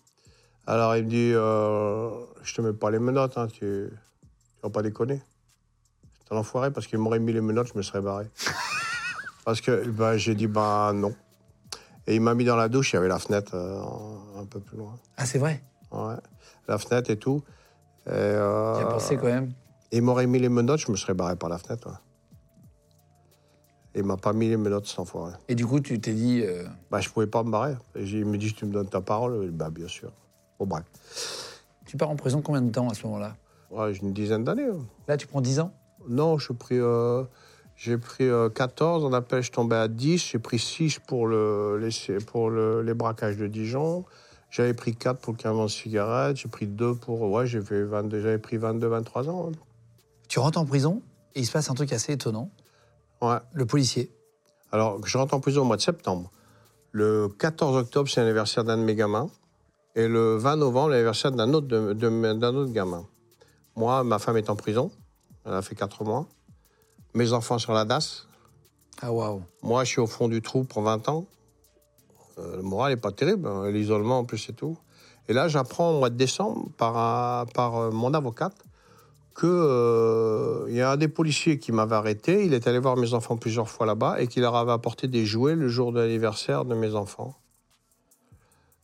Alors 0.68 0.96
il 0.96 1.06
me 1.06 1.10
dit 1.10 1.32
euh, 1.34 2.10
Je 2.44 2.54
te 2.54 2.62
mets 2.62 2.74
pas 2.74 2.92
les 2.92 3.00
menottes, 3.00 3.38
hein, 3.38 3.48
tu, 3.48 3.60
tu 3.60 4.62
vas 4.64 4.70
pas 4.70 4.82
déconner. 4.82 5.22
C'est 6.28 6.34
un 6.36 6.38
enfoiré 6.38 6.72
parce 6.72 6.88
qu'il 6.88 7.00
m'aurait 7.00 7.20
mis 7.20 7.34
les 7.34 7.42
menottes, 7.42 7.68
je 7.74 7.78
me 7.78 7.82
serais 7.84 8.02
barré. 8.02 8.30
parce 9.46 9.62
que 9.62 9.88
bah, 9.90 10.18
j'ai 10.18 10.36
dit 10.36 10.48
Bah 10.48 10.92
non. 10.94 11.14
Et 12.08 12.16
il 12.16 12.22
m'a 12.22 12.34
mis 12.34 12.46
dans 12.46 12.56
la 12.56 12.68
douche, 12.68 12.94
il 12.94 12.96
y 12.96 13.00
avait 13.00 13.08
la 13.08 13.20
fenêtre 13.20 13.52
euh, 13.56 13.80
un 14.40 14.46
peu 14.46 14.60
plus 14.60 14.78
loin. 14.78 14.98
Ah, 15.18 15.26
c'est 15.26 15.38
vrai? 15.38 15.64
Ouais. 15.92 16.16
La 16.68 16.78
fenêtre 16.78 17.12
et 17.12 17.18
tout. 17.18 17.44
Et, 18.08 18.10
euh, 18.12 18.76
Tu 18.78 18.82
as 18.84 18.88
pensé 18.88 19.18
quand 19.18 19.28
même 19.28 19.54
Il 19.92 20.02
m'aurait 20.02 20.26
mis 20.26 20.40
les 20.40 20.50
menottes, 20.50 20.80
je 20.80 20.92
me 20.92 20.98
serais 20.98 21.14
barré 21.14 21.36
par 21.36 21.50
la 21.50 21.58
fenêtre. 21.60 21.88
ouais. 21.90 21.94
Il 23.96 24.04
m'a 24.04 24.16
pas 24.18 24.32
mis 24.34 24.48
les 24.48 24.58
menottes, 24.58 24.88
cet 24.88 25.00
enfoiré. 25.00 25.34
Et 25.50 25.56
du 25.56 25.66
coup, 25.66 25.80
tu 25.82 26.00
t'es 26.00 26.14
dit. 26.14 26.42
euh, 26.46 26.64
Bah, 26.90 27.02
je 27.02 27.10
pouvais 27.10 27.28
pas 27.28 27.44
me 27.44 27.52
barrer. 27.52 27.76
Et 27.96 28.04
il 28.04 28.26
me 28.26 28.38
dit, 28.38 28.54
tu 28.54 28.66
me 28.66 28.72
donnes 28.72 28.88
ta 28.90 29.02
parole 29.02 29.50
Bah, 29.52 29.70
bien 29.70 29.88
sûr. 29.88 30.12
Bon, 30.60 30.66
bref. 30.66 30.84
tu 31.86 31.98
pars 31.98 32.10
en 32.10 32.16
prison 32.16 32.42
combien 32.42 32.62
de 32.62 32.72
temps 32.72 32.88
à 32.90 32.94
ce 32.94 33.06
moment-là? 33.08 33.36
Ouais, 33.70 33.94
j'ai 33.94 34.02
une 34.02 34.14
dizaine 34.14 34.44
d'années. 34.44 34.68
hein. 34.68 34.80
Là, 35.08 35.18
tu 35.18 35.28
prends 35.28 35.42
10 35.42 35.60
ans? 35.60 35.74
Non, 36.08 36.38
j'ai 36.38 36.54
pris, 36.54 36.78
euh, 36.80 37.24
j'ai 37.76 37.98
pris 37.98 38.24
euh, 38.28 38.50
14. 38.50 39.04
En 39.04 39.12
appel, 39.14 39.44
je 39.44 39.52
tombais 39.52 39.76
à 39.76 39.88
10. 39.88 40.18
J'ai 40.32 40.40
pris 40.40 40.60
6 40.60 41.00
pour, 41.00 41.28
le, 41.28 41.78
les, 41.78 42.18
pour 42.26 42.50
le- 42.50 42.82
les 42.82 42.94
braquages 42.94 43.38
de 43.38 43.48
Dijon. 43.48 44.06
J'avais 44.50 44.74
pris 44.74 44.96
4 44.96 45.20
pour 45.20 45.34
le 45.34 45.38
camion 45.38 45.64
de 45.66 45.70
cigarettes. 45.70 46.38
J'ai 46.38 46.50
pris 46.50 46.66
2 46.68 46.96
pour. 46.96 47.22
Ouais, 47.30 47.46
j'ai 47.46 47.62
fait 47.62 47.84
22, 47.84 48.22
j'avais 48.22 48.38
pris 48.40 48.58
22, 48.58 48.88
23 48.88 49.30
ans. 49.30 49.50
hein. 49.50 49.58
Tu 50.28 50.40
rentres 50.40 50.60
en 50.60 50.66
prison 50.66 51.02
et 51.36 51.42
il 51.42 51.46
se 51.46 51.52
passe 51.52 51.70
un 51.70 51.74
truc 51.74 51.92
assez 51.94 52.14
étonnant. 52.14 52.50
Ouais. 53.22 53.38
Le 53.54 53.66
policier. 53.66 54.12
Alors, 54.72 55.06
je 55.06 55.18
rentre 55.18 55.34
en 55.34 55.40
prison 55.40 55.62
au 55.62 55.66
mois 55.66 55.78
de 55.78 55.82
septembre. 55.82 56.32
Le 56.92 57.28
14 57.30 57.76
octobre, 57.78 58.10
c'est 58.10 58.22
l'anniversaire 58.22 58.64
d'un 58.64 58.78
de 58.78 58.84
mes 58.84 58.96
gamins. 58.96 59.30
Et 59.96 60.08
le 60.08 60.38
20 60.38 60.56
novembre, 60.58 60.90
l'anniversaire 60.90 61.32
d'un 61.32 61.54
autre, 61.54 61.68
de- 61.68 61.94
de- 61.94 62.34
d'un 62.34 62.56
autre 62.56 62.72
gamin. 62.72 63.06
Moi, 63.76 64.04
ma 64.04 64.20
femme 64.20 64.38
est 64.38 64.50
en 64.50 64.56
prison. 64.56 64.92
Elle 65.46 65.54
a 65.54 65.62
fait 65.62 65.76
4 65.76 66.04
mois. 66.04 66.26
Mes 67.14 67.34
enfants 67.34 67.58
sur 67.58 67.74
la 67.74 67.84
DAS. 67.86 68.28
Ah, 69.02 69.12
waouh. 69.12 69.42
Moi, 69.64 69.84
je 69.84 69.90
suis 69.90 70.00
au 70.02 70.08
fond 70.08 70.28
du 70.28 70.42
trou 70.42 70.64
pour 70.64 70.82
20 70.84 71.08
ans. 71.10 71.26
Euh, 72.40 72.58
le 72.58 72.62
moral 72.62 72.94
n'est 72.94 73.00
pas 73.00 73.12
terrible. 73.12 73.48
hein. 73.48 73.70
L'isolement, 73.70 74.20
en 74.20 74.26
plus, 74.26 74.50
et 74.50 74.54
tout. 74.54 74.78
Et 75.28 75.34
là, 75.34 75.48
j'apprends 75.48 75.92
au 75.92 76.00
mois 76.00 76.10
de 76.10 76.16
décembre 76.16 76.70
par, 76.78 76.98
un- 76.98 77.46
par 77.48 77.78
euh, 77.78 77.92
mon 77.92 78.14
avocate 78.14 78.56
qu'il 79.34 80.76
y 80.76 80.82
a 80.82 80.92
un 80.92 80.98
des 80.98 81.08
policiers 81.08 81.60
qui 81.60 81.72
m'avait 81.72 81.96
arrêté. 81.96 82.46
Il 82.46 82.54
est 82.54 82.68
allé 82.68 82.80
voir 82.80 82.98
mes 82.98 83.14
enfants 83.14 83.38
plusieurs 83.38 83.70
fois 83.70 83.86
là-bas 83.86 84.22
et 84.22 84.28
qu'il 84.28 84.42
leur 84.42 84.56
avait 84.56 84.72
apporté 84.72 85.08
des 85.08 85.26
jouets 85.26 85.56
le 85.56 85.68
jour 85.68 85.92
de 85.92 86.00
l'anniversaire 86.00 86.66
de 86.66 86.76
mes 86.76 86.96
enfants. 86.96 87.36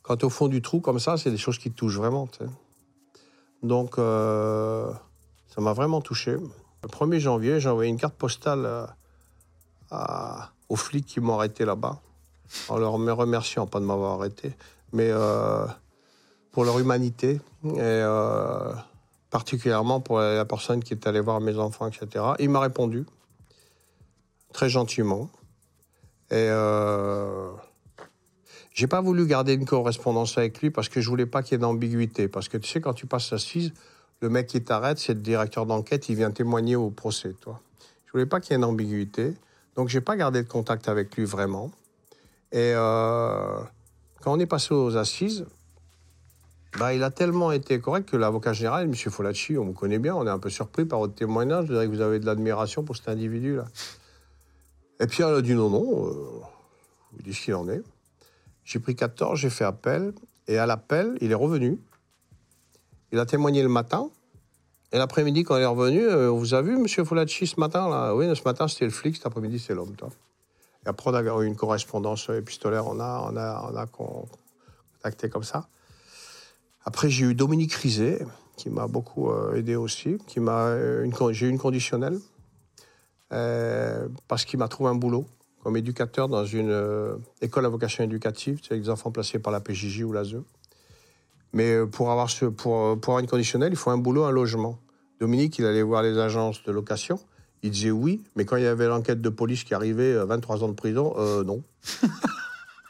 Quand 0.02 0.24
au 0.24 0.30
fond 0.30 0.48
du 0.48 0.62
trou 0.62 0.80
comme 0.80 1.00
ça, 1.00 1.18
c'est 1.18 1.32
des 1.32 1.38
choses 1.38 1.58
qui 1.58 1.72
touchent 1.72 1.98
vraiment. 1.98 2.30
Donc, 3.64 3.98
euh, 3.98 4.92
ça 5.54 5.62
m'a 5.62 5.74
vraiment 5.74 6.02
touché. 6.02 6.38
Le 6.84 6.88
1er 6.88 7.20
janvier, 7.20 7.60
j'ai 7.60 7.70
envoyé 7.70 7.90
une 7.90 7.98
carte 7.98 8.16
postale 8.16 8.88
euh, 9.92 10.38
aux 10.70 10.76
flics 10.76 11.06
qui 11.06 11.20
m'ont 11.20 11.36
arrêté 11.36 11.66
là-bas, 11.66 12.00
en 12.70 12.78
leur 12.78 12.98
me 13.00 13.12
remerciant, 13.12 13.68
pas 13.68 13.80
de 13.80 13.86
m'avoir 13.86 14.20
arrêté, 14.20 14.54
mais 14.94 15.10
euh, 15.10 15.66
pour 16.52 16.66
leur 16.66 16.78
humanité, 16.80 17.42
et 17.64 17.80
euh, 17.80 18.74
particulièrement 19.30 20.00
pour 20.00 20.20
la 20.20 20.46
personne 20.46 20.84
qui 20.84 20.94
est 20.94 21.08
allée 21.08 21.20
voir 21.20 21.42
mes 21.42 21.58
enfants, 21.58 21.88
etc. 21.88 22.26
Il 22.40 22.50
m'a 22.50 22.60
répondu, 22.60 23.06
très 24.54 24.70
gentiment. 24.70 25.30
Et 26.30 26.36
euh, 26.36 27.52
j'ai 28.74 28.88
pas 28.88 29.02
voulu 29.02 29.26
garder 29.26 29.54
une 29.54 29.66
correspondance 29.66 30.38
avec 30.38 30.62
lui 30.62 30.70
parce 30.72 30.90
que 30.90 31.02
je 31.02 31.10
voulais 31.10 31.26
pas 31.26 31.42
qu'il 31.42 31.54
y 31.54 31.56
ait 31.56 31.60
d'ambiguïté. 31.60 32.28
Parce 32.28 32.50
que 32.50 32.58
tu 32.58 32.70
sais, 32.70 32.82
quand 32.82 32.94
tu 32.94 33.06
passes 33.06 33.34
assise, 33.34 33.74
le 34.22 34.30
mec 34.30 34.48
qui 34.48 34.64
t'arrête, 34.64 34.98
c'est 34.98 35.14
le 35.14 35.22
directeur 35.22 35.66
d'enquête, 35.66 36.10
il 36.10 36.16
vient 36.16 36.32
témoigner 36.32 36.76
au 36.76 36.90
procès, 36.90 37.34
toi. 37.42 37.62
Je 38.06 38.12
voulais 38.12 38.26
pas 38.26 38.40
qu'il 38.40 38.52
y 38.52 38.54
ait 38.54 38.58
une 38.58 38.64
ambiguïté. 38.64 39.34
Donc, 39.76 39.90
j'ai 39.90 40.02
pas 40.02 40.16
gardé 40.16 40.42
de 40.42 40.48
contact 40.48 40.88
avec 40.90 41.16
lui 41.16 41.26
vraiment. 41.26 41.72
Et 42.52 42.72
euh, 42.74 43.60
quand 44.22 44.34
on 44.34 44.40
est 44.40 44.48
passé 44.48 44.74
aux 44.74 44.98
assises, 44.98 45.46
bah, 46.78 46.94
il 46.94 47.04
a 47.04 47.12
tellement 47.12 47.52
été 47.52 47.80
correct 47.80 48.10
que 48.10 48.18
l'avocat 48.18 48.54
général, 48.54 48.86
M. 48.86 48.94
Folacci, 48.94 49.58
on 49.58 49.66
me 49.66 49.74
connaît 49.74 50.00
bien, 50.00 50.16
on 50.16 50.26
est 50.28 50.30
un 50.30 50.40
peu 50.40 50.50
surpris 50.50 50.86
par 50.86 51.00
votre 51.00 51.16
témoignage. 51.16 51.66
Je 51.68 51.74
dirais 51.74 51.86
que 51.86 51.92
vous 51.92 52.02
avez 52.02 52.20
de 52.20 52.26
l'admiration 52.26 52.84
pour 52.84 52.96
cet 52.96 53.08
individu-là. 53.10 53.66
Et 55.00 55.08
puis, 55.08 55.24
elle 55.24 55.34
a 55.34 55.42
dit 55.42 55.54
non, 55.54 55.70
non, 55.70 56.08
euh, 56.08 56.12
vous 57.14 57.24
dis 57.24 57.34
ce 57.34 57.46
qu'il 57.46 57.56
en 57.56 57.68
est. 57.70 57.82
J'ai 58.64 58.80
pris 58.80 58.96
14, 58.96 59.40
j'ai 59.40 59.50
fait 59.50 59.64
appel. 59.64 60.14
Et 60.48 60.58
à 60.58 60.66
l'appel, 60.66 61.18
il 61.22 61.32
est 61.32 61.36
revenu. 61.36 61.80
Il 63.12 63.20
a 63.20 63.26
témoigné 63.26 63.64
le 63.64 63.70
matin. 63.70 64.10
Et 64.92 64.98
l'après-midi, 64.98 65.44
quand 65.44 65.58
il 65.58 65.62
est 65.62 65.66
revenu, 65.66 66.02
euh, 66.02 66.32
on 66.32 66.38
vous 66.38 66.54
a 66.54 66.62
vu, 66.62 66.76
M. 66.76 66.88
Folacci, 67.06 67.48
ce 67.48 67.60
matin 67.60 67.90
là? 67.90 68.16
Oui, 68.16 68.34
ce 68.36 68.44
matin, 68.44 68.68
c'était 68.68 68.86
le 68.86 68.92
flic, 68.92 69.16
cet 69.16 69.26
après-midi, 69.26 69.60
c'est 69.60 69.74
l'homme. 69.74 69.96
toi. 69.96 70.10
Et 70.86 70.90
après, 70.90 71.10
on 71.10 71.14
a 71.14 71.22
eu 71.22 71.46
une 71.46 71.56
correspondance 71.56 72.30
épistolaire, 72.30 72.88
on 72.88 73.00
a, 73.00 73.30
on 73.30 73.36
a, 73.36 73.70
on 73.72 73.76
a 73.76 73.86
con- 73.88 74.28
contacté 74.94 75.30
comme 75.30 75.44
ça. 75.44 75.68
Après, 76.88 77.10
j'ai 77.10 77.26
eu 77.26 77.36
Dominique 77.36 77.74
Rizet, 77.74 78.26
qui 78.56 78.70
m'a 78.70 78.88
beaucoup 78.88 79.30
euh, 79.30 79.56
aidé 79.56 79.76
aussi. 79.76 80.20
qui 80.26 80.40
m'a 80.40 80.68
euh, 80.68 81.06
J'ai 81.32 81.48
eu 81.48 81.50
une 81.50 81.58
conditionnelle, 81.58 82.18
euh, 83.34 84.08
parce 84.30 84.46
qu'il 84.46 84.58
m'a 84.58 84.70
trouvé 84.70 84.90
un 84.90 84.96
boulot 84.96 85.26
comme 85.62 85.76
éducateur 85.76 86.30
dans 86.30 86.46
une 86.46 87.20
école 87.42 87.66
à 87.66 87.68
vocation 87.68 88.06
éducative, 88.06 88.62
avec 88.72 88.84
des 88.84 88.90
enfants 88.90 89.12
placés 89.12 89.38
par 89.38 89.52
la 89.52 89.60
PJJ 89.60 90.04
ou 90.04 90.14
l'ASE. 90.14 90.38
Mais 91.52 91.74
euh, 91.74 91.88
pour 91.88 92.10
avoir, 92.10 92.30
ce, 92.30 92.46
pour, 92.46 92.98
pour 93.02 93.12
avoir 93.12 93.20
une 93.20 93.28
conditionnelle, 93.28 93.74
il 93.74 93.78
faut 93.78 93.90
un 93.90 93.98
boulot, 93.98 94.24
un 94.24 94.32
logement. 94.32 94.80
Dominique, 95.20 95.60
il 95.60 95.66
allait 95.66 95.84
voir 95.84 96.04
les 96.04 96.18
agences 96.18 96.64
de 96.64 96.72
location. 96.72 97.20
Il 97.64 97.72
disait 97.72 97.92
oui, 97.92 98.24
mais 98.38 98.46
quand 98.46 98.56
il 98.56 98.64
y 98.64 98.68
avait 98.68 98.88
l'enquête 98.88 99.20
de 99.20 99.30
police 99.30 99.66
qui 99.66 99.74
arrivait, 99.74 100.14
euh, 100.14 100.24
23 100.24 100.64
ans 100.64 100.70
de 100.70 100.74
prison, 100.74 101.14
non. 101.44 101.64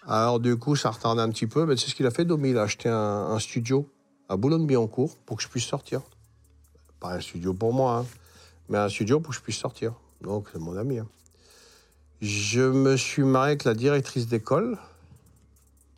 Alors 0.08 0.40
du 0.40 0.56
coup, 0.58 0.76
ça 0.76 0.90
retardait 0.90 1.22
un 1.22 1.30
petit 1.30 1.48
peu. 1.48 1.66
Mais 1.66 1.76
c'est 1.78 1.90
ce 1.90 1.96
qu'il 1.96 2.06
a 2.06 2.12
fait, 2.12 2.26
Domi. 2.26 2.50
Il 2.52 2.58
a 2.58 2.64
acheté 2.64 2.90
un, 2.90 2.96
un 2.96 3.40
studio 3.40 3.90
à 4.30 4.38
Boulogne-Billancourt 4.38 5.18
pour 5.26 5.38
que 5.38 5.44
je 5.44 5.48
puisse 5.50 5.66
sortir. 5.66 6.02
Pas 7.00 7.14
un 7.14 7.22
studio 7.22 7.54
pour 7.54 7.74
moi, 7.74 7.98
hein, 8.00 8.06
mais 8.70 8.78
un 8.78 8.90
studio 8.90 9.20
pour 9.20 9.30
que 9.32 9.36
je 9.36 9.42
puisse 9.42 9.58
sortir. 9.58 9.94
Donc 10.22 10.48
c'est 10.52 10.60
mon 10.60 10.76
ami. 10.78 11.00
hein. 11.00 11.08
Je 12.22 12.62
me 12.62 12.98
suis 12.98 13.22
marié 13.24 13.52
avec 13.52 13.64
la 13.66 13.76
directrice 13.76 14.28
d'école 14.28 14.78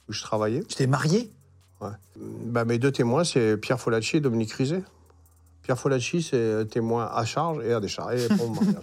où 0.10 0.12
je 0.14 0.22
travaillais. 0.22 0.64
Tu 0.64 0.76
t'es 0.76 0.88
marié? 0.88 1.32
Ouais. 1.80 1.92
Bah, 2.18 2.66
mes 2.66 2.78
deux 2.78 2.92
témoins, 2.92 3.24
c'est 3.24 3.56
Pierre 3.58 3.80
Folacci 3.80 4.18
et 4.18 4.20
Dominique 4.20 4.52
Rizet. 4.52 4.84
Pierre 5.62 5.80
Folacci, 5.80 6.22
c'est 6.22 6.66
témoin 6.70 7.10
à 7.14 7.24
charge 7.24 7.64
et 7.64 7.72
à 7.74 7.80
décharge. 7.80 8.16
Et 8.20 8.28
bah, 8.28 8.36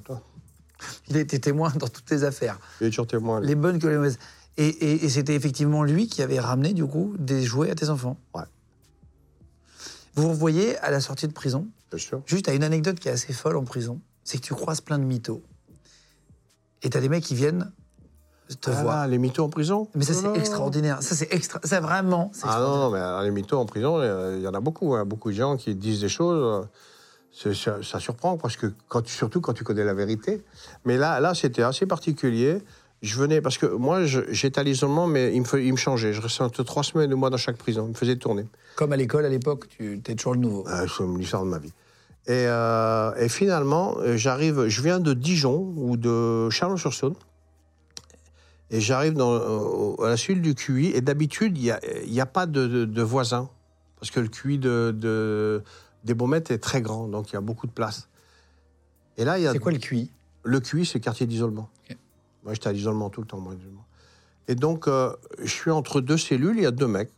toi, 0.05 0.23
Il 1.09 1.17
a 1.17 1.21
été 1.21 1.39
témoin 1.41 1.71
dans 1.77 1.89
toutes 1.89 2.05
tes 2.07 2.23
affaires, 2.23 2.59
il 2.81 2.87
est 2.87 2.91
toujours 2.91 3.07
témoin. 3.07 3.41
lui. 3.41 3.49
les 3.49 3.55
bonnes 3.55 3.79
que 3.79 3.87
les 3.87 3.97
mauvaises. 3.97 4.19
Et, 4.59 4.69
et- 4.69 5.05
et 5.05 5.09
c'était 5.11 5.35
effectivement 5.35 5.83
lui 5.85 6.07
qui 6.09 6.23
avait 6.23 6.41
ramené, 6.41 6.73
du 6.73 6.87
coup, 6.87 7.15
des 7.19 7.43
jouets 7.43 7.71
à 7.71 7.75
tes 7.75 7.91
enfants. 7.91 8.17
Ouais. 8.35 8.43
Vous 10.15 10.29
vous 10.29 10.35
voyez 10.35 10.79
à 10.79 10.91
la 10.91 11.01
sortie 11.01 11.29
de 11.29 11.33
prison. 11.33 11.67
Bien 11.91 11.99
sûr. 11.99 12.23
Juste, 12.27 12.49
à 12.49 12.55
une 12.55 12.65
anecdote 12.65 12.99
qui 12.99 13.09
est 13.09 13.13
assez 13.13 13.33
folle 13.33 13.57
en 13.57 13.65
prison, 13.65 14.01
c'est 14.25 14.39
que 14.39 14.43
tu 14.43 14.55
croises 14.55 14.81
plein 14.81 14.99
de 14.99 15.05
mythos. 15.05 15.43
Et 16.83 16.91
t'as 16.91 17.01
des 17.01 17.09
mecs 17.09 17.25
qui 17.25 17.35
viennent 17.35 17.71
te 18.61 18.71
Ah, 18.71 18.83
voir. 18.83 19.09
les 19.09 19.19
mythos 19.19 19.45
en 19.45 19.49
prison? 19.51 19.89
Mais 19.95 20.05
ça, 20.05 20.15
c'est 20.15 20.33
extraordinaire. 20.39 21.03
Ça, 21.03 21.15
c'est 21.15 21.33
extra. 21.35 21.61
Ça, 21.65 21.81
vraiment, 21.81 22.31
Ah 22.43 22.59
non, 22.61 22.77
non, 22.77 22.91
mais 22.91 22.99
alors, 22.99 23.23
les 23.23 23.31
mythos 23.31 23.59
en 23.59 23.67
prison, 23.67 23.99
euh, 23.99 24.37
il 24.39 24.43
y 24.43 24.49
en 24.49 24.55
a 24.55 24.61
beaucoup. 24.61 24.95
hein. 24.95 25.05
Beaucoup 25.05 25.31
de 25.31 25.37
gens 25.37 25.57
qui 25.57 25.75
disent 25.75 26.01
des 26.01 26.09
choses. 26.09 26.65
euh, 27.43 27.53
ça, 27.55 27.83
ça 27.83 28.01
surprend, 28.01 28.39
parce 28.39 28.57
que 28.57 28.73
quand 28.89 29.07
surtout 29.07 29.43
quand 29.43 29.53
tu 29.53 29.63
connais 29.65 29.85
la 29.85 29.93
vérité. 29.93 30.43
Mais 30.87 30.97
là, 30.97 31.21
là 31.21 31.35
c'était 31.35 31.63
assez 31.63 31.85
particulier. 31.85 32.63
Je 33.07 33.19
venais, 33.19 33.41
parce 33.41 33.57
que 33.57 33.67
moi, 33.67 34.05
j'étais 34.05 34.59
à 34.59 34.63
l'isolement, 34.63 35.07
mais 35.07 35.33
il 35.35 35.41
me, 35.41 35.47
fe- 35.47 35.63
il 35.65 35.73
me 35.73 35.77
changeait. 35.77 36.13
Je 36.13 36.21
restais 36.21 36.43
entre 36.43 36.63
trois 36.65 36.83
semaines 36.83 37.07
et 37.07 37.09
deux 37.09 37.17
mois 37.17 37.31
dans 37.31 37.37
chaque 37.37 37.57
prison. 37.57 37.85
Il 37.87 37.91
me 37.91 37.95
faisait 37.95 38.17
tourner. 38.17 38.45
Comme 38.75 38.93
à 38.93 38.97
l'école 38.97 39.25
à 39.25 39.29
l'époque, 39.29 39.69
tu 39.69 39.95
étais 39.95 40.15
toujours 40.15 40.35
le 40.35 40.41
nouveau. 40.41 40.67
Euh, 40.69 40.87
c'est 40.89 41.05
l'histoire 41.19 41.45
de 41.45 41.49
ma 41.51 41.59
vie. 41.59 41.73
Et, 42.27 42.33
euh, 42.49 43.15
et 43.17 43.29
finalement, 43.29 43.97
euh, 43.99 44.17
j'arrive, 44.17 44.67
je 44.67 44.83
viens 44.83 44.99
de 44.99 45.15
Dijon 45.15 45.73
ou 45.77 45.97
de 45.97 46.51
Chalon-sur-Saône. 46.51 47.15
Et 48.71 48.81
j'arrive 48.81 49.15
dans, 49.15 49.33
euh, 49.33 50.05
à 50.05 50.09
la 50.09 50.17
suite 50.17 50.43
du 50.43 50.55
QI. 50.55 50.87
Et 50.95 51.01
d'habitude, 51.01 51.57
il 51.57 51.63
n'y 51.65 51.71
a, 51.71 51.81
il 52.05 52.13
y 52.13 52.21
a 52.21 52.27
pas 52.27 52.47
de, 52.47 52.67
de- 52.67 52.85
de 52.85 53.03
voisins. 53.03 53.49
Parce 54.01 54.11
que 54.11 54.21
le 54.21 54.29
QI 54.29 54.59
de, 54.59 54.93
de- 54.97 55.63
des 56.05 56.15
Baumettes 56.15 56.51
est 56.51 56.59
très 56.59 56.83
grand, 56.83 57.07
donc 57.09 57.31
il 57.31 57.35
y 57.35 57.37
a 57.37 57.41
beaucoup 57.41 57.67
de 57.67 57.73
place. 57.73 58.09
Et 59.17 59.25
là, 59.25 59.39
il 59.39 59.45
y 59.45 59.47
a 59.47 59.53
C'est 59.53 59.59
quoi 59.59 59.73
le 59.73 59.79
QI 59.79 60.11
le 60.49 60.61
QI, 60.61 60.87
c'est 60.87 61.01
quartier 61.01 61.27
d'isolement. 61.27 61.69
Moi, 62.47 62.55
j'étais 62.55 62.69
à 62.69 62.73
l'isolement 62.73 63.11
tout 63.11 63.21
le 63.21 63.27
temps, 63.27 63.39
moi. 63.39 63.53
Et 64.49 64.55
donc, 64.55 64.89
euh, 64.89 65.13
je 65.43 65.51
suis 65.51 65.71
entre 65.71 66.01
deux 66.01 66.17
cellules, 66.17 66.57
il 66.57 66.63
y 66.63 66.67
a 66.67 66.71
deux 66.71 66.87
mecs. 66.87 67.11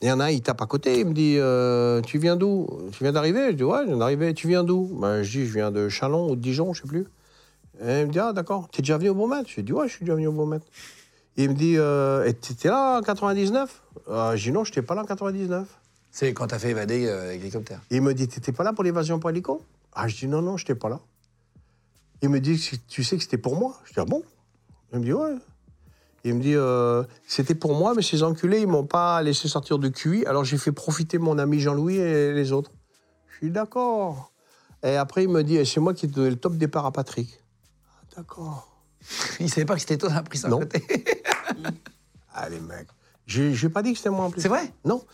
Il 0.00 0.08
y 0.08 0.12
en 0.12 0.20
a 0.20 0.26
un, 0.26 0.30
il 0.30 0.40
tape 0.40 0.62
à 0.62 0.66
côté, 0.66 1.00
il 1.00 1.06
me 1.06 1.12
dit 1.12 1.36
euh, 1.38 2.00
Tu 2.02 2.18
viens 2.18 2.36
d'où? 2.36 2.66
Tu 2.92 3.02
viens 3.02 3.12
d'arriver? 3.12 3.48
Je 3.50 3.56
dis 3.56 3.64
Ouais, 3.64 3.80
je 3.82 3.88
viens 3.88 3.96
d'arriver. 3.96 4.34
Tu 4.34 4.46
viens 4.46 4.62
d'où? 4.62 4.90
Ben, 5.00 5.22
Je 5.22 5.30
dis 5.30 5.46
Je 5.46 5.52
viens 5.52 5.70
de 5.70 5.88
Chalon 5.88 6.30
ou 6.30 6.36
de 6.36 6.40
Dijon, 6.40 6.72
je 6.72 6.82
sais 6.82 6.88
plus. 6.88 7.06
Et 7.82 8.00
il 8.00 8.06
me 8.06 8.12
dit 8.12 8.18
Ah, 8.18 8.32
d'accord. 8.32 8.68
T'es 8.70 8.82
déjà 8.82 8.98
venu 8.98 9.10
au 9.10 9.14
Beaumet 9.14 9.42
Je 9.46 9.60
dis 9.60 9.72
Ouais, 9.72 9.88
je 9.88 9.94
suis 9.94 10.04
déjà 10.04 10.14
venu 10.14 10.28
au 10.28 10.32
Beaumet. 10.32 10.60
Et 11.36 11.44
il 11.44 11.50
me 11.50 11.54
dit 11.54 11.74
euh, 11.76 12.24
Et 12.24 12.34
t'étais 12.34 12.68
là 12.68 12.98
en 12.98 13.02
99 13.02 13.82
euh, 14.08 14.36
Je 14.36 14.42
dis 14.42 14.52
Non, 14.52 14.64
je 14.64 14.70
n'étais 14.70 14.82
pas 14.82 14.94
là 14.94 15.02
en 15.02 15.06
99. 15.06 15.66
C'est 16.16 16.32
quand 16.32 16.46
t'as 16.46 16.58
fait 16.58 16.70
évader 16.70 17.06
euh, 17.06 17.24
avec 17.28 17.40
l'hélicoptère. 17.40 17.82
Il 17.90 18.00
me 18.00 18.14
dit, 18.14 18.26
t'étais 18.26 18.50
pas 18.52 18.64
là 18.64 18.72
pour 18.72 18.84
l'évasion 18.84 19.18
par 19.18 19.32
hélico 19.32 19.60
Ah, 19.92 20.08
je 20.08 20.16
dis, 20.16 20.26
non, 20.26 20.40
non, 20.40 20.56
je 20.56 20.62
n'étais 20.62 20.74
pas 20.74 20.88
là. 20.88 20.98
Il 22.22 22.30
me 22.30 22.40
dit, 22.40 22.58
tu 22.88 23.04
sais 23.04 23.18
que 23.18 23.22
c'était 23.22 23.36
pour 23.36 23.54
moi? 23.56 23.78
Je 23.84 23.92
dis, 23.92 24.00
ah 24.00 24.06
bon? 24.06 24.22
Il 24.92 25.00
me 25.00 25.04
dit, 25.04 25.12
ouais. 25.12 25.34
Il 26.24 26.34
me 26.34 26.40
dit, 26.42 26.54
euh, 26.56 27.04
c'était 27.26 27.54
pour 27.54 27.74
moi, 27.76 27.94
mais 27.94 28.02
ces 28.02 28.22
enculés, 28.22 28.60
ils 28.60 28.66
m'ont 28.66 28.86
pas 28.86 29.22
laissé 29.22 29.46
sortir 29.46 29.78
de 29.78 29.88
QI, 29.88 30.26
alors 30.26 30.44
j'ai 30.44 30.58
fait 30.58 30.72
profiter 30.72 31.18
mon 31.18 31.38
ami 31.38 31.60
Jean-Louis 31.60 31.98
et 31.98 32.32
les 32.32 32.52
autres. 32.52 32.72
Je 33.28 33.36
suis 33.36 33.50
d'accord. 33.50 34.32
Et 34.82 34.96
après, 34.96 35.22
il 35.24 35.28
me 35.28 35.42
dit, 35.42 35.64
c'est 35.64 35.80
moi 35.80 35.94
qui 35.94 36.06
ai 36.06 36.08
donné 36.08 36.30
le 36.30 36.36
top 36.36 36.56
départ 36.56 36.84
à 36.84 36.92
Patrick. 36.92 37.42
Ah, 37.88 38.16
d'accord. 38.16 38.76
Il 39.40 39.48
savait 39.48 39.64
pas 39.66 39.74
que 39.74 39.80
c'était 39.80 39.98
toi 39.98 40.08
qui 40.10 40.16
a 40.16 40.22
pris 40.22 40.38
ça 40.38 40.48
Non. 40.48 40.58
côté. 40.60 40.82
Allez, 42.34 42.60
mec. 42.60 42.88
J'ai 43.26 43.54
j'ai 43.54 43.68
pas 43.68 43.82
dit 43.82 43.92
que 43.92 43.98
c'était 43.98 44.10
moi 44.10 44.26
en 44.26 44.30
plus. 44.30 44.40
C'est 44.40 44.48
vrai? 44.48 44.72
Non. 44.84 45.04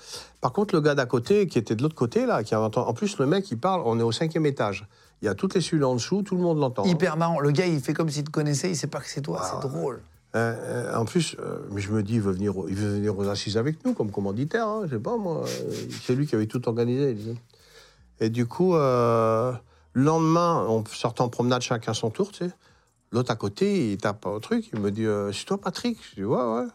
Par 0.41 0.53
contre, 0.53 0.75
le 0.75 0.81
gars 0.83 0.95
d'à 0.95 1.07
côté, 1.07 1.47
qui 1.47 1.59
était 1.59 1.75
de 1.75 1.83
l'autre 1.83 1.95
côté, 1.95 2.27
là, 2.27 2.43
qui 2.43 2.55
a 2.55 2.61
En 2.61 2.95
plus, 2.95 3.19
le 3.19 3.27
mec, 3.27 3.51
il 3.51 3.59
parle, 3.59 3.83
on 3.87 3.99
est 3.99 4.03
au 4.03 4.13
cinquième 4.13 4.45
étage. 4.45 4.87
Il 5.23 5.27
y 5.27 5.29
a 5.29 5.35
toutes 5.35 5.55
les 5.55 5.61
cellules 5.61 5.85
en 5.85 5.95
dessous, 5.95 6.23
tout 6.23 6.35
le 6.35 6.43
monde 6.43 6.59
l'entend. 6.59 6.85
hein. 6.85 6.89
Hyper 6.89 7.17
marrant. 7.17 7.39
Le 7.41 7.53
gars, 7.53 7.67
il 7.67 7.81
fait 7.81 7.95
comme 7.95 8.09
s'il 8.11 8.25
te 8.25 8.31
connaissait, 8.31 8.71
il 8.71 8.77
sait 8.77 8.89
pas 8.89 8.99
que 8.99 9.09
c'est 9.09 9.21
toi. 9.23 9.41
C'est 9.49 9.69
drôle. 9.69 10.03
Euh, 10.35 10.55
euh, 10.93 10.97
en 10.97 11.05
plus, 11.05 11.37
euh, 11.39 11.59
je 11.77 11.91
me 11.93 12.03
dis, 12.03 12.15
il 12.15 12.21
veut 12.23 12.33
venir, 12.33 12.55
il 12.69 12.75
veut 12.75 12.95
venir 12.95 13.17
aux 13.17 13.29
assises 13.29 13.57
avec 13.57 13.85
nous, 13.85 13.93
comme 13.95 14.11
commanditaire, 14.11 14.67
hein, 14.67 14.83
je 14.87 14.97
sais 14.97 15.01
pas 15.03 15.17
moi. 15.17 15.45
euh, 15.47 15.73
C'est 16.05 16.15
lui 16.15 16.27
qui 16.27 16.35
avait 16.35 16.47
tout 16.47 16.67
organisé. 16.69 17.17
Et 18.21 18.31
du 18.31 18.47
coup, 18.47 18.75
le 18.75 19.55
lendemain, 19.95 20.65
on 20.69 20.85
sortait 20.87 21.21
en 21.21 21.29
promenade 21.29 21.63
chacun 21.63 21.95
son 21.95 22.11
tour, 22.11 22.33
tu 22.33 22.45
sais. 22.47 22.51
L'autre 23.13 23.31
à 23.31 23.37
côté, 23.37 23.93
il 23.93 23.99
tape 23.99 24.25
au 24.27 24.41
truc, 24.41 24.71
il 24.73 24.81
me 24.81 24.91
dit, 24.91 25.07
c'est 25.37 25.45
toi 25.45 25.59
Patrick? 25.59 25.99
Je 26.11 26.15
dis, 26.17 26.25
ouais, 26.25 26.37
ouais. 26.43 26.67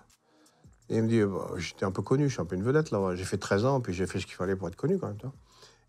Et 0.89 0.97
il 0.97 1.03
me 1.03 1.07
dit, 1.09 1.21
Bah, 1.23 1.47
j'étais 1.57 1.83
un 1.83 1.91
peu 1.91 2.01
connu, 2.03 2.29
je 2.29 2.33
suis 2.33 2.41
un 2.41 2.45
peu 2.45 2.55
une 2.55 2.63
vedette 2.63 2.91
là. 2.91 3.01
ouais. 3.01 3.17
J'ai 3.17 3.25
fait 3.25 3.37
13 3.37 3.65
ans, 3.65 3.81
puis 3.81 3.93
j'ai 3.93 4.05
fait 4.07 4.19
ce 4.21 4.25
qu'il 4.25 4.35
fallait 4.35 4.55
pour 4.55 4.67
être 4.69 4.75
connu 4.77 4.97
quand 4.99 5.07
même. 5.07 5.17
tu 5.17 5.25
vois. 5.25 5.33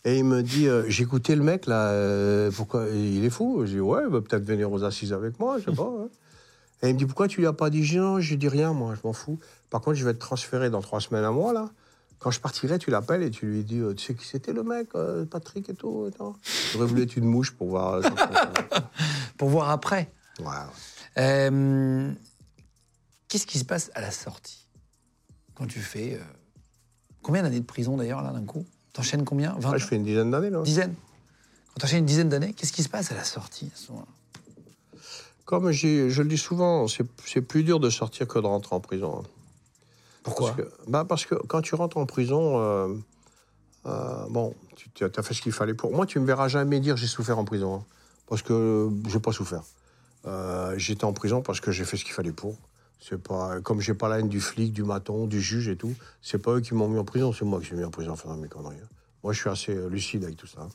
Et 0.04 0.18
il 0.18 0.24
me 0.24 0.42
dit, 0.42 0.68
euh, 0.68 0.84
j'ai 0.88 1.02
écouté 1.02 1.34
le 1.34 1.42
mec 1.42 1.66
là, 1.66 1.88
euh, 1.90 2.50
pourquoi 2.52 2.86
Il 2.88 3.24
est 3.24 3.30
fou 3.30 3.62
Je 3.66 3.72
dis, 3.72 3.80
ouais, 3.80 4.02
il 4.06 4.10
va 4.12 4.20
peut-être 4.20 4.44
venir 4.44 4.70
aux 4.72 4.84
assises 4.84 5.12
avec 5.12 5.38
moi, 5.38 5.58
je 5.58 5.64
sais 5.70 5.76
pas. 5.76 5.88
ouais. 5.88 6.06
Et 6.82 6.88
il 6.88 6.94
me 6.94 6.98
dit, 6.98 7.04
pourquoi 7.06 7.26
tu 7.26 7.40
lui 7.40 7.46
as 7.48 7.52
pas 7.52 7.68
dit? 7.70 7.96
Non, 7.96 8.20
je 8.20 8.34
dis 8.36 8.48
rien, 8.48 8.72
moi, 8.72 8.94
je 8.94 9.00
m'en 9.06 9.12
fous. 9.12 9.38
Par 9.68 9.80
contre, 9.80 9.96
je 9.96 10.04
vais 10.04 10.14
te 10.14 10.18
transférer 10.20 10.70
dans 10.70 10.80
trois 10.80 11.00
semaines 11.00 11.24
à 11.24 11.32
moi, 11.32 11.52
là. 11.52 11.70
Quand 12.20 12.30
je 12.30 12.40
partirai, 12.40 12.78
tu 12.78 12.90
l'appelles 12.90 13.22
et 13.22 13.30
tu 13.30 13.46
lui 13.46 13.64
dis, 13.64 13.78
euh, 13.78 13.94
tu 13.94 14.04
sais 14.06 14.14
qui 14.14 14.24
c'était 14.26 14.52
le 14.52 14.62
mec, 14.62 14.88
euh, 14.94 15.24
Patrick 15.24 15.68
et 15.68 15.74
tout 15.74 16.10
J'aurais 16.72 16.86
voulu 16.86 17.02
être 17.02 17.16
une 17.16 17.24
mouche 17.26 17.50
pour 17.52 17.68
voir. 17.68 18.00
Pour 19.36 19.48
voir 19.50 19.70
après. 19.70 20.10
ouais, 20.40 20.46
ouais. 21.16 22.12
Qu'est-ce 23.28 23.46
qui 23.46 23.58
se 23.58 23.64
passe 23.64 23.90
à 23.94 24.00
la 24.00 24.10
sortie? 24.10 24.66
Quand 25.54 25.66
tu 25.66 25.78
fais. 25.80 26.18
Combien 27.22 27.42
d'années 27.42 27.60
de 27.60 27.64
prison 27.66 27.96
d'ailleurs, 27.96 28.22
là, 28.22 28.32
d'un 28.32 28.44
coup? 28.44 28.64
T'enchaînes 28.98 29.24
combien? 29.24 29.54
20 29.60 29.70
Ouais, 29.70 29.78
je 29.78 29.86
fais 29.86 29.94
une 29.94 30.02
dizaine 30.02 30.32
d'années, 30.32 30.50
là. 30.50 30.60
Dizaine 30.62 30.92
Quand 31.68 31.80
t'enchaînes 31.82 32.00
une 32.00 32.06
dizaine 32.06 32.28
d'années, 32.28 32.52
qu'est-ce 32.52 32.72
qui 32.72 32.82
se 32.82 32.88
passe 32.88 33.12
à 33.12 33.14
la 33.14 33.22
sortie 33.22 33.70
à 33.72 33.76
ce 33.78 33.92
moment-là? 33.92 35.00
Comme 35.44 35.70
je 35.70 36.20
le 36.20 36.28
dis 36.28 36.36
souvent, 36.36 36.86
c'est 36.88 37.40
plus 37.42 37.62
dur 37.62 37.78
de 37.78 37.90
sortir 37.90 38.26
que 38.26 38.40
de 38.40 38.46
rentrer 38.46 38.74
en 38.74 38.80
prison. 38.80 39.22
hein. 39.22 39.28
Pourquoi? 40.24 40.50
Parce 40.52 40.68
que, 40.68 40.90
bah 40.90 41.04
parce 41.08 41.26
que 41.26 41.36
quand 41.36 41.62
tu 41.62 41.76
rentres 41.76 41.96
en 41.96 42.06
prison, 42.06 42.60
euh, 42.60 42.88
euh, 43.86 44.26
bon, 44.30 44.52
tu 44.94 45.04
as 45.04 45.22
fait 45.22 45.32
ce 45.32 45.40
qu'il 45.42 45.52
fallait 45.52 45.74
pour. 45.74 45.92
Moi, 45.92 46.04
tu 46.04 46.18
me 46.18 46.26
verras 46.26 46.48
jamais 46.48 46.80
dire 46.80 46.96
j'ai 46.96 47.06
souffert 47.06 47.38
en 47.38 47.44
prison. 47.44 47.76
hein, 47.76 47.84
parce 48.26 48.42
que 48.42 48.90
j'ai 49.08 49.20
pas 49.20 49.30
souffert. 49.32 49.62
Euh, 50.26 50.74
J'étais 50.76 51.04
en 51.04 51.12
prison 51.12 51.40
parce 51.40 51.60
que 51.60 51.70
j'ai 51.70 51.84
fait 51.84 51.96
ce 51.96 52.04
qu'il 52.04 52.12
fallait 52.14 52.32
pour. 52.32 52.56
C'est 53.00 53.22
pas 53.22 53.60
comme 53.60 53.80
j'ai 53.80 53.94
pas 53.94 54.08
la 54.08 54.18
haine 54.18 54.28
du 54.28 54.40
flic, 54.40 54.72
du 54.72 54.82
maton, 54.84 55.26
du 55.26 55.40
juge 55.40 55.68
et 55.68 55.76
tout. 55.76 55.94
C'est 56.22 56.38
pas 56.38 56.52
eux 56.54 56.60
qui 56.60 56.74
m'ont 56.74 56.88
mis 56.88 56.98
en 56.98 57.04
prison, 57.04 57.32
c'est 57.32 57.44
moi 57.44 57.60
qui 57.60 57.66
suis 57.66 57.76
mis 57.76 57.84
en 57.84 57.90
prison 57.90 58.12
en 58.12 58.16
faisant 58.16 58.36
mes 58.36 58.48
conneries. 58.48 58.76
hein. 58.82 58.88
Moi, 59.22 59.32
je 59.32 59.40
suis 59.40 59.48
assez 59.50 59.74
euh, 59.74 59.88
lucide 59.88 60.24
avec 60.24 60.36
tout 60.36 60.46
ça. 60.46 60.62
hein. 60.62 60.68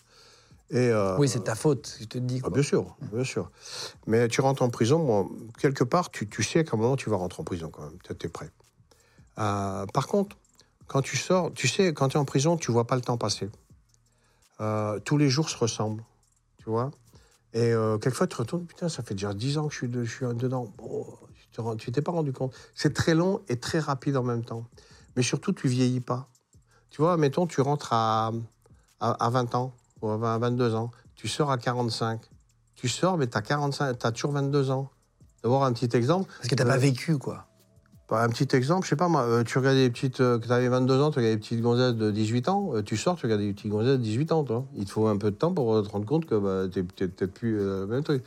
Et 0.70 0.90
euh, 0.90 1.18
Oui, 1.18 1.28
c'est 1.30 1.44
ta 1.44 1.56
faute, 1.56 1.96
je 2.00 2.06
te 2.06 2.18
dis. 2.18 2.42
ah, 2.46 2.50
bien 2.50 2.64
sûr, 2.64 2.96
bien 3.12 3.24
sûr. 3.24 3.52
Mais 4.08 4.28
tu 4.30 4.42
rentres 4.42 4.62
en 4.64 4.70
prison, 4.70 5.00
bon, 5.06 5.30
quelque 5.60 5.84
part, 5.84 6.10
tu, 6.12 6.28
tu 6.28 6.44
sais 6.44 6.64
qu'à 6.64 6.76
un 6.76 6.80
moment, 6.80 6.96
tu 6.96 7.10
vas 7.10 7.18
rentrer 7.18 7.42
en 7.42 7.44
prison 7.44 7.70
quand 7.70 7.84
même. 7.84 7.98
Tu 8.02 8.26
es 8.26 8.30
prêt. 8.30 8.50
Euh, 9.40 9.86
par 9.88 10.08
contre, 10.08 10.38
quand 10.88 11.02
tu 11.02 11.18
sors, 11.18 11.54
tu 11.54 11.68
sais, 11.68 11.94
quand 11.94 12.10
tu 12.10 12.18
es 12.18 12.20
en 12.20 12.26
prison, 12.26 12.56
tu 12.58 12.72
vois 12.72 12.88
pas 12.88 12.96
le 12.96 13.02
temps 13.02 13.18
passer. 13.18 13.50
Euh, 14.62 15.00
tous 15.00 15.18
les 15.18 15.30
jours 15.30 15.50
se 15.50 15.58
ressemblent, 15.58 16.04
tu 16.58 16.66
vois. 16.70 16.92
Et 17.54 17.72
quelquefois, 18.02 18.26
tu 18.28 18.36
te 18.36 18.42
retournes, 18.42 18.66
putain, 18.66 18.90
ça 18.90 19.04
fait 19.04 19.14
déjà 19.14 19.34
10 19.34 19.58
ans 19.60 19.68
que 19.68 19.74
je 19.74 19.78
suis, 19.80 19.88
de- 19.90 20.04
je 20.04 20.12
suis 20.12 20.26
dedans. 20.26 20.74
Bon, 20.78 21.06
tu 21.54 21.62
tu 21.78 21.92
t'es 21.92 22.02
pas 22.02 22.12
rendu 22.12 22.34
compte. 22.34 22.54
C'est 22.76 22.94
très 22.94 23.14
long 23.16 23.40
et 23.48 23.60
très 23.60 23.80
rapide 23.80 24.18
en 24.18 24.24
même 24.24 24.44
temps. 24.44 24.66
Mais 25.16 25.24
surtout, 25.24 25.54
tu 25.54 25.68
vieillis 25.68 26.00
pas. 26.02 26.28
Tu 26.90 27.02
vois, 27.02 27.16
mettons, 27.18 27.48
tu 27.48 27.62
rentres 27.62 27.94
à, 27.94 28.32
à, 29.00 29.26
à 29.26 29.30
20 29.30 29.56
ans 29.56 29.74
ou 30.02 30.10
à 30.10 30.18
20 30.18 30.38
22 30.40 30.76
ans. 30.76 30.92
Tu 31.16 31.28
sors 31.28 31.52
à 31.52 31.58
45. 31.58 32.20
Tu 32.76 32.90
sors, 32.90 33.18
mais 33.18 33.28
tu 33.28 33.38
as 33.38 33.42
45, 33.42 33.98
tu 33.98 34.06
as 34.08 34.12
toujours 34.12 34.32
22 34.32 34.72
ans. 34.72 34.90
D'abord, 35.44 35.64
un 35.64 35.74
petit 35.74 35.96
exemple. 35.96 36.30
Parce 36.38 36.48
que 36.50 36.56
t'as 36.56 36.64
Euh, 36.66 36.68
pas 36.68 36.78
vécu, 36.78 37.18
quoi. 37.18 37.46
Bah, 38.14 38.22
Un 38.24 38.30
petit 38.30 38.56
exemple, 38.56 38.86
je 38.86 38.90
sais 38.90 38.96
pas 38.96 39.08
moi, 39.08 39.24
euh, 39.24 39.44
tu 39.44 39.58
regardes 39.58 39.78
des 39.78 39.90
petites, 39.90 40.18
que 40.18 40.38
tu 40.46 40.52
avais 40.52 40.68
22 40.70 41.02
ans, 41.02 41.10
tu 41.12 41.18
regardes 41.20 41.34
des 41.36 41.40
petites 41.42 41.62
gonzesses 41.62 41.96
de 41.96 42.12
18 42.12 42.48
ans, 42.48 42.72
euh, 42.76 42.82
tu 42.84 42.96
sors, 42.96 43.16
tu 43.16 43.26
regardes 43.26 43.42
des 43.42 43.54
petites 43.54 43.72
gonzesses 43.72 43.98
de 43.98 44.04
18 44.04 44.32
ans, 44.32 44.44
toi. 44.44 44.66
Il 44.76 44.86
te 44.86 44.92
faut 44.92 45.08
un 45.08 45.18
peu 45.18 45.32
de 45.32 45.36
temps 45.36 45.52
pour 45.54 45.74
euh, 45.74 45.82
te 45.82 45.90
rendre 45.90 46.06
compte 46.06 46.26
que 46.26 46.36
bah, 46.36 46.70
tu 46.72 46.80
n'es 46.80 46.86
peut-être 46.86 47.34
plus 47.34 47.58
le 47.58 47.88
même 47.88 48.04
truc. 48.04 48.24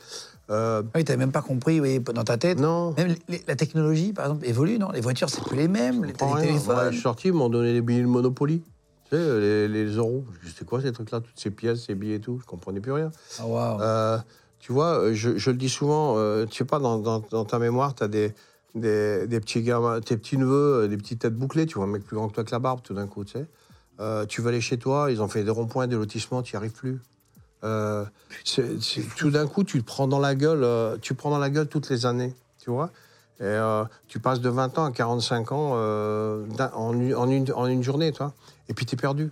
Euh, 0.49 0.83
Oui, 0.95 1.03
t'avais 1.03 1.17
même 1.17 1.31
pas 1.31 1.41
compris, 1.41 1.79
oui, 1.79 1.99
dans 1.99 2.23
ta 2.23 2.37
tête. 2.37 2.59
non, 2.59 2.93
Même 2.97 3.15
les- 3.29 3.43
la 3.47 3.55
technologie, 3.55 4.13
par 4.13 4.25
exemple, 4.25 4.45
évolue, 4.45 4.77
non? 4.79 4.89
Les 4.91 5.01
voitures, 5.01 5.29
c'est 5.29 5.43
plus 5.43 5.57
les 5.57 5.67
mêmes. 5.67 6.03
Les, 6.03 6.13
rien. 6.19 6.35
téléphones. 6.37 6.77
Ouais, 6.77 6.85
je 6.87 6.91
suis 6.93 7.01
sorti, 7.01 7.27
ils 7.29 7.33
m'ont 7.33 7.49
donné 7.49 7.73
les 7.73 7.81
billets 7.81 8.01
de 8.01 8.07
Monopoly. 8.07 8.61
Tu 9.09 9.15
sais, 9.15 9.39
les, 9.39 9.67
les 9.69 9.85
euros. 9.95 10.25
C'est 10.57 10.65
quoi 10.65 10.81
ces 10.81 10.91
trucs-là, 10.91 11.21
toutes 11.21 11.39
ces 11.39 11.51
pièces, 11.51 11.85
ces 11.85 11.95
billets 11.95 12.15
et 12.15 12.19
tout? 12.19 12.39
Je 12.41 12.45
comprenais 12.45 12.79
plus 12.81 12.91
rien. 12.91 13.09
Ah, 13.39 13.45
waouh. 13.47 13.81
Euh, 13.81 14.17
tu 14.59 14.73
vois, 14.73 15.13
je, 15.13 15.37
je 15.37 15.49
le 15.51 15.55
dis 15.57 15.69
souvent, 15.69 16.15
euh, 16.17 16.45
tu 16.45 16.57
sais 16.57 16.65
pas, 16.65 16.79
dans, 16.79 16.97
dans- 16.97 17.23
dans 17.31 17.45
ta 17.45 17.57
mémoire, 17.59 17.95
tu 17.95 18.03
as 18.03 18.07
des, 18.09 18.33
des, 18.79 19.27
des 19.27 19.39
petits 19.39 19.61
gamins, 19.61 19.99
tes 20.01 20.17
petits 20.17 20.37
neveux, 20.37 20.83
euh, 20.83 20.87
des 20.87 20.97
petites 20.97 21.19
têtes 21.19 21.35
bouclées, 21.35 21.65
tu 21.65 21.75
vois, 21.75 21.85
un 21.85 21.87
mec 21.87 22.03
plus 22.03 22.15
grand 22.15 22.27
que 22.29 22.33
toi 22.33 22.41
avec 22.41 22.51
la 22.51 22.59
barbe 22.59 22.81
tout 22.83 22.93
d'un 22.93 23.07
coup, 23.07 23.23
tu 23.25 23.33
sais. 23.33 23.45
Euh, 23.99 24.25
tu 24.25 24.41
vas 24.41 24.49
aller 24.49 24.61
chez 24.61 24.77
toi, 24.77 25.11
ils 25.11 25.21
ont 25.21 25.27
fait 25.27 25.43
des 25.43 25.49
ronds-points, 25.49 25.87
des 25.87 25.95
lotissements, 25.95 26.41
tu 26.43 26.55
n'y 26.55 26.57
arrives 26.57 26.71
plus. 26.73 26.99
Euh, 27.63 28.05
c'est- 28.45 28.79
c'est- 28.81 29.01
tout 29.15 29.31
d'un 29.31 29.47
coup, 29.47 29.63
tu 29.63 29.81
te 29.81 29.85
prends 29.85 30.07
dans 30.07 30.19
la 30.19 30.35
gueule, 30.35 30.63
euh, 30.63 30.97
tu 31.01 31.15
prends 31.15 31.31
dans 31.31 31.39
la 31.39 31.49
gueule 31.49 31.67
toutes 31.67 31.89
les 31.89 32.05
années, 32.05 32.33
tu 32.59 32.69
vois. 32.69 32.91
Et 33.39 33.59
tu 34.07 34.19
passes 34.19 34.41
de 34.41 34.49
20 34.49 34.79
ans 34.79 34.85
à 34.85 34.91
45 34.91 35.51
ans 35.51 35.73
en, 35.73 36.93
une- 36.99 37.13
en 37.15 37.29
une, 37.29 37.51
en 37.53 37.67
une 37.67 37.83
journée, 37.83 38.11
toi. 38.11 38.33
Et 38.67 38.73
puis 38.73 38.87
tu 38.87 38.95
es 38.95 38.97
perdu. 38.97 39.29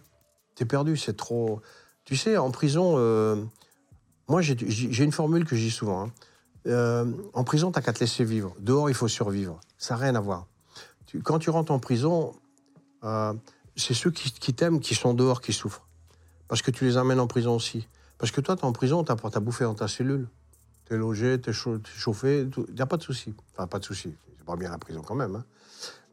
Tu 0.56 0.62
es 0.62 0.66
perdu, 0.68 0.96
c'est 0.96 1.18
trop. 1.18 1.60
Tu 2.04 2.16
sais, 2.16 2.38
en 2.38 2.52
prison, 2.52 2.98
moi 4.28 4.42
j'ai 4.42 4.56
j'ai 4.68 5.04
une 5.04 5.12
formule 5.12 5.44
que 5.46 5.56
je 5.56 5.62
dis 5.62 5.72
souvent. 5.72 6.04
hein. 6.06 6.12
Euh, 6.68 7.06
en 7.34 7.44
prison, 7.44 7.72
tu 7.72 7.82
qu'à 7.82 7.94
te 7.94 8.00
laisser 8.00 8.24
vivre. 8.24 8.56
Dehors, 8.60 8.90
il 8.90 8.96
faut 8.96 9.08
survivre. 9.08 9.60
Ça 9.78 9.96
n'a 9.96 10.02
rien 10.02 10.16
à 10.16 10.20
voir. 10.20 10.48
Tu- 11.06 11.22
quand 11.22 11.38
tu 11.40 11.50
rentres 11.50 11.72
en 11.72 11.80
prison, 11.80 12.34
euh, 13.04 13.34
c'est 13.76 13.94
ceux 13.94 14.12
qui, 14.12 14.32
qui 14.32 14.54
t'aiment 14.54 14.80
qui 14.80 14.96
sont 14.96 15.14
dehors 15.14 15.42
qui 15.42 15.54
souffrent. 15.54 15.86
Parce 16.48 16.62
que 16.62 16.72
tu 16.72 16.86
les 16.86 16.98
emmènes 16.98 17.20
en 17.20 17.28
prison 17.28 17.56
aussi. 17.56 17.88
Parce 18.18 18.32
que 18.32 18.42
toi, 18.42 18.56
tu 18.56 18.62
es 18.62 18.66
en 18.66 18.72
prison, 18.72 19.04
tu 19.04 19.12
as 19.12 19.40
bouffé 19.40 19.64
dans 19.66 19.76
ta 19.76 19.88
cellule. 19.88 20.28
Tu 20.86 20.94
es 20.94 20.98
logé, 20.98 21.40
tu 21.42 21.50
es, 21.50 21.54
chauffé, 21.54 22.48
il 22.68 22.74
n'y 22.76 22.82
a 22.82 22.86
pas 22.86 22.98
de 22.98 23.04
souci. 23.04 23.34
Enfin, 23.54 23.68
pas 23.68 23.80
de 23.80 23.84
souci. 23.86 24.14
C'est 24.38 24.46
pas 24.46 24.56
bien 24.56 24.70
la 24.72 24.78
prison 24.78 25.02
quand 25.02 25.16
même. 25.16 25.36
hein. 25.36 25.46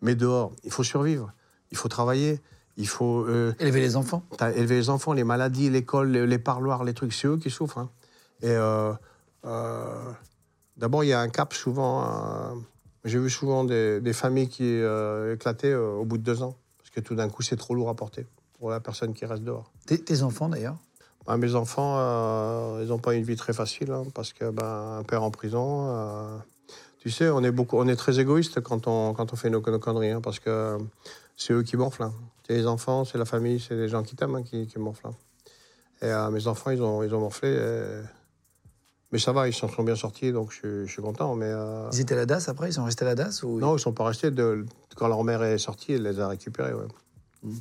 Mais 0.00 0.14
dehors, 0.14 0.52
il 0.64 0.70
faut 0.72 0.82
survivre. 0.84 1.32
Il 1.70 1.76
faut 1.76 1.88
travailler. 1.88 2.40
Il 2.78 2.88
faut 2.88 3.24
euh, 3.26 3.54
Élever 3.58 3.80
les 3.80 3.96
enfants. 3.96 4.22
T'as 4.38 4.50
élevé 4.52 4.76
les 4.76 4.88
enfants, 4.90 5.12
les 5.12 5.24
maladies, 5.24 5.68
l'école, 5.68 6.10
les, 6.10 6.26
les 6.26 6.38
parloirs, 6.38 6.84
les 6.84 6.94
trucs, 6.94 7.12
c'est 7.12 7.28
eux 7.28 7.36
qui 7.36 7.50
souffrent. 7.50 7.78
hein. 7.78 7.90
Et 8.40 8.48
euh, 8.50 8.92
d'abord, 10.82 11.04
il 11.04 11.08
y 11.08 11.12
a 11.14 11.20
un 11.20 11.28
cap 11.30 11.54
souvent. 11.54 12.04
euh, 12.04 12.54
J'ai 13.04 13.18
vu 13.18 13.30
souvent 13.30 13.64
des, 13.64 14.00
des 14.00 14.12
familles 14.12 14.48
qui 14.48 14.64
euh, 14.80 15.34
éclataient 15.34 15.72
euh, 15.72 15.92
au 15.94 16.04
bout 16.04 16.18
de 16.18 16.22
deux 16.24 16.42
ans. 16.42 16.56
Parce 16.78 16.90
que 16.90 17.00
tout 17.00 17.14
d'un 17.14 17.28
coup, 17.30 17.40
c'est 17.42 17.56
trop 17.56 17.74
lourd 17.74 17.88
à 17.88 17.94
porter 17.94 18.26
pour 18.58 18.68
la 18.68 18.80
personne 18.80 19.14
qui 19.14 19.24
reste 19.24 19.44
dehors. 19.44 19.70
Tes, 19.86 19.98
tes 20.02 20.22
enfants, 20.22 20.48
d'ailleurs? 20.48 20.76
Bah, 21.26 21.36
mes 21.36 21.54
enfants, 21.54 21.94
euh, 21.98 22.80
ils 22.82 22.88
n'ont 22.88 22.98
pas 22.98 23.14
une 23.14 23.22
vie 23.22 23.36
très 23.36 23.52
facile. 23.52 23.90
hein, 23.92 24.04
parce 24.12 24.32
que 24.32 24.50
ben, 24.50 24.98
un 24.98 25.04
père 25.04 25.22
en 25.22 25.30
prison. 25.30 25.88
tu 26.98 27.10
sais, 27.10 27.28
on 27.30 27.42
est, 27.44 27.52
beaucoup, 27.52 27.78
on 27.78 27.86
est 27.88 27.96
très 27.96 28.18
égoïste 28.20 28.60
quand 28.60 28.86
on, 28.88 29.14
quand 29.14 29.32
on 29.32 29.36
fait 29.36 29.50
nos, 29.50 29.60
nos 29.60 29.78
conneries. 29.78 30.10
hein, 30.10 30.20
parce 30.20 30.40
que 30.40 30.78
c'est 31.36 31.52
eux 31.54 31.62
qui 31.62 31.76
morflent. 31.76 32.02
hein. 32.02 32.12
C'est 32.46 32.54
les 32.54 32.66
enfants, 32.66 33.04
c'est 33.04 33.18
la 33.18 33.24
famille, 33.24 33.60
c'est 33.60 33.76
les 33.76 33.88
gens 33.88 34.02
qui 34.02 34.16
t'aiment 34.16 34.34
hein, 34.34 34.42
qui, 34.42 34.66
qui 34.66 34.78
morflent. 34.80 35.10
Et 36.02 36.12
mes 36.32 36.46
enfants, 36.48 36.70
ils 36.70 36.82
ont, 36.82 37.04
ils 37.04 37.14
ont 37.14 37.20
morflé. 37.20 37.48
et- 37.50 38.02
Mais 39.12 39.18
ça 39.18 39.32
va, 39.32 39.46
ils 39.46 39.52
s'en 39.54 39.68
sont 39.68 39.82
bien 39.84 39.94
sortis, 39.96 40.32
donc 40.32 40.50
je, 40.52 40.56
suis- 40.56 40.86
je 40.86 40.92
suis 40.92 41.02
content. 41.02 41.34
Mais 41.34 41.46
euh, 41.48 41.88
Ils 41.92 42.00
étaient 42.00 42.14
à 42.14 42.18
la 42.18 42.26
DAS 42.26 42.48
après 42.48 42.70
Ils 42.70 42.72
sont 42.72 42.84
restés 42.84 43.04
à 43.04 43.08
la 43.08 43.14
DAS 43.14 43.42
ou... 43.42 43.58
non, 43.60 43.76
ils 43.76 43.80
sont 43.80 43.92
pas 43.92 44.04
restés. 44.04 44.30
De... 44.30 44.64
Quand 44.96 45.06
leur 45.08 45.22
mère 45.22 45.42
est 45.42 45.58
sortie, 45.58 45.92
elle 45.92 46.02
les 46.02 46.18
a 46.18 46.28
récupérés. 46.28 46.72
ouais. 46.72 46.86
Mm. 47.42 47.56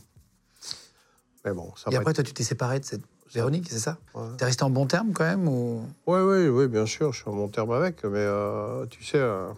Mais 1.45 1.53
bon, 1.53 1.71
ça 1.75 1.89
Et 1.91 1.95
après, 1.97 2.13
toi, 2.13 2.23
tu 2.23 2.33
t'es 2.33 2.43
séparé 2.43 2.79
de 2.79 2.85
cette 2.85 3.01
Véronique, 3.33 3.67
c'est 3.69 3.79
ça 3.79 3.97
Ouais. 4.13 4.23
T'es 4.37 4.43
resté 4.45 4.63
en 4.63 4.69
bon 4.69 4.85
terme 4.87 5.13
quand 5.13 5.23
même 5.23 5.47
ou... 5.47 5.85
Oui, 6.05 6.19
oui, 6.19 6.47
oui, 6.49 6.67
bien 6.67 6.85
sûr, 6.85 7.13
je 7.13 7.21
suis 7.21 7.29
en 7.29 7.33
bon 7.33 7.47
terme 7.47 7.71
avec. 7.71 8.03
Mais 8.03 8.19
euh, 8.19 8.85
tu 8.87 9.03
sais, 9.05 9.17
euh, 9.19 9.49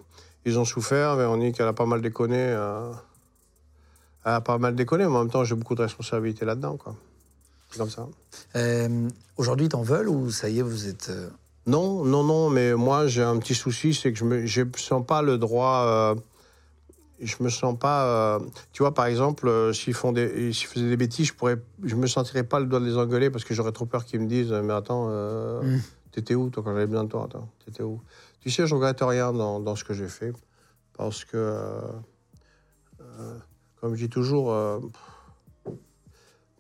ils 0.46 0.60
ont 0.60 0.66
souffert. 0.66 1.16
Véronique, 1.16 1.60
elle 1.60 1.68
a 1.68 1.74
pas 1.74 1.86
mal 1.88 2.02
déconné. 2.02 2.38
euh, 2.40 2.92
elle 4.26 4.34
a 4.34 4.42
pas 4.42 4.58
mal 4.60 4.76
déconné, 4.76 5.06
mais 5.06 5.16
en 5.16 5.22
même 5.24 5.32
temps, 5.32 5.44
j'ai 5.44 5.56
beaucoup 5.56 5.74
de 5.76 5.82
responsabilités 5.82 6.46
là-dedans. 6.46 6.78
quoi. 6.78 6.96
C'est 7.72 7.80
comme 7.80 7.90
ça. 7.90 8.08
Aujourd'hui, 9.38 9.70
t'en 9.70 9.82
veulent 9.82 10.10
ou 10.10 10.30
ça 10.32 10.50
y 10.50 10.60
est, 10.60 10.62
vous 10.62 10.88
êtes. 10.88 11.12
Non, 11.66 12.04
non, 12.04 12.24
non, 12.24 12.50
mais 12.50 12.74
moi, 12.76 13.08
j'ai 13.08 13.24
un 13.24 13.38
petit 13.40 13.56
souci, 13.56 13.94
c'est 13.94 14.12
que 14.12 14.20
je 14.46 14.62
ne 14.62 14.70
sens 14.78 15.06
pas 15.06 15.22
le 15.22 15.38
droit. 15.38 15.84
euh, 15.88 16.16
je 17.22 17.36
me 17.42 17.48
sens 17.50 17.78
pas. 17.80 18.06
euh, 18.36 18.40
tu 18.74 18.84
vois, 18.84 18.94
par 18.94 19.06
exemple, 19.06 19.48
euh, 19.48 19.72
s'ils 19.72 19.94
font 19.94 20.12
des, 20.12 20.52
s'ils 20.52 20.68
faisaient 20.68 20.90
des 20.90 20.98
bêtises, 20.98 21.28
je 21.28 21.34
pourrais, 21.34 21.58
je 21.84 21.96
me 21.96 22.08
sentirais 22.08 22.44
pas 22.44 22.60
le 22.60 22.66
doigt 22.66 22.82
de 22.82 22.86
les 22.86 22.98
engueuler 22.98 23.30
parce 23.30 23.46
que 23.46 23.54
j'aurais 23.54 23.72
trop 23.72 23.86
peur 23.86 24.04
qu'ils 24.04 24.20
me 24.20 24.28
disent, 24.28 24.52
mais 24.52 24.74
attends, 24.74 25.08
Mm. 25.62 25.80
t'étais 26.12 26.36
où 26.36 26.50
toi 26.50 26.64
quand 26.64 26.74
j'avais 26.74 26.86
besoin 26.88 27.06
de 27.06 27.10
toi 27.10 27.24
attends, 27.26 27.48
T'étais 27.66 27.84
où? 27.84 28.02
Tu 28.42 28.50
sais, 28.50 28.68
je 28.68 28.76
regrette 28.76 29.00
rien 29.02 29.32
dans, 29.32 29.62
dans 29.62 29.76
ce 29.78 29.86
que 29.86 29.94
j'ai 29.94 30.10
fait 30.10 30.34
parce 30.98 31.24
que, 31.24 31.58
comme 33.80 33.96
je 33.96 34.04
dis 34.04 34.10
toujours. 34.10 34.54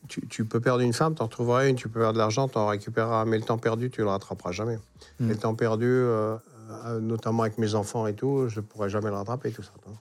Tu, 0.07 0.27
tu 0.27 0.45
peux 0.45 0.59
perdre 0.59 0.81
une 0.81 0.93
femme, 0.93 1.15
t'en 1.15 1.25
retrouveras 1.25 1.67
une, 1.67 1.75
tu 1.75 1.89
peux 1.89 1.99
perdre 1.99 2.13
de 2.13 2.17
l'argent, 2.19 2.47
t'en 2.47 2.67
récupéreras, 2.67 3.25
mais 3.25 3.37
le 3.37 3.43
temps 3.43 3.57
perdu, 3.57 3.89
tu 3.89 4.01
le 4.01 4.07
rattraperas 4.07 4.51
jamais. 4.51 4.77
Mm. 5.19 5.25
Et 5.25 5.33
le 5.33 5.37
temps 5.37 5.55
perdu, 5.55 5.87
euh, 5.87 6.35
euh, 6.85 6.99
notamment 6.99 7.43
avec 7.43 7.57
mes 7.57 7.75
enfants 7.75 8.07
et 8.07 8.13
tout, 8.13 8.47
je 8.49 8.59
ne 8.59 8.65
pourrai 8.65 8.89
jamais 8.89 9.09
le 9.09 9.15
rattraper, 9.15 9.51
tout 9.51 9.63
ça. 9.63 9.71
toi. 9.81 9.93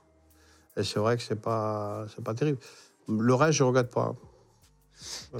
Et 0.76 0.84
c'est 0.84 0.98
vrai 0.98 1.16
que 1.16 1.22
c'est 1.22 1.40
pas, 1.40 2.06
c'est 2.14 2.24
pas 2.24 2.34
terrible. 2.34 2.58
Le 3.08 3.34
reste, 3.34 3.58
je 3.58 3.64
regrette 3.64 3.90
pas. 3.90 4.14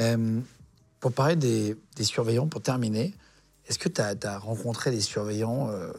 Euh, 0.01 0.41
pour 1.01 1.13
parler 1.13 1.37
des, 1.37 1.77
des 1.97 2.05
surveillants, 2.05 2.49
pour 2.49 2.63
terminer, 2.63 3.15
est-ce 3.67 3.79
que 3.79 3.89
tu 3.89 4.01
as, 4.01 4.39
rencontré 4.39 4.91
des 4.91 5.01
surveillants 5.01 5.71
euh, 5.71 5.93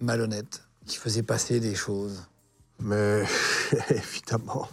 malhonnêtes 0.00 0.62
qui 0.86 0.96
faisaient 0.96 1.22
passer 1.22 1.60
des 1.60 1.74
choses? 1.74 2.22
Mais 2.78 3.24
évidemment, 3.90 4.68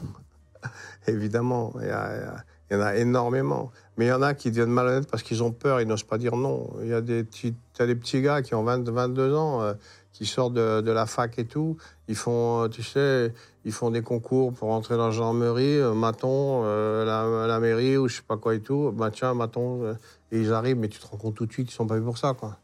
évidemment, 1.12 1.74
il 1.82 1.88
y, 1.88 2.76
en 2.76 2.82
a 2.82 2.95
énormément. 2.95 3.72
Mais 3.97 4.05
il 4.05 4.10
y 4.10 4.14
en 4.14 4.22
a 4.22 4.34
qui 4.34 4.49
deviennent 4.49 4.70
malhonnêtes 4.70 5.10
parce 5.10 5.24
qu'ils 5.24 5.43
ont 5.43 5.51
peur, 5.51 5.82
ils 5.82 5.88
n'osent 5.88 6.03
pas 6.03 6.18
dire 6.18 6.36
non. 6.36 6.70
Il 6.82 6.88
y 6.88 6.93
a 6.93 7.01
des 7.01 7.24
petits, 7.24 7.55
des 7.80 7.95
petits 7.95 8.22
gars 8.22 8.41
qui 8.41 8.55
ont 8.55 8.64
20, 8.64 8.89
22 8.89 9.34
ans, 9.36 9.62
euh, 9.62 9.74
qui 10.18 10.26
sortent 10.26 10.53
de, 10.55 10.91
la 10.91 11.05
fac 11.05 11.38
et 11.38 11.45
tout. 11.45 11.78
Ils 12.08 12.16
font, 12.16 12.64
euh, 12.64 12.68
tu 12.70 12.82
sais, 12.82 13.32
ils 13.66 13.72
font 13.72 13.91
des 13.91 14.01
concours 14.01 14.51
pour 14.51 14.72
entrer 14.72 14.97
dans 14.97 15.05
la 15.05 15.12
gendarmerie, 15.12 15.78
euh, 15.78 15.93
Maton, 15.93 16.64
euh, 16.66 17.05
la, 17.05 17.60
mairie 17.60 17.97
ou 17.97 18.08
je 18.08 18.16
sais 18.16 18.24
pas 18.28 18.38
quoi 18.38 18.55
et 18.55 18.62
tout. 18.62 18.91
Bah 18.91 19.12
tiens, 19.12 19.36
Maton, 19.36 19.95
et 20.32 20.39
ils 20.39 20.53
arrivent, 20.53 20.78
mais 20.78 20.89
tu 20.89 20.99
te 20.99 21.05
rends 21.05 21.18
compte 21.18 21.36
tout 21.36 21.45
de 21.45 21.53
suite 21.53 21.68
qu'ils 21.68 21.76
sont 21.76 21.86
pas 21.86 21.95
faits 21.95 22.03
pour 22.03 22.18
ça, 22.18 22.34
quoi. 22.34 22.58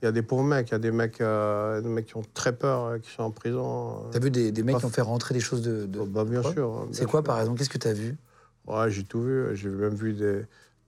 Il 0.00 0.04
y 0.04 0.08
a 0.08 0.12
des 0.12 0.22
pauvres 0.22 0.44
mecs, 0.44 0.68
il 0.68 0.72
y 0.72 0.74
a 0.74 0.78
des 0.78 0.90
mecs, 0.92 1.20
euh, 1.20 1.80
des 1.80 1.88
mecs 1.88 2.06
qui 2.06 2.16
ont 2.16 2.22
très 2.34 2.54
peur, 2.56 2.84
euh, 2.84 2.98
qui 2.98 3.10
sont 3.10 3.22
en 3.24 3.30
prison. 3.30 4.04
euh. 4.06 4.10
Tu 4.12 4.16
as 4.16 4.20
vu 4.20 4.30
des, 4.30 4.52
des 4.52 4.62
mecs 4.62 4.78
qui 4.78 4.84
ont 4.84 4.90
fait 4.90 5.00
rentrer 5.02 5.34
des 5.34 5.40
choses 5.40 5.62
de. 5.62 5.86
de- 5.86 5.98
Oh, 6.00 6.06
bah, 6.06 6.24
bien 6.24 6.42
sûr. 6.42 6.86
C'est 6.92 7.04
quoi, 7.06 7.20
sûr. 7.20 7.24
par 7.24 7.40
exemple 7.40 7.58
Qu'est-ce 7.58 7.70
que 7.70 7.78
tu 7.78 7.88
as 7.88 7.92
vu? 7.92 8.16
Ouais, 8.66 8.90
j'ai 8.90 9.02
tout 9.04 9.22
vu. 9.22 9.56
J'ai 9.56 9.68
même 9.68 9.94
vu 9.94 10.12
des, 10.12 10.42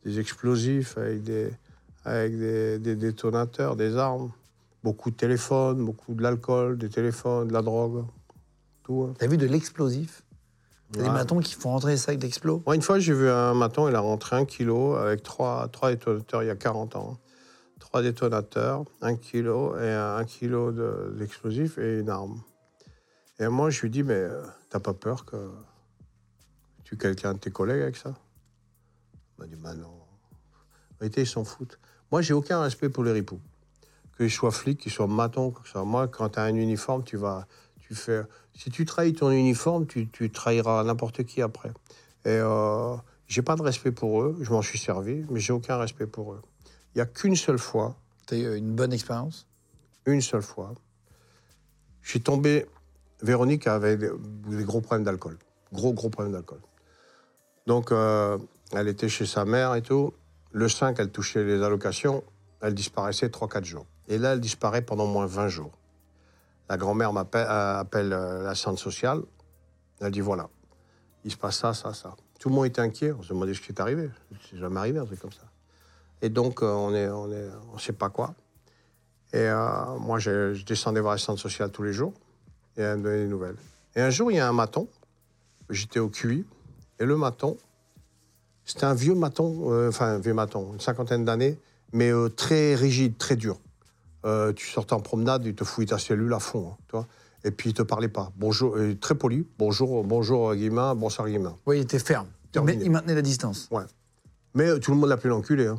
des 0.04 0.20
explosifs 0.20 0.96
avec 0.98 1.22
des, 1.22 1.50
avec 2.04 2.38
des, 2.38 2.78
des 2.78 2.94
détonateurs, 2.94 3.74
des 3.76 3.96
armes. 3.96 4.30
Beaucoup 4.84 5.10
de 5.10 5.16
téléphones, 5.16 5.84
beaucoup 5.84 6.14
de 6.14 6.22
l'alcool, 6.22 6.78
des 6.78 6.88
téléphones, 6.88 7.48
de 7.48 7.52
la 7.52 7.62
drogue. 7.62 8.04
Tout. 8.84 9.08
hein. 9.10 9.14
Tu 9.18 9.24
as 9.24 9.28
vu 9.28 9.36
de 9.36 9.46
l'explosif? 9.46 10.22
T'as 10.92 11.02
des 11.04 11.10
matons 11.10 11.38
qui 11.38 11.54
font 11.54 11.70
rentrer 11.70 11.92
des 11.92 11.96
sacs 11.98 12.18
d'explos? 12.18 12.62
Moi, 12.66 12.74
une 12.74 12.82
fois, 12.82 12.98
j'ai 12.98 13.12
vu 13.12 13.28
un 13.28 13.54
maton, 13.54 13.88
il 13.88 13.94
a 13.94 14.00
rentré 14.00 14.34
un 14.36 14.44
kilo 14.44 14.94
avec 14.96 15.22
trois, 15.22 15.68
trois 15.68 15.90
détonateurs 15.90 16.42
il 16.42 16.46
y 16.46 16.50
a 16.50 16.56
40 16.56 16.96
ans. 16.96 17.16
Trois 17.90 18.02
détonateurs, 18.02 18.84
un 19.00 19.16
kilo 19.16 19.76
et 19.76 19.92
un, 19.92 20.24
kilo 20.24 20.70
de- 20.70 21.12
d'explosifs 21.18 21.76
et 21.76 21.98
une 21.98 22.08
arme. 22.08 22.40
Et 23.40 23.48
moi, 23.48 23.68
je 23.70 23.80
lui 23.80 23.90
dis, 23.90 24.04
mais 24.04 24.14
euh, 24.14 24.44
t'as 24.68 24.78
pas 24.78 24.94
peur 24.94 25.24
que 25.24 25.50
tu 26.84 26.96
quelqu'un 26.96 27.34
de 27.34 27.40
tes 27.40 27.50
collègues 27.50 27.82
avec 27.82 27.96
ça? 27.96 28.14
Il 29.36 29.40
m'a 29.40 29.46
dit, 29.48 29.56
bah 29.56 29.74
non. 29.74 29.88
En 29.88 30.98
réalité, 31.00 31.22
ils 31.22 31.26
s'en 31.26 31.42
foutent. 31.42 31.80
Moi, 32.12 32.22
j'ai 32.22 32.32
aucun 32.32 32.62
respect 32.62 32.90
pour 32.90 33.02
les 33.02 33.10
ripoux. 33.10 33.40
Qu'ils 34.16 34.30
soient 34.30 34.52
flics, 34.52 34.78
qu'ils 34.78 34.92
soient 34.92 35.08
matons, 35.08 35.50
que 35.50 35.68
soit 35.68 35.84
moi, 35.84 36.06
quand 36.06 36.28
tu 36.28 36.38
as 36.38 36.44
un 36.44 36.54
uniforme, 36.54 37.02
tu 37.02 37.16
vas. 37.16 37.48
Tu 37.80 37.96
fais, 37.96 38.22
si 38.54 38.70
tu 38.70 38.84
trahis 38.84 39.14
ton 39.14 39.32
uniforme, 39.32 39.88
tu, 39.88 40.08
tu 40.08 40.30
trahiras 40.30 40.84
n'importe 40.84 41.24
qui 41.24 41.42
après. 41.42 41.70
Et 42.24 42.28
euh, 42.28 42.94
j'ai 43.26 43.42
pas 43.42 43.56
de 43.56 43.62
respect 43.62 43.90
pour 43.90 44.22
eux, 44.22 44.38
je 44.42 44.52
m'en 44.52 44.62
suis 44.62 44.78
servi, 44.78 45.24
mais 45.28 45.40
j'ai 45.40 45.52
aucun 45.52 45.76
respect 45.76 46.06
pour 46.06 46.34
eux. 46.34 46.42
Il 46.94 46.98
n'y 46.98 47.02
a 47.02 47.06
qu'une 47.06 47.36
seule 47.36 47.58
fois, 47.58 47.96
Tu 48.26 48.34
as 48.34 48.38
eu 48.38 48.56
une 48.56 48.74
bonne 48.74 48.92
expérience? 48.92 49.46
Une 50.06 50.20
seule 50.20 50.42
fois, 50.42 50.74
je 52.02 52.10
suis 52.10 52.20
tombé. 52.20 52.66
Véronique 53.22 53.66
avait 53.66 53.96
des, 53.96 54.10
des 54.46 54.64
gros 54.64 54.80
problèmes 54.80 55.04
d'alcool. 55.04 55.38
Gros, 55.72 55.92
gros 55.92 56.08
problèmes 56.08 56.32
d'alcool. 56.32 56.60
Donc, 57.66 57.92
euh, 57.92 58.38
elle 58.72 58.88
était 58.88 59.08
chez 59.08 59.26
sa 59.26 59.44
mère 59.44 59.74
et 59.74 59.82
tout. 59.82 60.14
Le 60.52 60.68
5, 60.68 60.98
elle 60.98 61.10
touchait 61.10 61.44
les 61.44 61.62
allocations. 61.62 62.24
Elle 62.60 62.74
disparaissait 62.74 63.28
3-4 63.28 63.64
jours. 63.64 63.86
Et 64.08 64.18
là, 64.18 64.32
elle 64.32 64.40
disparaît 64.40 64.82
pendant 64.82 65.06
moins 65.06 65.26
20 65.26 65.48
jours. 65.48 65.72
La 66.68 66.76
grand-mère 66.76 67.12
m'appelle 67.12 67.46
euh, 67.48 67.78
appelle 67.78 68.12
euh, 68.12 68.42
la 68.42 68.54
centre 68.54 68.80
sociale. 68.80 69.22
Elle 70.00 70.12
dit 70.12 70.20
voilà, 70.20 70.48
il 71.24 71.30
se 71.30 71.36
passe 71.36 71.58
ça, 71.58 71.74
ça, 71.74 71.92
ça. 71.94 72.14
Tout 72.38 72.48
le 72.48 72.54
monde 72.54 72.66
était 72.66 72.80
inquiet. 72.80 73.12
On 73.12 73.22
se 73.22 73.28
demandait 73.28 73.54
ce 73.54 73.60
qui 73.60 73.72
est 73.72 73.80
arrivé. 73.80 74.08
C'est 74.48 74.56
jamais 74.56 74.78
arrivé 74.78 74.98
un 74.98 75.04
truc 75.04 75.20
comme 75.20 75.32
ça. 75.32 75.49
Et 76.22 76.28
donc, 76.28 76.62
euh, 76.62 76.72
on 76.72 76.94
est, 76.94 77.08
on 77.08 77.32
est, 77.32 77.48
on 77.72 77.78
sait 77.78 77.92
pas 77.92 78.10
quoi. 78.10 78.34
Et 79.32 79.38
euh, 79.38 79.98
moi, 79.98 80.18
je, 80.18 80.54
je 80.54 80.64
descendais 80.64 81.00
voir 81.00 81.14
la 81.14 81.18
centre 81.18 81.40
sociale 81.40 81.70
tous 81.70 81.82
les 81.82 81.92
jours. 81.92 82.12
Et 82.76 82.82
elle 82.82 82.98
me 82.98 83.04
donnait 83.04 83.24
des 83.24 83.28
nouvelles. 83.28 83.56
Et 83.94 84.00
un 84.00 84.10
jour, 84.10 84.30
il 84.30 84.36
y 84.36 84.40
a 84.40 84.48
un 84.48 84.52
maton. 84.52 84.88
J'étais 85.68 85.98
au 85.98 86.08
QI. 86.08 86.44
Et 86.98 87.04
le 87.04 87.16
maton, 87.16 87.56
c'était 88.64 88.84
un 88.84 88.94
vieux 88.94 89.14
maton, 89.14 89.72
euh, 89.72 89.88
enfin 89.88 90.06
un 90.06 90.18
vieux 90.18 90.34
maton, 90.34 90.74
une 90.74 90.80
cinquantaine 90.80 91.24
d'années, 91.24 91.58
mais 91.92 92.12
euh, 92.12 92.28
très 92.28 92.74
rigide, 92.74 93.16
très 93.16 93.36
dur. 93.36 93.58
Tu 94.54 94.66
sortais 94.66 94.92
en 94.92 95.00
promenade, 95.00 95.46
il 95.46 95.54
te 95.54 95.64
fouillait 95.64 95.88
ta 95.88 95.98
cellule 95.98 96.32
à 96.34 96.40
fond, 96.40 96.72
hein, 96.72 96.76
tu 96.88 96.92
vois. 96.92 97.06
Et 97.42 97.50
puis 97.52 97.70
il 97.70 97.72
te 97.72 97.82
parlait 97.82 98.08
pas. 98.08 98.32
Bonjour, 98.36 98.76
très 99.00 99.14
poli. 99.14 99.46
Bonjour, 99.58 100.04
bonjour 100.04 100.54
Guillemin, 100.54 100.94
bonsoir 100.94 101.26
Guillemin. 101.26 101.56
Oui, 101.64 101.78
il 101.78 101.82
était 101.82 101.98
ferme. 101.98 102.26
Terminé. 102.52 102.76
Mais 102.76 102.84
il 102.84 102.90
maintenait 102.90 103.14
la 103.14 103.22
distance. 103.22 103.66
Ouais. 103.70 103.84
Mais 104.54 104.78
tout 104.78 104.90
le 104.90 104.98
monde 104.98 105.08
l'appelait 105.08 105.30
l'enculé. 105.30 105.68
Hein. 105.68 105.78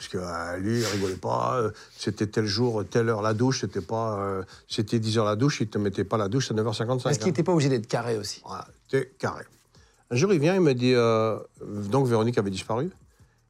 Parce 0.00 0.08
que 0.08 0.16
euh, 0.16 0.56
lui, 0.56 0.78
il 0.80 0.86
rigolait 0.86 1.16
pas. 1.16 1.56
euh, 1.58 1.72
c'était 1.94 2.26
tel 2.26 2.46
jour, 2.46 2.82
telle 2.88 3.10
heure 3.10 3.20
la 3.20 3.34
douche. 3.34 3.60
C'était 3.60 3.82
pas. 3.82 4.18
euh, 4.18 4.42
c'était 4.66 4.98
10 4.98 5.18
heures 5.18 5.26
la 5.26 5.36
douche. 5.36 5.60
Il 5.60 5.68
te 5.68 5.76
mettait 5.76 6.04
pas 6.04 6.16
la 6.16 6.28
douche 6.28 6.50
à 6.50 6.54
9h55. 6.54 7.10
Est-ce 7.10 7.18
qu'il 7.18 7.24
hein. 7.24 7.26
n'était 7.26 7.42
pas 7.42 7.52
obligé 7.52 7.68
d'être 7.68 7.86
carré 7.86 8.16
aussi 8.16 8.40
Voilà, 8.46 8.66
t'es 8.88 9.12
carré. 9.18 9.44
Un 10.10 10.16
jour, 10.16 10.32
il 10.32 10.40
vient, 10.40 10.54
il 10.54 10.62
me 10.62 10.72
dit. 10.72 10.94
euh, 10.94 11.38
donc, 11.60 12.06
Véronique 12.06 12.38
avait 12.38 12.48
disparu. 12.48 12.88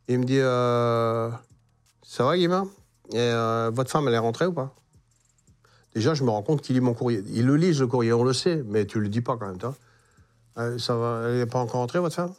Il 0.09 0.19
me 0.19 0.25
dit 0.25 0.41
euh, 0.41 1.31
Ça 2.03 2.25
va, 2.25 2.35
Guillemin? 2.35 2.67
Et 3.13 3.19
euh, 3.19 3.71
votre 3.73 3.89
femme, 3.93 4.09
elle 4.09 4.15
est 4.15 4.19
rentrée 4.19 4.47
ou 4.47 4.53
pas? 4.53 4.75
Déjà, 5.95 6.15
je 6.15 6.25
me 6.25 6.31
rends 6.31 6.43
compte 6.43 6.63
qu'il 6.63 6.75
lit 6.75 6.81
mon 6.81 6.95
courrier. 6.95 7.23
Il 7.29 7.47
le 7.47 7.55
lit, 7.55 7.73
le 7.75 7.87
courrier, 7.87 8.13
on 8.13 8.25
le 8.25 8.33
sait, 8.33 8.65
mais 8.67 8.87
tu 8.87 8.99
le 8.99 9.09
dis 9.09 9.21
pas 9.21 9.37
quand 9.37 9.47
même, 9.47 9.59
toi. 9.59 9.77
Euh, 10.59 10.79
ça 10.79 10.97
va, 10.97 11.23
elle 11.29 11.37
n'est 11.39 11.47
pas 11.47 11.61
encore 11.61 11.81
rentrée, 11.81 12.01
votre 12.01 12.17
femme? 12.17 12.35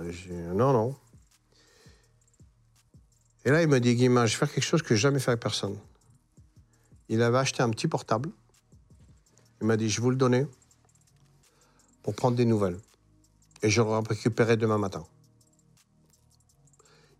Euh, 0.00 0.12
j'ai 0.12 0.32
Non, 0.32 0.72
non. 0.72 0.94
Et 3.44 3.50
là, 3.50 3.62
il 3.62 3.68
me 3.68 3.78
dit 3.78 3.94
Guillemin, 3.94 4.26
je 4.26 4.32
vais 4.32 4.38
faire 4.38 4.52
quelque 4.52 4.64
chose 4.64 4.82
que 4.82 4.94
j'ai 4.94 5.02
jamais 5.02 5.20
fait 5.20 5.30
avec 5.30 5.42
personne. 5.42 5.76
Il 7.08 7.22
avait 7.22 7.38
acheté 7.38 7.62
un 7.62 7.70
petit 7.70 7.88
portable. 7.88 8.30
Il 9.60 9.66
m'a 9.66 9.76
dit 9.76 9.90
Je 9.90 10.00
vais 10.00 10.02
vous 10.02 10.10
le 10.10 10.16
donner 10.16 10.46
pour 12.02 12.14
prendre 12.14 12.36
des 12.36 12.44
nouvelles. 12.44 12.78
Et 13.62 13.70
je 13.70 13.82
le 13.82 13.88
récupérerai 13.88 14.56
demain 14.56 14.78
matin. 14.78 15.04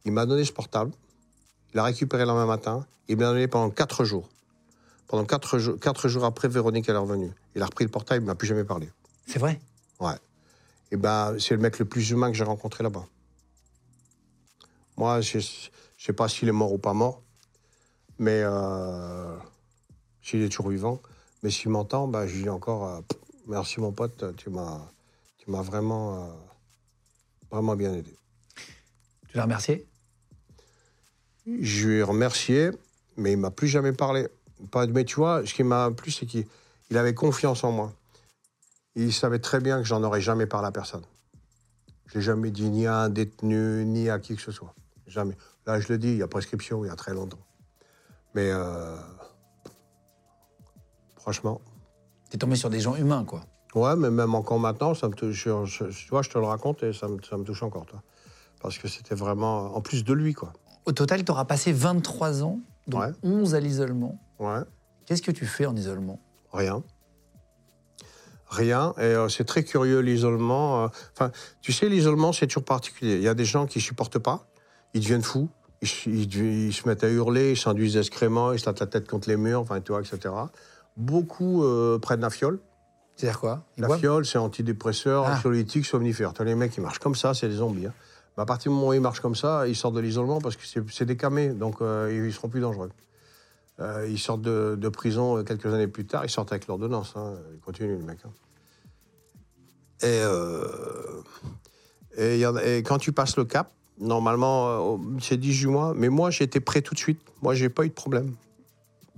Il 0.05 0.13
m'a 0.13 0.27
donné 0.27 0.45
ce 0.45 0.53
portable. 0.53 0.93
Il 1.73 1.77
l'a 1.77 1.85
récupéré 1.85 2.23
le 2.23 2.29
lendemain 2.29 2.47
matin. 2.47 2.87
Il 3.09 3.17
me 3.17 3.23
l'a 3.23 3.31
donné 3.31 3.49
pendant 3.49 3.71
quatre 3.71 4.05
jours. 4.05 4.29
Pendant 5.07 5.25
quatre 5.25 5.59
jours, 5.59 5.79
quatre 5.79 6.09
jours 6.09 6.25
après, 6.25 6.49
Véronique 6.49 6.89
elle 6.89 6.95
est 6.95 6.99
revenue. 6.99 7.33
Il 7.55 7.63
a 7.63 7.67
repris 7.67 7.85
le 7.85 7.91
portable, 7.91 8.23
il 8.23 8.25
ne 8.25 8.29
m'a 8.29 8.35
plus 8.35 8.47
jamais 8.47 8.65
parlé. 8.65 8.91
C'est 9.27 9.39
vrai? 9.39 9.61
Ouais. 10.01 10.17
Et 10.91 10.97
ben, 10.97 11.37
c'est 11.39 11.55
le 11.55 11.61
mec 11.61 11.79
le 11.79 11.85
plus 11.85 12.11
humain 12.11 12.31
que 12.31 12.37
j'ai 12.37 12.45
rencontré 12.45 12.83
là-bas. 12.83 13.07
Moi, 14.97 15.21
je 16.05 16.11
ne 16.11 16.13
sais 16.13 16.17
pas 16.17 16.29
s'il 16.29 16.49
est 16.51 16.53
mort 16.53 16.71
ou 16.71 16.77
pas 16.77 16.93
mort, 16.93 17.23
mais 18.19 18.43
euh, 18.45 19.35
s'il 20.21 20.43
est 20.43 20.51
toujours 20.51 20.69
vivant. 20.69 21.01
Mais 21.43 21.49
s'il 21.49 21.71
m'entend, 21.71 22.09
ben, 22.09 22.27
je 22.27 22.35
lui 22.35 22.43
dis 22.43 22.49
encore 22.51 22.87
euh, 22.87 23.01
merci 23.47 23.81
mon 23.81 23.91
pote, 23.91 24.37
tu 24.37 24.51
m'as, 24.51 24.83
tu 25.39 25.51
m'as 25.51 25.63
vraiment, 25.63 26.17
euh, 26.17 26.33
vraiment 27.51 27.75
bien 27.75 27.95
aidé. 27.95 28.15
Tu 29.29 29.39
l'as 29.39 29.45
remercié? 29.45 29.87
Je 31.47 31.89
lui 31.89 31.95
ai 31.97 32.03
remercié, 32.03 32.71
mais 33.17 33.33
il 33.33 33.39
m'a 33.39 33.51
plus 33.51 33.69
jamais 33.69 33.95
parlé. 33.95 34.29
Pas, 34.71 34.87
mais 34.87 35.07
tu 35.07 35.15
vois, 35.15 35.47
ce 35.47 35.55
qui 35.55 35.63
m'a 35.63 35.91
plu, 35.91 36.11
c'est 36.11 36.27
qu'il 36.27 36.45
il 36.91 36.99
avait 36.99 37.15
confiance 37.15 37.65
en 37.65 37.73
moi. 37.73 37.95
Il 38.95 39.11
savait 39.11 39.39
très 39.39 39.59
bien 39.59 39.79
que 39.79 39.89
j'en 39.89 40.03
aurais 40.03 40.21
jamais 40.21 40.45
parlé 40.45 40.69
à 40.69 40.71
personne. 40.71 41.07
Je 42.09 42.17
l'ai 42.17 42.21
jamais 42.21 42.51
dit 42.51 42.69
ni 42.69 42.87
à 42.87 42.99
un 42.99 43.09
détenu, 43.09 43.87
ni 43.87 44.11
à 44.11 44.19
qui 44.19 44.37
que 44.37 44.43
ce 44.43 44.53
soit. 44.53 44.75
Jamais. 45.07 45.35
Là, 45.67 45.81
je 45.81 45.89
le 45.89 45.99
dis, 45.99 46.09
il 46.09 46.17
y 46.19 46.23
a 46.23 46.29
prescription, 46.29 46.85
il 46.85 46.89
y 46.89 46.91
a 46.91 46.97
très 46.97 47.15
longtemps. 47.15 47.39
Mais 48.35 48.51
euh, 48.51 48.97
franchement, 51.17 51.61
T'es 52.31 52.39
tombé 52.39 52.57
sur 52.57 52.69
des 52.71 52.81
gens 52.81 52.97
humains, 52.97 53.25
quoi. 53.25 53.43
ouais, 53.75 53.95
mais 53.97 54.11
même 54.11 54.35
encore 54.35 54.59
maintenant, 54.59 54.95
ça 54.95 55.09
me 55.09 55.15
touche. 55.15 55.45
je- 55.45 55.65
je- 55.67 55.85
tu 55.85 56.09
vois, 56.11 56.23
je 56.23 56.31
te 56.31 56.39
le 56.39 56.45
raconte 56.45 56.83
et 56.83 56.93
ça 56.93 57.07
me, 57.09 57.19
ça 57.23 57.37
me 57.37 57.45
touche 57.45 57.63
encore, 57.63 57.87
toi. 57.87 58.03
Parce 58.61 58.79
que 58.79 58.89
c'était 58.89 59.15
vraiment, 59.15 59.77
en 59.77 59.81
plus 59.81 60.05
de 60.05 60.13
lui, 60.13 60.33
quoi. 60.35 60.53
Au 60.87 60.93
total, 60.93 61.25
tu 61.25 61.31
auras 61.31 61.45
passé 61.45 61.73
23 61.73 62.43
ans, 62.43 62.59
dont 62.89 63.01
Ouais. 63.01 63.13
11 63.23 63.55
à 63.55 63.61
l'isolement. 63.61 64.19
Ouais. 64.39 64.61
Qu'est-ce 65.07 65.23
que 65.23 65.31
tu 65.31 65.47
fais 65.47 65.67
en 65.67 65.77
isolement? 65.77 66.19
Rien. 66.53 66.83
Rien. 68.49 68.93
Et 68.99 69.03
euh, 69.03 69.29
c'est 69.29 69.45
très 69.45 69.65
curieux 69.65 70.01
l'isolement. 70.01 70.85
euh. 70.85 70.89
Enfin, 71.13 71.31
tu 71.61 71.73
sais, 71.73 71.89
l'isolement, 71.89 72.33
c'est 72.33 72.47
toujours 72.47 72.65
particulier. 72.65 73.17
Il 73.17 73.23
y 73.23 73.29
a 73.29 73.35
des 73.35 73.45
gens 73.45 73.67
qui 73.67 73.81
supportent 73.81 74.19
pas, 74.19 74.47
ils 74.95 75.01
deviennent 75.01 75.23
fous, 75.23 75.49
ils, 75.83 75.89
se- 75.89 76.09
ils 76.09 76.73
mettent 76.87 77.05
à 77.05 77.11
hurler, 77.11 77.53
ils 77.53 77.57
s'induisent 77.59 77.97
excréments, 77.97 78.53
ils 78.53 78.59
se 78.61 78.65
tâtent 78.65 78.81
la 78.81 78.87
tête 78.87 79.09
contre 79.09 79.29
les 79.29 79.37
murs, 79.37 79.61
enfin, 79.61 79.77
etc. 79.77 80.35
Beaucoup 80.97 81.65
euh, 81.65 81.99
prennent 81.99 82.21
la 82.21 82.31
fiole. 82.31 82.61
C'est-à-dire 83.17 83.39
quoi? 83.41 83.65
Ils 83.77 83.83
La 83.83 83.87
boivent? 83.89 84.01
fiole, 84.01 84.27
c'est 84.27 84.39
antidépresseur, 84.39 85.25
Ah. 85.27 85.35
anxiolytique, 85.37 85.85
somnifère. 85.87 86.33
T'as 86.33 86.45
les 86.45 86.55
mecs 86.55 86.73
qui 86.73 86.81
marchent 86.81 86.99
comme 86.99 87.15
ça, 87.15 87.35
c'est 87.35 87.49
des 87.49 87.57
zombies. 87.57 87.87
hein. 87.87 87.93
À 88.37 88.45
partir 88.47 88.73
du 88.73 88.77
moment 88.77 88.89
où 88.89 88.93
ils 88.95 89.01
marchent 89.01 89.21
comme 89.21 89.37
ça, 89.37 89.69
ils 89.69 89.77
sortent 89.77 89.95
de 89.95 90.01
l'isolement 90.01 90.41
parce 90.41 90.57
que 90.57 90.63
c'est 90.91 91.05
des 91.05 91.17
camés, 91.17 91.51
donc 91.51 91.81
euh, 91.81 92.11
ils 92.27 92.33
seront 92.33 92.49
plus 92.49 92.61
dangereux. 92.61 92.91
Euh, 93.81 94.07
ils 94.09 94.19
sortent 94.19 94.43
de, 94.43 94.77
de 94.77 94.89
prison 94.89 95.39
euh, 95.39 95.43
quelques 95.45 95.67
années 95.67 95.87
plus 95.87 96.05
tard, 96.07 96.25
ils 96.25 96.31
sortent 96.31 96.51
avec 96.51 96.67
l'ordonnance. 96.67 97.13
hein. 97.17 97.35
Ils 97.55 97.61
continuent, 97.61 97.97
les 97.99 98.05
mecs. 98.05 98.19
hein. 98.25 98.31
Et, 100.03 100.21
et, 102.17 102.35
il 102.35 102.41
y 102.41 102.47
en 102.47 102.57
a- 102.57 102.65
et 102.65 102.83
quand 102.83 102.99
tu 102.99 103.13
passes 103.13 103.37
le 103.37 103.45
cap, 103.45 103.73
normalement, 103.99 104.95
euh, 104.95 104.99
c'est 105.21 105.37
18 105.37 105.67
mois, 105.67 105.93
mais 105.95 106.09
moi, 106.09 106.31
j'étais 106.31 106.61
prêt 106.61 106.83
tout 106.83 106.95
de 106.95 106.99
suite. 106.99 107.21
Moi, 107.43 107.55
j'ai 107.55 107.69
pas 107.69 107.85
eu 107.85 107.89
de 107.89 107.95
problème. 107.95 108.35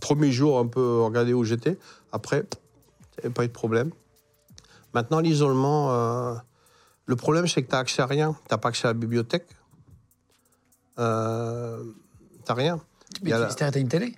Premier 0.00 0.30
jour, 0.30 0.58
un 0.58 0.66
peu 0.66 1.00
regardé 1.02 1.32
où 1.32 1.44
j'étais. 1.44 1.78
Après, 2.12 2.44
pas 3.34 3.44
eu 3.44 3.48
de 3.48 3.52
problème. 3.52 3.90
Maintenant, 4.94 5.20
l'isolement, 5.20 5.92
euh, 5.92 6.34
le 7.06 7.16
problème, 7.16 7.46
c'est 7.46 7.62
que 7.62 7.68
tu 7.68 7.72
n'as 7.72 7.80
accès 7.80 8.02
à 8.02 8.06
rien. 8.06 8.32
Tu 8.32 8.48
n'as 8.50 8.58
pas 8.58 8.68
accès 8.70 8.86
à 8.86 8.90
la 8.90 8.94
bibliothèque. 8.94 9.46
Euh, 10.98 11.82
tu 12.46 12.52
rien. 12.52 12.80
Mais 13.22 13.30
tu 13.30 13.36
la- 13.38 13.46
t'as 13.54 13.80
une 13.80 13.88
télé 13.88 14.14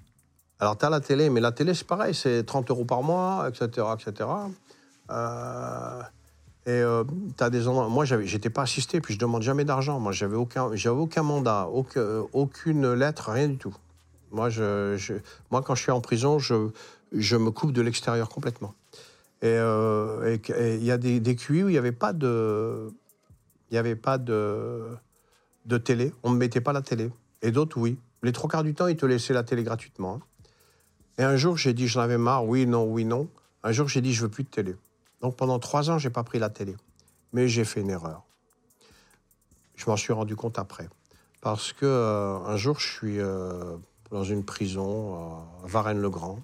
Alors, 0.60 0.76
tu 0.76 0.84
as 0.84 0.90
la 0.90 1.00
télé, 1.00 1.30
mais 1.30 1.40
la 1.40 1.52
télé, 1.52 1.74
c'est 1.74 1.86
pareil, 1.86 2.14
c'est 2.14 2.44
30 2.44 2.70
euros 2.70 2.84
par 2.84 3.02
mois, 3.02 3.48
etc. 3.48 3.86
etc. 3.94 4.28
Euh, 5.10 6.02
et 6.66 6.82
tu 7.36 7.44
as 7.44 7.50
des 7.50 7.66
endroits. 7.68 7.88
Moi, 7.88 8.04
j'étais 8.04 8.50
pas 8.50 8.62
assisté, 8.62 9.00
puis 9.00 9.14
je 9.14 9.18
demande 9.18 9.42
jamais 9.42 9.64
d'argent. 9.64 10.00
Moi, 10.00 10.12
j'avais 10.12 10.36
aucun, 10.36 10.74
j'avais 10.74 10.98
aucun 10.98 11.22
mandat, 11.22 11.68
aucun- 11.72 12.26
aucune 12.32 12.92
lettre, 12.92 13.30
rien 13.30 13.48
du 13.48 13.56
tout. 13.56 13.74
Moi, 14.30 14.50
quand 14.50 15.74
je 15.74 15.82
suis 15.82 15.90
en 15.90 16.00
prison, 16.00 16.38
je, 16.38 17.36
me 17.36 17.50
coupe 17.50 17.72
de 17.72 17.80
l'extérieur 17.80 18.28
complètement. 18.28 18.74
Et 19.40 19.46
euh, 19.46 20.36
et 20.56 20.74
il 20.74 20.84
y 20.84 20.90
a 20.90 20.98
des, 20.98 21.20
des 21.20 21.36
QI 21.36 21.62
où 21.62 21.68
il 21.68 21.72
n'y 21.72 21.78
avait 21.78 21.92
pas 21.92 22.12
de. 22.12 22.90
Il 23.70 23.74
n'y 23.74 23.78
avait 23.78 23.96
pas 23.96 24.18
de 24.18 24.98
télé. 25.84 26.12
On 26.22 26.30
ne 26.30 26.36
mettait 26.36 26.60
pas 26.60 26.72
la 26.72 26.82
télé. 26.82 27.10
Et 27.42 27.50
d'autres, 27.50 27.78
oui. 27.78 27.98
Les 28.22 28.32
trois 28.32 28.50
quarts 28.50 28.64
du 28.64 28.74
temps, 28.74 28.88
ils 28.88 28.96
te 28.96 29.06
laissaient 29.06 29.34
la 29.34 29.44
télé 29.44 29.62
gratuitement. 29.62 30.14
hein. 30.14 30.20
Et 31.18 31.22
un 31.24 31.36
jour, 31.36 31.56
j'ai 31.56 31.72
dit, 31.72 31.88
j'en 31.88 32.00
avais 32.00 32.18
marre, 32.18 32.46
oui, 32.46 32.66
non, 32.66 32.84
oui, 32.84 33.04
non. 33.04 33.28
Un 33.62 33.72
jour, 33.72 33.88
j'ai 33.88 34.00
dit, 34.00 34.12
je 34.12 34.22
veux 34.22 34.28
plus 34.28 34.44
de 34.44 34.48
télé. 34.48 34.76
Donc 35.20 35.36
pendant 35.36 35.58
trois 35.58 35.90
ans, 35.90 35.98
j'ai 35.98 36.10
pas 36.10 36.22
pris 36.22 36.38
la 36.38 36.50
télé. 36.50 36.76
Mais 37.32 37.48
j'ai 37.48 37.64
fait 37.64 37.80
une 37.80 37.90
erreur. 37.90 38.24
Je 39.74 39.88
m'en 39.88 39.96
suis 39.96 40.12
rendu 40.12 40.36
compte 40.36 40.58
après. 40.58 40.88
Parce 41.40 41.72
que 41.72 41.86
euh, 41.86 42.38
un 42.46 42.56
jour, 42.56 42.80
je 42.80 42.86
suis 42.86 43.20
euh, 43.20 43.76
dans 44.10 44.24
une 44.24 44.44
prison 44.44 45.14
à 45.14 45.66
Varennes-le-Grand. 45.66 46.40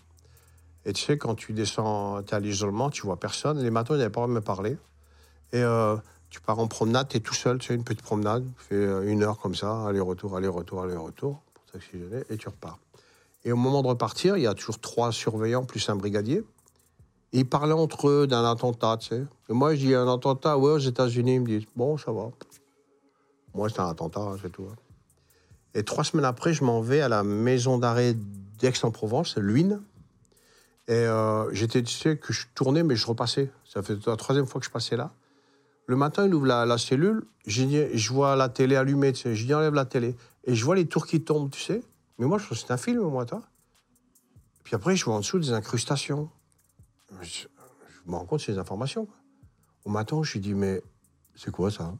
Et 0.87 0.93
tu 0.93 1.03
sais, 1.03 1.17
quand 1.19 1.35
tu 1.35 1.53
descends, 1.53 2.23
tu 2.23 2.33
es 2.33 2.35
à 2.35 2.41
l'isolement, 2.41 2.91
tu 2.91 3.03
vois 3.03 3.19
personne. 3.19 3.63
Les 3.63 3.71
matins, 3.71 3.95
ils 3.95 3.99
n'avaient 3.99 4.11
pas 4.11 4.27
de 4.27 4.33
me 4.33 4.41
parler. 4.41 4.77
Et 5.53 5.63
euh, 5.63 5.97
tu 6.31 6.41
pars 6.41 6.59
en 6.59 6.67
promenade, 6.67 7.09
tu 7.09 7.17
es 7.17 7.21
tout 7.21 7.35
seul, 7.35 7.59
tu 7.59 7.69
fais 7.69 7.75
une 7.75 7.85
petite 7.85 8.03
promenade, 8.03 8.45
tu 8.59 8.65
fais 8.65 8.75
euh, 8.75 9.09
une 9.09 9.23
heure 9.23 9.39
comme 9.39 9.55
ça, 9.55 9.87
aller-retour, 9.87 10.37
aller-retour, 10.37 10.83
aller-retour, 10.83 11.41
pour 11.55 11.81
et 12.29 12.37
tu 12.37 12.49
repars. 12.49 12.79
Et 13.45 13.53
au 13.53 13.57
moment 13.57 13.83
de 13.83 13.89
repartir, 13.89 14.37
il 14.37 14.43
y 14.43 14.47
a 14.47 14.55
toujours 14.55 14.81
trois 14.81 15.13
surveillants 15.13 15.65
plus 15.65 15.89
un 15.89 15.97
brigadier. 15.97 16.43
Ils 17.37 17.49
parlaient 17.49 17.73
entre 17.73 18.09
eux 18.09 18.27
d'un 18.29 18.49
attentat, 18.49 18.97
tu 18.99 19.09
sais. 19.09 19.25
Et 19.49 19.53
moi, 19.53 19.75
je 19.75 19.81
dis 19.81 19.95
un 19.95 20.07
attentat, 20.07 20.57
ouais, 20.57 20.71
aux 20.71 20.79
États-Unis. 20.79 21.35
Ils 21.35 21.41
me 21.41 21.47
disent, 21.47 21.67
bon, 21.75 21.99
ça 21.99 22.13
va. 22.13 22.31
Moi, 23.55 23.69
c'est 23.69 23.81
un 23.81 23.89
attentat, 23.89 24.21
hein, 24.21 24.37
c'est 24.41 24.51
tout. 24.51 24.69
hein. 24.71 24.77
Et 25.75 25.83
trois 25.83 26.05
semaines 26.05 26.27
après, 26.27 26.53
je 26.53 26.63
m'en 26.63 26.81
vais 26.81 27.01
à 27.01 27.09
la 27.09 27.25
maison 27.25 27.77
d'arrêt 27.77 28.15
d'Aix-en-Provence, 28.61 29.37
Luynes. 29.37 29.81
Et 30.87 30.93
euh, 30.93 31.53
j'étais, 31.53 31.83
tu 31.83 31.93
sais, 31.93 32.17
que 32.17 32.33
je 32.33 32.47
tournais, 32.55 32.85
mais 32.85 32.95
je 32.95 33.05
repassais. 33.05 33.51
Ça 33.65 33.83
fait 33.83 33.97
la 34.07 34.17
troisième 34.17 34.47
fois 34.47 34.61
que 34.61 34.67
je 34.67 34.71
passais 34.71 34.97
là. 34.97 35.11
Le 35.87 35.97
matin, 35.97 36.27
il 36.27 36.35
ouvre 36.35 36.47
la, 36.47 36.79
cellule. 36.79 37.25
Je 37.47 38.13
vois 38.13 38.37
la 38.37 38.49
télé 38.49 38.77
allumée, 38.77 39.13
tu 39.13 39.23
sais. 39.23 39.35
Je 39.35 39.45
dis, 39.45 39.55
enlève 39.55 39.75
la 39.75 39.87
télé. 39.87 40.15
Et 40.45 40.55
je 40.55 40.65
vois 40.65 40.77
les 40.77 40.87
tours 40.87 41.09
qui 41.09 41.21
tombent, 41.21 41.51
tu 41.51 41.61
sais. 41.61 41.83
Mais 42.19 42.27
moi, 42.27 42.39
je 42.39 42.45
trouve 42.45 42.57
que 42.57 42.65
c'est 42.65 42.73
un 42.73 42.77
film, 42.77 43.01
moi, 43.01 43.27
toi. 43.27 43.43
Puis 44.63 44.77
après, 44.77 44.95
je 44.95 45.05
vois 45.05 45.17
en 45.17 45.21
dessous 45.21 45.41
des 45.41 45.53
incrustations. 45.53 46.31
Je, 47.23 47.43
je 48.07 48.11
me 48.11 48.17
rends 48.17 48.25
compte 48.25 48.41
de 48.41 48.45
ces 48.45 48.59
informations. 48.59 49.07
quoi. 49.07 49.15
Au 49.85 49.91
matin, 49.91 50.23
je 50.23 50.33
lui 50.33 50.41
dis, 50.41 50.55
mais 50.55 50.83
c'est 51.35 51.51
quoi 51.51 51.71
ça 51.71 51.93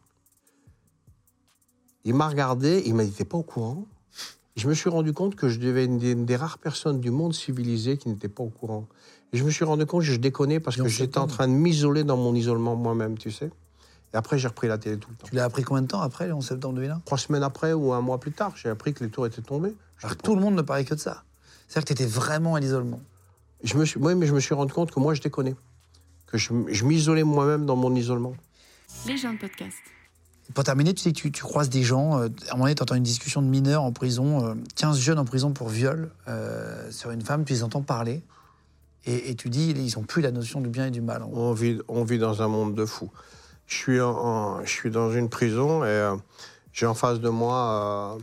Il 2.05 2.15
m'a 2.15 2.29
regardé, 2.29 2.83
il 2.87 2.95
m'a 2.95 3.05
dit, 3.05 3.11
t'es 3.13 3.25
pas 3.25 3.39
au 3.39 3.43
courant? 3.43 3.87
Je 4.57 4.69
me 4.69 4.75
suis 4.75 4.89
rendu 4.89 5.13
compte 5.13 5.35
que 5.35 5.49
je 5.49 5.59
devais 5.59 5.85
être 5.85 5.91
une 5.91 5.99
des, 5.99 6.13
une 6.13 6.27
des 6.27 6.37
rares 6.37 6.59
personnes 6.59 7.01
du 7.01 7.11
monde 7.11 7.35
civilisé 7.35 7.97
qui 7.97 8.09
n'était 8.09 8.29
pas 8.29 8.45
au 8.45 8.51
courant. 8.51 8.87
Et 9.33 9.37
je 9.37 9.45
me 9.45 9.51
suis 9.51 9.65
rendu 9.65 9.85
compte 9.85 10.03
que 10.03 10.07
je 10.07 10.17
déconnais 10.17 10.61
parce 10.61 10.79
on 10.79 10.85
que 10.85 10.89
j'étais 10.89 11.19
en 11.19 11.27
train 11.27 11.49
de 11.49 11.53
m'isoler 11.53 12.05
dans 12.05 12.17
mon 12.17 12.35
isolement 12.35 12.77
moi-même, 12.77 13.19
tu 13.19 13.33
sais. 13.33 13.51
Et 14.13 14.17
après, 14.17 14.39
j'ai 14.39 14.47
repris 14.47 14.69
la 14.69 14.79
télé 14.79 14.97
tout 14.97 15.11
le 15.11 15.17
temps. 15.17 15.27
Tu 15.27 15.35
l'as 15.35 15.43
appris 15.43 15.65
combien 15.65 15.83
de 15.83 15.89
temps 15.89 16.01
après, 16.01 16.29
le 16.29 16.35
11 16.35 16.47
septembre 16.47 16.77
2001 16.77 17.01
Trois 17.05 17.19
semaines 17.19 17.43
après 17.43 17.73
ou 17.73 17.93
un 17.93 18.01
mois 18.01 18.19
plus 18.21 18.31
tard, 18.31 18.53
j'ai 18.57 18.69
appris 18.69 18.95
que 18.95 19.03
les 19.03 19.11
tours 19.11 19.27
étaient 19.27 19.43
tombés. 19.43 19.75
Alors 20.05 20.17
tout 20.17 20.37
le 20.37 20.41
monde 20.41 20.55
ne 20.55 20.63
parlait 20.63 20.85
que 20.85 20.95
de 20.95 21.01
ça. 21.01 21.25
C'est-à-dire 21.67 21.89
que 21.89 21.95
tu 21.95 22.03
étais 22.05 22.07
vraiment 22.11 22.55
à 22.55 22.61
l'isolement. 22.61 23.01
Je 23.65 23.77
me 23.77 23.85
suis, 23.85 23.99
oui, 23.99 24.15
mais 24.15 24.27
je 24.27 24.35
me 24.35 24.41
suis 24.41 24.55
rendu 24.55 24.73
compte 24.73 24.91
que 24.93 25.01
moi, 25.01 25.15
je 25.15 25.21
déconnais. 25.23 25.57
Que 26.27 26.39
je, 26.39 26.53
je 26.69 26.85
m'isolais 26.85 27.23
moi-même 27.25 27.67
dans 27.67 27.77
mon 27.77 27.95
isolement. 27.95 28.35
Les 29.07 29.17
gens 29.17 29.33
de 29.33 29.39
podcast. 29.39 29.77
Pour 30.53 30.63
terminer, 30.65 30.93
tu 30.95 31.03
sais 31.03 31.13
que 31.13 31.19
tu, 31.19 31.33
tu 31.33 31.43
croises 31.43 31.71
des 31.71 31.83
gens, 31.83 32.19
euh, 32.19 32.29
à 32.49 32.53
un 32.53 32.53
moment 32.55 32.65
donné, 32.65 32.75
tu 32.75 32.83
entends 32.83 32.95
une 32.97 33.03
discussion 33.03 33.41
de 33.41 33.47
mineurs 33.47 33.83
en 33.83 33.93
prison, 33.93 34.45
euh, 34.47 34.55
15 34.77 34.99
jeunes 34.99 35.19
en 35.19 35.25
prison 35.25 35.53
pour 35.53 35.69
viol 35.71 36.11
euh, 36.29 36.91
sur 36.91 37.11
une 37.11 37.23
femme, 37.23 37.45
tu 37.47 37.55
les 37.55 37.63
entends 37.63 37.81
parler, 37.83 38.23
et, 39.07 39.31
et 39.31 39.35
tu 39.37 39.49
dis, 39.49 39.71
ils 39.71 39.97
n'ont 39.99 40.05
plus 40.05 40.21
la 40.21 40.31
notion 40.33 40.61
du 40.61 40.69
bien 40.69 40.87
et 40.87 40.91
du 40.91 41.01
mal. 41.01 41.23
On 41.33 41.53
vit, 41.53 41.79
on 41.89 42.05
vit 42.05 42.19
dans 42.19 42.43
un 42.43 42.49
monde 42.49 42.75
de 42.75 42.85
fous. 42.85 43.11
Je 43.67 43.75
suis, 43.75 44.01
en- 44.03 44.11
en- 44.11 44.65
je 44.65 44.71
suis 44.71 44.91
dans 44.91 45.11
une 45.13 45.31
prison 45.31 45.83
et 45.83 45.89
euh, 45.89 46.15
j'ai 46.75 46.85
en 46.85 46.95
face 46.95 47.21
de 47.21 47.29
moi 47.31 48.17
euh, 48.19 48.23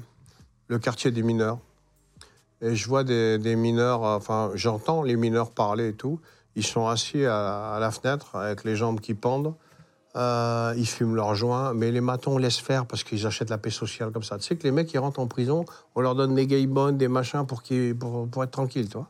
le 0.68 0.78
quartier 0.78 1.10
des 1.10 1.24
mineurs. 1.24 1.58
Et 2.62 2.76
je 2.76 2.88
vois 2.88 3.04
des, 3.04 3.56
mineurs, 3.56 4.04
enfin, 4.04 4.52
j'entends 4.54 5.02
les 5.02 5.16
mineurs 5.16 5.52
parler 5.52 5.90
et 5.90 5.94
tout. 5.94 6.20
Ils 6.56 6.66
sont 6.66 6.88
assis 6.88 7.26
à, 7.26 7.78
la 7.80 7.92
fenêtre 7.92 8.36
avec 8.36 8.64
les 8.64 8.76
jambes 8.76 9.00
qui 9.00 9.14
pendent. 9.14 9.56
Euh, 10.18 10.74
ils 10.78 10.86
fument 10.86 11.16
leurs 11.16 11.36
joints, 11.36 11.74
mais 11.74 11.90
les 11.90 12.02
matons 12.02 12.38
laissent 12.38 12.60
faire 12.60 12.86
parce 12.86 13.04
qu'ils 13.04 13.26
achètent 13.26 13.50
la 13.50 13.58
paix 13.58 13.70
sociale 13.70 14.12
comme 14.12 14.24
ça. 14.24 14.38
Tu 14.38 14.44
sais 14.44 14.58
que 14.58 14.64
les 14.64 14.72
mecs 14.72 14.88
qui 14.88 14.98
rentrent 14.98 15.22
en 15.22 15.28
prison, 15.28 15.64
on 15.96 16.02
leur 16.02 16.16
donne 16.16 16.36
des 16.36 16.48
gay 16.48 16.68
bonnes, 16.68 16.98
des 16.98 17.08
machins 17.08 17.46
pour, 17.46 17.64
pour, 18.30 18.44
être 18.44 18.52
tranquilles, 18.52 18.90
tu 18.90 18.98
vois. 18.98 19.10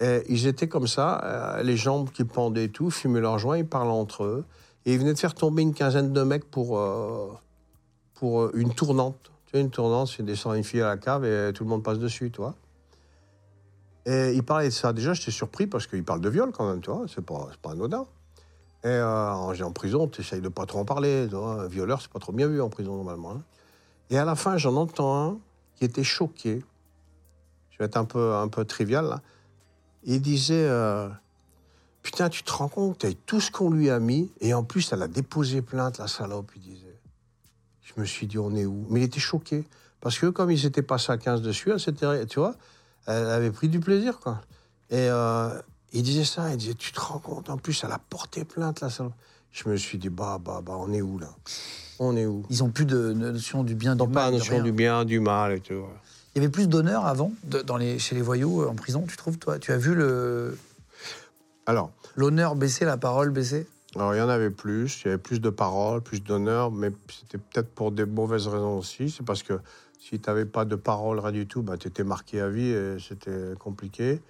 Et 0.00 0.24
ils 0.30 0.46
étaient 0.46 0.68
comme 0.68 0.86
ça, 0.86 1.20
euh, 1.22 1.62
les 1.62 1.76
jambes 1.76 2.10
qui 2.10 2.24
pendaient 2.24 2.64
et 2.64 2.70
tout, 2.70 2.90
fumaient 2.90 3.20
leurs 3.20 3.38
joints, 3.38 3.58
ils 3.58 3.66
parlaient 3.66 3.90
entre 3.90 4.24
eux. 4.24 4.44
Et 4.86 4.94
ils 4.94 4.98
venaient 4.98 5.12
de 5.12 5.18
faire 5.18 5.34
tomber 5.34 5.60
une 5.60 5.74
quinzaine 5.74 6.14
de 6.14 6.22
mecs 6.22 6.50
pour, 6.50 6.78
euh, 6.78 7.28
pour 8.14 8.54
une 8.56 8.72
tournante. 8.72 9.29
Tu 9.50 9.56
sais, 9.56 9.62
une 9.62 9.70
tournante, 9.70 10.06
c'est 10.16 10.22
descendre 10.22 10.54
une 10.54 10.62
fille 10.62 10.80
à 10.80 10.86
la 10.86 10.96
cave 10.96 11.24
et 11.24 11.52
tout 11.52 11.64
le 11.64 11.70
monde 11.70 11.82
passe 11.82 11.98
dessus, 11.98 12.30
tu 12.30 12.40
vois. 12.40 12.54
Et 14.06 14.32
ils 14.32 14.44
parlaient 14.44 14.68
de 14.68 14.70
ça. 14.70 14.92
Déjà, 14.92 15.12
j'étais 15.12 15.32
surpris 15.32 15.66
parce 15.66 15.88
qu'ils 15.88 16.04
parlent 16.04 16.20
de 16.20 16.28
viol 16.28 16.52
quand 16.52 16.68
même, 16.68 16.80
tu 16.80 16.88
vois. 16.88 17.06
C'est 17.12 17.20
pas, 17.20 17.48
anodin. 17.64 18.06
Et 18.84 18.86
euh, 18.86 19.32
en, 19.32 19.60
en 19.60 19.72
prison, 19.72 20.06
tu 20.06 20.20
essayes 20.20 20.40
de 20.40 20.48
pas 20.48 20.66
trop 20.66 20.78
en 20.78 20.84
parler. 20.84 21.26
Tu 21.28 21.34
vois. 21.34 21.64
Un 21.64 21.66
violeur, 21.66 22.00
c'est 22.00 22.12
pas 22.12 22.20
trop 22.20 22.32
bien 22.32 22.46
vu 22.46 22.62
en 22.62 22.68
prison, 22.68 22.94
normalement. 22.94 23.32
hein. 23.32 23.42
Et 24.10 24.18
à 24.18 24.24
la 24.24 24.36
fin, 24.36 24.56
j'en 24.56 24.76
entends 24.76 25.30
un 25.30 25.38
qui 25.74 25.84
était 25.84 26.04
choqué. 26.04 26.62
Je 27.70 27.78
vais 27.78 27.86
être 27.86 27.96
un 27.96 28.04
peu, 28.04 28.34
un 28.34 28.46
peu 28.46 28.64
trivial, 28.64 29.06
là. 29.06 29.20
Il 30.04 30.22
disait 30.22 30.64
euh, 30.68 31.08
Putain, 32.02 32.28
tu 32.28 32.44
te 32.44 32.52
rends 32.52 32.68
compte, 32.68 33.04
avec 33.04 33.26
tout 33.26 33.40
ce 33.40 33.50
qu'on 33.50 33.70
lui 33.70 33.90
a 33.90 33.98
mis, 33.98 34.30
et 34.40 34.54
en 34.54 34.62
plus, 34.62 34.92
elle 34.92 35.02
a 35.02 35.08
déposé 35.08 35.60
plainte, 35.60 35.98
la 35.98 36.06
salope, 36.06 36.52
il 36.54 36.62
disait. 36.62 36.89
Je 37.94 38.00
me 38.00 38.06
suis 38.06 38.26
dit, 38.26 38.38
on 38.38 38.54
est 38.54 38.66
où? 38.66 38.86
Mais 38.90 39.00
il 39.00 39.04
était 39.04 39.20
choqué. 39.20 39.64
Parce 40.00 40.18
que 40.18 40.26
comme 40.26 40.50
il 40.50 40.58
s'était 40.58 40.82
passé 40.82 41.12
à 41.12 41.18
15 41.18 41.42
dessus, 41.42 41.78
s'était, 41.78 42.26
tu 42.26 42.38
vois, 42.38 42.54
elle 43.06 43.26
avait 43.26 43.50
pris 43.50 43.68
du 43.68 43.80
plaisir, 43.80 44.18
quoi. 44.20 44.40
Et 44.90 45.08
euh, 45.10 45.50
il 45.92 46.02
disait 46.02 46.24
ça, 46.24 46.50
il 46.50 46.56
disait, 46.56 46.74
tu 46.74 46.92
te 46.92 47.00
rends 47.00 47.18
compte, 47.18 47.50
en 47.50 47.58
plus, 47.58 47.82
elle 47.84 47.92
a 47.92 47.98
porté 47.98 48.44
plainte, 48.44 48.80
la 48.80 48.90
salope. 48.90 49.12
Je 49.52 49.68
me 49.68 49.76
suis 49.76 49.98
dit, 49.98 50.08
bah, 50.08 50.38
bah, 50.42 50.60
bah, 50.64 50.74
on 50.78 50.92
est 50.92 51.02
où, 51.02 51.18
là? 51.18 51.28
On 51.98 52.16
est 52.16 52.24
où? 52.26 52.46
Ils 52.48 52.58
n'ont 52.60 52.70
plus 52.70 52.86
de 52.86 53.12
notion 53.12 53.62
du 53.64 53.74
bien, 53.74 53.94
du 53.94 53.98
pas 53.98 54.06
mal. 54.06 54.24
la 54.26 54.30
de 54.30 54.36
notion 54.38 54.54
rien. 54.54 54.62
du 54.62 54.72
bien, 54.72 55.04
du 55.04 55.20
mal 55.20 55.52
et 55.52 55.60
tout. 55.60 55.84
Il 56.34 56.38
y 56.40 56.44
avait 56.44 56.50
plus 56.50 56.68
d'honneur 56.68 57.04
avant, 57.06 57.32
de- 57.44 57.60
dans 57.60 57.76
les, 57.76 57.98
chez 57.98 58.14
les 58.14 58.22
voyous 58.22 58.62
euh, 58.62 58.68
en 58.68 58.74
prison, 58.74 59.04
tu 59.08 59.16
trouves, 59.16 59.38
toi? 59.38 59.58
Tu 59.58 59.72
as 59.72 59.76
vu 59.76 59.94
le- 59.94 60.56
Alors, 61.66 61.90
l'honneur 62.14 62.54
baisser, 62.54 62.84
la 62.84 62.96
parole 62.96 63.30
baisser? 63.30 63.66
Alors, 63.96 64.14
il 64.14 64.18
y 64.18 64.22
en 64.22 64.28
avait 64.28 64.50
plus, 64.50 65.00
il 65.02 65.06
y 65.06 65.08
avait 65.08 65.18
plus 65.18 65.40
de 65.40 65.50
paroles, 65.50 66.00
plus 66.00 66.22
d'honneur, 66.22 66.70
mais 66.70 66.90
c'était 67.08 67.38
peut-être 67.38 67.70
pour 67.74 67.90
des 67.90 68.04
mauvaises 68.06 68.46
raisons 68.46 68.78
aussi. 68.78 69.10
C'est 69.10 69.24
parce 69.24 69.42
que 69.42 69.54
si 69.98 70.20
tu 70.20 70.28
n'avais 70.30 70.44
pas 70.46 70.64
de 70.64 70.76
paroles, 70.76 71.18
rien 71.18 71.32
du 71.32 71.46
tout, 71.48 71.62
bah, 71.62 71.76
tu 71.76 71.88
étais 71.88 72.04
marqué 72.04 72.40
à 72.40 72.48
vie 72.48 72.68
et 72.70 72.96
c'était 73.00 73.54
compliqué. 73.58 74.20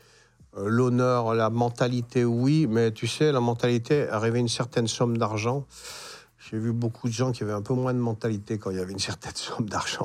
Euh, 0.56 0.66
L'honneur, 0.68 1.34
la 1.34 1.50
mentalité, 1.50 2.24
oui, 2.24 2.66
mais 2.68 2.90
tu 2.92 3.06
sais, 3.06 3.32
la 3.32 3.40
mentalité, 3.40 4.08
arriver 4.08 4.40
une 4.40 4.48
certaine 4.48 4.88
somme 4.88 5.18
d'argent. 5.18 5.66
J'ai 6.38 6.58
vu 6.58 6.72
beaucoup 6.72 7.06
de 7.08 7.12
gens 7.12 7.30
qui 7.30 7.42
avaient 7.42 7.52
un 7.52 7.60
peu 7.62 7.74
moins 7.74 7.92
de 7.92 7.98
mentalité 7.98 8.58
quand 8.58 8.70
il 8.70 8.78
y 8.78 8.80
avait 8.80 8.92
une 8.92 8.98
certaine 8.98 9.32
somme 9.36 9.68
d'argent. 9.68 10.04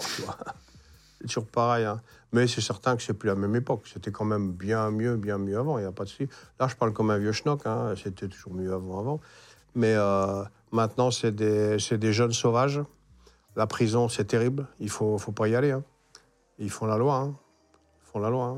C'est 1.21 1.27
toujours 1.27 1.47
pareil. 1.47 1.85
hein. 1.85 2.01
Mais 2.33 2.45
c'est 2.47 2.59
certain 2.61 2.97
que 2.97 3.01
c'est 3.03 3.13
plus 3.13 3.27
la 3.27 3.35
même 3.35 3.55
époque. 3.55 3.87
C'était 3.91 4.11
quand 4.11 4.25
même 4.25 4.51
bien 4.51 4.91
mieux, 4.91 5.15
bien 5.15 5.37
mieux 5.37 5.57
avant. 5.57 5.77
Il 5.77 5.81
n'y 5.81 5.87
a 5.87 5.93
pas 5.93 6.03
de 6.03 6.09
souci. 6.09 6.27
Là, 6.59 6.67
je 6.67 6.75
parle 6.75 6.91
comme 6.91 7.09
un 7.09 7.17
vieux 7.17 7.31
schnock. 7.31 7.61
hein. 7.65 7.93
C'était 7.95 8.27
toujours 8.27 8.53
mieux 8.53 8.73
avant, 8.73 8.99
avant. 8.99 9.21
Mais 9.75 9.93
euh, 9.95 10.43
maintenant, 10.71 11.11
c'est 11.11 11.33
des, 11.33 11.77
des 11.91 12.13
jeunes 12.13 12.31
sauvages. 12.31 12.81
La 13.55 13.67
prison, 13.67 14.09
c'est 14.09 14.25
terrible. 14.25 14.67
Il 14.79 14.89
faut, 14.89 15.17
faut 15.17 15.31
pas 15.31 15.47
y 15.47 15.55
aller. 15.55 15.71
hein. 15.71 15.83
Ils 16.59 16.69
font 16.69 16.85
la 16.85 16.97
loi. 16.97 17.15
hein. 17.17 17.35
Font 18.01 18.19
la 18.19 18.29
loi. 18.29 18.45
hein. 18.45 18.57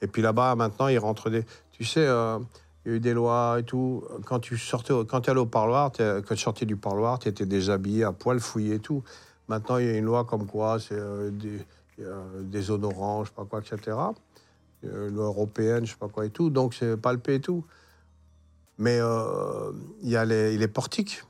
Et 0.00 0.06
puis 0.06 0.22
là-bas, 0.22 0.54
maintenant, 0.54 0.88
ils 0.88 0.98
rentrent 0.98 1.30
des. 1.30 1.44
Tu 1.72 1.84
sais, 1.84 2.04
euh, 2.06 2.38
il 2.84 2.90
y 2.90 2.94
a 2.94 2.96
eu 2.96 3.00
des 3.00 3.14
lois 3.14 3.56
et 3.58 3.62
tout. 3.64 4.04
Quand 4.24 4.40
tu 4.40 4.56
sortais, 4.56 4.92
quand 5.08 5.28
au 5.28 5.46
parloir, 5.46 5.92
quand 5.92 6.34
tu 6.34 6.36
sortais 6.36 6.66
du 6.66 6.76
parloir, 6.76 7.18
tu 7.18 7.28
étais 7.28 7.46
déshabillé, 7.46 8.04
à 8.04 8.12
poil, 8.12 8.40
fouillé 8.40 8.74
et 8.74 8.78
tout. 8.80 9.02
Maintenant, 9.48 9.78
il 9.78 9.86
y 9.86 9.88
a 9.88 9.96
une 9.96 10.04
loi 10.04 10.24
comme 10.24 10.46
quoi 10.46 10.78
c'est 10.80 10.94
euh, 10.94 11.30
des, 11.30 11.60
des 12.42 12.60
zones 12.62 12.84
oranges, 12.84 13.26
je 13.26 13.30
sais 13.30 13.36
pas 13.36 13.44
quoi, 13.44 13.60
etc. 13.60 13.96
Euh, 14.84 15.10
loi 15.10 15.26
européenne, 15.26 15.86
je 15.86 15.92
sais 15.92 15.98
pas 15.98 16.08
quoi 16.08 16.26
et 16.26 16.30
tout. 16.30 16.50
Donc, 16.50 16.74
c'est 16.74 16.96
palpé 16.96 17.34
et 17.34 17.40
tout. 17.40 17.64
Mais 18.82 18.98
euh, 19.00 19.70
il 20.02 20.10
y 20.10 20.16
a 20.16 20.24
les, 20.24 20.66
portiques. 20.66 21.22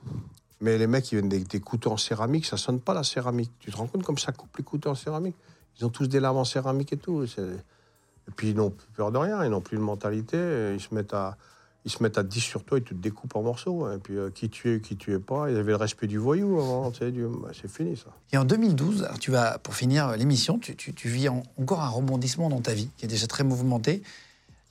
Mais 0.63 0.79
les 0.79 0.87
mecs, 0.87 1.13
ils 1.13 1.19
viennent 1.19 1.29
des, 1.29 1.61
couteaux 1.61 1.91
en 1.91 1.99
céramique, 1.99 2.47
ça 2.47 2.57
sonne 2.57 2.81
pas 2.81 2.95
la 2.95 3.05
céramique. 3.05 3.51
Tu 3.59 3.71
te 3.71 3.77
rends 3.77 3.87
compte 3.87 4.05
comme 4.05 4.17
ça 4.17 4.33
coupe 4.33 4.57
les 4.57 4.65
couteaux 4.65 4.89
en 4.89 4.95
céramique? 4.95 5.37
Ils 5.79 5.85
ont 5.85 5.91
tous 5.91 6.09
des 6.09 6.19
lames 6.19 6.39
en 6.39 6.45
céramique 6.45 6.95
et 6.95 6.97
tout. 6.97 7.25
Et 7.25 8.31
puis 8.35 8.51
ils 8.51 8.57
n'ont 8.57 8.71
plus 8.71 8.89
peur 8.97 9.13
de 9.13 9.19
rien, 9.19 9.45
ils 9.45 9.51
n'ont 9.51 9.61
plus 9.61 9.77
de 9.77 9.83
mentalité. 9.83 10.73
Ils 10.73 10.81
se 10.81 10.95
mettent 10.95 11.13
à, 11.13 11.37
ils 11.85 11.91
se 11.91 12.03
mettent 12.03 12.17
à 12.17 12.23
10 12.23 12.41
sur 12.41 12.65
toi, 12.65 12.79
ils 12.79 12.85
te 12.85 12.95
découpent 12.95 13.37
en 13.37 13.43
morceaux. 13.43 13.93
Et 13.93 13.99
puis 13.99 14.17
euh, 14.17 14.31
qui 14.31 14.49
tu 14.49 14.75
es, 14.75 14.81
qui 14.81 14.97
tu 14.97 15.13
es 15.13 15.19
pas. 15.19 15.51
Ils 15.51 15.59
avaient 15.59 15.73
le 15.73 15.77
respect 15.77 16.07
du 16.07 16.17
voyou 16.17 16.59
avant. 16.59 16.91
bah, 16.91 17.51
c'est 17.53 17.71
fini 17.71 17.99
ça. 17.99 18.07
Et 18.33 18.39
en 18.39 18.47
2012, 18.47 19.03
alors 19.03 19.19
tu 19.19 19.31
vas, 19.31 19.59
pour 19.59 19.75
finir 19.75 20.17
l'émission, 20.17 20.59
tu, 20.59 20.75
vis 21.07 21.29
en- 21.29 21.43
encore 21.61 21.83
un 21.83 21.91
rebondissement 21.91 22.49
dans 22.49 22.63
ta 22.63 22.73
vie 22.73 22.89
qui 22.97 23.05
est 23.05 23.09
déjà 23.09 23.27
très 23.27 23.45
mouvementé. 23.45 24.03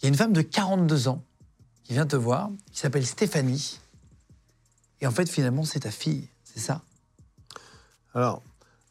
Il 0.01 0.05
y 0.05 0.07
a 0.07 0.09
une 0.09 0.15
femme 0.15 0.33
de 0.33 0.41
42 0.41 1.09
ans 1.09 1.21
qui 1.91 1.95
vient 1.95 2.05
te 2.07 2.15
voir, 2.15 2.49
qui 2.71 2.79
s'appelle 2.79 3.05
Stéphanie. 3.05 3.77
Et 5.01 5.07
en 5.07 5.11
fait, 5.11 5.27
finalement, 5.29 5.65
c'est 5.65 5.81
ta 5.81 5.91
fille, 5.91 6.29
c'est 6.45 6.61
ça? 6.61 6.79
Alors, 8.13 8.41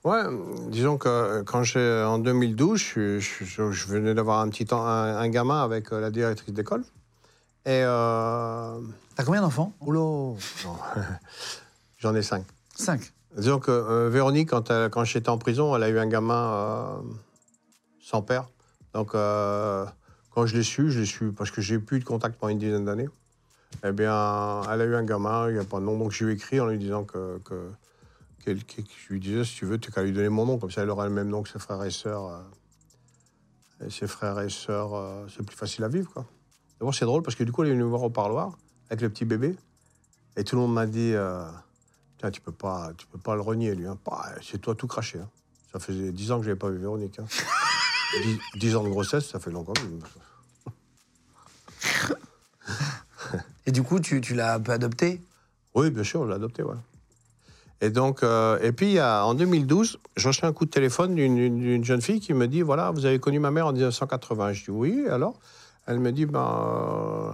ouais, 0.05 0.21
disons 0.69 0.99
que 0.99 1.09
euh, 1.09 1.43
quand 1.43 1.63
j'ai 1.63 2.03
en 2.07 2.19
2012, 2.19 2.79
je, 2.79 3.19
je- 3.19 3.45
je- 3.47 3.71
je 3.73 3.87
venais 3.87 4.13
d'avoir 4.13 4.41
un 4.41 4.51
petit 4.51 4.67
temps, 4.67 4.85
un, 4.87 5.17
un 5.17 5.29
gamin 5.31 5.65
avec 5.65 5.91
euh, 5.95 6.01
la 6.03 6.11
directrice 6.11 6.53
d'école. 6.53 6.83
Et 7.65 7.81
euh... 7.85 8.79
T'as 9.17 9.25
combien 9.25 9.41
d'enfants? 9.41 9.73
Oula, 9.81 10.37
j'en 12.01 12.15
ai 12.15 12.21
cinq. 12.23 12.45
Cinq. 12.77 13.15
Disons 13.35 13.61
que 13.61 13.71
euh, 13.71 14.11
Véronique, 14.11 14.51
quand, 14.51 14.71
elle- 14.71 14.91
quand 14.91 15.05
j'étais 15.05 15.31
en 15.31 15.39
prison, 15.39 15.75
elle 15.75 15.85
a 15.85 15.89
eu 15.89 15.99
un 15.99 16.07
gamin 16.07 16.53
euh, 16.53 16.97
sans 18.03 18.21
père. 18.21 18.51
Donc, 18.93 19.15
euh, 19.15 19.87
quand 20.31 20.47
je 20.47 20.57
l'ai 20.57 20.63
su, 20.63 20.91
je 20.91 21.01
l'ai 21.01 21.07
su 21.07 21.33
parce 21.33 21.51
que 21.51 21.61
j'ai 21.61 21.79
plus 21.79 21.99
de 22.01 22.05
contact 22.05 22.39
pendant 22.39 22.51
une 22.53 22.59
dizaine 22.59 22.85
d'années. 22.85 23.09
Eh 23.85 23.93
bien, 23.93 24.63
elle 24.71 24.81
a 24.81 24.85
eu 24.85 24.95
un 24.95 25.05
gamin, 25.05 25.49
il 25.49 25.55
n'y 25.55 25.59
a 25.61 25.65
pas 25.65 25.79
de 25.81 25.85
nom. 25.85 25.97
Donc, 25.99 26.13
je 26.13 26.25
lui 26.25 26.33
ai 26.33 26.35
écrit 26.37 26.61
en 26.61 26.67
lui 26.67 26.79
disant 26.79 27.05
que. 27.05 27.39
que 27.45 27.71
je 28.47 29.09
lui 29.13 29.21
disais, 29.21 29.45
si 29.45 29.55
tu 29.55 29.65
veux, 29.67 29.79
tu 29.79 29.91
qu'à 29.93 30.03
lui 30.03 30.13
donner 30.13 30.29
mon 30.29 30.45
nom. 30.47 30.59
Comme 30.59 30.71
ça, 30.71 30.83
elle 30.83 30.91
aura 30.91 31.07
le 31.07 31.13
même 31.13 31.29
nom 31.29 31.43
que 31.43 31.49
ses 31.49 31.59
frères 31.59 31.83
et 31.85 31.91
sœurs. 31.91 32.27
euh, 32.27 33.87
et 33.87 33.91
ses 33.91 34.07
frères 34.07 34.39
et 34.41 34.51
sœurs, 34.51 34.95
euh, 34.95 35.27
c'est 35.35 35.45
plus 35.45 35.57
facile 35.57 35.85
à 35.85 35.89
vivre, 35.89 36.11
quoi. 36.13 36.27
D'abord, 36.79 36.95
c'est 36.95 37.05
drôle 37.07 37.23
parce 37.23 37.35
que 37.37 37.45
du 37.45 37.53
coup, 37.53 37.63
elle 37.63 37.71
est 37.71 37.73
venue 37.75 37.85
voir 37.85 38.03
au 38.03 38.11
parloir 38.11 38.59
avec 38.91 39.01
le 39.03 39.09
petit 39.09 39.25
bébé. 39.25 39.57
Et 40.37 40.45
tout 40.45 40.57
le 40.57 40.63
monde 40.63 40.75
m'a 40.75 40.87
dit. 40.87 41.13
euh, 41.15 41.45
Tiens, 42.19 42.31
tu 42.31 42.41
peux 42.43 42.53
pas, 42.53 42.93
tu 42.99 43.07
peux 43.07 43.19
pas 43.19 43.35
le 43.35 43.41
renier, 43.41 43.75
lui. 43.75 43.87
hein. 43.87 43.97
Bah, 44.05 44.27
c'est 44.43 44.59
toi 44.61 44.75
tout 44.75 44.87
craché. 44.87 45.19
hein. 45.19 45.29
Ça 45.73 45.79
faisait 45.79 46.13
10 46.13 46.31
ans 46.33 46.39
que 46.39 46.45
je 46.45 46.49
n'avais 46.51 46.59
pas 46.59 46.69
vu 46.69 46.77
Véronique. 46.79 47.19
hein. 47.19 47.25
10, 48.23 48.39
10 48.57 48.77
ans 48.77 48.85
de 48.85 48.89
grossesse, 48.89 49.29
ça 49.29 49.39
fait 49.41 49.51
longtemps. 49.51 49.73
Et 53.67 53.73
du 53.73 53.83
coup, 53.83 54.01
tu, 54.01 54.21
tu 54.21 54.35
l'as 54.35 54.55
un 54.55 54.61
peu 54.61 54.73
adopté 54.73 55.21
Oui, 55.75 55.91
bien 55.91 56.03
sûr, 56.05 56.25
je 56.25 56.29
l'ai 56.29 56.35
adopté, 56.35 56.63
ouais. 56.63 56.75
Et 57.83 57.89
donc, 57.91 58.23
euh, 58.23 58.59
et 58.61 58.73
puis 58.73 59.01
en 59.01 59.33
2012, 59.35 59.99
je 60.17 60.29
reçois 60.29 60.49
un 60.49 60.53
coup 60.53 60.67
de 60.67 60.71
téléphone 60.71 61.15
d'une- 61.15 61.83
jeune 61.83 62.03
fille 62.03 62.21
qui 62.21 62.35
me 62.35 62.47
dit 62.47 62.61
voilà, 62.61 62.91
vous 62.91 63.07
avez 63.07 63.19
connu 63.19 63.39
ma 63.39 63.51
mère 63.51 63.67
en 63.69 63.73
1980. 63.73 64.53
Je 64.53 64.65
dis 64.65 64.71
oui, 64.71 65.07
alors? 65.09 65.41
Elle 65.87 65.99
me 65.99 66.13
dit 66.13 66.27
ben, 66.27 66.41
euh, 66.43 67.33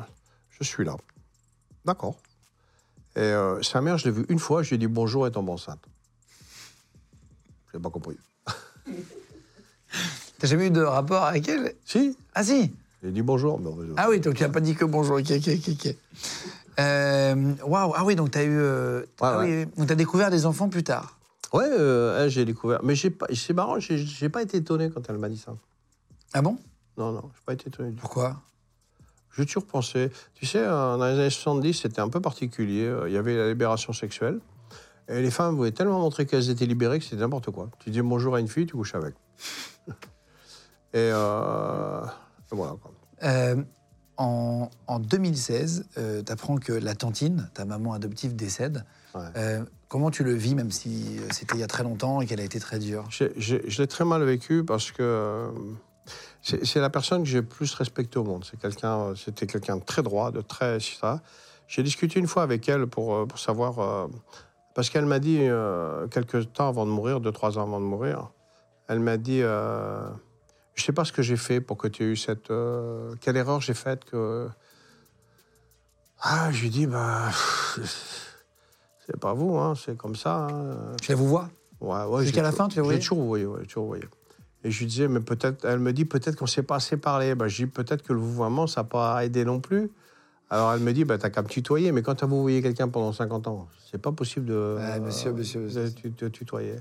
je 0.50 0.62
suis 0.62 0.84
là. 0.84 0.96
D'accord. 1.84 2.14
Et 3.16 3.20
euh, 3.20 3.60
sa 3.62 3.80
mère, 3.80 3.98
je 3.98 4.04
l'ai 4.04 4.12
vue 4.12 4.24
une 4.28 4.38
fois, 4.38 4.62
je 4.62 4.68
lui 4.68 4.76
ai 4.76 4.78
dit 4.78 4.86
bonjour, 4.86 5.26
elle 5.26 5.32
tombe 5.32 5.48
enceinte. 5.48 5.84
Je 7.72 7.78
n'ai 7.78 7.82
pas 7.82 7.90
compris. 7.90 8.16
T'as 10.38 10.46
jamais 10.46 10.66
eu 10.66 10.70
de 10.70 10.82
rapport 10.82 11.24
avec 11.24 11.48
elle? 11.48 11.74
Si, 11.84 12.16
Ah 12.34 12.42
si 12.44 12.72
j'ai 13.02 13.10
dit 13.10 13.22
bonjour. 13.22 13.60
mais, 13.60 13.70
Ah 13.96 14.08
oui, 14.08 14.20
donc 14.20 14.34
tu 14.34 14.42
n'as 14.42 14.48
pas 14.48 14.60
dit 14.60 14.74
que 14.74 14.84
bonjour. 14.84 15.16
Ok, 15.18 15.30
ok, 15.30 15.48
ok. 15.68 15.94
Euh, 16.78 17.52
Waouh, 17.64 17.92
ah 17.94 18.04
oui, 18.04 18.16
donc 18.16 18.30
tu 18.32 18.38
as 18.38 18.44
eu. 18.44 18.58
euh, 18.58 19.02
ah 19.20 19.38
ouais. 19.38 19.64
oui, 19.66 19.72
donc 19.76 19.86
t'as 19.86 19.94
découvert 19.94 20.30
des 20.30 20.44
enfants 20.44 20.68
plus 20.68 20.82
tard. 20.84 21.16
Ouais, 21.52 21.64
euh, 21.64 22.28
j'ai 22.28 22.44
découvert. 22.44 22.80
Mais 22.82 22.94
c'est 22.96 23.52
marrant, 23.52 23.78
j'ai 23.78 24.28
pas 24.28 24.42
été 24.42 24.58
étonné 24.58 24.90
quand 24.90 25.08
elle 25.08 25.18
m'a 25.18 25.28
dit 25.28 25.38
ça. 25.38 25.54
Ah 26.32 26.42
bon? 26.42 26.58
Non, 26.98 27.12
non, 27.12 27.30
j'ai 27.34 27.40
pas 27.46 27.52
été 27.52 27.68
étonné. 27.68 27.92
Pourquoi? 27.98 28.42
J'ai 29.36 29.44
toujours 29.46 29.66
pensé. 29.66 30.10
Tu 30.34 30.46
sais, 30.46 30.64
dans 30.64 30.96
les 30.96 31.12
années 31.12 31.30
70, 31.30 31.74
c'était 31.74 32.00
un 32.00 32.08
peu 32.08 32.20
particulier. 32.20 32.86
Euh, 32.86 33.08
Il 33.08 33.14
y 33.14 33.18
avait 33.18 33.36
la 33.36 33.48
libération 33.48 33.92
sexuelle. 33.92 34.40
Et 35.08 35.22
les 35.22 35.30
femmes 35.30 35.54
voulaient 35.54 35.70
tellement 35.72 36.00
montrer 36.00 36.26
qu'elles 36.26 36.50
étaient 36.50 36.66
libérées 36.66 36.98
que 36.98 37.04
c'était 37.04 37.16
n'importe 37.16 37.50
quoi. 37.52 37.68
Tu 37.78 37.90
dis 37.90 38.02
bonjour 38.02 38.34
à 38.34 38.40
une 38.40 38.48
fille, 38.48 38.66
tu 38.66 38.74
couches 38.74 38.94
avec. 38.94 39.14
Et, 40.96 41.10
euh, 41.12 42.04
et 42.52 42.54
voilà. 42.54 42.76
Euh, 43.22 43.62
en, 44.16 44.70
en 44.86 44.98
2016, 44.98 45.88
tu 45.94 46.32
apprends 46.32 46.56
que 46.56 46.72
la 46.72 46.94
tantine, 46.94 47.50
ta 47.54 47.64
maman 47.64 47.92
adoptive, 47.92 48.34
décède. 48.34 48.84
Ouais. 49.14 49.22
Euh, 49.36 49.64
comment 49.88 50.10
tu 50.10 50.24
le 50.24 50.32
vis, 50.32 50.54
même 50.54 50.70
si 50.70 51.18
euh, 51.18 51.28
c'était 51.30 51.54
il 51.54 51.60
y 51.60 51.64
a 51.64 51.66
très 51.66 51.82
longtemps 51.82 52.20
et 52.20 52.26
qu'elle 52.26 52.40
a 52.40 52.44
été 52.44 52.58
très 52.58 52.78
dure? 52.78 53.04
Je 53.10 53.80
l'ai 53.80 53.86
très 53.86 54.04
mal 54.04 54.22
vécu 54.24 54.64
parce 54.64 54.90
que 54.90 55.02
euh, 55.02 55.48
c'est 56.42 56.80
la 56.80 56.90
personne 56.90 57.22
que 57.22 57.28
j'ai 57.28 57.42
plus 57.42 57.74
respectée 57.74 58.18
au 58.18 58.24
monde. 58.24 58.44
Quelqu'un, 58.60 59.14
c'était 59.16 59.46
quelqu'un 59.46 59.76
de 59.76 59.84
très 59.84 60.02
droit, 60.02 60.30
de 60.30 60.40
très 60.40 60.80
ça. 60.80 61.20
J'ai 61.68 61.82
discuté 61.82 62.20
une 62.20 62.28
fois 62.28 62.42
avec 62.42 62.68
elle 62.68 62.86
pour, 62.86 63.14
euh, 63.14 63.26
pour 63.26 63.38
savoir 63.38 63.78
euh, 63.80 64.06
parce 64.74 64.90
qu'elle 64.90 65.06
m'a 65.06 65.18
dit 65.18 65.38
euh, 65.40 66.06
quelques 66.08 66.52
temps 66.52 66.68
avant 66.68 66.86
de 66.86 66.90
mourir, 66.90 67.20
deux 67.20 67.32
trois 67.32 67.58
ans 67.58 67.62
avant 67.62 67.80
de 67.80 67.84
mourir, 67.84 68.30
elle 68.88 69.00
m'a 69.00 69.16
dit 69.16 69.40
euh, 69.42 70.08
je 70.76 70.82
sais 70.84 70.92
pas 70.92 71.04
ce 71.04 71.12
que 71.12 71.22
j'ai 71.22 71.36
fait 71.36 71.60
pour 71.60 71.76
que 71.76 71.88
tu 71.88 72.04
aies 72.04 72.06
eu 72.12 72.16
cette 72.16 72.50
euh, 72.50 73.14
quelle 73.20 73.36
erreur 73.36 73.60
j'ai 73.60 73.74
faite 73.74 74.04
que 74.04 74.48
ah 76.20 76.50
je 76.52 76.62
lui 76.62 76.70
dis 76.70 76.86
bah 76.86 77.30
c'est 79.06 79.18
pas 79.20 79.32
vous 79.34 79.56
hein, 79.56 79.74
c'est 79.74 79.96
comme 79.96 80.16
ça. 80.16 80.48
hein. 80.50 80.92
Tu 81.00 81.10
la 81.12 81.16
vous 81.16 81.28
vois 81.28 81.48
Ouais, 81.80 82.04
ouais, 82.04 82.22
Jusqu'à 82.22 82.42
la 82.42 82.52
fin, 82.52 82.68
tu 82.68 82.76
l'as 82.76 82.82
Je 82.82 82.84
voyé 82.84 82.98
l'ai 82.98 83.04
toujours 83.04 83.22
voyé, 83.24 83.44
ouais, 83.46 83.64
toujours 83.66 83.86
voyé. 83.86 84.04
Et 84.64 84.70
je 84.70 84.78
lui 84.80 84.86
disais, 84.86 85.08
mais 85.08 85.20
peut-être, 85.20 85.64
elle 85.66 85.78
me 85.78 85.92
dit, 85.92 86.06
peut-être 86.06 86.34
qu'on 86.36 86.46
ne 86.46 86.50
s'est 86.50 86.62
pas 86.62 86.76
assez 86.76 86.96
parlé. 86.96 87.34
Ben, 87.34 87.46
je 87.48 87.64
dis, 87.64 87.70
peut-être 87.70 88.02
que 88.02 88.14
le 88.14 88.18
vouvoiement, 88.18 88.66
ça 88.66 88.80
n'a 88.80 88.88
pas 88.88 89.22
aidé 89.24 89.44
non 89.44 89.60
plus. 89.60 89.90
Alors 90.48 90.72
elle 90.72 90.80
me 90.80 90.92
dit, 90.92 91.04
bah, 91.04 91.18
t'as 91.18 91.28
qu'à 91.28 91.42
me 91.42 91.48
tutoyer, 91.48 91.92
mais 91.92 92.02
quand 92.02 92.14
tu 92.14 92.24
as 92.24 92.26
vouvoyé 92.26 92.62
quelqu'un 92.62 92.88
pendant 92.88 93.12
50 93.12 93.46
ans, 93.46 93.68
c'est 93.90 93.98
pas 94.00 94.10
possible 94.12 94.46
de, 94.46 94.76
Ouais, 94.78 95.00
monsieur, 95.00 95.32
monsieur, 95.32 95.68
de 95.68 95.88
tu- 95.90 96.12
te 96.12 96.24
tutoyer. 96.24 96.76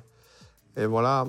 Et 0.78 0.86
voilà. 0.86 1.28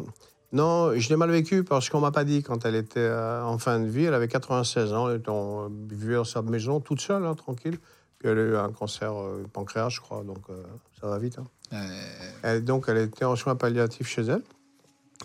Non, 0.53 0.93
je 0.97 1.09
l'ai 1.09 1.17
mal 1.17 1.31
vécu 1.31 1.65
parce 1.65 1.89
qu'on 1.91 2.01
m'a 2.01 2.13
pas 2.13 2.25
dit 2.25 2.43
quand 2.43 2.65
elle 2.65 2.77
était 2.77 3.01
euh, 3.01 3.43
en 3.43 3.59
fin 3.59 3.81
de 3.81 3.87
vie. 3.87 4.05
Elle 4.05 4.15
avait 4.15 4.29
96 4.29 4.93
ans, 4.93 5.11
elle 5.11 5.21
vivait 5.91 6.15
dans 6.15 6.25
sa 6.25 6.43
maison 6.43 6.81
toute 6.81 7.01
seule, 7.01 7.25
hein, 7.27 7.35
tranquille. 7.35 7.79
Puis 8.19 8.29
elle 8.29 8.39
a 8.39 8.43
eu 8.43 8.57
un 8.57 8.71
cancer 8.71 9.13
euh, 9.13 9.45
pancréas, 9.53 9.89
je 9.91 10.01
crois, 10.01 10.23
donc 10.23 10.39
euh, 10.49 10.63
ça 11.01 11.09
va 11.09 11.19
vite. 11.19 11.39
hein. 11.39 12.61
Donc, 12.61 12.87
elle 12.89 12.99
était 12.99 13.25
en 13.25 13.35
soins 13.37 13.57
palliatifs 13.57 14.07
chez 14.09 14.23
elle. 14.23 14.43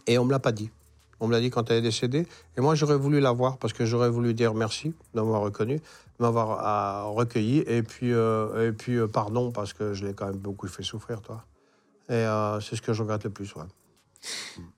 Et 0.07 0.17
on 0.17 0.23
ne 0.23 0.27
me 0.27 0.31
l'a 0.31 0.39
pas 0.39 0.51
dit. 0.51 0.71
On 1.19 1.27
me 1.27 1.33
l'a 1.33 1.39
dit 1.39 1.51
quand 1.51 1.69
elle 1.69 1.77
est 1.77 1.81
décédée. 1.83 2.25
Et 2.57 2.61
moi, 2.61 2.73
j'aurais 2.73 2.97
voulu 2.97 3.19
la 3.19 3.31
voir 3.31 3.57
parce 3.57 3.73
que 3.73 3.85
j'aurais 3.85 4.09
voulu 4.09 4.33
dire 4.33 4.55
merci 4.55 4.93
de 5.13 5.19
m'avoir 5.21 5.41
reconnu, 5.41 5.75
de 5.77 5.81
m'avoir 6.19 7.13
recueilli. 7.13 7.59
Et 7.67 7.83
puis, 7.83 8.11
euh, 8.11 8.67
et 8.69 8.71
puis 8.71 8.95
euh, 8.97 9.07
pardon 9.07 9.51
parce 9.51 9.73
que 9.73 9.93
je 9.93 10.03
l'ai 10.05 10.13
quand 10.15 10.25
même 10.25 10.37
beaucoup 10.37 10.67
fait 10.67 10.81
souffrir, 10.83 11.21
toi. 11.21 11.45
Et 12.09 12.13
euh, 12.13 12.59
c'est 12.59 12.75
ce 12.75 12.81
que 12.81 12.91
je 12.91 13.03
regrette 13.03 13.23
le 13.23 13.29
plus, 13.29 13.53
ouais. 13.55 13.63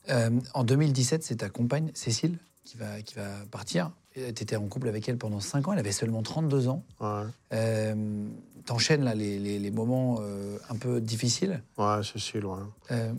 Euh, 0.10 0.30
en 0.54 0.64
2017, 0.64 1.24
c'est 1.24 1.38
ta 1.38 1.50
compagne, 1.50 1.92
Cécile, 1.94 2.38
qui 2.66 2.78
va, 2.78 3.02
qui 3.02 3.16
va 3.16 3.28
partir. 3.52 3.92
Tu 4.14 4.22
étais 4.22 4.56
en 4.56 4.68
couple 4.68 4.88
avec 4.90 5.08
elle 5.10 5.18
pendant 5.18 5.40
5 5.40 5.68
ans. 5.68 5.74
Elle 5.74 5.80
avait 5.80 5.92
seulement 5.92 6.22
32 6.22 6.68
ans. 6.68 6.84
Ouais, 7.00 7.24
Euh, 7.54 8.28
T'enchaînes 8.66 9.04
là 9.04 9.14
les, 9.14 9.40
les- 9.40 9.60
les 9.60 9.72
moments 9.72 10.20
euh, 10.22 10.58
un 10.70 10.76
peu 10.78 11.02
difficiles. 11.02 11.62
ouais 11.78 12.02
Cécile, 12.04 12.46
ouais. 12.46 12.60
Euh, 12.92 13.12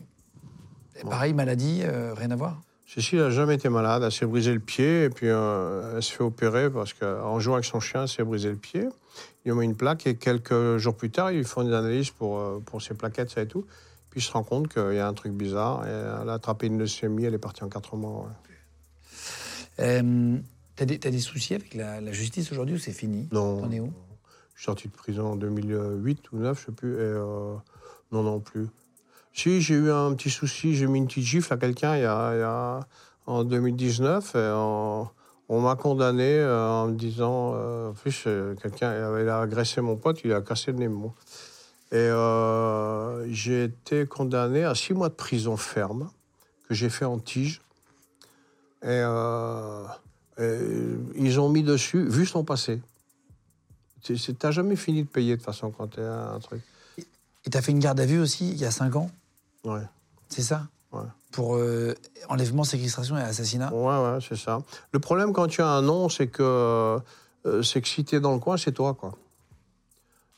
Pareil, 1.02 1.34
maladie, 1.34 1.80
euh, 1.82 2.14
rien 2.14 2.30
à 2.30 2.36
voir? 2.36 2.62
Cécile 2.86 3.18
n'a 3.18 3.30
jamais 3.30 3.56
été 3.56 3.68
malade. 3.68 4.02
Elle 4.04 4.12
s'est 4.12 4.24
brisé 4.24 4.54
le 4.54 4.60
pied 4.60 5.04
et 5.04 5.10
puis 5.10 5.28
euh, 5.28 5.96
elle 5.96 6.02
se 6.02 6.12
fait 6.12 6.22
opérer 6.22 6.70
parce 6.70 6.94
qu'en 6.94 7.40
jouant 7.40 7.54
avec 7.54 7.66
son 7.66 7.80
chien, 7.80 8.02
elle 8.02 8.08
s'est 8.08 8.22
brisé 8.24 8.48
le 8.48 8.56
pied. 8.56 8.82
Ils 9.44 9.48
lui 9.48 9.52
ont 9.52 9.56
mis 9.56 9.64
une 9.66 9.76
plaque 9.76 10.06
et 10.06 10.14
quelques 10.16 10.78
jours 10.78 10.96
plus 10.96 11.10
tard, 11.10 11.30
ils 11.32 11.38
lui 11.38 11.44
font 11.44 11.64
des 11.64 11.74
analyses 11.74 12.10
pour, 12.10 12.38
euh, 12.38 12.62
pour 12.64 12.80
ses 12.80 12.94
plaquettes, 12.94 13.30
ça 13.30 13.42
et 13.42 13.46
tout. 13.48 13.66
Puis 14.14 14.20
il 14.20 14.24
se 14.24 14.30
rend 14.30 14.44
compte 14.44 14.68
qu'il 14.68 14.94
y 14.94 15.00
a 15.00 15.08
un 15.08 15.12
truc 15.12 15.32
bizarre. 15.32 15.84
Et 15.88 15.90
elle 15.90 16.28
a 16.28 16.34
attrapé 16.34 16.68
une 16.68 16.78
leucémie, 16.78 17.24
elle 17.24 17.34
est 17.34 17.38
partie 17.38 17.64
en 17.64 17.68
quatre 17.68 17.96
mois. 17.96 18.28
ouais. 18.28 18.54
Euh, 19.80 20.38
T'as 20.76 20.84
des, 20.86 21.18
soucis 21.18 21.54
avec 21.54 21.74
la, 21.74 22.00
la 22.00 22.12
justice 22.12 22.52
aujourd'hui 22.52 22.76
ou 22.76 22.78
c'est 22.78 22.92
fini? 22.92 23.28
Non. 23.32 23.60
T'en 23.60 23.72
es 23.72 23.80
où? 23.80 23.92
Je 24.54 24.60
suis 24.60 24.64
sorti 24.66 24.86
de 24.86 24.92
prison 24.92 25.32
en 25.32 25.36
2008 25.36 26.28
ou 26.30 26.36
2009, 26.36 26.60
je 26.60 26.66
sais 26.66 26.72
plus. 26.72 26.94
Et 26.94 26.98
euh, 27.00 27.54
non, 28.12 28.22
non 28.22 28.38
plus. 28.38 28.68
Si, 29.32 29.60
j'ai 29.60 29.74
eu 29.74 29.90
un 29.90 30.14
petit 30.14 30.30
souci, 30.30 30.76
j'ai 30.76 30.86
mis 30.86 30.98
une 30.98 31.08
petite 31.08 31.24
gifle 31.24 31.52
à 31.52 31.56
quelqu'un 31.56 31.96
il, 31.96 32.02
y 32.02 32.06
a- 32.06 32.34
il 32.36 32.38
y 32.38 32.42
a- 32.42 32.80
en 33.26 33.42
2019. 33.42 34.36
Et 34.36 34.50
en- 34.54 35.10
on 35.48 35.60
m'a 35.60 35.74
condamné 35.74 36.38
euh, 36.38 36.68
en 36.68 36.86
me 36.86 36.94
disant. 36.94 37.54
euh, 37.56 37.90
en 37.90 37.94
plus, 37.94 38.24
euh, 38.28 38.54
quelqu'un 38.54 38.90
avait 38.90 39.28
agressé 39.28 39.80
mon 39.80 39.96
pote, 39.96 40.20
il 40.24 40.32
a 40.32 40.40
cassé 40.40 40.70
le 40.70 40.78
nez. 40.78 40.88
Moi. 40.88 41.12
Et 41.94 41.96
euh, 41.96 43.32
j'ai 43.32 43.64
été 43.64 44.04
condamné 44.04 44.64
à 44.64 44.74
six 44.74 44.94
mois 44.94 45.08
de 45.08 45.14
prison 45.14 45.56
ferme, 45.56 46.10
que 46.68 46.74
j'ai 46.74 46.90
fait 46.90 47.04
en 47.04 47.20
tige. 47.20 47.62
Et, 48.82 48.88
euh, 48.88 49.86
et 50.36 50.58
ils 51.14 51.38
ont 51.38 51.48
mis 51.48 51.62
dessus, 51.62 52.04
vu 52.08 52.26
son 52.26 52.42
passé. 52.42 52.82
Tu 54.02 54.16
n'as 54.42 54.50
jamais 54.50 54.74
fini 54.74 55.04
de 55.04 55.08
payer 55.08 55.36
de 55.36 55.42
façon 55.42 55.70
quand 55.70 55.86
tu 55.86 56.00
es 56.00 56.04
un 56.04 56.40
truc. 56.40 56.62
Et 56.98 57.50
t'as 57.50 57.62
fait 57.62 57.70
une 57.70 57.78
garde 57.78 58.00
à 58.00 58.06
vue 58.06 58.18
aussi 58.18 58.50
il 58.50 58.58
y 58.58 58.64
a 58.64 58.72
5 58.72 58.96
ans? 58.96 59.08
Ouais, 59.62 59.86
C'est 60.28 60.42
ça? 60.42 60.66
Ouais. 60.90 61.06
Pour 61.30 61.54
euh, 61.54 61.94
enlèvement, 62.28 62.64
séquestration 62.64 63.16
et 63.16 63.22
assassinat? 63.22 63.72
Ouais, 63.72 64.02
ouais, 64.02 64.18
c'est 64.20 64.36
ça. 64.36 64.62
Le 64.90 64.98
problème 64.98 65.32
quand 65.32 65.46
tu 65.46 65.62
as 65.62 65.68
un 65.68 65.82
nom, 65.82 66.08
c'est 66.08 66.26
que, 66.26 66.42
euh, 67.46 67.62
c'est 67.62 67.80
que 67.80 67.88
si 67.88 68.04
tu 68.04 68.16
es 68.16 68.20
dans 68.20 68.32
le 68.32 68.40
coin, 68.40 68.56
c'est 68.56 68.72
toi, 68.72 68.94
quoi. 68.94 69.14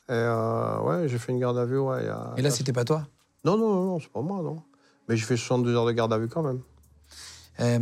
Et 0.08 0.12
euh, 0.12 0.78
ouais, 0.82 1.08
j'ai 1.08 1.18
fait 1.18 1.32
une 1.32 1.40
garde 1.40 1.58
à 1.58 1.64
vue, 1.64 1.78
ouais. 1.78 2.02
il 2.02 2.06
y 2.06 2.08
a- 2.10 2.34
Et 2.36 2.42
là, 2.42 2.50
c'était 2.50 2.72
pas 2.72 2.84
toi 2.84 3.06
Non, 3.44 3.56
non, 3.58 3.68
non, 3.74 3.84
non, 3.86 4.00
c'est 4.00 4.08
pas 4.12 4.20
moi, 4.20 4.40
non. 4.42 4.62
Mais 5.08 5.16
j'ai 5.16 5.24
fait 5.24 5.36
62 5.36 5.74
heures 5.74 5.86
de 5.86 5.92
garde 5.92 6.12
à 6.12 6.18
vue 6.18 6.28
quand 6.28 6.42
même. 6.42 6.60
Euh, 7.60 7.78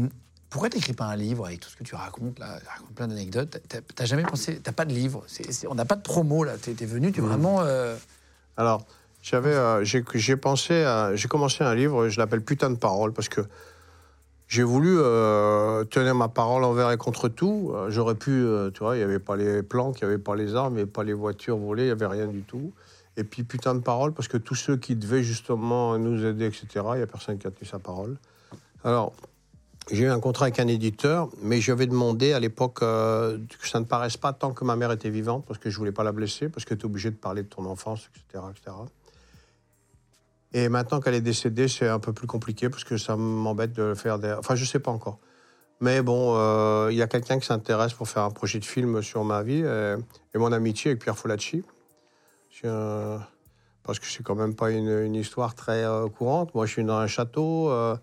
pourquoi 0.50 0.70
t'écris 0.70 0.92
pas 0.92 1.06
un 1.06 1.16
livre 1.16 1.46
avec 1.46 1.60
tout 1.60 1.68
ce 1.68 1.76
que 1.76 1.82
tu 1.84 1.94
racontes 1.94 2.38
là 2.38 2.58
Tu 2.60 2.66
racontes 2.68 2.94
plein 2.94 3.08
d'anecdotes? 3.08 3.58
T'as- 3.68 3.80
T'as 3.80 4.04
jamais 4.04 4.22
pensé 4.22 4.60
T'as 4.60 4.72
pas 4.72 4.84
de 4.84 4.92
livre? 4.94 5.24
C'est- 5.26 5.50
c'est- 5.52 5.66
on 5.66 5.74
n'a 5.74 5.84
pas 5.84 5.96
de 5.96 6.02
promo 6.02 6.44
là. 6.44 6.56
T'es 6.56 6.72
t'es 6.74 6.86
venu, 6.86 7.10
tu 7.12 7.18
es 7.20 7.22
vraiment. 7.22 7.62
euh, 7.62 7.96
Alors, 8.56 8.86
j'avais, 9.20 9.52
euh, 9.52 9.82
j'ai, 9.84 10.04
j'ai 10.14 10.36
pensé, 10.36 10.84
à- 10.84 11.16
j'ai 11.16 11.26
commencé 11.28 11.64
un 11.64 11.74
livre, 11.74 12.08
je 12.08 12.18
l'appelle 12.20 12.42
Putain 12.42 12.70
de 12.70 12.76
parole, 12.76 13.12
parce 13.12 13.28
que 13.28 13.40
j'ai 14.54 14.62
voulu 14.62 14.98
euh, 14.98 15.82
tenir 15.82 16.14
ma 16.14 16.28
parole 16.28 16.62
envers 16.62 16.92
et 16.92 16.96
contre 16.96 17.28
tout. 17.28 17.72
Euh, 17.74 17.90
J'aurais 17.90 18.14
pu, 18.14 18.30
euh, 18.30 18.70
tu 18.70 18.84
vois, 18.84 18.94
il 18.94 18.98
n'y 18.98 19.04
avait 19.04 19.18
pas 19.18 19.34
les 19.34 19.64
planques, 19.64 20.00
il 20.00 20.04
n'y 20.04 20.12
avait 20.12 20.22
pas 20.22 20.36
les 20.36 20.54
armes, 20.54 20.74
il 20.74 20.76
n'y 20.76 20.82
avait 20.82 20.90
pas 20.90 21.02
les 21.02 21.12
voitures 21.12 21.56
volées, 21.56 21.82
il 21.82 21.86
n'y 21.86 21.90
avait 21.90 22.06
rien 22.06 22.28
du 22.28 22.42
tout. 22.42 22.72
Et 23.16 23.24
puis 23.24 23.42
putain 23.42 23.74
de 23.74 23.80
parole, 23.80 24.12
parce 24.12 24.28
que 24.28 24.36
tous 24.36 24.54
ceux 24.54 24.76
qui 24.76 24.94
devaient 24.94 25.24
justement 25.24 25.98
nous 25.98 26.24
aider, 26.24 26.46
etc., 26.46 26.68
il 26.92 26.98
n'y 26.98 27.02
a 27.02 27.06
personne 27.08 27.36
qui 27.36 27.48
a 27.48 27.50
tenu 27.50 27.66
sa 27.68 27.80
parole. 27.80 28.16
Alors, 28.84 29.12
j'ai 29.90 30.04
eu 30.04 30.08
un 30.08 30.20
contrat 30.20 30.44
avec 30.44 30.60
un 30.60 30.68
éditeur, 30.68 31.30
mais 31.42 31.60
j'avais 31.60 31.88
demandé 31.88 32.32
à 32.32 32.38
l'époque 32.38 32.78
que 32.78 33.38
ça 33.64 33.80
ne 33.80 33.84
paraisse 33.86 34.16
pas 34.16 34.32
tant 34.32 34.52
que 34.52 34.64
ma 34.64 34.76
mère 34.76 34.92
était 34.92 35.10
vivante, 35.10 35.44
parce 35.48 35.58
que 35.58 35.68
je 35.68 35.76
voulais 35.76 35.90
pas 35.90 36.04
la 36.04 36.12
blesser, 36.12 36.48
parce 36.48 36.64
que 36.64 36.74
tu 36.74 36.82
es 36.82 36.84
obligé 36.84 37.10
de 37.10 37.16
parler 37.16 37.42
de 37.42 37.48
ton 37.48 37.64
enfance, 37.64 38.08
etc. 38.14 38.44
etc. 38.52 38.76
Et 40.54 40.70
maintenant 40.70 41.00
qu'elle 41.00 41.14
est 41.14 41.20
décédée, 41.20 41.68
c'est 41.68 41.88
un 41.88 41.98
peu 41.98 42.14
plus 42.14 42.26
compliqué, 42.26 42.70
parce 42.70 42.84
que 42.84 42.96
ça 42.96 43.16
m'embête 43.16 43.72
de 43.72 43.92
faire 43.94 44.18
des... 44.18 44.32
Enfin, 44.32 44.54
je 44.54 44.64
sais 44.64 44.78
pas 44.78 44.90
encore. 44.90 45.18
Mais 45.80 46.00
bon, 46.00 46.34
euh, 46.36 46.88
il 46.90 46.96
y 46.96 47.02
a 47.02 47.06
quelqu'un 47.06 47.38
qui 47.38 47.46
s'intéresse 47.46 47.92
pour 47.92 48.08
faire 48.08 48.22
un 48.22 48.30
projet 48.30 48.60
de 48.60 48.64
film 48.64 49.02
sur 49.02 49.24
ma 49.24 49.42
vie, 49.42 49.60
et, 49.60 49.96
et 50.34 50.38
mon 50.38 50.52
amitié 50.52 50.92
avec 50.92 51.02
Pierre 51.02 51.18
Folacci. 51.18 51.62
Parce 52.62 53.98
que 53.98 54.06
c'est 54.06 54.22
quand 54.22 54.34
même 54.34 54.54
pas 54.54 54.70
une, 54.70 55.14
histoire 55.14 55.54
très 55.54 55.84
euh, 55.84 56.08
courante. 56.08 56.54
Moi, 56.54 56.64
je 56.66 56.72
suis 56.72 56.84
dans 56.84 56.96
un 56.96 57.06
château, 57.06 57.68
euh, 57.68 57.96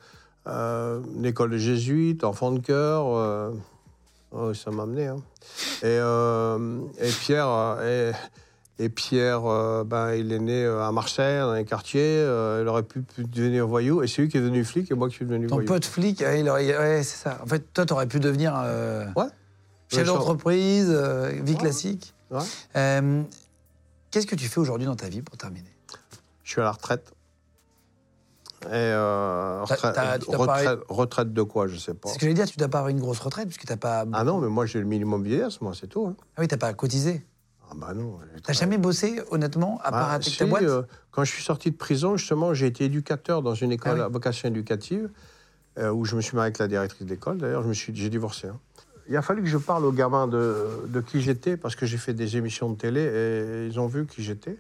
euh, 0.48 1.02
une 1.16 1.26
école 1.26 1.50
de 1.52 1.58
jésuites, 1.58 2.24
enfant 2.24 2.52
de 2.52 2.60
cœur. 2.60 3.08
euh, 3.08 3.52
oh, 4.32 4.54
ça 4.54 4.70
m'a 4.70 4.84
amené. 4.84 5.08
hein. 5.08 5.22
Et, 5.82 5.86
euh, 5.88 6.82
Pierre, 7.22 7.48
euh, 7.50 8.12
et, 8.12 8.16
et 8.80 8.90
Pierre 8.90 9.46
euh, 9.46 9.84
ben, 9.84 10.14
il 10.16 10.32
est 10.32 10.40
né 10.40 10.64
euh, 10.66 10.84
à 10.84 10.92
Marseille, 10.92 11.40
dans 11.40 11.54
les 11.54 11.66
quartiers. 11.66 12.02
euh, 12.02 12.62
il 12.64 12.68
aurait 12.68 12.84
pu, 12.84 13.02
pu 13.02 13.24
devenir 13.26 13.68
voyou. 13.68 14.02
Et 14.02 14.08
c'est 14.08 14.24
lui 14.24 14.30
qui 14.30 14.38
est 14.38 14.42
devenu 14.42 14.64
flic 14.64 14.90
et 14.92 14.96
moi 14.96 15.08
qui 15.10 15.16
suis 15.16 15.26
devenu 15.26 15.48
Ton 15.48 15.56
voyou. 15.56 15.68
pote 15.68 15.86
flic, 15.86 16.22
ouais, 16.22 16.40
il 16.40 16.50
aurait- 16.50 16.78
ouais, 16.78 17.04
c'est 17.04 17.18
ça. 17.24 17.40
En 17.44 17.46
fait, 17.46 17.72
toi, 17.74 17.86
t'aurais 17.86 18.08
pu 18.08 18.20
devenir 18.20 18.54
euh, 18.58 19.06
Ouais. 19.16 19.26
chef 19.92 20.08
d'entreprise, 20.08 20.90
vie 20.90 21.52
Ouais. 21.54 21.58
classique. 21.58 22.14
Ouais. 22.32 22.42
Qu'est-ce 24.10 24.28
que 24.28 24.36
tu 24.36 24.48
fais 24.50 24.60
aujourd'hui 24.60 24.88
dans 24.88 24.96
ta 24.96 25.08
vie 25.10 25.22
pour 25.22 25.38
terminer? 25.38 25.74
Je 26.44 26.52
suis 26.52 26.62
à 26.62 26.66
la 26.66 26.72
retraite. 26.72 27.14
Et 28.66 28.68
euh, 28.74 29.62
retraite, 29.64 29.94
t'as- 29.96 30.20
tu 30.20 30.28
t'as 30.30 30.76
retraite, 30.90 31.34
de 31.34 31.42
quoi, 31.42 31.68
je 31.68 31.78
sais 31.78 31.94
pas. 31.96 32.10
C'est 32.10 32.14
ce 32.16 32.20
que 32.20 32.26
j'allais 32.26 32.34
dire, 32.36 32.46
tu 32.46 32.58
dois 32.58 32.68
pas 32.68 32.80
avoir 32.80 32.90
une 32.90 33.00
grosse 33.00 33.20
retraite 33.20 33.48
puisque 33.48 33.66
t'as 33.66 33.78
pas. 33.78 34.06
Ah 34.14 34.24
non, 34.24 34.38
mais 34.40 34.50
moi 34.50 34.66
j'ai 34.68 34.80
le 34.80 34.86
minimum 34.86 35.24
vieillesse, 35.24 35.62
moi, 35.62 35.72
c'est 35.80 35.88
tout. 35.88 36.06
hein. 36.06 36.16
Ah 36.36 36.42
oui, 36.42 36.48
t'as 36.48 36.58
pas 36.58 36.72
cotisé? 36.74 37.26
Ah 37.72 37.76
bah 37.76 37.94
non. 37.94 38.20
T'as 38.44 38.52
jamais 38.54 38.78
bossé, 38.78 39.22
honnêtement, 39.32 39.80
à 39.84 39.92
part 39.92 40.10
Ah, 40.10 40.14
avec 40.16 40.28
si, 40.28 40.38
ta 40.38 40.46
boîte 40.46 40.64
euh, 40.64 40.84
quand 41.12 41.24
je 41.24 41.32
suis 41.32 41.44
sorti 41.44 41.72
de 41.72 41.78
prison, 41.78 42.18
justement, 42.18 42.54
j'ai 42.54 42.68
été 42.68 42.84
éducateur 42.86 43.42
dans 43.42 43.56
une 43.56 43.72
école 43.72 43.94
Ah 43.94 43.96
oui. 43.96 44.02
à 44.02 44.08
vocation 44.10 44.50
éducative, 44.50 45.10
euh, 45.80 45.90
où 45.90 46.04
je 46.04 46.16
me 46.18 46.22
suis 46.22 46.36
marié 46.36 46.48
avec 46.48 46.58
la 46.58 46.68
directrice 46.68 47.08
d'école. 47.08 47.38
D'ailleurs, 47.38 47.64
j'ai 47.72 48.10
divorcé. 48.10 48.48
hein. 48.48 48.60
Il 49.08 49.16
a 49.16 49.22
fallu 49.22 49.42
que 49.42 49.48
je 49.50 49.58
parle 49.58 49.86
aux 49.86 49.92
gamins 49.94 50.28
de, 50.28 50.68
de 50.88 51.02
qui 51.02 51.22
j'étais, 51.22 51.56
parce 51.58 51.76
que 51.76 51.86
j'ai 51.86 51.98
fait 51.98 52.14
des 52.14 52.36
émissions 52.38 52.70
de 52.70 52.76
télé 52.78 53.02
et 53.02 53.68
ils 53.68 53.80
ont 53.80 53.88
vu 53.88 54.06
qui 54.06 54.22
j'étais. 54.22 54.58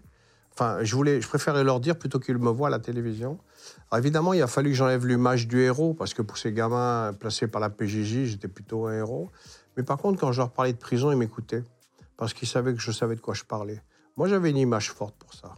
Enfin, 0.53 0.79
je, 0.81 0.95
voulais, 0.95 1.21
je 1.21 1.27
préférais 1.27 1.63
leur 1.63 1.79
dire 1.79 1.97
plutôt 1.97 2.19
qu'ils 2.19 2.37
me 2.37 2.49
voient 2.49 2.67
à 2.67 2.71
la 2.71 2.79
télévision. 2.79 3.37
Alors 3.89 3.99
évidemment, 4.03 4.33
il 4.33 4.41
a 4.41 4.47
fallu 4.47 4.71
que 4.71 4.75
j'enlève 4.75 5.05
l'image 5.05 5.47
du 5.47 5.61
héros, 5.61 5.93
parce 5.93 6.13
que 6.13 6.21
pour 6.21 6.37
ces 6.37 6.51
gamins 6.53 7.13
placés 7.19 7.47
par 7.47 7.61
la 7.61 7.69
PJJ, 7.69 8.25
j'étais 8.25 8.47
plutôt 8.47 8.87
un 8.87 8.97
héros. 8.97 9.29
Mais 9.77 9.83
par 9.83 9.97
contre, 9.97 10.19
quand 10.19 10.31
je 10.31 10.39
leur 10.39 10.51
parlais 10.51 10.73
de 10.73 10.77
prison, 10.77 11.11
ils 11.11 11.17
m'écoutaient, 11.17 11.63
parce 12.21 12.35
qu'ils 12.35 12.47
savaient 12.47 12.75
que 12.75 12.79
je 12.79 12.91
savais 12.91 13.15
de 13.15 13.19
quoi 13.19 13.33
je 13.33 13.43
parlais. 13.43 13.81
Moi, 14.15 14.27
j'avais 14.27 14.51
une 14.51 14.57
image 14.57 14.91
forte 14.91 15.15
pour 15.15 15.33
ça. 15.33 15.55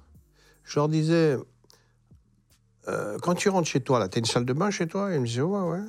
Je 0.63 0.79
leur 0.79 0.87
disais, 0.87 1.37
euh, 2.87 3.19
quand 3.21 3.35
tu 3.35 3.49
rentres 3.49 3.67
chez 3.67 3.81
toi, 3.81 3.99
là, 3.99 4.07
tu 4.07 4.17
as 4.17 4.19
une 4.19 4.25
salle 4.25 4.45
de 4.45 4.53
bain 4.53 4.71
chez 4.71 4.87
toi? 4.87 5.13
Ils 5.13 5.19
me 5.19 5.25
disaient, 5.25 5.41
ouais, 5.41 5.59
ouais. 5.59 5.81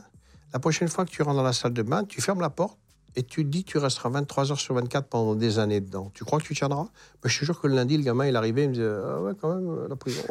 La 0.52 0.59
prochaine 0.59 0.88
fois 0.88 1.05
que 1.05 1.12
tu 1.12 1.22
rentres 1.22 1.36
dans 1.36 1.44
la 1.44 1.52
salle 1.52 1.74
de 1.74 1.82
bain, 1.82 2.02
tu 2.02 2.20
fermes 2.20 2.40
la 2.40 2.51
porte 2.51 2.76
et 3.14 3.22
tu 3.22 3.44
te 3.44 3.48
dis 3.51 3.62
tu 3.62 3.78
resteras 3.78 4.09
23 4.09 4.51
heures 4.51 4.59
sur 4.59 4.74
24 4.74 5.06
pendant 5.06 5.36
des 5.36 5.60
années 5.60 5.80
dedans. 5.80 6.10
Tu 6.12 6.24
crois 6.24 6.40
que 6.40 6.44
tu 6.44 6.56
tiendras? 6.56 6.88
Ben, 7.22 7.28
Je 7.28 7.38
te 7.38 7.44
jure 7.44 7.60
que 7.60 7.68
le 7.68 7.76
lundi, 7.76 7.96
le 7.96 8.02
gamin, 8.02 8.26
il 8.26 8.34
arrivait, 8.34 8.64
il 8.64 8.70
me 8.70 8.74
disait, 8.74 8.96
ah 9.06 9.20
ouais, 9.20 9.32
quand 9.40 9.55
même, 9.55 9.70
euh, 9.70 9.86
la 9.88 9.94
prison. 9.94 10.24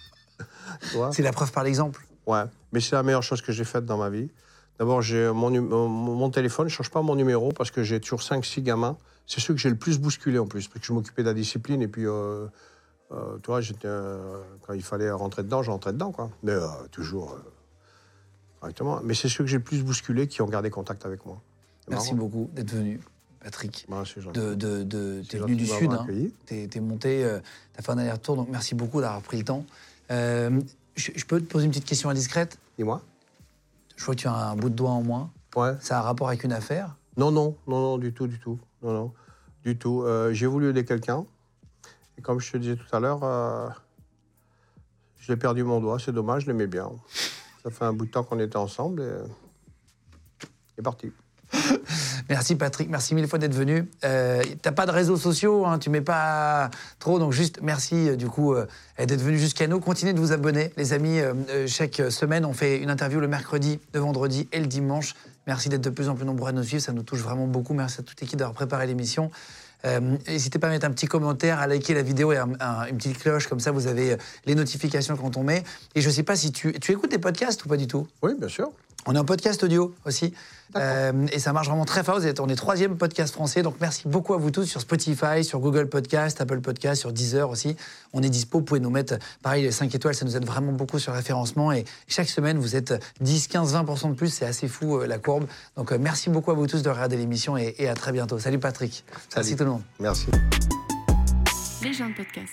C'est 1.12 1.22
la 1.22 1.32
preuve 1.32 1.52
par 1.52 1.64
l'exemple. 1.64 2.06
Ouais, 2.26 2.44
mais 2.72 2.80
c'est 2.80 2.96
la 2.96 3.02
meilleure 3.02 3.22
chose 3.22 3.42
que 3.42 3.52
j'ai 3.52 3.64
faite 3.64 3.84
dans 3.84 3.98
ma 3.98 4.08
vie. 4.08 4.30
D'abord, 4.78 5.02
j'ai 5.02 5.30
mon, 5.32 5.50
nu- 5.50 5.60
mon, 5.60 6.30
téléphone, 6.30 6.68
je 6.68 6.74
ne 6.74 6.76
change 6.76 6.90
pas 6.90 7.02
mon 7.02 7.16
numéro 7.16 7.50
parce 7.50 7.70
que 7.70 7.82
j'ai 7.82 8.00
toujours 8.00 8.20
5-6 8.20 8.62
gamins. 8.62 8.96
C'est 9.26 9.40
ceux 9.40 9.52
que 9.52 9.60
j'ai 9.60 9.70
le 9.70 9.76
plus 9.76 9.98
bousculé 9.98 10.38
en 10.38 10.46
plus, 10.46 10.68
parce 10.68 10.80
que 10.80 10.86
je 10.86 10.92
m'occupais 10.92 11.22
de 11.22 11.28
la 11.28 11.34
discipline 11.34 11.82
et 11.82 11.88
puis, 11.88 12.06
euh, 12.06 12.46
euh, 13.12 13.36
tu 13.42 13.46
vois, 13.46 13.60
j'étais, 13.60 13.88
euh, 13.88 14.40
quand 14.62 14.72
il 14.72 14.82
fallait 14.82 15.10
rentrer 15.10 15.42
dedans, 15.42 15.62
je 15.62 15.70
rentrais 15.70 15.92
dedans, 15.92 16.12
quoi. 16.12 16.30
Mais 16.42 16.52
euh, 16.52 16.66
toujours 16.90 17.32
euh, 17.32 17.52
correctement. 18.60 19.00
Mais 19.02 19.14
c'est 19.14 19.28
ceux 19.28 19.44
que 19.44 19.50
j'ai 19.50 19.58
le 19.58 19.62
plus 19.62 19.82
bousculé 19.82 20.28
qui 20.28 20.42
ont 20.42 20.48
gardé 20.48 20.70
contact 20.70 21.04
avec 21.04 21.26
moi. 21.26 21.40
Merci 21.88 22.14
marrant. 22.14 22.26
beaucoup 22.26 22.50
d'être 22.54 22.70
venu, 22.70 23.00
Patrick. 23.42 23.86
Gentil. 23.88 24.38
De, 24.38 24.54
de, 24.54 24.82
de- 24.84 25.22
t'es 25.28 25.38
venu 25.38 25.56
du 25.56 25.66
sud, 25.66 25.92
hein. 25.92 26.06
t'es 26.46 26.68
t'es 26.68 26.80
monté, 26.80 27.24
euh, 27.24 27.40
t'as 27.72 27.82
fait 27.82 27.92
un 27.92 27.98
aller-retour, 27.98 28.36
donc 28.36 28.48
merci 28.50 28.74
beaucoup 28.74 29.00
d'avoir 29.00 29.22
pris 29.22 29.38
le 29.38 29.44
temps. 29.44 29.64
Euh, 30.10 30.60
je, 30.94 31.10
je 31.14 31.24
peux 31.24 31.40
te 31.40 31.46
poser 31.46 31.64
une 31.64 31.70
petite 31.70 31.86
question 31.86 32.10
indiscrète? 32.10 32.58
Dis-moi. 32.76 33.02
Je 33.98 34.04
vois 34.04 34.14
que 34.14 34.20
tu 34.20 34.28
as 34.28 34.32
un 34.32 34.54
bout 34.54 34.70
de 34.70 34.76
doigt 34.76 34.90
en 34.90 35.02
moins. 35.02 35.30
Ouais. 35.56 35.72
Ça 35.80 35.96
a 35.96 36.00
un 36.00 36.02
rapport 36.02 36.28
avec 36.28 36.44
une 36.44 36.52
affaire 36.52 36.96
Non, 37.16 37.32
non, 37.32 37.56
non, 37.66 37.80
non, 37.80 37.98
du 37.98 38.14
tout, 38.14 38.28
du 38.28 38.38
tout. 38.38 38.58
Non, 38.80 38.92
non, 38.92 39.12
du 39.64 39.76
tout. 39.76 40.04
Euh, 40.04 40.32
j'ai 40.32 40.46
voulu 40.46 40.70
aider 40.70 40.84
quelqu'un. 40.84 41.26
Et 42.16 42.22
comme 42.22 42.38
je 42.38 42.52
te 42.52 42.58
disais 42.58 42.76
tout 42.76 42.96
à 42.96 43.00
l'heure, 43.00 43.24
euh, 43.24 43.68
j'ai 45.18 45.36
perdu 45.36 45.64
mon 45.64 45.80
doigt. 45.80 45.98
C'est 45.98 46.12
dommage, 46.12 46.42
je 46.44 46.46
l'aimais 46.46 46.68
bien. 46.68 46.92
Ça 47.64 47.70
fait 47.70 47.84
un 47.84 47.92
bout 47.92 48.06
de 48.06 48.10
temps 48.12 48.22
qu'on 48.22 48.38
était 48.38 48.56
ensemble 48.56 49.02
et 49.02 49.10
il 50.76 50.80
est 50.80 50.82
parti. 50.82 51.12
Merci 52.28 52.56
Patrick, 52.56 52.90
merci 52.90 53.14
mille 53.14 53.26
fois 53.26 53.38
d'être 53.38 53.54
venu. 53.54 53.88
Euh, 54.04 54.42
T'as 54.60 54.72
pas 54.72 54.84
de 54.84 54.90
réseaux 54.90 55.16
sociaux, 55.16 55.64
hein, 55.64 55.78
tu 55.78 55.88
mets 55.88 56.02
pas 56.02 56.70
trop, 56.98 57.18
donc 57.18 57.32
juste 57.32 57.60
merci 57.62 58.10
euh, 58.10 58.16
du 58.16 58.26
coup 58.28 58.52
euh, 58.54 58.66
d'être 58.98 59.22
venu 59.22 59.38
jusqu'à 59.38 59.66
nous. 59.66 59.80
Continuez 59.80 60.12
de 60.12 60.20
vous 60.20 60.32
abonner, 60.32 60.72
les 60.76 60.92
amis. 60.92 61.20
Chaque 61.66 62.02
semaine, 62.10 62.44
on 62.44 62.52
fait 62.52 62.78
une 62.78 62.90
interview 62.90 63.18
le 63.20 63.28
mercredi, 63.28 63.80
le 63.94 64.00
vendredi 64.00 64.46
et 64.52 64.60
le 64.60 64.66
dimanche. 64.66 65.14
Merci 65.46 65.70
d'être 65.70 65.80
de 65.80 65.90
plus 65.90 66.10
en 66.10 66.14
plus 66.14 66.26
nombreux 66.26 66.50
à 66.50 66.52
nous 66.52 66.62
suivre, 66.62 66.82
ça 66.82 66.92
nous 66.92 67.02
touche 67.02 67.20
vraiment 67.20 67.46
beaucoup. 67.46 67.72
Merci 67.72 68.00
à 68.00 68.02
toute 68.02 68.20
l'équipe 68.20 68.38
d'avoir 68.38 68.54
préparé 68.54 68.86
l'émission. 68.86 69.30
Euh, 69.86 70.16
N'hésitez 70.26 70.58
pas 70.58 70.66
à 70.66 70.70
mettre 70.70 70.86
un 70.86 70.90
petit 70.90 71.06
commentaire, 71.06 71.60
à 71.60 71.66
liker 71.66 71.94
la 71.94 72.02
vidéo 72.02 72.32
et 72.32 72.36
un- 72.36 72.50
un- 72.60 72.86
une 72.90 72.96
petite 72.98 73.18
cloche, 73.18 73.46
comme 73.46 73.60
ça 73.60 73.70
vous 73.70 73.86
avez 73.86 74.16
les 74.44 74.54
notifications 74.54 75.16
quand 75.16 75.36
on 75.38 75.44
met. 75.44 75.62
Et 75.94 76.00
je 76.02 76.10
sais 76.10 76.24
pas 76.24 76.36
si 76.36 76.52
tu, 76.52 76.72
tu 76.80 76.92
écoutes 76.92 77.10
des 77.10 77.18
podcasts 77.18 77.64
ou 77.64 77.68
pas 77.68 77.76
du 77.78 77.86
tout? 77.86 78.06
Oui, 78.22 78.32
bien 78.38 78.48
sûr. 78.48 78.70
On 79.06 79.14
est 79.14 79.18
en 79.18 79.24
podcast 79.24 79.62
audio 79.62 79.94
aussi. 80.04 80.34
Euh, 80.76 81.26
et 81.32 81.38
ça 81.38 81.52
marche 81.52 81.68
vraiment 81.68 81.84
très 81.84 82.04
fort. 82.04 82.18
Vous 82.18 82.26
êtes, 82.26 82.40
on 82.40 82.48
est 82.48 82.56
troisième 82.56 82.96
podcast 82.96 83.32
français. 83.32 83.62
Donc 83.62 83.76
merci 83.80 84.06
beaucoup 84.06 84.34
à 84.34 84.36
vous 84.38 84.50
tous 84.50 84.64
sur 84.64 84.80
Spotify, 84.80 85.42
sur 85.42 85.60
Google 85.60 85.88
Podcast, 85.88 86.40
Apple 86.40 86.60
Podcast, 86.60 87.00
sur 87.00 87.12
Deezer 87.12 87.48
aussi. 87.48 87.76
On 88.12 88.22
est 88.22 88.28
dispo. 88.28 88.58
Vous 88.58 88.64
pouvez 88.64 88.80
nous 88.80 88.90
mettre, 88.90 89.18
pareil, 89.42 89.62
les 89.62 89.70
5 89.70 89.94
étoiles. 89.94 90.14
Ça 90.14 90.24
nous 90.24 90.36
aide 90.36 90.44
vraiment 90.44 90.72
beaucoup 90.72 90.98
sur 90.98 91.12
le 91.12 91.16
référencement. 91.18 91.72
Et 91.72 91.84
chaque 92.06 92.28
semaine, 92.28 92.58
vous 92.58 92.76
êtes 92.76 92.94
10, 93.20 93.48
15, 93.48 93.74
20% 93.74 94.10
de 94.10 94.14
plus. 94.14 94.28
C'est 94.28 94.46
assez 94.46 94.68
fou, 94.68 94.98
euh, 94.98 95.06
la 95.06 95.18
courbe. 95.18 95.46
Donc 95.76 95.92
euh, 95.92 95.98
merci 95.98 96.30
beaucoup 96.30 96.50
à 96.50 96.54
vous 96.54 96.66
tous 96.66 96.82
de 96.82 96.90
regarder 96.90 97.16
l'émission 97.16 97.56
et, 97.56 97.74
et 97.78 97.88
à 97.88 97.94
très 97.94 98.12
bientôt. 98.12 98.38
Salut 98.38 98.58
Patrick. 98.58 99.04
Merci 99.08 99.28
Salut. 99.50 99.56
tout 99.56 99.64
le 99.64 99.70
monde. 99.70 99.82
Merci. 100.00 100.26
Les 101.82 101.92
gens 101.92 102.08
de 102.08 102.14
podcast. 102.14 102.52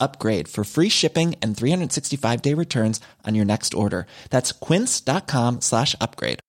upgrade 0.00 0.48
for 0.48 0.64
free 0.64 0.88
shipping 0.88 1.34
and 1.42 1.54
365 1.56 2.42
day 2.42 2.54
returns 2.54 3.00
on 3.26 3.34
your 3.34 3.44
next 3.44 3.74
order. 3.74 4.06
That's 4.30 4.52
quince.com 4.52 5.60
slash 5.60 5.94
upgrade. 6.00 6.40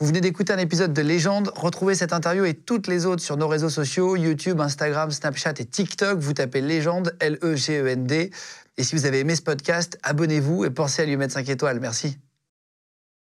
Vous 0.00 0.06
venez 0.06 0.22
d'écouter 0.22 0.54
un 0.54 0.58
épisode 0.58 0.94
de 0.94 1.02
Légende. 1.02 1.52
Retrouvez 1.54 1.94
cette 1.94 2.14
interview 2.14 2.46
et 2.46 2.54
toutes 2.54 2.86
les 2.86 3.04
autres 3.04 3.22
sur 3.22 3.36
nos 3.36 3.48
réseaux 3.48 3.68
sociaux, 3.68 4.16
YouTube, 4.16 4.58
Instagram, 4.58 5.10
Snapchat 5.10 5.52
et 5.58 5.66
TikTok. 5.66 6.18
Vous 6.18 6.32
tapez 6.32 6.62
Légende, 6.62 7.14
L-E-G-E-N-D. 7.20 8.30
Et 8.78 8.82
si 8.82 8.96
vous 8.96 9.04
avez 9.04 9.18
aimé 9.18 9.36
ce 9.36 9.42
podcast, 9.42 9.98
abonnez-vous 10.02 10.64
et 10.64 10.70
pensez 10.70 11.02
à 11.02 11.04
lui 11.04 11.18
mettre 11.18 11.34
5 11.34 11.50
étoiles. 11.50 11.80
Merci. 11.80 12.16